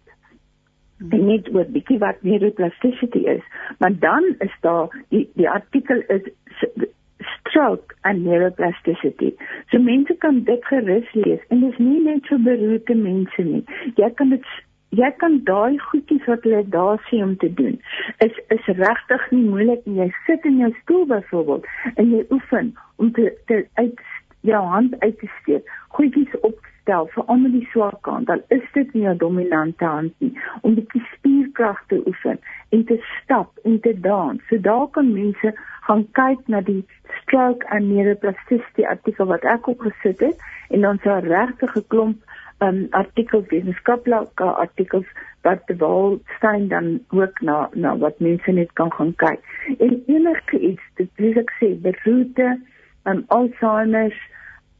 En 1.11 1.25
net 1.25 1.53
oor 1.53 1.65
bietjie 1.65 1.99
wat 1.99 2.21
neuroplasticity 2.21 3.17
is, 3.17 3.43
maar 3.79 3.99
dan 3.99 4.35
is 4.39 4.55
daar 4.61 4.87
die 5.09 5.29
die 5.33 5.49
artikel 5.49 6.01
is 6.07 6.23
stroke 7.19 7.95
and 8.01 8.25
neuroplasticity. 8.25 9.35
So 9.71 9.79
mense 9.79 10.15
kan 10.17 10.43
dit 10.43 10.65
gerus 10.65 11.13
lees 11.13 11.43
en 11.49 11.59
dit 11.59 11.71
is 11.71 11.77
nie 11.77 12.01
net 12.03 12.25
vir 12.27 12.39
beroerte 12.39 12.95
mense 12.95 13.43
nie. 13.43 13.63
Jy 13.95 14.09
kan 14.19 14.29
dit 14.29 14.45
jy 14.89 15.11
kan 15.17 15.39
daai 15.43 15.77
goedjies 15.77 16.25
wat 16.25 16.43
hulle 16.43 16.63
daar 16.69 17.01
sê 17.09 17.21
om 17.23 17.35
te 17.37 17.53
doen 17.53 17.79
is 18.25 18.39
is 18.55 18.65
regtig 18.65 19.31
nie 19.31 19.43
moeilik 19.43 19.85
nie. 19.85 19.99
Jy 19.99 20.11
sit 20.25 20.45
in 20.45 20.57
jou 20.57 20.71
stoel 20.81 21.05
byvoorbeeld 21.05 21.65
en 21.95 22.11
jy 22.11 22.25
oefen 22.29 22.75
om 22.95 23.11
te, 23.11 23.33
te 23.45 23.65
uit 23.73 23.99
jou 24.41 24.63
hand 24.63 24.99
uit 24.99 25.19
te 25.19 25.29
steek 25.41 25.69
goedjies 25.97 26.39
op 26.41 26.55
te 26.55 26.75
stel 26.87 27.09
vir 27.11 27.25
almal 27.27 27.51
die 27.51 27.67
swak 27.73 27.99
kant. 28.07 28.29
Dan 28.31 28.41
is 28.55 28.63
dit 28.73 28.93
nie 28.95 29.07
'n 29.07 29.17
dominante 29.17 29.85
hand 29.85 30.13
nie. 30.19 30.33
Om 30.61 30.75
die 30.75 31.03
spierkrag 31.13 31.83
te 31.87 32.01
oefen 32.07 32.39
en 32.69 32.85
te 32.85 32.97
stap 33.15 33.49
en 33.63 33.79
te 33.79 33.93
dans. 33.99 34.41
So 34.49 34.57
daar 34.57 34.87
kan 34.87 35.13
mense 35.13 35.53
gaan 35.81 36.07
kyk 36.11 36.47
na 36.47 36.61
die 36.61 36.85
stroke 37.21 37.67
and 37.69 37.89
neuroplasticity 37.89 38.83
artikel 38.83 39.25
wat 39.25 39.43
ek 39.43 39.67
op 39.67 39.79
gesit 39.79 40.19
het 40.19 40.37
en 40.69 40.81
dan 40.81 40.99
regtig 41.03 41.75
'n 41.75 41.87
klomp 41.87 42.17
um, 42.59 42.87
artikels 42.89 43.47
wetenskaplike 43.51 44.49
artikels 44.63 45.05
wat 45.41 45.71
Waldstein 45.77 46.67
dan 46.67 46.99
ook 47.09 47.41
na 47.41 47.69
na 47.73 47.97
wat 47.97 48.19
mense 48.19 48.51
net 48.51 48.73
kan 48.73 48.91
gaan 48.91 49.13
kyk. 49.15 49.39
En 49.79 50.01
enige 50.07 50.59
iets, 50.59 50.83
dit 50.95 51.09
wil 51.15 51.39
ek 51.43 51.53
sê, 51.59 51.71
beroerte, 51.81 52.49
um, 53.05 53.23
Alzheimer, 53.27 54.13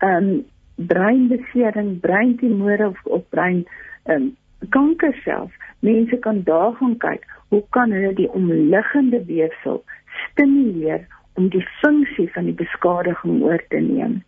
um, 0.04 0.46
breinbesering, 0.76 2.00
breintumore 2.02 2.88
of, 2.88 3.00
of 3.06 3.24
brein 3.30 3.66
um, 4.06 4.36
kanker 4.70 5.14
self. 5.24 5.54
Mense 5.80 6.18
kan 6.18 6.44
daar 6.44 6.74
gaan 6.82 6.98
kyk, 6.98 7.26
hoe 7.50 7.64
kan 7.70 7.92
hulle 7.92 8.14
die 8.14 8.30
omliggende 8.30 9.24
weefsel 9.26 9.84
stimuleer 10.26 11.06
om 11.38 11.50
die 11.54 11.64
funksie 11.82 12.28
van 12.34 12.50
die 12.50 12.58
beskadiging 12.58 13.44
oor 13.46 13.62
te 13.70 13.80
neem. 13.82 14.22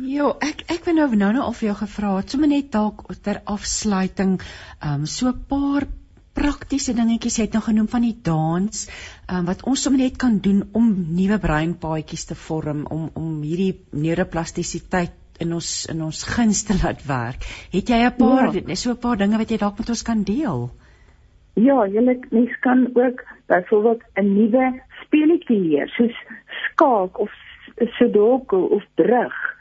Ja, 0.00 0.30
ek 0.40 0.62
ek 0.72 0.86
wil 0.86 0.94
nou 0.96 1.06
nou 1.20 1.32
nou 1.36 1.42
al 1.44 1.56
vir 1.56 1.66
jou 1.68 1.74
gevra 1.82 2.12
het, 2.16 2.30
sommer 2.32 2.48
net 2.48 2.70
dalk 2.72 3.02
ter 3.22 3.42
afsluiting, 3.44 4.38
ehm 4.80 5.02
um, 5.02 5.06
so 5.06 5.28
'n 5.28 5.44
paar 5.48 5.84
praktiese 6.32 6.94
dingetjies 6.96 7.36
jy 7.36 7.44
het 7.44 7.52
nou 7.52 7.62
genoem 7.62 7.88
van 7.88 8.00
die 8.00 8.16
dans, 8.24 8.86
ehm 9.28 9.38
um, 9.38 9.44
wat 9.44 9.64
ons 9.68 9.82
sommer 9.82 10.00
net 10.00 10.16
kan 10.16 10.38
doen 10.38 10.62
om 10.72 10.88
nuwe 11.18 11.38
breinpaadjies 11.38 12.24
te 12.24 12.34
vorm 12.34 12.86
om 12.86 13.10
om 13.14 13.42
hierdie 13.42 13.84
neuroplastisiteit 13.92 15.12
in 15.40 15.52
ons 15.52 15.86
in 15.92 16.00
ons 16.00 16.24
guns 16.24 16.64
te 16.64 16.78
laat 16.82 17.04
werk. 17.06 17.44
Het 17.72 17.88
jy 17.88 18.00
'n 18.06 18.16
paar 18.16 18.54
ja. 18.54 18.74
so 18.74 18.92
'n 18.92 18.98
paar 18.98 19.16
dinge 19.16 19.36
wat 19.36 19.50
jy 19.50 19.58
dalk 19.58 19.78
met 19.78 19.88
ons 19.88 20.02
kan 20.02 20.22
deel? 20.22 20.70
Ja, 21.54 21.84
jy 21.84 22.00
mens 22.30 22.58
kan 22.60 22.88
ook 22.94 23.24
byvoorbeeld 23.46 24.02
'n 24.16 24.34
nuwe 24.34 24.80
speletjie 25.04 25.60
leer, 25.60 25.88
soos 25.88 26.16
skaak 26.72 27.18
of 27.18 27.30
sudoku 27.98 28.56
of 28.56 28.82
brug 28.94 29.51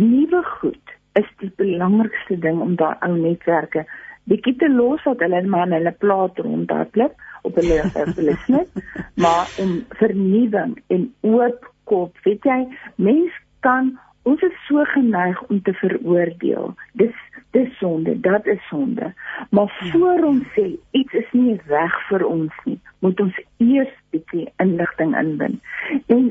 nuwe 0.00 0.42
goed 0.60 0.96
is 1.18 1.28
die 1.42 1.50
belangrikste 1.60 2.38
ding 2.44 2.60
om 2.64 2.76
daai 2.80 2.96
ou 3.06 3.14
netwerke 3.16 3.86
bietjie 4.30 4.56
te 4.60 4.68
los 4.72 5.02
dat 5.08 5.24
hulle 5.24 5.42
maar 5.54 5.66
in 5.68 5.76
hulle 5.78 5.94
plaas 6.04 6.44
rondhardloop 6.46 7.26
op 7.48 7.58
hulle 7.60 7.80
hulle 8.20 8.36
snit 8.44 8.84
maar 9.24 9.50
om 9.64 9.80
vernuwing 10.02 10.76
en 10.96 11.08
oop 11.34 11.66
kop 11.90 12.24
weet 12.28 12.46
jy 12.52 12.60
mens 13.08 13.42
kan 13.66 13.96
ons 14.28 14.42
is 14.44 14.56
so 14.68 14.84
geneig 14.92 15.38
om 15.48 15.62
te 15.64 15.72
veroordeel. 15.80 16.74
Dis 17.00 17.16
dis 17.56 17.70
sonde 17.78 18.12
dat 18.20 18.46
is 18.46 18.60
sonde. 18.68 19.08
Maar 19.50 19.72
ja. 19.80 19.90
voor 19.90 20.24
ons 20.28 20.44
sê 20.54 20.66
iets 20.90 21.16
is 21.22 21.32
nie 21.32 21.56
reg 21.66 21.96
vir 22.10 22.26
ons 22.26 22.60
nie 22.68 22.78
moet 23.00 23.20
ons 23.20 23.38
eers 23.64 23.92
bietjie 24.14 24.46
inligting 24.62 25.16
inbind 25.18 26.12
en 26.14 26.26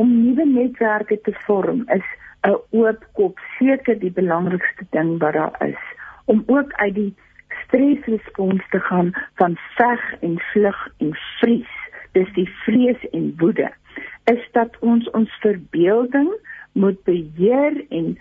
om 0.00 0.12
nuwe 0.24 0.46
netwerke 0.48 1.20
te 1.28 1.34
vorm 1.46 1.84
is 1.94 2.08
'n 2.46 2.58
oop 2.70 3.06
kop 3.12 3.38
seker 3.58 3.98
die 3.98 4.10
belangrikste 4.10 4.86
ding 4.90 5.18
wat 5.18 5.32
daar 5.32 5.56
is 5.68 5.82
om 6.24 6.42
ook 6.46 6.72
uit 6.72 6.94
die 6.94 7.14
stresrespons 7.64 8.68
te 8.70 8.80
gaan 8.80 9.12
van 9.34 9.56
veg 9.76 10.14
en 10.20 10.38
vlug 10.38 10.88
en 10.98 11.14
vries. 11.40 11.72
Dis 12.12 12.32
die 12.32 12.48
vrees 12.48 13.08
en 13.10 13.34
woede. 13.38 13.70
Is 14.24 14.48
dat 14.52 14.78
ons 14.80 15.10
ons 15.10 15.38
verbeelding 15.40 16.30
moet 16.72 17.02
beheer 17.04 17.84
en 17.88 18.18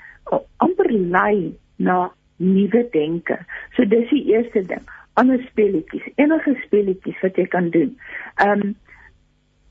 amper 0.57 0.91
lei 0.91 1.57
na 1.75 2.11
nuwe 2.37 2.87
denke. 2.91 3.37
So 3.75 3.85
dis 3.85 4.09
die 4.09 4.25
eerste 4.33 4.65
ding. 4.65 4.83
Ander 5.13 5.39
speletjies 5.49 6.07
enige 6.15 6.55
speletjies 6.65 7.21
wat 7.21 7.37
jy 7.39 7.47
kan 7.47 7.69
doen. 7.69 7.93
Ehm 8.35 8.61
um, 8.61 8.75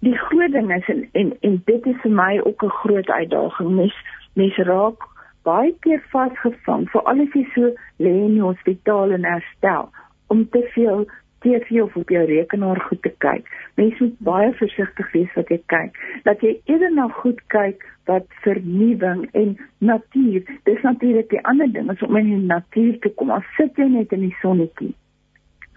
die 0.04 0.16
groot 0.20 0.52
ding 0.52 0.68
is 0.74 0.88
en 0.92 1.08
en, 1.12 1.30
en 1.40 1.62
dit 1.64 1.86
is 1.86 2.00
vir 2.02 2.12
my 2.12 2.40
ook 2.44 2.62
'n 2.64 2.78
groot 2.82 3.08
uitdaging 3.10 3.70
mens 3.76 3.94
mens 4.34 4.56
raak 4.68 5.08
baie 5.44 5.74
keer 5.84 6.00
vasgevang 6.12 6.86
veral 6.92 7.20
as 7.24 7.36
jy 7.36 7.44
so 7.54 7.70
lê 8.02 8.14
in 8.28 8.38
die 8.38 8.46
hospitaal 8.46 9.12
en 9.16 9.28
herstel 9.28 9.90
om 10.32 10.46
te 10.56 10.62
veel 10.74 11.04
TV 11.44 11.82
of 11.82 11.96
op 12.00 12.08
jou 12.08 12.22
rekenaar 12.24 12.80
goed 12.88 13.02
te 13.04 13.12
kyk. 13.20 13.48
Mens 13.76 13.98
moet 14.00 14.14
baie 14.28 14.52
versigtig 14.60 15.10
wees 15.12 15.34
wat 15.36 15.50
jy 15.52 15.58
kyk. 15.72 15.98
Dat 16.24 16.40
jy 16.40 16.54
eerder 16.64 16.94
na 16.94 17.08
goed 17.20 17.42
kyk 17.52 17.84
wat 18.08 18.24
vernuwing 18.46 19.26
en 19.36 19.52
natuur. 19.84 20.40
Dis 20.64 20.80
natuurlik 20.86 21.28
die 21.32 21.42
ander 21.44 21.68
ding 21.72 21.92
is 21.92 22.06
om 22.06 22.16
in 22.16 22.32
die 22.32 22.40
natuur 22.48 22.96
te 23.04 23.12
kom. 23.20 23.34
As 23.36 23.44
sit 23.58 23.76
jy 23.76 23.90
net 23.92 24.16
in 24.16 24.24
die 24.24 24.36
sonnetjie. 24.40 24.94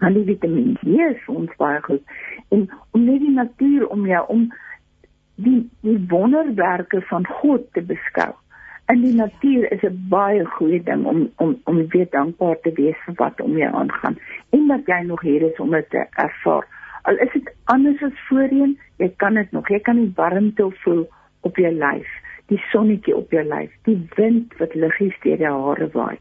Dan 0.00 0.16
die 0.16 0.24
vitamine 0.30 0.78
D 0.80 0.96
is 1.10 1.28
ons 1.28 1.52
baie 1.60 1.84
goed. 1.84 2.16
En 2.54 2.64
om 2.96 3.04
net 3.04 3.20
die 3.20 3.36
natuur 3.36 3.88
om 3.92 4.08
jou 4.08 4.24
om 4.32 4.48
die 5.36 5.60
die 5.84 6.00
wonderwerke 6.08 7.04
van 7.12 7.28
God 7.42 7.68
te 7.76 7.84
beskou 7.84 8.32
in 8.88 9.02
die 9.04 9.14
natuur 9.14 9.72
is 9.72 9.82
'n 9.82 9.96
baie 10.08 10.44
goeie 10.44 10.82
ding 10.82 11.04
om 11.04 11.30
om 11.36 11.50
om 11.64 11.88
weer 11.88 12.06
dankbaar 12.10 12.60
te 12.60 12.72
wees 12.72 12.96
vir 13.04 13.14
wat 13.14 13.40
om 13.40 13.56
jou 13.56 13.72
aangaan 13.74 14.16
en 14.50 14.66
dat 14.66 14.86
jy 14.86 15.00
nog 15.06 15.20
hier 15.20 15.42
is 15.42 15.60
om 15.60 15.70
dit 15.70 15.90
te 15.90 16.06
ervaar. 16.10 16.64
Al 17.02 17.16
is 17.16 17.32
dit 17.32 17.52
anders 17.64 18.02
as 18.02 18.26
voorheen, 18.28 18.78
jy 18.96 19.12
kan 19.16 19.34
dit 19.34 19.52
nog, 19.52 19.68
jy 19.68 19.80
kan 19.80 19.96
die 19.96 20.12
warmte 20.14 20.70
voel 20.70 21.08
op 21.40 21.56
jou 21.56 21.72
lyf, 21.72 22.08
die 22.46 22.62
sonnetjie 22.70 23.16
op 23.16 23.30
jou 23.30 23.44
lyf, 23.44 23.72
die 23.82 24.08
wind 24.16 24.56
wat 24.58 24.74
liggies 24.74 25.20
deur 25.20 25.38
jou 25.38 25.54
hare 25.66 25.88
waai. 25.92 26.16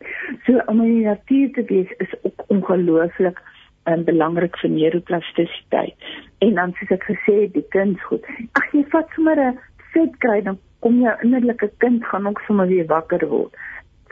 So 0.46 0.62
om 0.66 0.82
in 0.82 0.94
die 0.94 1.06
natuur 1.06 1.52
te 1.54 1.64
wees 1.64 1.92
is 1.98 2.14
ook 2.22 2.44
ongelooflik 2.48 3.42
en 3.84 4.04
belangrik 4.04 4.58
vir 4.58 4.70
neuroplastisiteit. 4.70 5.96
En 6.38 6.54
dan 6.54 6.74
soos 6.74 6.92
ek 6.92 7.04
gesê 7.04 7.42
het, 7.42 7.54
die 7.54 7.68
kunsgoed. 7.70 8.26
Ag 8.52 8.72
jy 8.72 8.84
vat 8.92 9.10
sommer 9.16 9.40
'n 9.40 9.60
vet 9.98 10.18
kry 10.24 10.42
dan 10.46 10.60
kom 10.86 11.02
jou 11.02 11.16
innerlike 11.26 11.72
kind 11.84 12.06
gaan 12.06 12.28
ook 12.30 12.42
sommer 12.46 12.68
weer 12.70 12.86
wakker 12.90 13.26
word. 13.30 13.56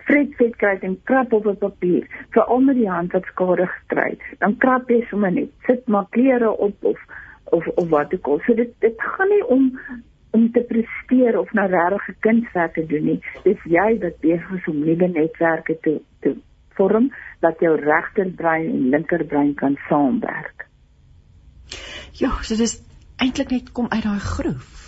Fred 0.06 0.34
vet 0.40 0.56
kry 0.62 0.74
en 0.86 0.98
krap 1.10 1.34
op 1.34 1.48
'n 1.52 1.58
papier 1.62 2.08
vir 2.34 2.50
onder 2.56 2.76
die 2.76 2.90
hand 2.90 3.14
wat 3.14 3.30
skade 3.34 3.68
gekry. 3.68 4.18
Dan 4.40 4.58
krap 4.58 4.90
jy 4.90 5.06
sommer 5.10 5.32
net. 5.32 5.50
Sit 5.68 5.88
maar 5.88 6.08
klere 6.10 6.52
op 6.52 6.84
of 6.84 7.00
of 7.44 7.68
of 7.68 7.90
wat 7.90 8.14
ook 8.14 8.28
al. 8.28 8.40
So 8.46 8.54
dit 8.54 8.74
dit 8.80 8.96
gaan 8.98 9.30
nie 9.30 9.46
om 9.48 9.80
om 10.32 10.52
te 10.52 10.62
presteer 10.62 11.40
of 11.40 11.54
nou 11.54 11.68
regtig 11.70 12.20
kunswerk 12.20 12.74
te 12.74 12.86
doen 12.86 13.06
nie. 13.06 13.20
Dis 13.44 13.62
jy 13.64 14.00
wat 14.02 14.20
besig 14.20 14.52
is 14.58 14.68
om 14.68 14.80
nuwe 14.80 15.08
netwerke 15.08 15.78
te 15.82 16.02
te 16.20 16.36
vorm 16.76 17.12
dat 17.40 17.60
jou 17.60 17.76
regterbrein 17.80 18.70
en 18.70 18.90
linkerbrein 18.90 19.54
kan 19.54 19.78
saamwerk. 19.90 20.68
Ja, 22.12 22.32
so 22.42 22.56
dis 22.56 22.82
eintlik 23.18 23.50
net 23.50 23.72
kom 23.72 23.88
uit 23.90 24.04
daai 24.04 24.20
groef 24.20 24.85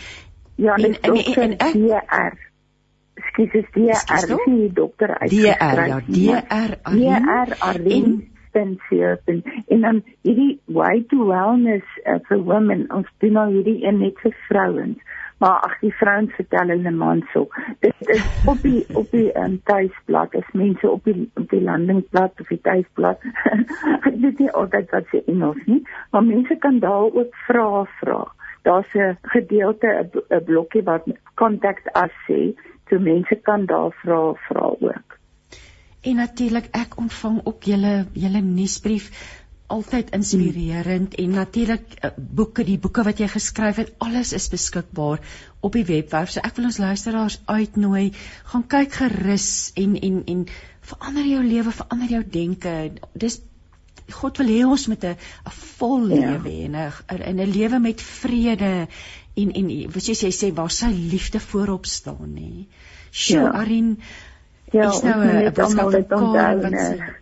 Ja, 0.61 0.74
en 0.77 1.01
en, 1.01 1.15
en, 1.16 1.43
en 1.43 1.57
ek 1.57 1.73
DR. 1.73 2.35
Skus, 3.31 3.53
dis 3.53 3.65
DR, 3.73 4.37
die 4.45 4.73
dokter 4.73 5.19
uit. 5.19 5.31
DR, 5.31 5.87
ja, 5.89 6.01
DR 6.07 6.78
Arin. 6.78 7.01
DR 7.01 7.55
Arin 7.59 8.30
www.co.za 8.52 9.16
en 9.68 9.81
dan 9.81 10.02
hierdie 10.22 10.60
way 10.64 11.05
to 11.09 11.27
wellness 11.27 11.85
uh, 12.05 12.18
vir 12.28 12.43
women 12.44 12.86
ons 12.94 13.09
doen 13.18 13.36
nou 13.39 13.48
hierdie 13.52 13.81
een 13.85 14.01
net 14.02 14.18
vir 14.24 14.35
vrouens 14.48 14.98
maar 15.40 15.62
ag 15.64 15.78
die 15.81 15.93
vrouens 15.97 16.35
vertel 16.36 16.68
hulle 16.68 16.90
man 16.93 17.22
so. 17.32 17.47
Dit 17.81 18.10
is 18.12 18.24
op 18.51 18.59
die 18.60 18.82
op 18.93 19.09
die 19.10 19.31
um, 19.40 19.55
tuisblad 19.64 20.35
is 20.36 20.51
mense 20.52 20.90
op 20.90 21.06
die 21.09 21.31
op 21.40 21.47
die 21.48 21.62
landingsblad 21.64 22.43
of 22.44 22.51
die 22.52 22.60
tuisblad 22.66 23.24
ek 24.09 24.18
weet 24.20 24.43
nie 24.43 24.51
altyd 24.62 24.93
wat 24.97 25.09
se 25.12 25.22
Engels 25.32 25.62
nie 25.70 25.81
maar 26.10 26.27
mense 26.27 26.59
kan 26.66 26.82
daar 26.85 27.09
ook 27.09 27.40
vra 27.47 27.86
vra. 28.02 28.20
Daar's 28.68 28.93
'n 28.94 29.16
gedeelte 29.22 30.10
'n 30.28 30.44
blokkie 30.44 30.85
wat 30.85 31.09
contact 31.35 31.89
us 32.05 32.12
sê 32.28 32.52
so 32.90 32.98
mense 32.98 33.40
kan 33.48 33.66
daar 33.66 33.97
vra 34.02 34.20
vra 34.48 34.74
ook 34.81 35.19
En 36.01 36.16
natuurlik 36.16 36.70
ek 36.77 36.97
ontvang 36.97 37.40
ook 37.44 37.64
julle 37.68 38.06
julle 38.12 38.40
nuusbrief 38.40 39.10
altyd 39.70 40.10
inspirerend 40.16 41.14
en 41.14 41.31
natuurlik 41.31 41.93
uh, 42.02 42.10
boeke 42.16 42.64
die 42.66 42.78
boeke 42.78 43.05
wat 43.06 43.20
jy 43.22 43.28
geskryf 43.31 43.78
het 43.78 43.93
alles 44.02 44.32
is 44.35 44.48
beskikbaar 44.51 45.20
op 45.60 45.77
die 45.77 45.85
webwerf 45.86 46.32
so 46.35 46.43
ek 46.43 46.56
wil 46.59 46.66
ons 46.70 46.81
luisteraars 46.82 47.39
uitnooi 47.47 48.09
gaan 48.51 48.66
kyk 48.74 48.98
gerus 49.02 49.70
en 49.78 49.94
en 50.01 50.18
en 50.35 50.43
verander 50.90 51.28
jou 51.31 51.44
lewe 51.47 51.77
verander 51.77 52.16
jou 52.16 52.24
denke 52.39 52.74
dis 53.14 53.39
God 54.10 54.40
wil 54.43 54.51
hê 54.51 54.62
ons 54.66 54.86
met 54.90 55.05
'n 55.05 55.14
'n 55.14 55.55
vol 55.78 56.10
ja. 56.10 56.16
lewe 56.16 56.51
ja. 56.51 56.90
en 57.06 57.36
'n 57.36 57.40
'n 57.40 57.52
lewe 57.52 57.78
met 57.78 58.02
vrede 58.02 58.89
en 59.36 59.52
en 59.52 59.70
soos 60.01 60.22
jy 60.22 60.32
sê 60.35 60.51
waar 60.55 60.70
sy 60.70 60.90
liefde 60.90 61.40
voorop 61.40 61.86
staan 61.86 62.35
nê. 62.35 62.66
Sjoe 63.10 63.47
ja. 63.47 63.52
Arin, 63.60 63.98
Ja, 64.70 64.90
is 64.90 65.02
nou 65.02 65.24
'n 65.24 65.52
boodskap 65.52 65.92
wat 65.92 66.12
onthou. 66.20 67.18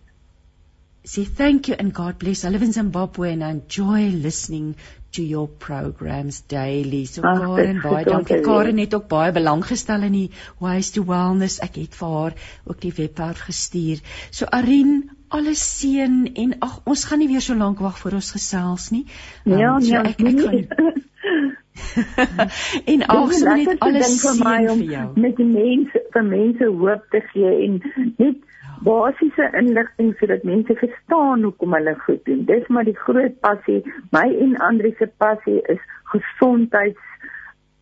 say 1.09 1.25
thank 1.25 1.69
you 1.69 1.75
and 1.79 1.95
God 1.95 2.19
bless. 2.19 2.45
I 2.45 2.51
live 2.51 2.63
in 2.63 2.73
Zimbabwe 2.73 3.33
and 3.33 3.43
I 3.43 3.51
enjoy 3.51 4.09
listening 4.09 4.77
to 5.13 5.23
your 5.23 5.49
programs 5.49 6.41
daily. 6.41 7.07
So 7.07 7.23
Ach, 7.25 7.39
Karen, 7.41 7.81
baie 7.81 8.05
dankie. 8.05 8.41
Karen 8.45 8.79
het 8.79 8.95
ook 8.95 9.07
baie 9.09 9.33
belang 9.33 9.65
gestel 9.65 10.05
in 10.09 10.13
die 10.13 10.31
Wise 10.61 10.93
to 10.93 11.05
Wellness. 11.09 11.61
Ek 11.65 11.79
het 11.81 11.97
vir 11.97 12.17
haar 12.17 12.37
ook 12.67 12.81
die 12.83 12.93
webwerf 12.99 13.41
gestuur. 13.47 14.03
So 14.31 14.51
Arin, 14.59 15.09
alles 15.29 15.63
seën 15.79 16.19
en 16.35 16.59
ag 16.65 16.81
ons 16.85 17.07
gaan 17.09 17.25
nie 17.25 17.31
weer 17.33 17.45
so 17.45 17.57
lank 17.57 17.81
wag 17.85 17.97
vir 18.03 18.19
ons 18.21 18.31
gesels 18.37 18.91
nie. 18.93 19.07
Um, 19.47 19.57
ja, 19.57 19.79
so 19.81 20.03
nee, 20.03 20.13
ek, 20.13 20.21
ek 20.21 20.45
gaan 20.45 21.57
en 22.93 23.07
ag 23.15 23.33
so 23.33 23.55
net 23.55 23.81
alles 23.87 24.19
vir 24.25 24.39
my 24.45 24.59
om 24.73 24.85
met 25.25 25.39
mense 25.39 26.05
vir 26.15 26.29
mense 26.35 26.71
hoop 26.83 27.09
te 27.15 27.23
gee 27.33 27.55
en 27.67 27.81
net 28.23 28.45
basiese 28.87 29.51
inligting 29.59 30.15
sodat 30.19 30.45
mense 30.47 30.75
verstaan 30.79 31.43
hoekom 31.43 31.75
hulle 31.75 31.95
goed 32.05 32.25
doen. 32.25 32.45
Dis 32.47 32.67
maar 32.67 32.87
die 32.87 32.97
groot 32.97 33.41
passie. 33.41 33.81
My 34.15 34.27
en 34.45 34.57
Andri 34.69 34.95
se 34.99 35.09
passie 35.19 35.61
is 35.75 35.81
gesondheids 36.13 37.01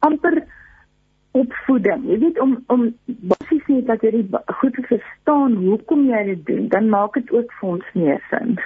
amper 0.07 0.41
opvoeding. 1.37 2.07
Jy 2.09 2.19
weet 2.23 2.41
om 2.41 2.57
om 2.73 2.87
basies 3.07 3.69
net 3.73 3.87
dat 3.91 4.05
jy 4.07 4.25
goed 4.61 4.81
verstaan 4.89 5.59
hoekom 5.67 6.09
jy 6.11 6.23
dit 6.33 6.47
doen, 6.49 6.65
dan 6.73 6.89
maak 6.93 7.19
dit 7.21 7.31
ook 7.35 7.53
vir 7.61 7.77
ons 7.77 7.93
meer 7.95 8.23
sin. 8.31 8.57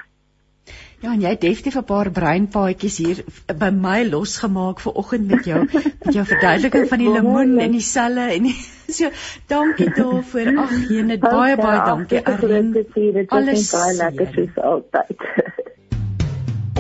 Ja, 1.01 1.15
en 1.15 1.23
jy 1.25 1.31
het 1.33 1.41
definitief 1.41 1.77
'n 1.81 1.85
paar 1.89 2.11
breinpaadjies 2.13 2.97
hier 3.01 3.21
by 3.59 3.71
my 3.73 4.03
losgemaak 4.05 4.81
vir 4.85 4.93
oggend 4.93 5.31
met 5.31 5.45
jou 5.49 5.61
met 5.73 6.13
jou 6.17 6.25
verduideliking 6.25 6.89
van 6.89 6.99
die 6.99 7.13
lemoen 7.13 7.59
en 7.59 7.71
die 7.73 7.81
selle 7.81 8.27
en 8.35 8.43
die, 8.43 8.57
so 8.99 9.09
dankie 9.47 9.89
daarvoor. 9.97 10.51
Ag, 10.65 10.75
jene 10.91 11.17
baie 11.19 11.57
baie 11.57 11.79
dankie 11.87 12.21
Arlene. 12.25 12.85
Alles 13.29 13.71
baie 13.73 13.95
lekker 13.97 14.29
soos 14.35 14.59
altyd. 14.73 15.25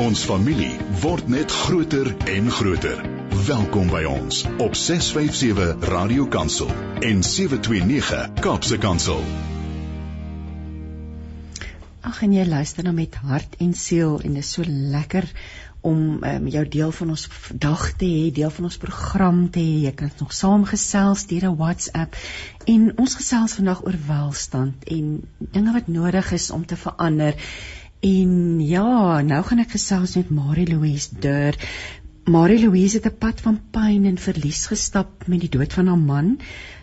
Ons 0.00 0.24
familie 0.24 0.74
word 1.00 1.28
net 1.28 1.50
groter 1.62 2.12
en 2.34 2.50
groter. 2.50 3.00
Welkom 3.46 3.88
by 3.88 4.04
ons 4.04 4.44
op 4.58 4.76
657 4.76 5.88
Radio 5.94 6.26
Kansel 6.26 6.68
en 7.00 7.22
729 7.22 8.28
Kaapse 8.40 8.78
Kansel. 8.78 9.24
Ag 12.00 12.22
en 12.24 12.32
jy 12.32 12.46
luister 12.48 12.86
nou 12.86 12.94
met 12.96 13.16
hart 13.20 13.58
en 13.60 13.74
siel 13.76 14.14
en 14.24 14.36
dit 14.38 14.40
is 14.40 14.52
so 14.54 14.64
lekker 14.64 15.26
om 15.84 16.22
um, 16.24 16.46
jou 16.48 16.62
deel 16.68 16.92
van 16.96 17.12
ons 17.12 17.26
dag 17.52 17.82
te 18.00 18.08
hê, 18.08 18.30
deel 18.32 18.52
van 18.52 18.68
ons 18.68 18.78
program 18.80 19.42
te 19.52 19.60
hê. 19.60 19.82
Jy 19.84 19.92
kan 19.96 20.12
nog 20.20 20.32
saamgesels 20.36 21.26
deur 21.28 21.50
'n 21.50 21.58
WhatsApp 21.60 22.16
en 22.64 22.90
ons 22.96 23.18
gesels 23.20 23.56
vandag 23.60 23.84
oor 23.84 23.98
welstand 24.08 24.88
en 24.96 25.20
dinge 25.38 25.72
wat 25.76 25.88
nodig 25.88 26.32
is 26.32 26.50
om 26.50 26.64
te 26.64 26.76
verander. 26.76 27.36
En 28.00 28.60
ja, 28.64 29.20
nou 29.20 29.42
gaan 29.44 29.60
ek 29.60 29.76
gesels 29.76 30.16
met 30.16 30.30
Marie 30.30 30.68
Louise 30.72 31.20
Deur. 31.20 31.56
Marie 32.24 32.60
Louise 32.64 32.96
het 32.96 33.12
'n 33.12 33.18
pad 33.18 33.40
van 33.40 33.60
pyn 33.70 34.04
en 34.04 34.16
verlies 34.16 34.66
gestap 34.72 35.26
met 35.26 35.40
die 35.40 35.52
dood 35.52 35.72
van 35.72 35.86
haar 35.86 35.98
man. 35.98 36.38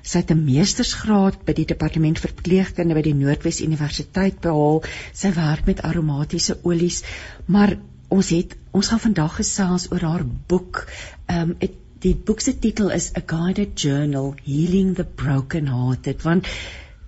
Sy 0.08 0.22
het 0.24 0.32
'n 0.32 0.44
meestersgraad 0.48 1.42
by 1.48 1.54
die 1.58 1.66
departement 1.68 2.20
verpleegkunde 2.24 2.96
by 2.96 3.04
die 3.08 3.18
Noordwes 3.22 3.60
Universiteit 3.62 4.40
behaal. 4.46 4.84
Sy 5.14 5.34
werk 5.36 5.66
met 5.68 5.82
aromatiese 5.90 6.56
olies, 6.64 7.04
maar 7.46 7.76
ons 8.08 8.30
het 8.30 8.56
ons 8.72 8.88
gaan 8.88 9.04
vandag 9.04 9.36
gesels 9.42 9.92
oor 9.92 10.06
haar 10.12 10.26
boek. 10.48 10.86
Ehm 11.28 11.52
um, 11.52 11.76
die 12.06 12.14
boek 12.16 12.44
se 12.46 12.54
titel 12.64 12.92
is 12.94 13.10
A 13.18 13.22
Guided 13.26 13.80
Journal 13.82 14.36
Healing 14.46 14.94
the 14.96 15.04
Broken 15.04 15.68
Hearted 15.68 16.22
want 16.22 16.46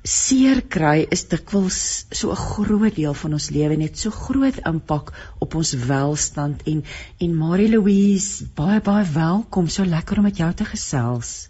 seer 0.03 0.61
kry 0.75 1.05
is 1.15 1.27
dikwels 1.33 1.77
so 2.19 2.31
'n 2.31 2.41
groot 2.41 2.95
deel 2.95 3.13
van 3.21 3.37
ons 3.37 3.49
lewe 3.57 3.73
en 3.77 3.85
het 3.85 3.99
so 3.99 4.09
groot 4.09 4.57
impak 4.71 5.13
op 5.45 5.55
ons 5.61 5.73
welstand 5.91 6.65
en 6.73 6.83
en 7.27 7.37
Marie 7.43 7.69
Louise 7.69 8.49
baie 8.55 8.81
baie 8.81 9.05
welkom 9.13 9.69
so 9.69 9.85
lekker 9.85 10.17
om 10.17 10.23
met 10.23 10.37
jou 10.37 10.51
te 10.53 10.65
gesels. 10.65 11.49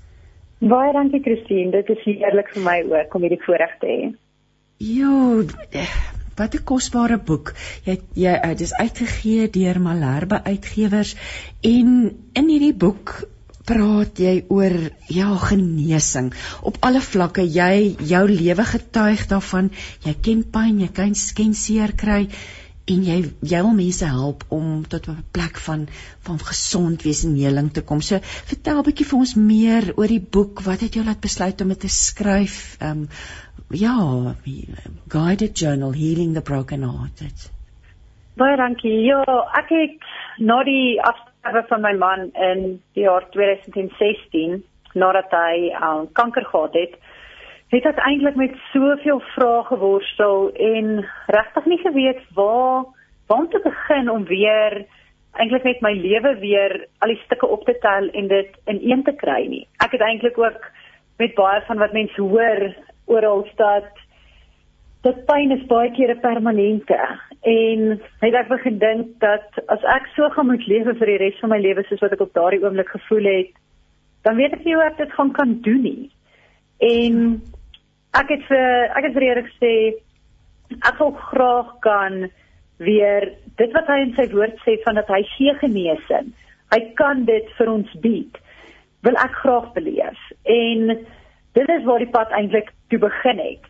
Baie 0.60 0.92
dankie 0.94 1.22
Christine, 1.24 1.72
dit 1.72 1.90
is 1.96 2.04
heerlik 2.04 2.50
vir 2.54 2.64
my 2.66 2.78
ook 2.84 3.14
om 3.16 3.24
hierdie 3.24 3.44
voorreg 3.46 3.78
te 3.80 3.88
hê. 3.88 4.10
Jo, 4.84 5.44
wat 6.40 6.56
'n 6.56 6.64
kosbare 6.64 7.18
boek. 7.18 7.54
Jy 7.86 8.00
jy 8.16 8.34
dit 8.42 8.62
is 8.62 8.74
uitgegee 8.74 9.50
deur 9.50 9.80
Malherbe 9.80 10.44
Uitgewers 10.44 11.16
en 11.64 11.90
in 12.34 12.50
hierdie 12.50 12.74
boek 12.74 13.28
praat 13.70 14.20
jy 14.20 14.46
oor 14.50 14.76
ja 15.14 15.30
genesing 15.50 16.32
op 16.66 16.80
alle 16.88 17.02
vlakke 17.02 17.44
jy 17.44 17.96
jou 18.12 18.24
lewe 18.28 18.66
getuig 18.72 19.28
daarvan 19.30 19.70
jy 20.06 20.16
ken 20.28 20.42
pyn 20.56 20.80
jy 20.80 20.90
ken 21.36 21.54
seer 21.54 21.94
kry 22.04 22.24
en 22.94 23.04
jy 23.06 23.18
jy 23.52 23.62
wil 23.66 23.76
mense 23.78 24.06
help 24.06 24.44
om 24.56 24.84
tot 24.94 25.08
'n 25.10 25.24
plek 25.36 25.58
van 25.68 25.88
van 26.28 26.40
gesond 26.52 27.04
wees 27.04 27.24
en 27.26 27.36
heling 27.36 27.70
te 27.74 27.82
kom. 27.82 28.02
So 28.02 28.20
vertel 28.52 28.80
'n 28.80 28.88
bietjie 28.90 29.10
vir 29.12 29.20
ons 29.20 29.36
meer 29.36 29.94
oor 29.96 30.08
die 30.08 30.26
boek. 30.38 30.62
Wat 30.62 30.82
het 30.82 30.94
jou 30.94 31.06
laat 31.06 31.22
besluit 31.22 31.62
om 31.62 31.68
dit 31.68 31.80
te 31.80 31.88
skryf? 31.88 32.78
Ehm 32.80 32.92
um, 32.92 33.08
ja, 33.70 34.36
Guided 35.08 35.60
Journal 35.60 35.94
Healing 35.94 36.34
the 36.34 36.42
Broken 36.42 36.82
Hearted. 36.84 37.52
Baie 38.36 38.58
dankie. 38.58 39.02
Ja, 39.06 39.24
ek 39.60 39.70
het 39.70 39.98
na 40.38 40.64
die 40.64 41.02
afsterwe 41.02 41.66
van 41.68 41.82
my 41.82 41.94
man 41.94 42.32
in 42.34 42.82
die 42.94 43.04
jaar 43.04 43.30
2016 43.30 44.64
nadat 44.94 45.32
hy 45.32 45.70
um, 45.76 46.08
kanker 46.14 46.46
gehad 46.46 46.74
het, 46.74 46.96
het 47.70 47.86
ek 47.86 48.00
eintlik 48.02 48.36
met 48.36 48.56
soveel 48.74 49.20
vrae 49.36 49.64
geworstel 49.70 50.50
en 50.54 51.06
regtig 51.28 51.66
nie 51.66 51.82
geweet 51.84 52.24
waar 52.38 52.88
waar 53.30 53.44
om 53.44 53.50
te 53.50 53.62
begin 53.64 54.10
om 54.10 54.24
weer 54.26 54.86
eintlik 55.38 55.64
net 55.64 55.82
my 55.86 55.94
lewe 55.94 56.34
weer 56.42 56.74
al 57.06 57.14
die 57.14 57.22
stukke 57.26 57.48
op 57.48 57.66
te 57.66 57.78
tel 57.84 58.10
en 58.10 58.28
dit 58.28 58.56
in 58.66 58.80
een 58.82 59.04
te 59.04 59.14
kry 59.14 59.46
nie. 59.48 59.68
Ek 59.86 59.94
het 59.94 60.02
eintlik 60.02 60.38
ook 60.38 60.66
met 61.22 61.36
baie 61.38 61.62
van 61.68 61.78
wat 61.78 61.94
mense 61.94 62.22
hoor 62.22 62.74
oral 63.06 63.46
stad 63.54 63.90
dat 65.06 65.22
pyn 65.30 65.54
is 65.56 65.68
baie 65.70 65.92
keer 65.96 66.16
'n 66.16 66.20
permanente 66.20 67.00
en 67.42 68.02
het 68.20 68.34
ek 68.34 68.48
begin 68.48 68.78
dink 68.80 69.20
dat 69.20 69.48
as 69.68 69.84
ek 69.84 70.10
so 70.16 70.30
gaan 70.30 70.48
moet 70.48 70.68
lewe 70.68 70.96
vir 70.96 71.08
die 71.08 71.18
res 71.18 71.40
van 71.40 71.50
my 71.50 71.60
lewe 71.60 71.84
soos 71.84 72.02
wat 72.02 72.12
ek 72.12 72.26
op 72.26 72.34
daardie 72.34 72.64
oomblik 72.64 72.90
gevoel 72.90 73.24
het, 73.24 73.54
dan 74.24 74.36
weet 74.36 74.54
ek 74.54 74.66
nie 74.66 74.76
hoe 74.76 74.84
ek 74.84 74.98
dit 74.98 75.12
gaan 75.12 75.32
kan 75.32 75.62
doen 75.62 75.82
nie. 75.82 76.12
En 76.80 77.42
ek 78.18 78.30
het 78.34 78.46
vir 78.50 78.94
ek 78.98 79.08
het 79.08 79.16
vir 79.16 79.26
Here 79.28 79.46
gesê 79.46 79.74
ek 80.86 81.00
wil 81.02 81.12
graag 81.32 81.72
kan 81.86 82.30
weer 82.80 83.34
dit 83.60 83.74
wat 83.76 83.90
hy 83.92 84.00
in 84.06 84.14
sy 84.18 84.30
woord 84.32 84.60
sê 84.66 84.78
van 84.86 85.00
dat 85.00 85.10
hy 85.12 85.24
gee 85.36 85.54
genesing. 85.60 86.32
Hy 86.72 86.80
kan 87.00 87.26
dit 87.28 87.48
vir 87.58 87.72
ons 87.72 87.96
bied. 88.04 88.38
Wil 89.04 89.18
ek 89.20 89.36
graag 89.42 89.72
beleef. 89.76 90.20
En 90.46 90.94
dit 91.58 91.74
is 91.76 91.86
waar 91.88 92.04
die 92.04 92.14
pad 92.14 92.32
eintlik 92.36 92.72
toe 92.90 93.02
begin 93.02 93.42
het. 93.42 93.70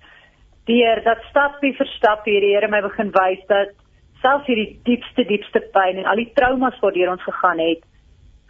Deur 0.70 1.02
dat 1.06 1.24
stapie 1.32 1.74
vir 1.78 1.90
stapie 1.96 2.40
die 2.44 2.54
Here 2.54 2.70
my 2.70 2.82
begin 2.86 3.14
wys 3.16 3.42
dat 3.50 3.74
selfs 4.22 4.50
hierdie 4.52 4.76
diepste 4.86 5.24
diepste 5.26 5.62
pyn 5.74 6.02
en 6.02 6.10
al 6.12 6.20
die 6.20 6.32
traumas 6.36 6.78
waardeur 6.84 7.14
ons 7.14 7.24
gegaan 7.24 7.62
het, 7.64 7.82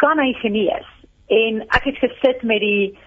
kan 0.02 0.20
hy 0.20 0.34
genees. 0.41 0.88
En 1.30 1.61
ek 1.78 1.91
het 1.91 2.02
gesit 2.02 2.41
met 2.44 2.64
die 2.64 2.98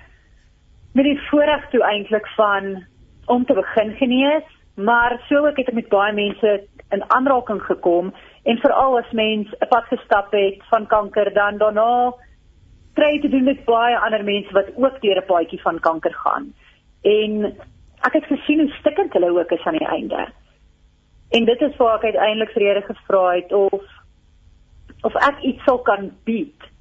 met 0.92 1.04
die 1.04 1.20
voorreg 1.28 1.68
toe 1.70 1.82
eintlik 1.82 2.26
van 2.36 2.84
om 3.26 3.44
te 3.44 3.54
begin 3.54 3.94
genees, 3.96 4.44
maar 4.74 5.20
so 5.28 5.46
ook 5.46 5.56
het 5.56 5.68
ek 5.68 5.78
met 5.78 5.88
baie 5.88 6.12
mense 6.12 6.52
in 6.92 7.04
aanraking 7.16 7.62
gekom 7.62 8.12
en 8.42 8.60
veral 8.64 8.98
as 8.98 9.12
mens 9.12 9.48
'n 9.60 9.68
pad 9.68 9.84
gestap 9.84 10.32
het 10.32 10.60
van 10.70 10.86
kanker 10.86 11.32
dan 11.34 11.58
daarna 11.58 12.12
kry 12.94 13.20
te 13.20 13.28
doen 13.28 13.44
met 13.44 13.64
baie 13.64 13.98
ander 13.98 14.24
mense 14.24 14.52
wat 14.52 14.68
ook 14.76 15.00
deur 15.00 15.16
'n 15.16 15.26
paadjie 15.26 15.60
van 15.62 15.80
kanker 15.80 16.14
gaan. 16.14 16.52
En 17.02 17.56
ek 18.00 18.12
het 18.12 18.24
gesien 18.24 18.60
hoe 18.60 18.70
stikkend 18.70 19.12
hulle 19.12 19.38
ook 19.40 19.50
is 19.50 19.64
aan 19.64 19.78
die 19.78 19.88
einde. 19.88 20.28
En 21.30 21.44
dit 21.44 21.60
is 21.60 21.76
waar 21.76 21.96
ek 21.96 22.04
uiteindelik 22.04 22.50
vir 22.50 22.62
Here 22.62 22.82
gevra 22.82 23.34
het 23.34 23.52
of 23.52 23.82
of 25.02 25.14
ek 25.14 25.40
iets 25.40 25.64
sou 25.64 25.82
kan 25.82 26.10
bied 26.24 26.71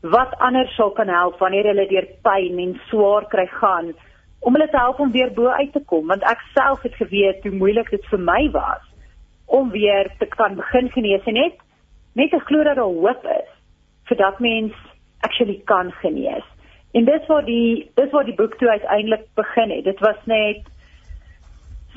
wat 0.00 0.34
anders 0.38 0.74
sou 0.76 0.92
kan 0.94 1.08
help 1.08 1.38
wanneer 1.38 1.66
hulle 1.72 1.88
deur 1.90 2.06
pyn 2.22 2.58
en 2.58 2.76
swaar 2.88 3.26
kry 3.32 3.46
gaan 3.60 3.94
om 4.40 4.54
hulle 4.54 4.68
te 4.70 4.78
help 4.78 5.00
om 5.00 5.10
weer 5.12 5.32
bo 5.34 5.48
uit 5.48 5.72
te 5.72 5.82
kom 5.92 6.06
want 6.06 6.22
ek 6.22 6.44
self 6.54 6.82
het 6.82 6.94
geweet 6.94 7.42
hoe 7.42 7.54
moeilik 7.62 7.90
dit 7.90 8.04
vir 8.10 8.22
my 8.30 8.42
was 8.54 8.84
om 9.46 9.70
weer 9.70 10.10
te 10.18 10.26
kan 10.26 10.54
begin 10.54 10.90
genees 10.94 11.26
en 11.26 11.34
net 11.34 11.58
net 12.14 12.30
te 12.30 12.38
glo 12.46 12.62
dat 12.64 12.76
daar 12.76 12.94
hoop 13.00 13.26
is 13.38 13.50
vir 14.08 14.16
dat 14.16 14.38
mens 14.40 14.74
actually 15.20 15.60
kan 15.64 15.92
genees. 16.00 16.44
En 16.92 17.04
dis 17.04 17.26
waar 17.26 17.44
die 17.44 17.90
dis 17.94 18.10
waar 18.10 18.24
die 18.24 18.34
boek 18.34 18.56
toe 18.58 18.70
uiteindelik 18.70 19.26
begin 19.34 19.70
het. 19.70 19.84
Dit 19.84 20.00
was 20.00 20.18
net 20.24 20.64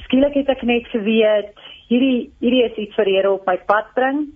skielik 0.06 0.36
het 0.36 0.50
ek 0.50 0.64
net 0.68 0.88
geweet 0.92 1.66
hierdie 1.88 2.32
hierdie 2.44 2.64
is 2.66 2.78
iets 2.86 2.98
wat 3.00 3.08
die 3.08 3.18
Here 3.20 3.32
op 3.32 3.48
my 3.48 3.58
pad 3.70 3.92
bring 3.96 4.32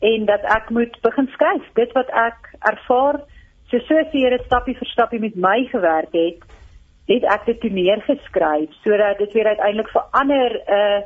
en 0.00 0.24
dat 0.26 0.42
ek 0.56 0.70
moet 0.70 1.00
begin 1.02 1.28
skryf 1.34 1.66
dit 1.74 1.92
wat 1.92 2.10
ek 2.26 2.50
ervaar 2.72 3.20
so 3.70 3.78
soos 3.78 4.10
die 4.12 4.24
Here 4.24 4.40
stappie 4.44 4.76
vir 4.78 4.88
stappie 4.92 5.20
met 5.20 5.36
my 5.36 5.68
gewerk 5.72 6.12
het 6.12 6.44
het 7.10 7.24
ek 7.24 7.46
dit 7.46 7.60
toe 7.60 7.70
neergeskryf 7.70 8.76
sodat 8.84 9.18
dit 9.18 9.32
weer 9.32 9.52
uiteindelik 9.54 9.90
vir 9.92 10.04
ander 10.22 10.50
'n 10.56 10.76
uh, 10.80 11.00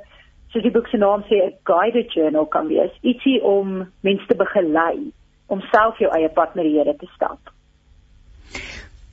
soos 0.55 0.63
die 0.63 0.75
boek 0.75 0.87
se 0.91 0.99
naam 1.03 1.25
sê 1.27 1.41
'n 1.43 1.57
guided 1.71 2.13
journal 2.15 2.47
kan 2.47 2.69
wees, 2.69 2.93
ietsie 3.03 3.43
om 3.43 3.91
mense 4.03 4.27
te 4.29 4.37
begelei 4.39 5.11
om 5.47 5.61
self 5.73 5.99
jou 5.99 6.11
eie 6.15 6.29
pad 6.29 6.55
met 6.55 6.65
die 6.65 6.77
Here 6.79 6.95
te 6.97 7.09
stap. 7.15 7.51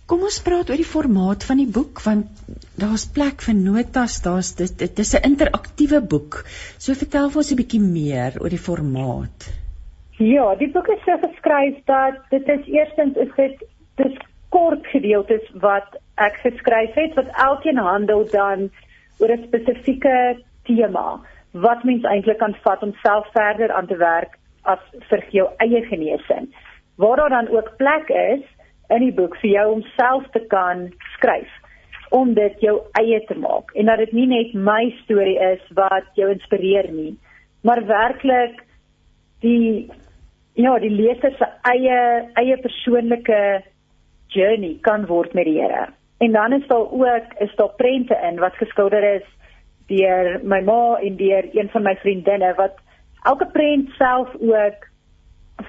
Kom 0.05 0.21
ons 0.27 0.41
praat 0.43 0.69
oor 0.69 0.77
die 0.77 0.93
formaat 0.93 1.43
van 1.43 1.57
die 1.57 1.71
boek 1.77 2.03
want 2.05 2.27
daar's 2.77 3.07
plek 3.15 3.41
vir 3.41 3.55
notas, 3.55 4.21
daar's 4.21 4.53
dit 4.55 4.77
dit 4.77 4.99
is 4.99 5.15
'n 5.15 5.25
interaktiewe 5.31 6.01
boek. 6.01 6.43
So 6.77 6.93
vertel 6.93 7.29
vir 7.29 7.37
ons 7.37 7.51
'n 7.51 7.61
bietjie 7.63 7.81
meer 7.81 8.37
oor 8.41 8.49
die 8.49 8.65
formaat. 8.69 9.60
Ja, 10.21 10.51
die 10.55 10.67
boek 10.69 10.85
is 10.93 10.99
so 11.01 11.17
geskryf 11.17 11.77
dat 11.89 12.17
dit 12.29 12.49
is 12.53 12.65
eerstens 12.69 13.15
is 13.17 13.29
dit 13.35 13.63
dis 13.97 14.17
kort 14.53 14.85
gedeeltes 14.93 15.47
wat 15.63 15.95
ek 16.21 16.35
geskryf 16.43 16.93
het 16.93 17.15
wat 17.17 17.31
elkeen 17.41 17.79
handel 17.81 18.21
dan 18.29 18.67
oor 19.17 19.33
'n 19.33 19.47
spesifieke 19.47 20.37
tema 20.69 21.19
wat 21.51 21.83
mens 21.83 22.03
eintlik 22.03 22.37
kan 22.37 22.53
vat 22.61 22.83
om 22.83 22.93
self 23.01 23.31
verder 23.33 23.71
aan 23.71 23.87
te 23.87 23.97
werk 23.97 24.37
as 24.61 24.83
vir 25.09 25.25
jou 25.29 25.47
eie 25.57 25.81
genesing. 25.89 26.53
Waar 26.95 27.17
daar 27.17 27.29
dan 27.29 27.49
ook 27.49 27.77
plek 27.77 28.09
is 28.09 28.45
in 28.89 28.99
die 28.99 29.13
boek 29.13 29.35
vir 29.41 29.49
jou 29.49 29.71
om 29.71 29.81
self 29.97 30.29
te 30.31 30.45
kan 30.47 30.93
skryf 31.15 31.49
om 32.09 32.33
dit 32.33 32.59
jou 32.59 32.81
eie 32.91 33.25
te 33.25 33.37
maak 33.39 33.71
en 33.73 33.85
dat 33.85 33.97
dit 33.97 34.11
nie 34.11 34.27
net 34.27 34.53
my 34.53 34.93
storie 35.03 35.39
is 35.39 35.61
wat 35.73 36.05
jou 36.13 36.29
inspireer 36.29 36.91
nie 36.91 37.17
maar 37.61 37.85
werklik 37.85 38.63
die 39.39 39.89
ja 40.53 40.77
die 40.79 40.89
leser 40.89 41.35
se 41.37 41.47
eie 41.71 41.97
eie 42.35 42.57
persoonlike 42.57 43.63
journey 44.27 44.77
kan 44.81 45.05
word 45.07 45.33
met 45.33 45.45
die 45.45 45.59
Here 45.61 45.87
en 46.19 46.31
dan 46.31 46.53
is 46.53 46.67
daar 46.67 46.91
ook 46.91 47.33
is 47.39 47.55
daar 47.55 47.75
prente 47.77 48.19
in 48.29 48.39
wat 48.39 48.55
geskilder 48.55 49.03
is 49.15 49.27
deur 49.87 50.39
my 50.43 50.61
ma 50.61 50.97
en 51.01 51.17
deur 51.17 51.49
een 51.53 51.69
van 51.69 51.83
my 51.83 51.95
vriendinne 51.95 52.53
wat 52.57 52.77
elke 53.23 53.45
prent 53.45 53.89
self 53.97 54.29
ook 54.39 54.87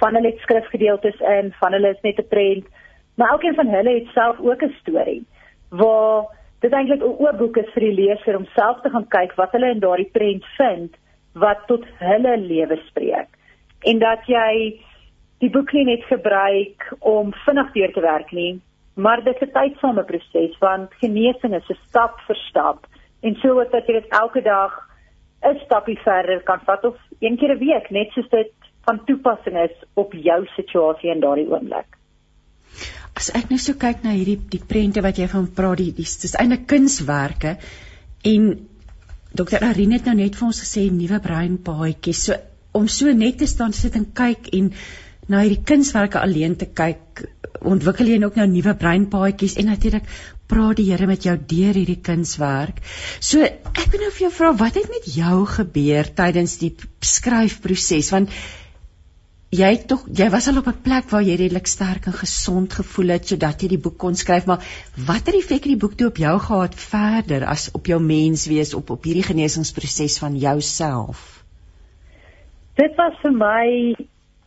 van 0.01 0.15
hulle 0.15 0.35
skrifgedeeltes 0.39 1.21
in 1.21 1.53
van 1.61 1.73
hulle 1.73 1.91
is 1.91 2.03
net 2.03 2.19
'n 2.19 2.29
prent 2.29 2.67
Maar 3.15 3.31
elkeen 3.31 3.55
van 3.55 3.67
hulle 3.67 3.95
het 3.95 4.07
self 4.07 4.39
ook 4.41 4.63
'n 4.63 4.75
storie 4.81 5.27
waar 5.69 6.25
dit 6.59 6.73
eintlik 6.73 7.01
'n 7.03 7.17
oop 7.25 7.37
boek 7.39 7.57
is 7.57 7.73
vir 7.73 7.83
die 7.83 7.95
leser 7.95 8.37
om 8.37 8.47
self 8.47 8.81
te 8.81 8.91
gaan 8.91 9.09
kyk 9.09 9.33
wat 9.35 9.53
hulle 9.53 9.71
in 9.71 9.79
daardie 9.79 10.11
prent 10.13 10.45
vind 10.45 10.97
wat 11.33 11.59
tot 11.67 11.85
hulle 11.99 12.39
lewe 12.39 12.77
spreek. 12.87 13.29
En 13.83 13.99
dat 13.99 14.27
jy 14.27 14.79
die 15.43 15.51
boek 15.51 15.73
nie 15.73 15.85
net 15.85 16.05
gebruik 16.07 16.87
om 17.01 17.33
vinnig 17.45 17.73
deur 17.75 17.93
te 17.93 18.01
werk 18.01 18.31
nie, 18.33 18.61
maar 18.95 19.25
dit 19.25 19.35
is 19.35 19.49
'n 19.49 19.53
tydsame 19.53 20.05
proses 20.05 20.59
want 20.59 20.95
genesing 21.01 21.55
is 21.55 21.71
'n 21.71 21.79
stap 21.89 22.21
vir 22.27 22.37
stap 22.49 22.87
en 23.23 23.35
so 23.43 23.55
wat 23.55 23.73
dat 23.73 23.87
jy 23.87 24.01
dit 24.01 24.09
elke 24.11 24.43
dag 24.43 24.73
'n 25.43 25.59
stapie 25.65 25.99
verder 26.05 26.43
kan 26.43 26.61
vat 26.67 26.85
of 26.85 26.97
een 27.21 27.37
keer 27.37 27.55
'n 27.55 27.59
week 27.59 27.91
net 27.91 28.11
soos 28.11 28.29
dit 28.29 28.53
van 28.85 29.05
toepassing 29.05 29.57
is 29.57 29.77
op 29.95 30.13
jou 30.13 30.47
situasie 30.57 31.11
in 31.11 31.21
daardie 31.21 31.49
oomblik. 31.49 31.87
As 33.15 33.31
ek 33.31 33.51
nou 33.51 33.59
so 33.59 33.75
kyk 33.75 34.03
na 34.03 34.11
hierdie 34.11 34.39
die 34.51 34.65
prente 34.69 35.03
wat 35.03 35.17
jy 35.17 35.29
van 35.29 35.49
praat, 35.55 35.77
die 35.77 35.93
dis 35.93 36.21
dis 36.21 36.35
eintlik 36.35 36.67
kunswerke 36.67 37.57
en 38.25 38.69
Dr. 39.33 39.65
Arine 39.65 39.95
het 39.95 40.05
nou 40.05 40.15
net 40.15 40.37
vir 40.37 40.47
ons 40.47 40.61
gesê 40.61 40.91
nuwe 40.93 41.21
breinpaadjies. 41.21 42.25
So 42.25 42.35
om 42.73 42.89
so 42.89 43.13
net 43.13 43.39
te 43.39 43.47
staan 43.47 43.73
sit 43.77 43.97
en 43.99 44.09
kyk 44.17 44.49
en 44.59 44.73
na 45.31 45.43
hierdie 45.45 45.63
kunswerke 45.65 46.21
alleen 46.21 46.57
te 46.59 46.67
kyk, 46.67 47.27
ontwikkel 47.63 48.09
jy 48.11 48.19
ook 48.25 48.39
nou 48.41 48.47
nuwe 48.51 48.75
breinpaadjies 48.79 49.59
en 49.61 49.71
natuurlik 49.71 50.09
praat 50.51 50.81
die 50.81 50.89
Here 50.91 51.07
met 51.09 51.25
jou 51.25 51.37
deur 51.37 51.77
hierdie 51.79 52.01
kunswerk. 52.05 52.83
So 53.21 53.45
ek 53.45 53.87
wil 53.93 54.03
nou 54.05 54.11
vir 54.11 54.27
jou 54.27 54.33
vra, 54.35 54.51
wat 54.65 54.81
het 54.81 54.91
met 54.93 55.07
jou 55.15 55.45
gebeur 55.49 56.11
tydens 56.17 56.59
die 56.61 56.75
skryfproses? 57.01 58.11
Want 58.13 58.35
jy 59.53 59.71
tog 59.89 60.07
jy 60.17 60.31
was 60.33 60.49
al 60.49 60.63
op 60.63 60.69
'n 60.73 60.83
plek 60.85 61.11
waar 61.11 61.23
jy 61.23 61.37
redelik 61.37 61.67
sterk 61.69 62.07
en 62.07 62.17
gesond 62.17 62.73
gevoel 62.73 63.13
het 63.15 63.29
sodat 63.29 63.61
jy 63.63 63.69
die 63.69 63.83
boek 63.85 63.99
kon 63.99 64.17
skryf 64.17 64.47
maar 64.47 64.65
watter 64.97 65.37
effek 65.37 65.61
het 65.61 65.75
die 65.75 65.77
boek 65.77 65.95
toe 65.95 66.09
op 66.09 66.17
jou 66.17 66.39
gehad 66.41 66.75
verder 66.75 67.45
as 67.45 67.69
op 67.73 67.87
jou 67.87 68.01
menswees 68.01 68.73
op 68.75 68.91
op 68.91 69.05
hierdie 69.05 69.29
genesingsproses 69.29 70.19
van 70.19 70.39
jouself 70.39 71.42
Dit 72.75 72.95
was 72.97 73.17
vir 73.21 73.35
my 73.37 73.95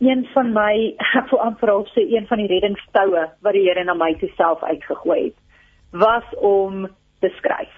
een 0.02 0.26
van 0.32 0.52
my 0.52 0.74
ek 1.20 1.28
wil 1.30 1.44
amper 1.44 1.70
al 1.70 1.84
sê 1.92 2.02
een 2.10 2.26
van 2.26 2.40
die 2.42 2.48
reddingstoue 2.50 3.26
wat 3.46 3.54
die 3.54 3.62
Here 3.68 3.84
na 3.86 3.94
my 3.94 4.12
toe 4.18 4.30
self 4.34 4.64
uitgegooi 4.66 5.20
het 5.28 5.42
was 5.96 6.26
om 6.44 6.88
te 7.22 7.30
skryf. 7.38 7.72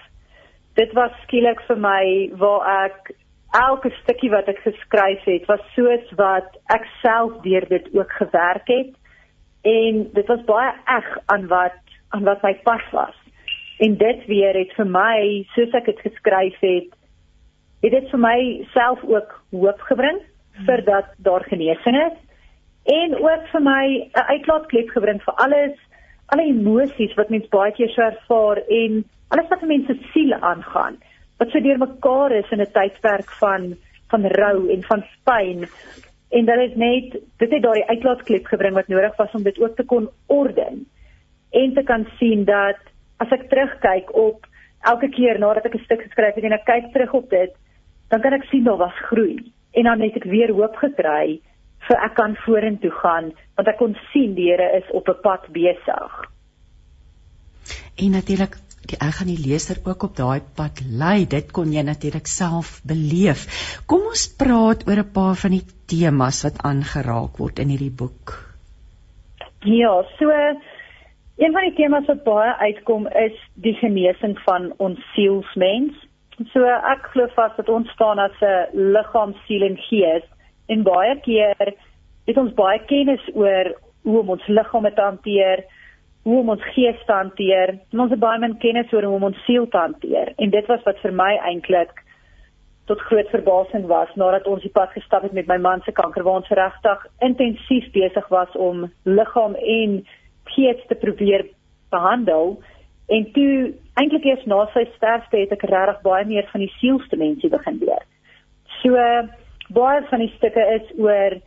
Dit 0.75 0.91
was 0.97 1.13
skielik 1.23 1.61
vir 1.67 1.77
my 1.79 2.03
waar 2.41 2.65
ek 2.87 3.11
elke 3.59 3.91
stukkie 4.01 4.31
wat 4.33 4.49
ek 4.49 4.63
geskryf 4.65 5.21
het 5.29 5.45
was 5.51 5.61
soos 5.75 6.09
wat 6.17 6.57
ek 6.73 6.87
self 7.03 7.37
deur 7.45 7.69
dit 7.69 7.85
ook 7.93 8.11
gewerk 8.17 8.67
het. 8.73 8.91
En 9.69 10.01
dit 10.17 10.33
was 10.33 10.43
baie 10.49 10.73
eg 10.97 11.07
aan 11.29 11.45
wat 11.53 11.77
aan 12.09 12.25
wat 12.25 12.41
my 12.41 12.55
pas 12.65 12.89
was. 12.91 13.15
En 13.85 13.95
dit 14.01 14.25
weer 14.25 14.57
het 14.57 14.73
vir 14.81 14.89
my 14.97 15.45
soos 15.53 15.77
ek 15.77 15.93
dit 15.93 16.03
geskryf 16.09 16.57
het 16.65 16.97
het 17.85 17.95
dit 17.95 18.11
vir 18.11 18.19
my 18.25 18.39
self 18.73 19.05
ook 19.05 19.37
hoop 19.53 19.87
gebring 19.93 20.19
vir 20.65 20.83
dat 20.85 21.05
daar 21.17 21.43
genesing 21.43 21.97
is. 22.07 22.17
En 22.83 23.15
ook 23.15 23.47
vir 23.51 23.61
my 23.61 23.85
'n 24.13 24.27
uitlaatklep 24.33 24.89
gebring 24.89 25.21
vir 25.23 25.33
alles 25.33 25.77
alle 26.33 26.45
emosies 26.49 27.15
wat 27.17 27.29
mens 27.29 27.47
baie 27.53 27.71
keer 27.77 27.89
so 27.93 28.01
ervaar 28.05 28.61
en 28.81 29.03
alles 29.33 29.49
wat 29.49 29.61
mense 29.61 29.95
siele 30.13 30.37
aangaan 30.51 30.99
wat 31.39 31.51
so 31.51 31.61
deurmekaar 31.63 32.35
is 32.41 32.51
in 32.51 32.61
'n 32.61 32.73
tydperk 32.77 33.29
van 33.41 33.75
van 34.11 34.25
rou 34.25 34.69
en 34.73 34.83
van 34.83 35.03
pyn 35.23 35.67
en 36.29 36.45
dit 36.45 36.75
net 36.75 37.11
dit 37.37 37.51
het 37.51 37.63
daardie 37.63 37.89
uitlaatklep 37.89 38.45
gebring 38.45 38.73
wat 38.73 38.87
nodig 38.87 39.15
was 39.17 39.31
om 39.33 39.43
dit 39.43 39.59
ook 39.59 39.75
te 39.75 39.85
kon 39.85 40.09
orden 40.27 40.85
en 41.51 41.73
te 41.73 41.83
kan 41.83 42.07
sien 42.19 42.45
dat 42.45 42.79
as 43.17 43.31
ek 43.31 43.49
terugkyk 43.49 44.15
op 44.15 44.45
elke 44.81 45.09
keer 45.09 45.39
nadat 45.39 45.65
ek 45.65 45.75
'n 45.75 45.85
stuk 45.85 46.01
geskryf 46.01 46.35
het 46.35 46.43
en 46.43 46.57
ek 46.59 46.65
kyk 46.65 46.91
terug 46.91 47.13
op 47.13 47.29
dit 47.29 47.51
dan 48.09 48.21
kan 48.21 48.33
ek 48.33 48.43
sien 48.43 48.63
daar 48.63 48.77
was 48.77 49.05
groei 49.09 49.51
en 49.73 49.83
dan 49.83 50.01
het 50.01 50.15
ek 50.15 50.23
weer 50.23 50.53
hoop 50.53 50.75
gekry 50.75 51.41
vir 51.87 51.97
ek 52.05 52.15
kan 52.15 52.35
vorentoe 52.45 52.91
gaan 53.01 53.31
want 53.55 53.67
ek 53.67 53.77
kon 53.77 53.95
sien 54.13 54.35
die 54.35 54.49
Here 54.51 54.77
is 54.77 54.89
op 54.91 55.09
'n 55.09 55.21
pad 55.23 55.47
besig 55.53 56.25
en 57.99 58.11
natuurlik 58.11 58.57
die 58.89 58.97
ek 58.97 59.19
gaan 59.19 59.29
die 59.29 59.41
leser 59.41 59.79
ook 59.85 60.03
op 60.07 60.15
daai 60.17 60.41
pad 60.57 60.81
lei. 61.01 61.25
Dit 61.29 61.51
kon 61.53 61.71
jy 61.73 61.83
natuurlik 61.85 62.29
self 62.29 62.79
beleef. 62.89 63.45
Kom 63.89 64.07
ons 64.09 64.25
praat 64.41 64.85
oor 64.87 65.01
'n 65.03 65.13
paar 65.13 65.35
van 65.43 65.51
die 65.57 65.65
temas 65.85 66.43
wat 66.43 66.61
aangeraak 66.71 67.37
word 67.37 67.59
in 67.59 67.69
hierdie 67.69 67.97
boek. 68.01 68.33
Ja, 69.61 69.93
so 70.17 70.29
een 71.37 71.51
van 71.53 71.63
die 71.67 71.75
temas 71.75 72.07
wat 72.07 72.23
baie 72.23 72.53
uitkom 72.67 73.07
is 73.07 73.37
die 73.55 73.73
genesing 73.73 74.37
van 74.45 74.73
ons 74.77 74.99
sielsmens. 75.13 75.93
So 76.53 76.63
ek 76.63 77.09
glo 77.13 77.27
vas 77.35 77.55
dat 77.57 77.69
ons 77.69 77.89
staan 77.91 78.19
as 78.19 78.37
'n 78.41 78.93
liggaam, 78.95 79.33
siel 79.45 79.63
en 79.63 79.77
gees 79.77 80.23
en 80.67 80.83
baie 80.83 81.15
keer 81.21 81.73
het 82.27 82.37
ons 82.37 82.53
baie 82.53 82.79
kennis 82.85 83.23
oor 83.33 83.73
hoe 84.03 84.19
om 84.19 84.29
ons 84.29 84.47
liggaam 84.47 84.83
te 84.83 85.01
hanteer 85.01 85.65
hoe 86.23 86.39
om 86.39 86.49
ons 86.49 86.65
gees 86.73 86.99
te 87.05 87.15
hanteer. 87.15 87.77
Ons 87.95 88.11
het 88.13 88.21
baie 88.21 88.39
min 88.39 88.57
kennis 88.61 88.91
oor 88.93 89.07
hoe 89.07 89.15
om 89.15 89.29
ons 89.31 89.43
siel 89.47 89.67
te 89.71 89.79
hanteer. 89.79 90.33
En 90.37 90.51
dit 90.53 90.71
was 90.71 90.83
wat 90.85 90.99
vir 91.03 91.15
my 91.15 91.31
eintlik 91.51 92.03
tot 92.89 93.01
groot 93.07 93.29
verbasing 93.29 93.85
was 93.89 94.09
nadat 94.17 94.47
ons 94.49 94.63
die 94.65 94.73
pad 94.73 94.91
gestap 94.95 95.23
het 95.25 95.35
met 95.37 95.47
my 95.47 95.59
man 95.61 95.83
se 95.85 95.93
kanker 95.93 96.25
waar 96.25 96.41
ons 96.41 96.55
regtig 96.59 97.05
intensief 97.25 97.91
besig 97.93 98.27
was 98.33 98.55
om 98.57 98.87
liggaam 99.05 99.55
en 99.55 99.99
gees 100.55 100.81
te 100.89 100.97
probeer 100.97 101.45
behandel. 101.93 102.57
En 103.09 103.31
toe 103.33 103.73
eintlik 103.99 104.25
eers 104.25 104.45
na 104.45 104.63
sy 104.73 104.85
sterfte 104.95 105.37
het 105.37 105.53
ek 105.55 105.67
regtig 105.69 106.01
baie 106.05 106.25
meer 106.25 106.47
van 106.51 106.63
die 106.63 106.73
sielsdimensie 106.79 107.51
begin 107.51 107.79
leer. 107.83 108.03
So 108.81 108.95
baie 109.75 110.03
van 110.09 110.23
die 110.23 110.33
stukke 110.37 110.65
is 110.75 110.91
oor 110.97 111.39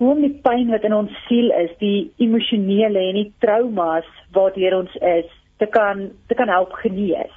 hoe 0.00 0.14
om 0.14 0.22
die 0.24 0.36
pyn 0.44 0.70
wat 0.72 0.84
in 0.88 0.96
ons 0.96 1.12
siel 1.26 1.50
is, 1.60 1.72
die 1.80 2.10
emosionele 2.24 3.02
en 3.10 3.18
die 3.20 3.32
traumas 3.44 4.08
waardeur 4.36 4.78
ons 4.78 4.94
is, 5.04 5.28
te 5.60 5.68
kan 5.68 6.08
te 6.32 6.36
kan 6.38 6.48
help 6.48 6.72
genees. 6.80 7.32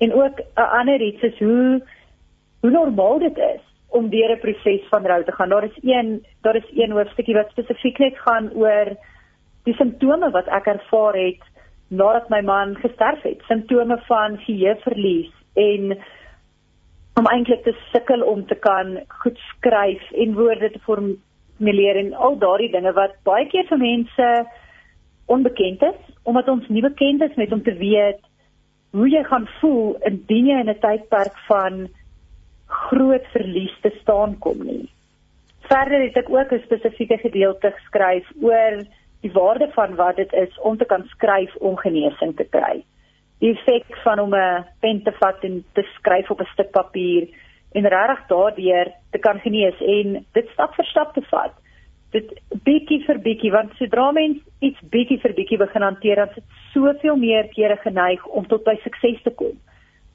En 0.00 0.14
ook 0.14 0.40
'n 0.40 0.70
ander 0.80 1.00
iets 1.02 1.22
is 1.22 1.38
hoe 1.38 1.82
hoe 2.60 2.70
normaal 2.70 3.18
dit 3.18 3.38
is 3.38 3.64
om 3.88 4.08
deur 4.08 4.30
'n 4.32 4.40
proses 4.40 4.88
van 4.88 5.06
rou 5.06 5.24
te 5.24 5.32
gaan. 5.32 5.48
Daar 5.48 5.64
is 5.64 5.78
een 5.82 6.26
daar 6.42 6.56
is 6.56 6.70
een 6.74 6.90
hoofstukkie 6.90 7.34
wat 7.34 7.50
spesifiek 7.50 7.98
net 7.98 8.18
gaan 8.18 8.52
oor 8.54 8.96
die 9.64 9.74
simptome 9.74 10.30
wat 10.30 10.46
ek 10.46 10.66
ervaar 10.66 11.14
het 11.14 11.42
nadat 11.90 12.28
my 12.30 12.40
man 12.46 12.76
gesterf 12.78 13.22
het. 13.26 13.42
Simptome 13.48 13.98
van 14.06 14.38
geheueverlies 14.46 15.32
en 15.58 15.96
om 17.18 17.26
eintlik 17.26 17.62
te 17.66 17.74
sukkel 17.92 18.22
om 18.22 18.46
te 18.46 18.54
kan 18.54 19.00
goed 19.22 19.38
skryf 19.50 20.10
en 20.12 20.34
woorde 20.38 20.70
te 20.70 20.82
vorm 20.86 21.16
simuleer 21.60 21.96
en 22.00 22.14
al 22.14 22.38
daardie 22.40 22.70
dinge 22.72 22.92
wat 22.96 23.18
baie 23.28 23.46
keer 23.52 23.66
vir 23.68 23.78
mense 23.78 24.28
onbekend 25.26 25.82
is 25.82 25.98
omdat 26.24 26.48
ons 26.48 26.68
nie 26.68 26.82
bekend 26.82 27.22
is 27.22 27.36
met 27.36 27.52
om 27.52 27.62
te 27.62 27.74
weet 27.76 28.20
hoe 28.96 29.08
jy 29.08 29.22
gaan 29.28 29.46
voel 29.60 29.96
indien 30.08 30.46
jy 30.46 30.60
in 30.60 30.70
'n 30.70 30.80
tydperk 30.80 31.36
van 31.48 31.88
groot 32.66 33.26
verlies 33.32 33.76
te 33.82 33.92
staan 34.00 34.38
kom 34.38 34.64
nie. 34.64 34.88
Verder 35.68 36.02
het 36.02 36.16
ek 36.16 36.30
ook 36.30 36.52
'n 36.52 36.64
spesifieke 36.64 37.18
gedeelte 37.18 37.70
geskryf 37.70 38.26
oor 38.42 38.82
die 39.20 39.32
waarde 39.32 39.68
van 39.74 39.94
wat 39.94 40.16
dit 40.16 40.32
is 40.32 40.58
om 40.60 40.76
te 40.76 40.84
kan 40.84 41.04
skryf 41.14 41.54
om 41.56 41.76
genesing 41.76 42.36
te 42.36 42.44
kry. 42.44 42.84
Die 43.40 43.52
effek 43.52 43.96
van 44.04 44.18
om 44.18 44.34
'n 44.34 44.64
pen 44.80 45.02
te 45.02 45.12
vat 45.12 45.44
en 45.44 45.64
te 45.72 45.82
skryf 45.96 46.30
op 46.30 46.40
'n 46.40 46.52
stuk 46.52 46.70
papier 46.70 47.28
en 47.72 47.88
regtig 47.88 48.26
daardeur 48.26 48.92
te 49.10 49.18
kan 49.18 49.40
genees 49.40 49.80
en 49.80 50.26
dit 50.32 50.48
stap 50.52 50.74
vir 50.74 50.84
stap 50.84 51.14
te 51.14 51.22
vat. 51.22 51.52
Dit 52.10 52.40
bietjie 52.64 53.04
vir 53.04 53.18
bietjie 53.18 53.50
want 53.50 53.72
sodra 53.78 54.12
mens 54.12 54.38
iets 54.58 54.80
bietjie 54.90 55.20
vir 55.20 55.32
bietjie 55.32 55.58
begin 55.58 55.82
hanteer, 55.82 56.16
dan 56.16 56.28
sit 56.34 56.44
soveel 56.72 57.16
meer 57.16 57.48
kere 57.48 57.76
geneig 57.76 58.26
om 58.26 58.46
tot 58.46 58.64
by 58.64 58.76
sukses 58.82 59.22
te 59.22 59.30
kom 59.30 59.58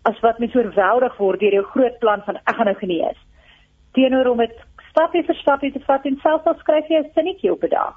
as 0.06 0.20
wat 0.22 0.40
mens 0.40 0.56
oorweldig 0.56 1.18
word 1.18 1.40
deur 1.40 1.58
jou 1.58 1.66
groot 1.74 2.00
plan 2.00 2.22
van 2.26 2.38
ek 2.38 2.56
gaan 2.56 2.70
nou 2.70 2.76
genees. 2.78 3.18
Teenoor 3.98 4.28
om 4.34 4.44
dit 4.44 4.58
stapie 4.92 5.24
vir 5.26 5.38
stapie 5.42 5.72
te 5.74 5.82
vat 5.88 6.06
en 6.06 6.20
selfs 6.22 6.50
al 6.52 6.58
skryf 6.60 6.90
jy 6.90 7.00
'n 7.00 7.12
sinnetjie 7.16 7.52
op 7.52 7.64
'n 7.64 7.70
dag, 7.70 7.96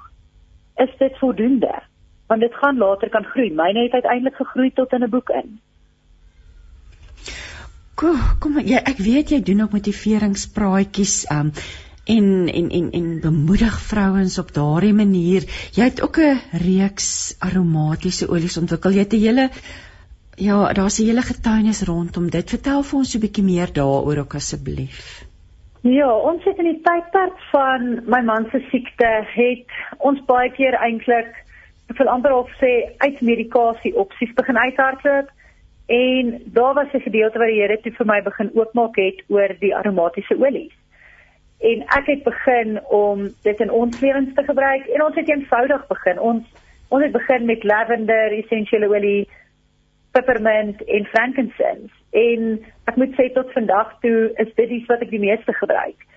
is 0.85 0.97
dit 0.97 1.17
voldoende 1.17 1.81
want 2.29 2.41
dit 2.45 2.53
gaan 2.61 2.77
later 2.77 3.09
kan 3.09 3.25
groei. 3.25 3.49
Myne 3.49 3.87
het 3.87 3.97
uiteindelik 3.97 4.35
gegroei 4.37 4.71
tot 4.73 4.91
in 4.93 5.03
'n 5.03 5.09
boek 5.09 5.29
in. 5.29 5.59
Kom, 7.95 8.19
kom 8.39 8.59
ja, 8.59 8.83
ek 8.85 8.97
weet 8.97 9.29
jy 9.29 9.41
doen 9.41 9.61
ook 9.61 9.71
motiveringspraatjies 9.71 11.25
um 11.31 11.51
en 12.05 12.47
en 12.47 12.69
en 12.69 12.91
en 12.91 13.19
bemoedig 13.21 13.79
vrouens 13.81 14.37
op 14.37 14.53
daardie 14.53 14.93
manier. 14.93 15.41
Jy 15.73 15.83
het 15.83 16.01
ook 16.01 16.17
'n 16.17 16.41
reeks 16.51 17.35
aromatiese 17.39 18.29
olies 18.29 18.57
ontwikkel. 18.57 18.91
Jy 18.91 18.99
het 18.99 19.13
'n 19.13 19.25
hele 19.25 19.49
Ja, 20.39 20.73
daar's 20.73 20.99
'n 20.99 21.05
hele 21.05 21.21
getuienis 21.21 21.81
rondom 21.81 22.29
dit. 22.29 22.49
Vertel 22.49 22.83
vir 22.83 22.97
ons 22.99 23.15
'n 23.15 23.19
bietjie 23.19 23.43
meer 23.43 23.73
daaroor 23.73 24.17
ook 24.17 24.35
asseblief. 24.35 25.25
Ja, 25.81 26.09
ons 26.11 26.43
het 26.43 26.57
in 26.59 26.67
die 26.67 26.81
tydperk 26.83 27.37
van 27.53 28.01
my 28.11 28.19
man 28.27 28.49
se 28.51 28.59
siekte 28.67 29.07
het 29.31 29.77
ons 30.03 30.19
baie 30.27 30.49
keer 30.51 30.75
eintlik 30.75 31.29
vir 31.95 32.09
amper 32.11 32.33
of 32.35 32.49
sê 32.59 32.71
uit 32.99 33.21
medikasie 33.23 33.93
opsies 33.95 34.33
begin 34.35 34.59
uithardloop 34.59 35.29
en 35.87 36.33
daar 36.57 36.73
was 36.73 36.91
'n 36.93 37.05
gedeelte 37.07 37.39
waar 37.39 37.47
die 37.47 37.61
Here 37.61 37.79
toe 37.81 37.91
vir 37.91 38.05
my 38.05 38.21
begin 38.21 38.51
oopmaak 38.53 38.95
het 38.95 39.23
oor 39.27 39.55
die 39.59 39.75
aromatiese 39.75 40.35
olies. 40.35 40.75
En 41.59 41.81
ek 41.81 42.05
het 42.05 42.23
begin 42.23 42.79
om 42.89 43.29
dit 43.43 43.59
in 43.59 43.71
ons 43.71 43.99
lewens 43.99 44.33
te 44.35 44.43
gebruik 44.43 44.85
en 44.85 45.03
ons 45.03 45.15
het 45.15 45.29
eenvoudig 45.29 45.87
begin. 45.87 46.19
Ons 46.19 46.43
ons 46.89 47.03
het 47.03 47.11
begin 47.11 47.45
met 47.45 47.63
lavender 47.63 48.31
essensiële 48.31 48.87
olie 48.89 49.29
peppermint 50.11 50.83
en 50.83 51.05
frankincense. 51.05 51.93
En 52.11 52.55
ek 52.89 52.95
moet 52.95 53.13
sê 53.17 53.29
tot 53.33 53.51
vandag 53.53 53.93
toe 54.03 54.31
is 54.41 54.53
dit 54.55 54.69
iets 54.79 54.89
wat 54.89 55.05
ek 55.05 55.13
die 55.13 55.21
meeste 55.21 55.53
gebruik. 55.53 56.07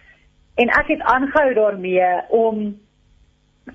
En 0.61 0.73
ek 0.79 0.95
het 0.95 1.05
aangehou 1.15 1.53
daarmee 1.55 2.11
om 2.29 2.65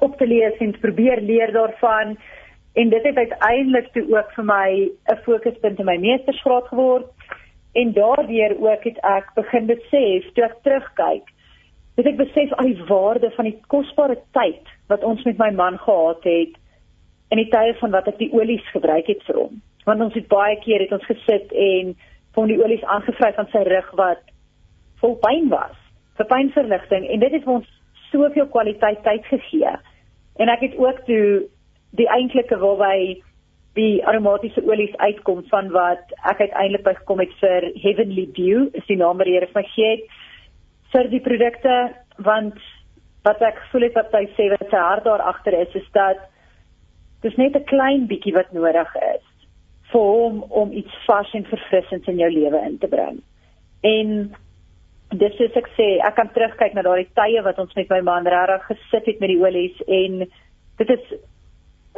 op 0.03 0.17
te 0.17 0.27
lees 0.27 0.57
en 0.61 0.73
te 0.73 0.83
probeer 0.83 1.21
leer 1.21 1.53
daarvan. 1.53 2.17
En 2.77 2.89
dit 2.89 3.03
het 3.03 3.17
uiteindelik 3.17 3.91
toe 3.93 4.05
ook 4.17 4.33
vir 4.35 4.45
my 4.45 4.69
'n 5.13 5.21
fokuspunt 5.25 5.79
in 5.79 5.85
my 5.85 5.97
meestersgraad 5.97 6.67
geword. 6.67 7.09
En 7.73 7.93
daardeur 7.93 8.57
ook 8.59 8.83
het 8.83 8.99
ek 9.01 9.33
begin 9.35 9.65
besef 9.65 10.33
toe 10.33 10.43
ek 10.43 10.61
terugkyk 10.63 11.25
het 11.97 12.05
ek 12.05 12.19
besef 12.19 12.51
al 12.53 12.69
die 12.69 12.83
waarde 12.89 13.31
van 13.33 13.47
die 13.49 13.57
kosbare 13.73 14.19
tyd 14.37 14.69
wat 14.91 15.03
ons 15.03 15.23
met 15.25 15.39
my 15.41 15.49
man 15.51 15.79
gehad 15.81 16.23
het 16.29 16.53
in 17.33 17.41
die 17.41 17.49
tye 17.49 17.73
van 17.79 17.91
wat 17.95 18.07
ek 18.11 18.19
die 18.21 18.29
olies 18.37 18.67
gebruik 18.73 19.09
het 19.09 19.23
vir 19.29 19.39
hom 19.41 19.55
want 19.87 20.03
ons 20.03 20.15
het 20.19 20.27
baie 20.31 20.57
keer 20.63 20.83
het 20.83 20.93
ons 20.95 21.05
gesit 21.07 21.53
en 21.53 21.93
van 22.35 22.49
die 22.51 22.59
olies 22.59 22.83
aangevry 22.95 23.31
van 23.37 23.47
sy 23.53 23.63
rug 23.67 23.87
wat 23.99 24.23
vol 25.01 25.15
pyn 25.23 25.47
was 25.53 25.77
vir 26.19 26.27
pynverligting 26.31 27.07
en 27.07 27.23
dit 27.23 27.37
het 27.37 27.47
ons 27.47 27.67
soveel 28.11 28.47
kwaliteit 28.51 28.99
tyd 29.05 29.25
gegee. 29.31 29.73
En 30.41 30.51
ek 30.51 30.63
het 30.67 30.77
ook 30.79 30.99
toe 31.07 31.47
die 31.99 32.07
eintlike 32.13 32.57
waarby 32.61 33.21
die 33.77 34.01
aromatiese 34.09 34.63
olies 34.65 34.95
uitkom 34.97 35.43
van 35.51 35.69
wat 35.75 36.13
ek 36.31 36.41
uiteindelik 36.45 36.85
by 36.85 36.95
gekom 36.97 37.21
het 37.21 37.33
vir 37.41 37.69
Heavenly 37.83 38.25
Dew 38.37 38.67
is 38.79 38.87
die 38.89 38.97
naam 38.99 39.21
wat 39.21 39.29
die 39.29 39.37
Here 39.37 39.49
vir 39.51 39.61
my 39.61 39.67
gee 39.75 39.91
het 39.95 40.17
vir 40.93 41.11
die 41.13 41.21
produkte. 41.21 41.77
Want 42.25 42.57
wat 43.27 43.43
ek 43.45 43.59
gevoel 43.65 43.87
het 43.89 43.99
wat 43.99 44.15
hy 44.17 44.25
sê 44.35 44.49
wat 44.55 44.67
sy 44.71 44.81
hart 44.81 45.05
daar 45.05 45.23
agter 45.31 45.57
is 45.61 45.79
is 45.79 45.89
dat 45.95 46.21
dis 47.25 47.35
net 47.37 47.55
'n 47.55 47.69
klein 47.71 48.07
bietjie 48.07 48.33
wat 48.33 48.53
nodig 48.53 48.95
is 49.13 49.26
vir 49.91 50.01
hom 50.01 50.43
om 50.49 50.71
iets 50.71 50.93
vars 51.05 51.33
en 51.33 51.45
verfrissends 51.47 52.07
in 52.07 52.19
jou 52.21 52.29
lewe 52.31 52.61
in 52.65 52.77
te 52.77 52.87
bring. 52.87 53.21
En 53.87 54.13
dis 55.15 55.37
soos 55.39 55.55
ek 55.55 55.69
sê, 55.77 55.87
ek 56.03 56.15
kan 56.15 56.31
terugkyk 56.35 56.73
na 56.75 56.83
daardie 56.83 57.07
tye 57.15 57.43
wat 57.45 57.59
ons 57.63 57.75
met 57.75 57.89
my 57.89 58.01
man 58.01 58.27
regtig 58.27 58.65
gesit 58.71 59.05
het 59.11 59.21
met 59.23 59.31
die 59.31 59.39
olies 59.39 59.77
en 59.87 60.25
dit 60.77 60.89
is 60.89 61.13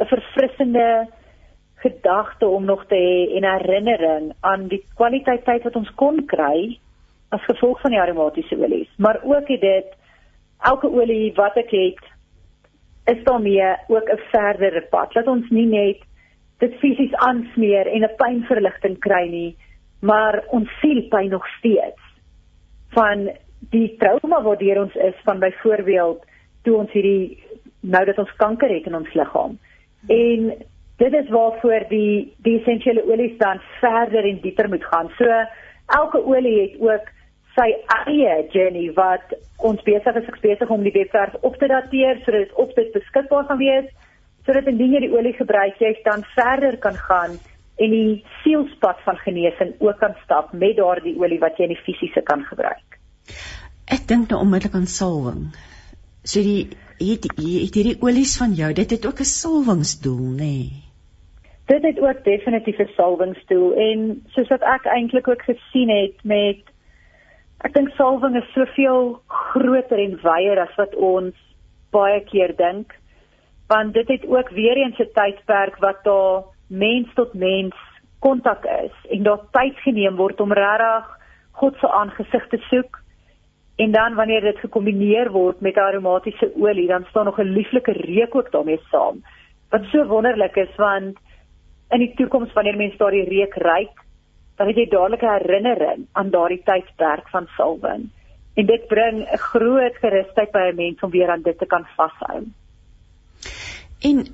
'n 0.00 0.06
verfrissende 0.06 1.08
gedagte 1.82 2.46
om 2.46 2.64
nog 2.64 2.86
te 2.86 2.94
hê 2.94 3.36
en 3.36 3.44
herinnering 3.44 4.32
aan 4.40 4.68
die 4.68 4.84
kwaliteit 4.94 5.44
tyd 5.44 5.62
wat 5.64 5.76
ons 5.76 5.90
kon 5.94 6.26
kry 6.26 6.78
as 7.30 7.44
gevolg 7.48 7.80
van 7.80 7.90
die 7.90 8.00
aromatiese 8.00 8.56
olies. 8.58 8.90
Maar 8.98 9.20
ook 9.22 9.48
het 9.48 9.60
dit 9.60 9.88
elke 10.60 10.90
olie 10.92 11.32
wat 11.34 11.56
ek 11.56 11.70
het 11.70 12.04
is 13.16 13.24
daarmee 13.24 13.76
ook 13.88 14.08
'n 14.08 14.20
verdere 14.30 14.82
pad. 14.90 15.14
Laat 15.14 15.26
ons 15.26 15.50
nie 15.50 15.66
net 15.66 16.09
dit 16.60 16.74
fisies 16.82 17.14
aansmeer 17.26 17.86
en 17.88 18.04
'n 18.04 18.16
pynverligting 18.16 18.98
kry 18.98 19.26
nie, 19.28 19.56
maar 20.00 20.44
ons 20.48 20.68
siel 20.80 21.02
pyn 21.08 21.30
nog 21.30 21.46
steeds 21.58 22.00
van 22.96 23.30
die 23.70 23.96
trauma 23.98 24.42
wat 24.42 24.58
deur 24.58 24.80
ons 24.80 24.94
is 24.94 25.14
van 25.24 25.38
byvoorbeeld 25.38 26.24
toe 26.62 26.76
ons 26.76 26.92
hierdie 26.92 27.38
nou 27.80 28.04
dat 28.04 28.18
ons 28.18 28.36
kanker 28.36 28.68
het 28.68 28.86
in 28.86 28.94
ons 28.94 29.14
liggaam. 29.14 29.58
En 30.08 30.52
dit 30.96 31.12
is 31.12 31.28
waarvoor 31.28 31.86
die 31.88 32.34
die 32.44 32.58
essensiële 32.58 33.04
olies 33.12 33.38
dan 33.38 33.60
verder 33.80 34.24
en 34.24 34.40
dieper 34.40 34.68
moet 34.68 34.84
gaan. 34.84 35.08
So 35.16 35.24
elke 35.86 36.24
olie 36.24 36.60
het 36.60 36.80
ook 36.80 37.08
sy 37.56 37.68
eie 38.06 38.46
journey 38.52 38.92
wat 38.94 39.34
ons 39.56 39.82
besig 39.82 40.14
is 40.14 40.40
besig 40.40 40.68
om 40.70 40.82
die 40.82 40.94
webwerf 40.94 41.34
op 41.40 41.56
te 41.56 41.66
dateer 41.66 42.20
sodat 42.24 42.40
dit 42.46 42.52
op 42.64 42.74
dit 42.74 42.92
beskikbaar 42.92 43.44
gaan 43.44 43.58
wees 43.58 43.88
sodat 44.46 44.66
indien 44.66 44.92
jy 44.92 45.00
die 45.06 45.12
olie 45.12 45.34
gebruik, 45.36 45.78
jy 45.80 45.94
dan 46.04 46.24
verder 46.34 46.78
kan 46.78 46.94
gaan 46.94 47.38
en 47.80 47.94
die 47.94 48.20
sielspad 48.42 49.00
van 49.06 49.16
genesing 49.24 49.74
ook 49.80 49.98
kan 50.02 50.14
stap 50.24 50.52
met 50.52 50.76
daardie 50.76 51.16
olie 51.20 51.40
wat 51.40 51.56
jy 51.56 51.68
in 51.68 51.74
die 51.74 51.84
fisiese 51.84 52.22
kan 52.26 52.44
gebruik. 52.48 53.00
Ek 53.90 54.06
dink 54.08 54.30
nou 54.30 54.42
onmiddellik 54.44 54.76
aan 54.76 54.86
salwing. 54.90 55.48
So 56.22 56.44
die 56.44 56.68
het 57.00 57.24
het 57.24 57.38
hierdie 57.40 57.96
olies 58.04 58.36
van 58.36 58.52
jou, 58.52 58.72
dit 58.76 58.90
het 58.90 59.06
ook 59.06 59.20
'n 59.20 59.32
salwingsdoel, 59.32 60.26
nê? 60.36 60.36
Nee. 60.36 60.70
Dit 61.66 61.82
het 61.82 62.00
ook 62.00 62.24
definitief 62.24 62.78
'n 62.78 62.92
salwingsdoel 62.96 63.74
en 63.74 64.22
soos 64.28 64.48
wat 64.48 64.62
ek 64.62 64.84
eintlik 64.84 65.28
ook 65.28 65.42
gesien 65.42 65.88
het 65.88 66.24
met 66.24 66.60
ek 67.64 67.74
dink 67.74 67.88
salwing 67.88 68.36
is 68.36 68.52
soveel 68.52 69.22
groter 69.26 69.98
en 69.98 70.18
wyeer 70.22 70.58
as 70.60 70.74
wat 70.76 70.94
ons 70.94 71.34
baie 71.90 72.20
keer 72.24 72.56
dink 72.56 72.99
want 73.70 73.94
dit 73.94 74.08
het 74.08 74.26
ook 74.26 74.48
weer 74.48 74.76
eens 74.76 74.98
'n 74.98 75.12
tydperk 75.14 75.76
wat 75.76 75.98
daar 76.02 76.42
mens 76.66 77.08
tot 77.14 77.34
mens 77.34 77.74
kontak 78.18 78.64
is 78.64 78.94
en 79.10 79.22
daar 79.22 79.42
tyd 79.50 79.76
geneem 79.76 80.16
word 80.16 80.40
om 80.40 80.52
regtig 80.52 81.18
God 81.52 81.76
se 81.76 81.88
aangesig 81.90 82.46
te 82.48 82.56
soek. 82.56 82.98
En 83.76 83.90
dan 83.92 84.14
wanneer 84.14 84.40
dit 84.40 84.58
gekombineer 84.58 85.30
word 85.30 85.60
met 85.60 85.76
aromatiese 85.76 86.52
olie, 86.56 86.86
dan 86.86 87.04
staan 87.08 87.24
nog 87.24 87.38
'n 87.38 87.54
lieflike 87.58 87.92
reuk 87.92 88.34
ook 88.34 88.50
daarmee 88.50 88.80
saam. 88.90 89.22
Wat 89.70 89.84
so 89.84 90.06
wonderlik 90.06 90.56
is 90.56 90.76
want 90.76 91.18
in 91.90 91.98
die 91.98 92.14
toekoms 92.14 92.52
wanneer 92.52 92.76
mense 92.76 92.96
daardie 92.96 93.28
reuk 93.28 93.54
ruik, 93.54 93.96
dan 94.56 94.66
het 94.66 94.76
jy 94.76 94.88
dadelik 94.88 95.22
'n 95.22 95.36
herinnering 95.38 96.06
aan 96.12 96.30
daardie 96.30 96.62
tydperk 96.64 97.28
van 97.28 97.46
salwing. 97.56 98.08
En 98.54 98.66
dit 98.66 98.86
bring 98.86 99.16
'n 99.18 99.36
groot 99.36 99.96
gerusheid 99.96 100.50
by 100.50 100.70
'n 100.70 100.76
mens 100.76 101.00
om 101.00 101.10
weer 101.10 101.30
aan 101.30 101.42
dit 101.42 101.58
te 101.58 101.66
kan 101.66 101.86
vashou. 101.96 102.44
En 104.00 104.26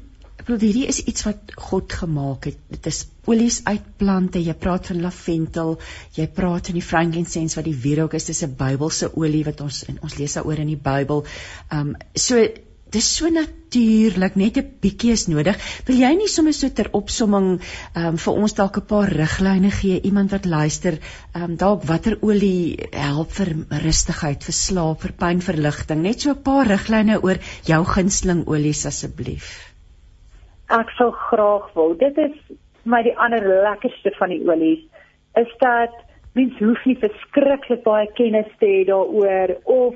bedoel 0.47 0.63
hierdie 0.63 0.87
is 0.87 1.01
iets 1.11 1.25
wat 1.27 1.55
God 1.69 1.93
gemaak 2.01 2.47
het. 2.47 2.59
Dit 2.71 2.87
is 2.87 3.01
olies 3.27 3.61
uit 3.67 3.87
plante. 3.99 4.43
Jy 4.43 4.55
praat 4.63 4.93
van 4.93 5.01
lavendel, 5.03 5.75
jy 6.15 6.27
praat 6.37 6.71
van 6.71 6.79
die 6.79 6.85
frankincense 6.87 7.59
wat 7.59 7.67
die 7.67 7.79
wierook 7.87 8.15
is. 8.15 8.29
Dis 8.31 8.45
'n 8.47 8.55
Bybelse 8.61 9.11
olie 9.17 9.43
wat 9.45 9.61
ons 9.61 9.83
in 9.91 9.99
ons 10.03 10.17
lees 10.21 10.39
daaroor 10.39 10.63
in 10.63 10.71
die 10.75 10.83
Bybel. 10.91 11.25
Um 11.73 11.97
so 12.15 12.47
dis 12.95 13.07
so 13.19 13.29
natuurlik, 13.33 14.37
net 14.37 14.59
'n 14.59 14.79
bietjie 14.81 15.13
is 15.13 15.27
nodig. 15.29 15.57
Wil 15.87 15.97
jy 15.97 16.13
nie 16.15 16.29
sommer 16.29 16.53
so 16.53 16.69
ter 16.69 16.89
opsomming 16.93 17.61
um 17.97 18.17
vir 18.17 18.33
ons 18.33 18.55
dalk 18.55 18.79
'n 18.79 18.87
paar 18.87 19.09
riglyne 19.11 19.71
gee, 19.71 20.01
iemand 20.01 20.31
wat 20.31 20.47
luister, 20.47 20.99
um 21.35 21.57
dalk 21.57 21.83
watter 21.85 22.19
olie 22.23 22.79
help 22.93 23.31
vir 23.31 23.55
rustigheid, 23.85 24.45
vir 24.45 24.55
slaap, 24.55 25.01
vir 25.01 25.13
pynverligting, 25.13 26.03
net 26.03 26.21
so 26.21 26.31
'n 26.31 26.43
paar 26.43 26.67
riglyne 26.67 27.23
oor 27.23 27.39
jou 27.65 27.85
gunsteling 27.85 28.47
olies 28.47 28.87
asseblief. 28.87 29.75
Ek 30.69 30.91
sou 30.99 31.11
graag 31.13 31.75
wil. 31.75 31.95
Dit 31.95 32.19
is 32.19 32.57
my 32.85 33.03
die 33.03 33.17
ander 33.19 33.43
lekkerste 33.43 34.13
van 34.19 34.31
die 34.31 34.43
olies 34.47 34.85
is 35.37 35.53
dat 35.61 35.93
mens 36.35 36.59
hoef 36.59 36.85
nie 36.85 36.99
verskriklik 37.01 37.83
baie 37.85 38.07
kennis 38.19 38.49
te 38.61 38.67
hê 38.67 38.85
daaroor 38.89 39.57
of 39.65 39.95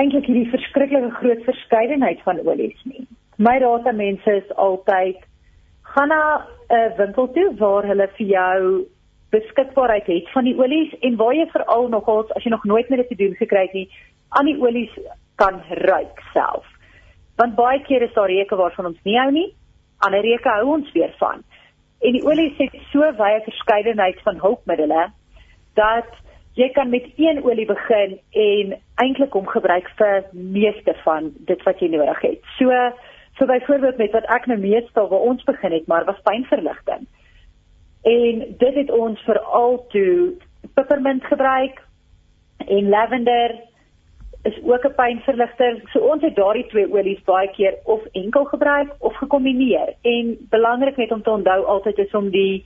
eintlik 0.00 0.26
hierdie 0.26 0.50
verskriklike 0.50 1.10
groot 1.20 1.44
verskeidenheid 1.46 2.22
van 2.26 2.40
olies 2.46 2.80
nie. 2.84 3.06
My 3.36 3.58
raad 3.62 3.86
aan 3.86 4.00
mense 4.00 4.36
is 4.40 4.56
altyd 4.56 5.20
gaan 5.94 6.08
na 6.08 6.46
'n 6.70 6.96
winkel 6.96 7.28
toe 7.32 7.54
waar 7.58 7.86
hulle 7.86 8.08
vir 8.16 8.26
jou 8.26 8.86
beskikbaarheid 9.30 10.06
het 10.06 10.30
van 10.30 10.44
die 10.44 10.56
olies 10.58 10.94
en 11.00 11.16
waar 11.16 11.34
jy 11.34 11.46
veral 11.52 11.88
nogals 11.88 12.30
as 12.34 12.44
jy 12.44 12.50
nog 12.50 12.64
nooit 12.64 12.88
met 12.88 12.98
dit 12.98 13.08
te 13.08 13.20
doen 13.22 13.34
gekry 13.34 13.62
het 13.66 13.72
nie, 13.72 13.88
aan 14.28 14.46
die 14.46 14.60
olies 14.60 14.94
kan 15.36 15.62
ruik 15.68 16.22
self. 16.32 16.66
Want 17.36 17.54
baie 17.54 17.82
keer 17.82 18.02
is 18.02 18.14
daar 18.14 18.30
reuke 18.30 18.56
waarvan 18.56 18.86
ons 18.86 19.02
nie 19.02 19.18
hou 19.18 19.30
nie, 19.30 19.54
ander 19.98 20.20
reuke 20.20 20.48
hou 20.48 20.66
ons 20.76 20.92
weer 20.92 21.14
van. 21.18 21.42
En 22.00 22.12
die 22.12 22.24
olies 22.24 22.56
het 22.58 22.74
so 22.92 23.00
wye 23.00 23.40
verskeidenheid 23.44 24.20
van 24.22 24.40
hulpmiddels 24.40 25.10
dat 25.74 26.10
jy 26.54 26.68
kan 26.70 26.90
met 26.90 27.06
een 27.16 27.42
olie 27.44 27.66
begin 27.66 28.18
en 28.30 28.76
eintlik 29.02 29.32
hom 29.32 29.46
gebruik 29.46 29.90
vir 29.98 30.22
meeste 30.32 30.94
van 31.02 31.32
dit 31.48 31.62
wat 31.66 31.80
jy 31.82 31.90
nodig 31.90 32.20
het. 32.20 32.40
So 32.58 32.70
so 33.34 33.46
byvoorbeeld 33.50 33.96
met 33.98 34.12
wat 34.14 34.26
ek 34.30 34.46
nou 34.46 34.58
meestal 34.58 35.08
waar 35.10 35.26
ons 35.26 35.42
begin 35.44 35.72
het, 35.72 35.86
maar 35.90 36.04
was 36.06 36.20
pynverligting. 36.22 37.06
En 38.02 38.44
dit 38.58 38.74
het 38.74 38.90
ons 38.90 39.20
veral 39.26 39.86
toe 39.90 40.34
peppermint 40.74 41.24
gebruik 41.24 41.82
en 42.58 42.88
lavender 42.88 43.56
is 44.42 44.62
ook 44.62 44.84
'n 44.84 44.94
pynverligter. 44.94 45.80
So 45.92 45.98
ons 45.98 46.22
het 46.22 46.36
daardie 46.36 46.66
twee 46.66 46.92
olies 46.92 47.22
baie 47.24 47.50
keer 47.50 47.74
of 47.84 48.04
enkel 48.12 48.44
gebruik 48.44 48.94
of 48.98 49.16
gekombineer. 49.16 49.94
En 50.02 50.36
belangrik 50.50 50.96
net 50.96 51.12
om 51.12 51.22
te 51.22 51.30
onthou 51.30 51.64
altyd 51.64 51.98
is 51.98 52.14
om 52.14 52.30
die 52.30 52.64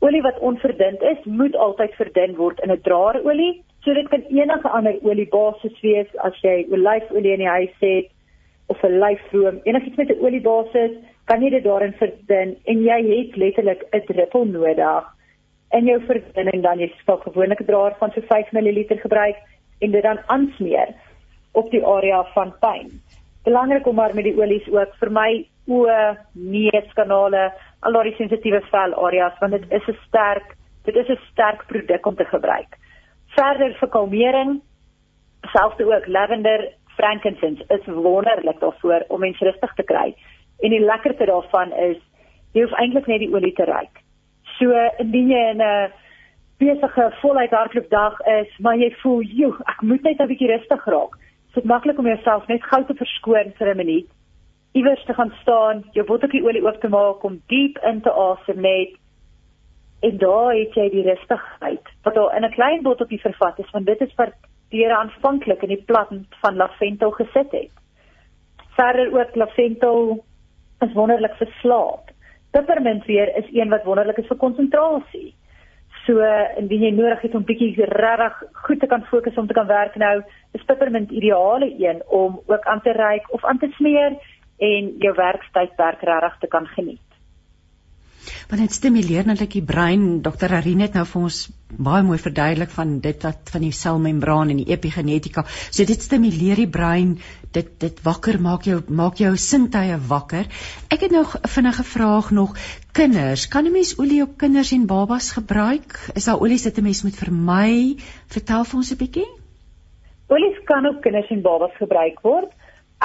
olie 0.00 0.22
wat 0.22 0.38
onverdund 0.38 1.02
is, 1.02 1.24
moet 1.24 1.56
altyd 1.56 1.94
verdun 1.94 2.36
word 2.36 2.60
in 2.60 2.70
'n 2.72 2.80
draarolie. 2.82 3.62
So 3.82 3.94
dit 3.94 4.08
kan 4.08 4.22
enige 4.28 4.68
ander 4.68 4.96
olie 5.02 5.28
basis 5.28 5.80
wees 5.80 6.16
as 6.16 6.40
jy 6.42 6.66
olyfolie 6.70 7.32
in 7.32 7.44
die 7.44 7.54
huis 7.56 7.74
het 7.80 8.10
of 8.66 8.82
'n 8.82 8.98
lyfroom, 8.98 9.60
enigiets 9.64 9.96
met 9.96 10.10
'n 10.10 10.24
olie 10.24 10.40
basis, 10.40 10.92
kan 11.24 11.42
jy 11.42 11.50
dit 11.50 11.64
daarin 11.64 11.92
verdun 11.92 12.56
en 12.64 12.82
jy 12.82 12.98
het 13.08 13.36
letterlik 13.36 13.82
'n 13.92 14.06
druppel 14.06 14.44
nodig 14.44 15.04
in 15.70 15.84
jou 15.84 16.00
verdunning 16.06 16.62
dan 16.62 16.78
jy 16.78 16.88
sal 17.04 17.20
gewoonlik 17.24 17.60
'n 17.60 17.64
draer 17.64 17.94
van 17.98 18.10
so 18.14 18.20
5 18.20 18.52
ml 18.52 18.84
gebruik 18.88 19.36
en 19.80 19.90
dit 19.90 20.02
dan 20.02 20.18
aansmeer 20.26 20.94
op 21.52 21.70
die 21.70 21.84
area 21.84 22.24
van 22.34 22.54
pyn. 22.60 23.00
Belangrik 23.44 23.86
om 23.86 23.94
maar 23.94 24.14
met 24.14 24.24
die 24.24 24.36
olies 24.40 24.68
ook 24.68 24.94
vir 25.00 25.10
my 25.10 25.46
oë, 25.68 26.16
neuskanale, 26.32 27.52
al 27.80 27.92
daardie 27.92 28.16
sensitiewe 28.16 28.60
vel 28.70 28.94
areas 28.94 29.38
want 29.40 29.52
dit 29.52 29.72
is 29.72 29.88
'n 29.88 29.98
sterk 30.06 30.56
dit 30.84 30.96
is 30.96 31.08
'n 31.08 31.20
sterk 31.30 31.66
produk 31.66 32.06
om 32.06 32.16
te 32.16 32.24
gebruik. 32.24 32.76
Verder 33.36 33.74
vir 33.80 33.88
kalmering, 33.88 34.60
selfs 35.52 35.80
ook 35.80 36.06
lavender, 36.06 36.72
frankincense 36.96 37.64
is 37.68 37.84
wonderlik 37.86 38.60
daarvoor 38.60 39.04
om 39.08 39.20
mens 39.20 39.38
rustig 39.38 39.74
te 39.74 39.82
kry. 39.82 40.14
En 40.58 40.70
die 40.70 40.80
lekkerste 40.80 41.24
daarvan 41.24 41.72
is 41.72 41.98
jy 42.52 42.62
hoef 42.62 42.72
eintlik 42.80 43.06
net 43.06 43.18
die 43.18 43.34
olie 43.34 43.52
te 43.52 43.64
ruik. 43.64 44.02
So 44.58 44.72
indien 44.98 45.28
jy 45.28 45.42
in 45.50 45.62
'n 45.62 45.92
besige 46.58 47.12
voluit 47.20 47.50
hardloopdag 47.50 48.20
is, 48.20 48.58
maar 48.58 48.76
jy 48.76 48.90
voel, 49.02 49.22
"Joe, 49.22 49.54
ek 49.66 49.82
moet 49.82 50.02
net 50.02 50.20
'n 50.20 50.26
bietjie 50.26 50.48
rustig 50.48 50.84
raak." 50.84 51.14
Dit 51.54 51.64
is 51.64 51.70
maklik 51.70 51.98
om 51.98 52.06
jouself 52.06 52.46
net 52.46 52.62
gou 52.62 52.84
te 52.84 52.94
verskoon 52.94 53.52
vir 53.58 53.68
'n 53.68 53.76
minuut. 53.76 54.08
Iewers 54.72 55.04
te 55.04 55.14
gaan 55.14 55.32
staan, 55.40 55.84
jou 55.92 56.04
botteltjie 56.06 56.42
olie 56.44 56.62
oop 56.62 56.80
te 56.80 56.88
maak 56.88 57.22
om 57.24 57.40
diep 57.46 57.78
in 57.88 58.00
te 58.04 58.12
asem 58.12 58.60
net. 58.60 58.96
En 60.00 60.18
daar 60.18 60.52
het 60.54 60.74
jy 60.74 60.88
die 60.92 61.06
rustigheid 61.06 61.88
wat 62.04 62.14
daar 62.14 62.36
in 62.36 62.44
'n 62.44 62.54
klein 62.54 62.82
botteltjie 62.82 63.20
vervat 63.20 63.58
is, 63.58 63.70
want 63.70 63.86
dit 63.86 64.00
is 64.00 64.14
wat 64.14 64.34
deur 64.70 64.92
aanvanklik 64.92 65.62
in 65.62 65.68
die 65.68 65.84
plant 65.90 66.26
van 66.42 66.56
lavendel 66.56 67.10
gesit 67.10 67.52
het. 67.52 67.72
Verder 68.76 69.12
ook 69.12 69.34
lavendel 69.34 70.24
is 70.80 70.92
wonderlik 70.92 71.34
vir 71.40 71.50
slaap. 71.60 72.10
Peppermint 72.50 73.04
weer 73.04 73.36
is 73.36 73.48
een 73.52 73.68
wat 73.68 73.84
wonderlik 73.84 74.18
is 74.18 74.26
vir 74.26 74.36
konsentrasie. 74.36 75.34
So 76.06 76.24
indien 76.56 76.82
jy 76.82 76.90
nodig 76.90 77.20
het 77.20 77.34
om 77.34 77.44
bietjie 77.44 77.74
regtig 77.76 78.42
goed 78.52 78.80
te 78.80 78.86
kan 78.86 79.04
fokus 79.10 79.36
om 79.36 79.46
te 79.46 79.54
kan 79.54 79.66
werk 79.66 79.96
nou, 79.96 80.22
is 80.52 80.64
peppermint 80.64 81.10
ideale 81.10 81.68
een 81.78 82.02
om 82.06 82.40
ook 82.46 82.64
aan 82.64 82.80
te 82.80 82.92
reik 82.92 83.32
of 83.32 83.44
aan 83.44 83.58
te 83.58 83.68
smeer 83.76 84.16
en 84.58 84.94
jou 84.98 85.14
werkstydperk 85.14 86.02
regtig 86.02 86.38
te 86.40 86.46
kan 86.46 86.66
geniet. 86.66 87.08
Want 88.48 88.60
dit 88.60 88.72
stimuleer 88.72 89.26
natuurlik 89.26 89.54
die 89.58 89.64
brein. 89.64 90.20
Dr. 90.22 90.52
Arine 90.58 90.86
het 90.86 90.96
nou 90.96 91.04
vir 91.08 91.22
ons 91.28 91.38
baie 91.68 92.04
mooi 92.04 92.18
verduidelik 92.20 92.70
van 92.74 92.94
dit 93.04 93.24
wat 93.26 93.52
van 93.52 93.64
die 93.64 93.74
selmembraan 93.76 94.52
en 94.52 94.60
die 94.62 94.70
epigenetika. 94.72 95.44
So 95.70 95.84
dit 95.88 96.02
stimuleer 96.04 96.60
die 96.60 96.70
brein. 96.78 97.18
Dit 97.52 97.74
dit 97.80 98.00
wakker 98.04 98.40
maak 98.44 98.66
jou 98.68 98.80
maak 98.88 99.20
jou 99.22 99.34
sintuie 99.36 99.96
wakker. 100.10 100.48
Ek 100.92 101.04
het 101.06 101.12
nog 101.12 101.36
'n 101.36 101.48
vinnige 101.48 101.84
vraag 101.84 102.30
nog. 102.30 102.56
Kinders, 102.92 103.48
kan 103.48 103.64
'n 103.64 103.72
mens 103.72 103.98
olie 103.98 104.22
op 104.22 104.36
kinders 104.36 104.72
en 104.72 104.86
babas 104.86 105.32
gebruik? 105.32 106.10
Is 106.14 106.24
daar 106.24 106.40
olies 106.40 106.64
wat 106.64 106.78
'n 106.78 106.82
mens 106.82 107.02
moet 107.02 107.16
vermy? 107.16 107.96
Vertel 108.26 108.64
vir 108.64 108.76
ons 108.76 108.92
'n 108.92 108.96
bietjie. 108.96 109.28
Olies 110.28 110.64
kan 110.64 110.86
op 110.86 111.00
kinders 111.02 111.30
en 111.30 111.42
babas 111.42 111.76
gebruik 111.76 112.20
word. 112.20 112.52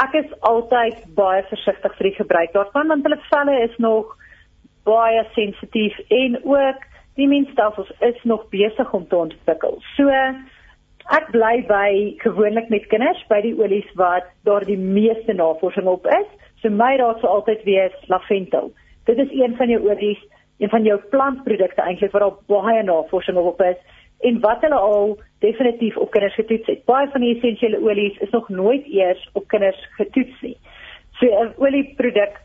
Ek 0.02 0.15
is 0.18 0.30
altyd 0.41 1.03
baie 1.14 1.44
versigtig 1.52 1.94
vir 1.98 2.07
die 2.10 2.18
gebruik 2.18 2.53
daarvan 2.56 2.90
want 2.90 3.06
hulle 3.06 3.20
velle 3.30 3.60
is 3.61 3.76
nog 3.78 4.15
baie 4.90 5.22
sensitief 5.36 5.99
en 6.10 6.40
ook 6.41 6.88
die 7.20 7.28
mensstelsels 7.30 7.91
is 7.99 8.18
nog 8.24 8.48
besig 8.49 8.94
om 8.94 9.06
te 9.07 9.15
ontwikkel. 9.15 9.78
So 9.95 10.10
ek 11.14 11.30
bly 11.36 11.61
by 11.70 11.90
gewoonlik 12.24 12.72
met 12.74 12.88
kinders 12.90 13.22
by 13.30 13.41
die 13.45 13.53
olies 13.60 13.90
wat 13.99 14.26
daar 14.49 14.65
die 14.65 14.80
meeste 14.80 15.36
navorsing 15.38 15.88
op 15.91 16.07
is. 16.10 16.30
So 16.64 16.74
my 16.74 16.95
raad 16.98 17.22
sou 17.22 17.30
altyd 17.30 17.61
wees 17.68 17.94
lavendel. 18.10 18.72
Dit 19.06 19.20
is 19.20 19.30
een 19.36 19.53
van 19.60 19.70
jou 19.70 19.82
olies, 19.91 20.22
een 20.57 20.72
van 20.74 20.88
jou 20.88 20.98
plantprodukte 21.14 21.86
eintlik 21.86 22.15
wat 22.15 22.26
al 22.26 22.38
baie 22.49 22.82
navorsing 22.88 23.38
op 23.38 23.61
is 23.61 23.78
en 24.24 24.40
wat 24.41 24.64
hulle 24.65 24.80
al 24.80 25.18
definitief 25.44 25.98
op 25.98 26.11
kinders 26.11 26.36
getoets 26.40 26.72
het. 26.72 26.86
Baie 26.90 27.10
van 27.11 27.22
die 27.26 27.36
essensiële 27.36 27.82
olies 27.84 28.18
is 28.26 28.32
nog 28.32 28.49
nooit 28.49 28.88
eers 28.88 29.30
op 29.34 29.48
kinders 29.52 29.80
getoets 29.99 30.41
nie. 30.41 30.57
So 31.20 31.28
'n 31.28 31.53
olieproduk 31.57 32.40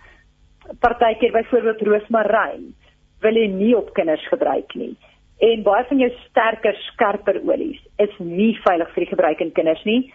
partykeer 0.80 1.32
byvoorbeeld 1.32 1.82
roosmaryn 1.82 2.74
wil 3.20 3.34
jy 3.34 3.46
nie 3.46 3.76
op 3.76 3.92
kinders 3.94 4.28
gebruik 4.28 4.74
nie. 4.74 4.94
En 5.38 5.62
baie 5.62 5.84
van 5.88 5.98
jou 5.98 6.10
sterker, 6.28 6.74
skerper 6.92 7.40
olies 7.46 7.80
is 7.96 8.14
nie 8.18 8.54
veilig 8.64 8.90
vir 8.94 9.04
die 9.04 9.12
gebruik 9.14 9.40
in 9.40 9.52
kinders 9.52 9.84
nie. 9.84 10.12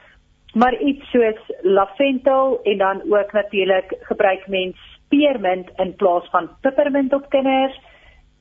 Maar 0.54 0.76
iets 0.82 1.12
soos 1.12 1.40
lavendel 1.62 2.60
en 2.64 2.78
dan 2.78 3.02
ook 3.10 3.32
natuurlik 3.34 3.96
gebruik 4.10 4.48
mens 4.48 4.78
spearmint 4.96 5.70
in 5.78 5.96
plaas 5.96 6.28
van 6.30 6.50
peppermint 6.62 7.14
op 7.14 7.30
kinders. 7.30 7.80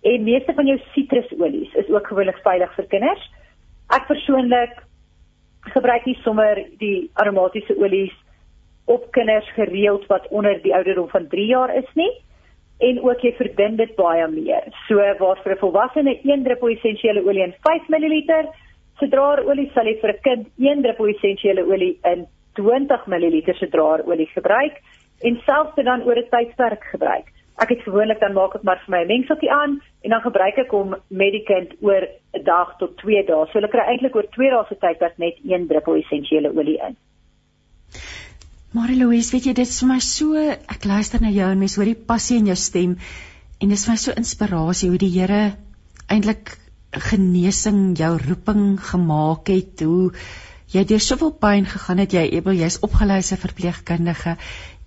En 0.02 0.24
meeste 0.24 0.54
van 0.54 0.66
jou 0.66 0.78
sitrusolies 0.92 1.74
is 1.74 1.88
ook 1.88 2.06
gewoonlik 2.06 2.40
veilig 2.42 2.74
vir 2.74 2.86
kinders. 2.86 3.30
Ek 3.90 4.06
persoonlik 4.06 4.82
gebruik 5.74 6.04
nie 6.06 6.18
sommer 6.22 6.58
die 6.78 7.10
aromatiese 7.14 7.76
olies 7.78 8.14
op 8.84 9.10
kinders 9.12 9.48
gereeld 9.54 10.06
wat 10.06 10.28
onder 10.28 10.62
die 10.62 10.74
ouderdom 10.74 11.08
van 11.08 11.28
3 11.28 11.46
jaar 11.46 11.74
is 11.76 11.88
nie 11.94 12.10
en 12.82 12.98
ook 13.02 13.20
jy 13.22 13.32
verdun 13.38 13.76
dit 13.76 13.94
baie 13.96 14.26
meer. 14.28 14.64
So 14.88 14.96
waar 14.96 15.38
vir 15.42 15.52
'n 15.52 15.58
volwassene 15.58 16.18
1 16.24 16.42
druppel 16.42 16.68
essensiële 16.68 17.22
olie 17.24 17.42
in 17.42 17.54
5 17.62 17.88
ml, 17.88 18.48
se 18.98 19.08
draarolie 19.08 19.70
sal 19.74 19.86
jy 19.86 19.96
vir 20.00 20.10
'n 20.10 20.22
kind 20.22 20.46
1 20.58 20.82
druppel 20.82 21.08
essensiële 21.14 21.62
olie 21.66 21.98
in 22.04 22.26
20 22.54 23.06
ml 23.06 23.54
se 23.54 23.68
draarolie 23.68 24.26
gebruik 24.26 24.80
en 25.20 25.40
selfs 25.46 25.74
dit 25.74 25.84
dan 25.84 26.02
oor 26.02 26.18
'n 26.18 26.28
tydperk 26.30 26.84
gebruik. 26.84 27.28
Ek 27.60 27.68
het 27.68 27.82
gewoonlik 27.84 28.20
dan 28.20 28.32
maak 28.32 28.54
ek 28.54 28.62
maar 28.62 28.80
vir 28.84 28.92
my 28.94 29.02
'n 29.02 29.10
mengseltjie 29.12 29.52
aan 29.52 29.80
en 30.02 30.10
dan 30.10 30.20
gebruik 30.20 30.58
ek 30.58 30.70
hom 30.70 30.96
met 31.08 31.32
die 31.32 31.44
kind 31.44 31.74
oor 31.80 32.08
'n 32.34 32.44
dag 32.44 32.76
tot 32.78 32.96
2 32.96 33.24
dae. 33.26 33.46
So 33.46 33.58
hulle 33.58 33.68
kry 33.68 33.84
eintlik 33.86 34.16
oor 34.16 34.28
2 34.30 34.50
dae 34.50 34.64
se 34.68 34.74
tydperk 34.74 35.18
net 35.18 35.36
1 35.44 35.66
druppel 35.66 35.96
essensiële 35.96 36.56
olie 36.56 36.78
in. 36.88 36.96
Marie-Louise, 38.72 39.32
weet 39.32 39.44
jy, 39.44 39.52
dit 39.52 39.68
is 39.68 39.80
vir 39.80 39.88
my 39.88 40.00
so 40.00 40.36
ek 40.36 40.84
luister 40.84 41.20
na 41.20 41.28
jou 41.28 41.50
en 41.50 41.58
mens 41.58 41.76
hoor 41.76 41.84
die 41.84 42.04
passie 42.08 42.38
in 42.38 42.46
jou 42.46 42.56
stem 42.56 42.96
en 43.60 43.68
dit 43.68 43.78
is 43.78 43.84
vir 43.84 43.92
my 43.92 44.00
so 44.00 44.12
inspirasie 44.16 44.88
hoe 44.88 44.98
die 44.98 45.12
Here 45.12 45.56
eintlik 46.08 46.56
genesing 46.92 47.92
jou 47.96 48.16
roeping 48.20 48.80
gemaak 48.80 49.48
het, 49.48 49.84
hoe 49.84 50.12
jy 50.72 50.84
deur 50.88 51.04
soveel 51.04 51.32
pyn 51.36 51.68
gegaan 51.68 52.00
het, 52.00 52.16
jy 52.16 52.42
jy's 52.58 52.80
opgelei 52.80 53.18
as 53.20 53.32
'n 53.32 53.44
verpleegkundige 53.44 54.36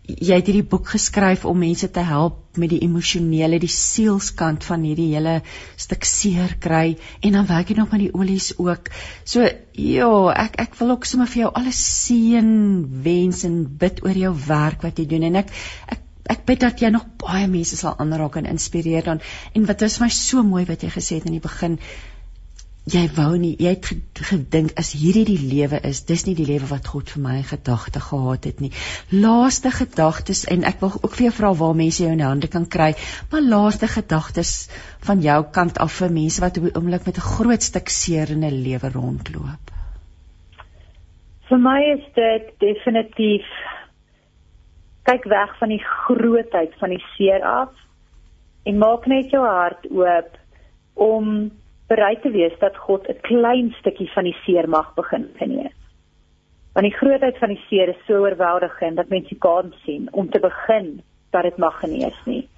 jy 0.05 0.37
het 0.37 0.49
hierdie 0.49 0.67
boek 0.69 0.91
geskryf 0.93 1.45
om 1.49 1.57
mense 1.59 1.87
te 1.91 2.03
help 2.05 2.59
met 2.61 2.69
die 2.71 2.81
emosionele, 2.85 3.59
die 3.59 3.71
sielskant 3.71 4.63
van 4.67 4.85
hierdie 4.85 5.09
hele 5.15 5.39
stuk 5.81 6.05
seer 6.07 6.55
kry. 6.61 6.95
En 7.25 7.37
dan 7.39 7.49
werk 7.49 7.71
jy 7.71 7.77
nog 7.79 7.91
met 7.91 8.05
die 8.05 8.13
olies 8.13 8.53
ook. 8.61 8.91
So 9.25 9.43
ja, 9.45 10.11
ek 10.45 10.59
ek 10.67 10.79
wil 10.79 10.95
ook 10.95 11.09
sommer 11.09 11.29
vir 11.31 11.45
jou 11.45 11.51
alles 11.53 11.81
seën 12.05 12.49
wens 13.05 13.43
en 13.49 13.63
bid 13.81 14.03
oor 14.05 14.23
jou 14.25 14.33
werk 14.47 14.85
wat 14.85 15.01
jy 15.01 15.07
doen. 15.09 15.27
En 15.31 15.41
ek 15.43 15.53
ek 15.87 16.03
ek 16.35 16.45
bid 16.45 16.61
dat 16.63 16.81
jy 16.81 16.89
nog 16.89 17.05
baie 17.21 17.45
mense 17.49 17.77
sal 17.77 17.97
aanraak 18.01 18.39
en 18.39 18.49
inspireer 18.49 19.05
dan. 19.05 19.21
En 19.53 19.65
wat 19.69 19.81
is 19.85 19.99
my 20.01 20.09
so 20.09 20.43
mooi 20.43 20.65
wat 20.65 20.81
jy 20.85 20.89
gesê 20.93 21.19
het 21.19 21.27
in 21.29 21.37
die 21.37 21.43
begin 21.43 21.79
jy 22.85 23.07
wou 23.17 23.31
nie 23.41 23.55
jy 23.57 23.71
het 23.73 24.19
gedink 24.29 24.75
as 24.77 24.91
hierdie 24.93 25.25
die 25.25 25.49
lewe 25.49 25.79
is 25.89 26.03
dis 26.05 26.25
nie 26.27 26.35
die 26.37 26.45
lewe 26.45 26.67
wat 26.69 26.85
God 26.93 27.09
vir 27.09 27.23
my 27.23 27.37
gedagte 27.41 28.01
gehad 28.07 28.45
het 28.45 28.61
nie. 28.61 28.69
Laaste 29.09 29.71
gedagtes 29.73 30.43
en 30.53 30.67
ek 30.69 30.83
wil 30.83 30.93
ook 30.99 31.15
vir 31.17 31.27
jou 31.27 31.33
vra 31.39 31.51
waar 31.57 31.73
mense 31.79 32.03
jou 32.03 32.11
in 32.13 32.21
die 32.21 32.27
hande 32.27 32.49
kan 32.51 32.67
kry 32.69 32.91
maar 33.31 33.41
laaste 33.41 33.89
gedagtes 33.89 34.53
van 35.07 35.25
jou 35.25 35.39
kant 35.57 35.81
af 35.81 35.97
vir 35.97 36.13
mense 36.13 36.45
wat 36.45 36.61
op 36.61 36.69
die 36.69 36.75
oomblik 36.77 37.09
met 37.09 37.17
'n 37.17 37.29
groot 37.31 37.63
stuk 37.63 37.89
seer 37.89 38.29
in 38.29 38.45
'n 38.45 38.61
lewe 38.67 38.93
rondloop. 38.93 39.73
Vir 41.49 41.57
my 41.57 41.81
is 41.97 42.05
dit 42.13 42.53
definitief 42.59 43.49
kyk 45.05 45.23
weg 45.23 45.57
van 45.57 45.69
die 45.69 45.83
grootheid 45.83 46.73
van 46.79 46.89
die 46.89 47.03
seer 47.17 47.41
af 47.41 47.73
en 48.63 48.77
maak 48.77 49.05
net 49.07 49.29
jou 49.31 49.45
hart 49.45 49.85
oop 49.89 50.37
om 50.93 51.51
bereid 51.87 52.21
te 52.21 52.31
wees 52.31 52.53
dat 52.59 52.77
God 52.77 53.07
'n 53.07 53.21
klein 53.21 53.73
stukkie 53.79 54.11
van 54.13 54.23
die 54.23 54.37
seer 54.45 54.69
mag 54.69 54.93
begin 54.93 55.29
genees. 55.35 55.77
Want 56.73 56.85
die 56.85 56.97
grootheid 56.97 57.37
van 57.37 57.49
die 57.49 57.63
seer 57.69 57.87
is 57.87 58.05
so 58.07 58.13
oorweldigend 58.13 58.95
dat 58.95 59.09
mense 59.09 59.35
kan 59.35 59.73
sien 59.83 60.07
om 60.11 60.29
te 60.29 60.39
begin 60.39 61.01
dat 61.31 61.43
dit 61.43 61.57
mag 61.57 61.79
genees 61.79 62.19
nie. 62.25 62.49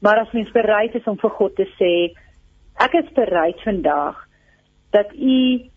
Maar 0.00 0.18
as 0.18 0.32
mens 0.32 0.50
bereid 0.50 0.94
is 0.94 1.04
om 1.04 1.18
vir 1.18 1.30
God 1.30 1.56
te 1.56 1.68
sê, 1.78 2.18
ek 2.76 2.92
is 2.92 3.12
bereid 3.14 3.60
vandag 3.62 4.28
dat 4.90 5.12
U 5.12 5.36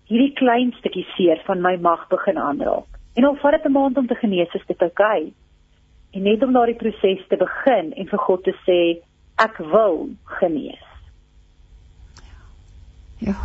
hierdie 0.10 0.34
klein 0.34 0.74
stukkie 0.80 1.06
seer 1.16 1.42
van 1.46 1.62
my 1.62 1.76
mag 1.76 2.08
begin 2.08 2.38
aanraak. 2.38 2.90
En 3.16 3.24
al 3.24 3.36
vat 3.36 3.52
dit 3.52 3.66
'n 3.66 3.72
maand 3.72 3.98
om 3.98 4.08
te 4.08 4.16
genees, 4.16 4.54
is 4.54 4.66
dit 4.68 4.82
oukei. 4.82 5.22
Okay. 5.22 5.34
En 6.16 6.22
net 6.22 6.44
om 6.44 6.54
daardie 6.54 6.76
proses 6.76 7.28
te 7.28 7.38
begin 7.38 7.94
en 7.94 8.08
vir 8.08 8.20
God 8.20 8.44
te 8.44 8.56
sê, 8.66 9.04
ek 9.36 9.58
wil 9.58 10.10
genees. 10.24 10.95
Ja. 13.18 13.36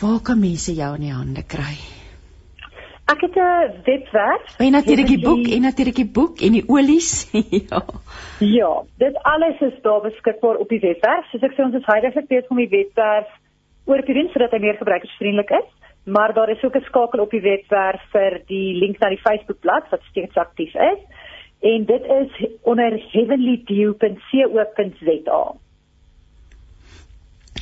Waar 0.00 0.20
kan 0.22 0.40
mense 0.40 0.74
jou 0.74 0.94
in 0.94 1.00
die 1.00 1.12
hande 1.12 1.42
kry? 1.42 1.76
Ek 3.12 3.20
het 3.20 3.36
'n 3.36 3.82
webwerf. 3.84 4.58
En 4.58 4.70
natuurlik 4.70 5.06
die 5.06 5.20
boek 5.20 5.46
en 5.46 5.60
natuurlik 5.60 5.94
die 5.94 6.10
boek 6.10 6.40
en 6.40 6.52
die 6.52 6.68
olies. 6.68 7.30
ja. 7.68 7.84
Ja, 8.38 8.82
dit 8.98 9.22
alles 9.22 9.60
is 9.60 9.82
daar 9.82 10.00
beskikbaar 10.00 10.56
op 10.56 10.68
die 10.68 10.80
webwerf. 10.80 11.30
Soos 11.30 11.42
ek 11.42 11.52
sê 11.52 11.64
ons 11.64 11.74
is 11.74 11.86
heidaglik 11.86 12.28
besig 12.28 12.50
om 12.50 12.56
die 12.56 12.68
webwerf 12.68 13.28
oor 13.84 14.02
te 14.02 14.12
doen 14.12 14.28
sodat 14.32 14.50
hy 14.50 14.58
meer 14.58 14.76
gebruikersvriendelik 14.76 15.50
is. 15.50 15.64
Maar 16.04 16.34
daar 16.34 16.50
is 16.50 16.62
ook 16.62 16.76
'n 16.76 16.84
skakel 16.84 17.20
op 17.20 17.30
die 17.30 17.40
webwerf 17.40 18.00
vir 18.12 18.40
die 18.46 18.74
link 18.74 18.98
na 18.98 19.08
die 19.08 19.24
Facebookblad 19.26 19.88
wat 19.90 20.02
steeds 20.10 20.36
aktief 20.36 20.74
is. 20.74 20.98
En 21.60 21.84
dit 21.84 22.04
is 22.04 22.46
onder 22.62 23.02
heavenlydew.co.za. 23.12 25.54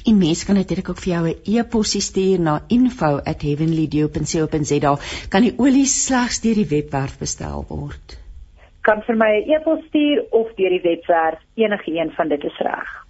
En 0.05 0.18
mense 0.18 0.47
kan 0.47 0.55
natuurlik 0.55 0.89
ook 0.89 0.98
vir 0.98 1.12
jou 1.12 1.28
'n 1.28 1.35
e-pos 1.44 2.05
stuur 2.05 2.40
na 2.40 2.62
info@heavenlydew.co.za. 2.68 4.98
Kan 5.28 5.43
die 5.43 5.59
olie 5.59 5.86
slegs 5.86 6.40
deur 6.40 6.55
die 6.55 6.68
webwerf 6.68 7.18
bestel 7.18 7.64
word? 7.68 8.18
Kan 8.81 9.02
vir 9.06 9.16
my 9.16 9.40
'n 9.40 9.51
e-pos 9.51 9.85
stuur 9.89 10.24
of 10.31 10.55
deur 10.56 10.70
die 10.70 10.82
webwerf, 10.82 11.39
enige 11.55 11.90
een 11.90 12.10
van 12.10 12.28
dit 12.28 12.44
is 12.44 12.59
reg. 12.59 13.01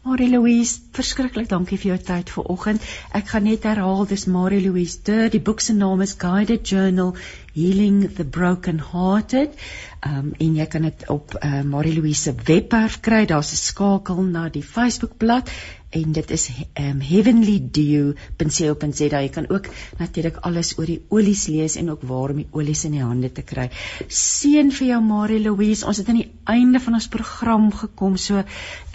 Marie 0.00 0.30
Louise, 0.32 0.78
verskriklik 0.96 1.50
dankie 1.50 1.76
vir 1.76 1.90
jou 1.90 1.96
tyd 2.08 2.30
vanoggend. 2.32 2.84
Ek 3.12 3.34
gaan 3.34 3.44
net 3.44 3.66
herhaal, 3.68 4.06
dis 4.08 4.22
Marie 4.32 4.62
Louise 4.64 4.96
Dur. 5.04 5.26
Die 5.28 5.42
boek 5.44 5.60
se 5.60 5.74
naam 5.76 6.00
is 6.00 6.14
Guided 6.22 6.70
Journal 6.70 7.10
Healing 7.52 8.06
the 8.16 8.24
Broken 8.24 8.80
Hearted. 8.80 9.58
Um 10.00 10.32
en 10.40 10.56
jy 10.56 10.66
kan 10.72 10.88
dit 10.88 11.04
op 11.12 11.36
uh, 11.36 11.60
Marie 11.68 11.92
Louise 11.98 12.22
se 12.22 12.32
webwerf 12.32 13.02
kry. 13.04 13.26
Daar's 13.28 13.52
'n 13.52 13.60
skakel 13.60 14.22
na 14.22 14.48
die 14.48 14.64
Facebookblad 14.64 15.52
en 15.90 16.12
dit 16.14 16.30
is 16.30 16.44
um, 16.78 17.00
heavenlydew.co.za. 17.02 19.20
Jy 19.20 19.30
kan 19.34 19.48
ook 19.50 19.66
natuurlik 19.98 20.36
alles 20.46 20.78
oor 20.78 20.86
die 20.86 21.02
olies 21.10 21.48
lees 21.50 21.74
en 21.80 21.90
ook 21.90 22.04
waar 22.06 22.30
om 22.30 22.38
die 22.42 22.48
olies 22.54 22.84
in 22.86 22.94
die 22.94 23.02
hande 23.02 23.30
te 23.34 23.42
kry. 23.42 23.70
Seën 24.06 24.70
vir 24.76 24.86
jou 24.92 25.00
Marie 25.02 25.40
Louise. 25.42 25.86
Ons 25.86 25.98
het 26.02 26.08
aan 26.12 26.20
die 26.20 26.30
einde 26.50 26.80
van 26.82 26.94
ons 27.00 27.08
program 27.10 27.70
gekom. 27.74 28.16
So 28.22 28.44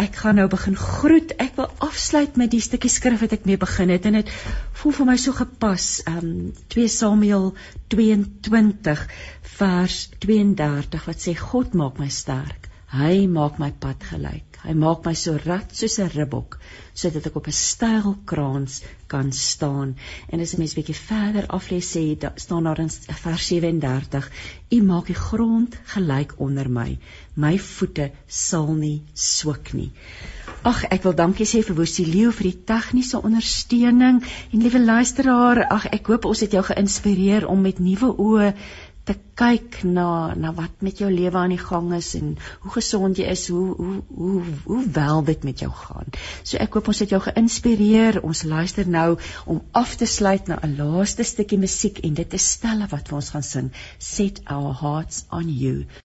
ek 0.01 0.15
gaan 0.21 0.39
nou 0.39 0.47
begin 0.51 0.77
groet. 0.79 1.35
Ek 1.41 1.55
wil 1.59 1.67
afsluit 1.83 2.37
met 2.39 2.51
die 2.55 2.63
stukkie 2.63 2.93
skrif 2.93 3.21
wat 3.25 3.35
ek 3.35 3.45
mee 3.49 3.59
begin 3.59 3.91
het 3.91 4.07
en 4.07 4.21
dit 4.21 4.31
voel 4.79 4.95
vir 4.99 5.07
my 5.11 5.17
so 5.19 5.35
gepas. 5.35 5.99
Um 6.07 6.53
2 6.71 6.87
Samuel 6.95 7.51
22 7.91 9.03
vers 9.59 9.99
32 10.23 11.11
wat 11.11 11.27
sê 11.27 11.35
God 11.39 11.75
maak 11.75 11.99
my 11.99 12.07
sterk. 12.07 12.71
Hy 12.95 13.27
maak 13.27 13.59
my 13.59 13.75
pad 13.75 13.99
gelyk. 14.07 14.54
Hy 14.65 14.73
maak 14.73 15.05
my 15.05 15.13
so 15.13 15.37
rad 15.45 15.73
soos 15.77 15.99
'n 15.99 16.09
ribbok 16.09 16.57
sodat 16.95 17.27
ek 17.27 17.35
op 17.35 17.47
'n 17.47 17.51
styl 17.51 18.15
kraans 18.25 18.81
kan 19.07 19.31
staan. 19.31 19.95
En 20.31 20.39
as 20.39 20.53
'n 20.53 20.59
mens 20.59 20.73
bietjie 20.73 20.95
verder 20.95 21.45
af 21.47 21.69
lê 21.69 21.79
sê 21.81 22.17
da, 22.17 22.31
staan 22.35 22.63
daar 22.63 22.79
in 22.79 22.89
vers 22.89 23.47
37: 23.47 24.31
U 24.71 24.81
maak 24.81 25.05
die 25.05 25.21
grond 25.27 25.77
gelyk 25.93 26.33
onder 26.37 26.69
my. 26.69 26.97
My 27.35 27.59
voete 27.59 28.11
sal 28.27 28.73
nie 28.73 29.03
swik 29.13 29.73
nie. 29.73 29.91
Ag, 30.63 30.83
ek 30.83 31.03
wil 31.03 31.13
dankie 31.13 31.45
sê 31.45 31.61
vir 31.63 31.75
Woesie 31.75 32.07
Leo 32.07 32.31
vir 32.31 32.43
die 32.43 32.63
tegniese 32.63 33.21
ondersteuning 33.21 34.23
en 34.51 34.61
liewe 34.61 34.79
luisteraar, 34.79 35.67
ag 35.69 35.85
ek 35.85 36.07
hoop 36.07 36.25
ons 36.25 36.39
het 36.39 36.51
jou 36.51 36.63
geïnspireer 36.63 37.47
om 37.47 37.61
met 37.61 37.79
nuwe 37.79 38.09
oë 38.17 38.53
te 39.05 39.13
kyk 39.37 39.81
na 39.83 40.33
na 40.33 40.51
wat 40.57 40.81
met 40.85 40.97
jou 41.01 41.09
lewe 41.11 41.37
aan 41.37 41.53
die 41.53 41.61
gang 41.61 41.91
is 41.93 42.13
en 42.17 42.31
hoe 42.63 42.71
gesond 42.73 43.19
jy 43.19 43.27
is, 43.35 43.43
hoe 43.53 43.75
hoe 43.77 43.97
hoe 44.17 44.41
hoe 44.63 44.81
wel 44.97 45.23
dit 45.27 45.43
met 45.43 45.61
jou 45.61 45.69
gaan. 45.71 46.09
So 46.43 46.57
ek 46.57 46.73
hoop 46.77 46.89
ons 46.93 47.03
het 47.03 47.13
jou 47.13 47.21
geïnspireer. 47.21 48.21
Ons 48.25 48.43
luister 48.49 48.89
nou 48.89 49.17
om 49.45 49.61
af 49.77 49.95
te 50.01 50.09
sluit 50.09 50.47
na 50.47 50.57
'n 50.63 50.77
laaste 50.79 51.23
stukkie 51.23 51.61
musiek 51.61 51.99
en 51.99 52.13
dit 52.13 52.33
is 52.33 52.51
stelle 52.57 52.87
wat 52.89 53.07
vir 53.07 53.19
ons 53.21 53.29
gaan 53.29 53.43
sing. 53.43 53.71
Set 53.99 54.41
our 54.45 54.73
hearts 54.73 55.25
on 55.29 55.49
you. 55.49 55.85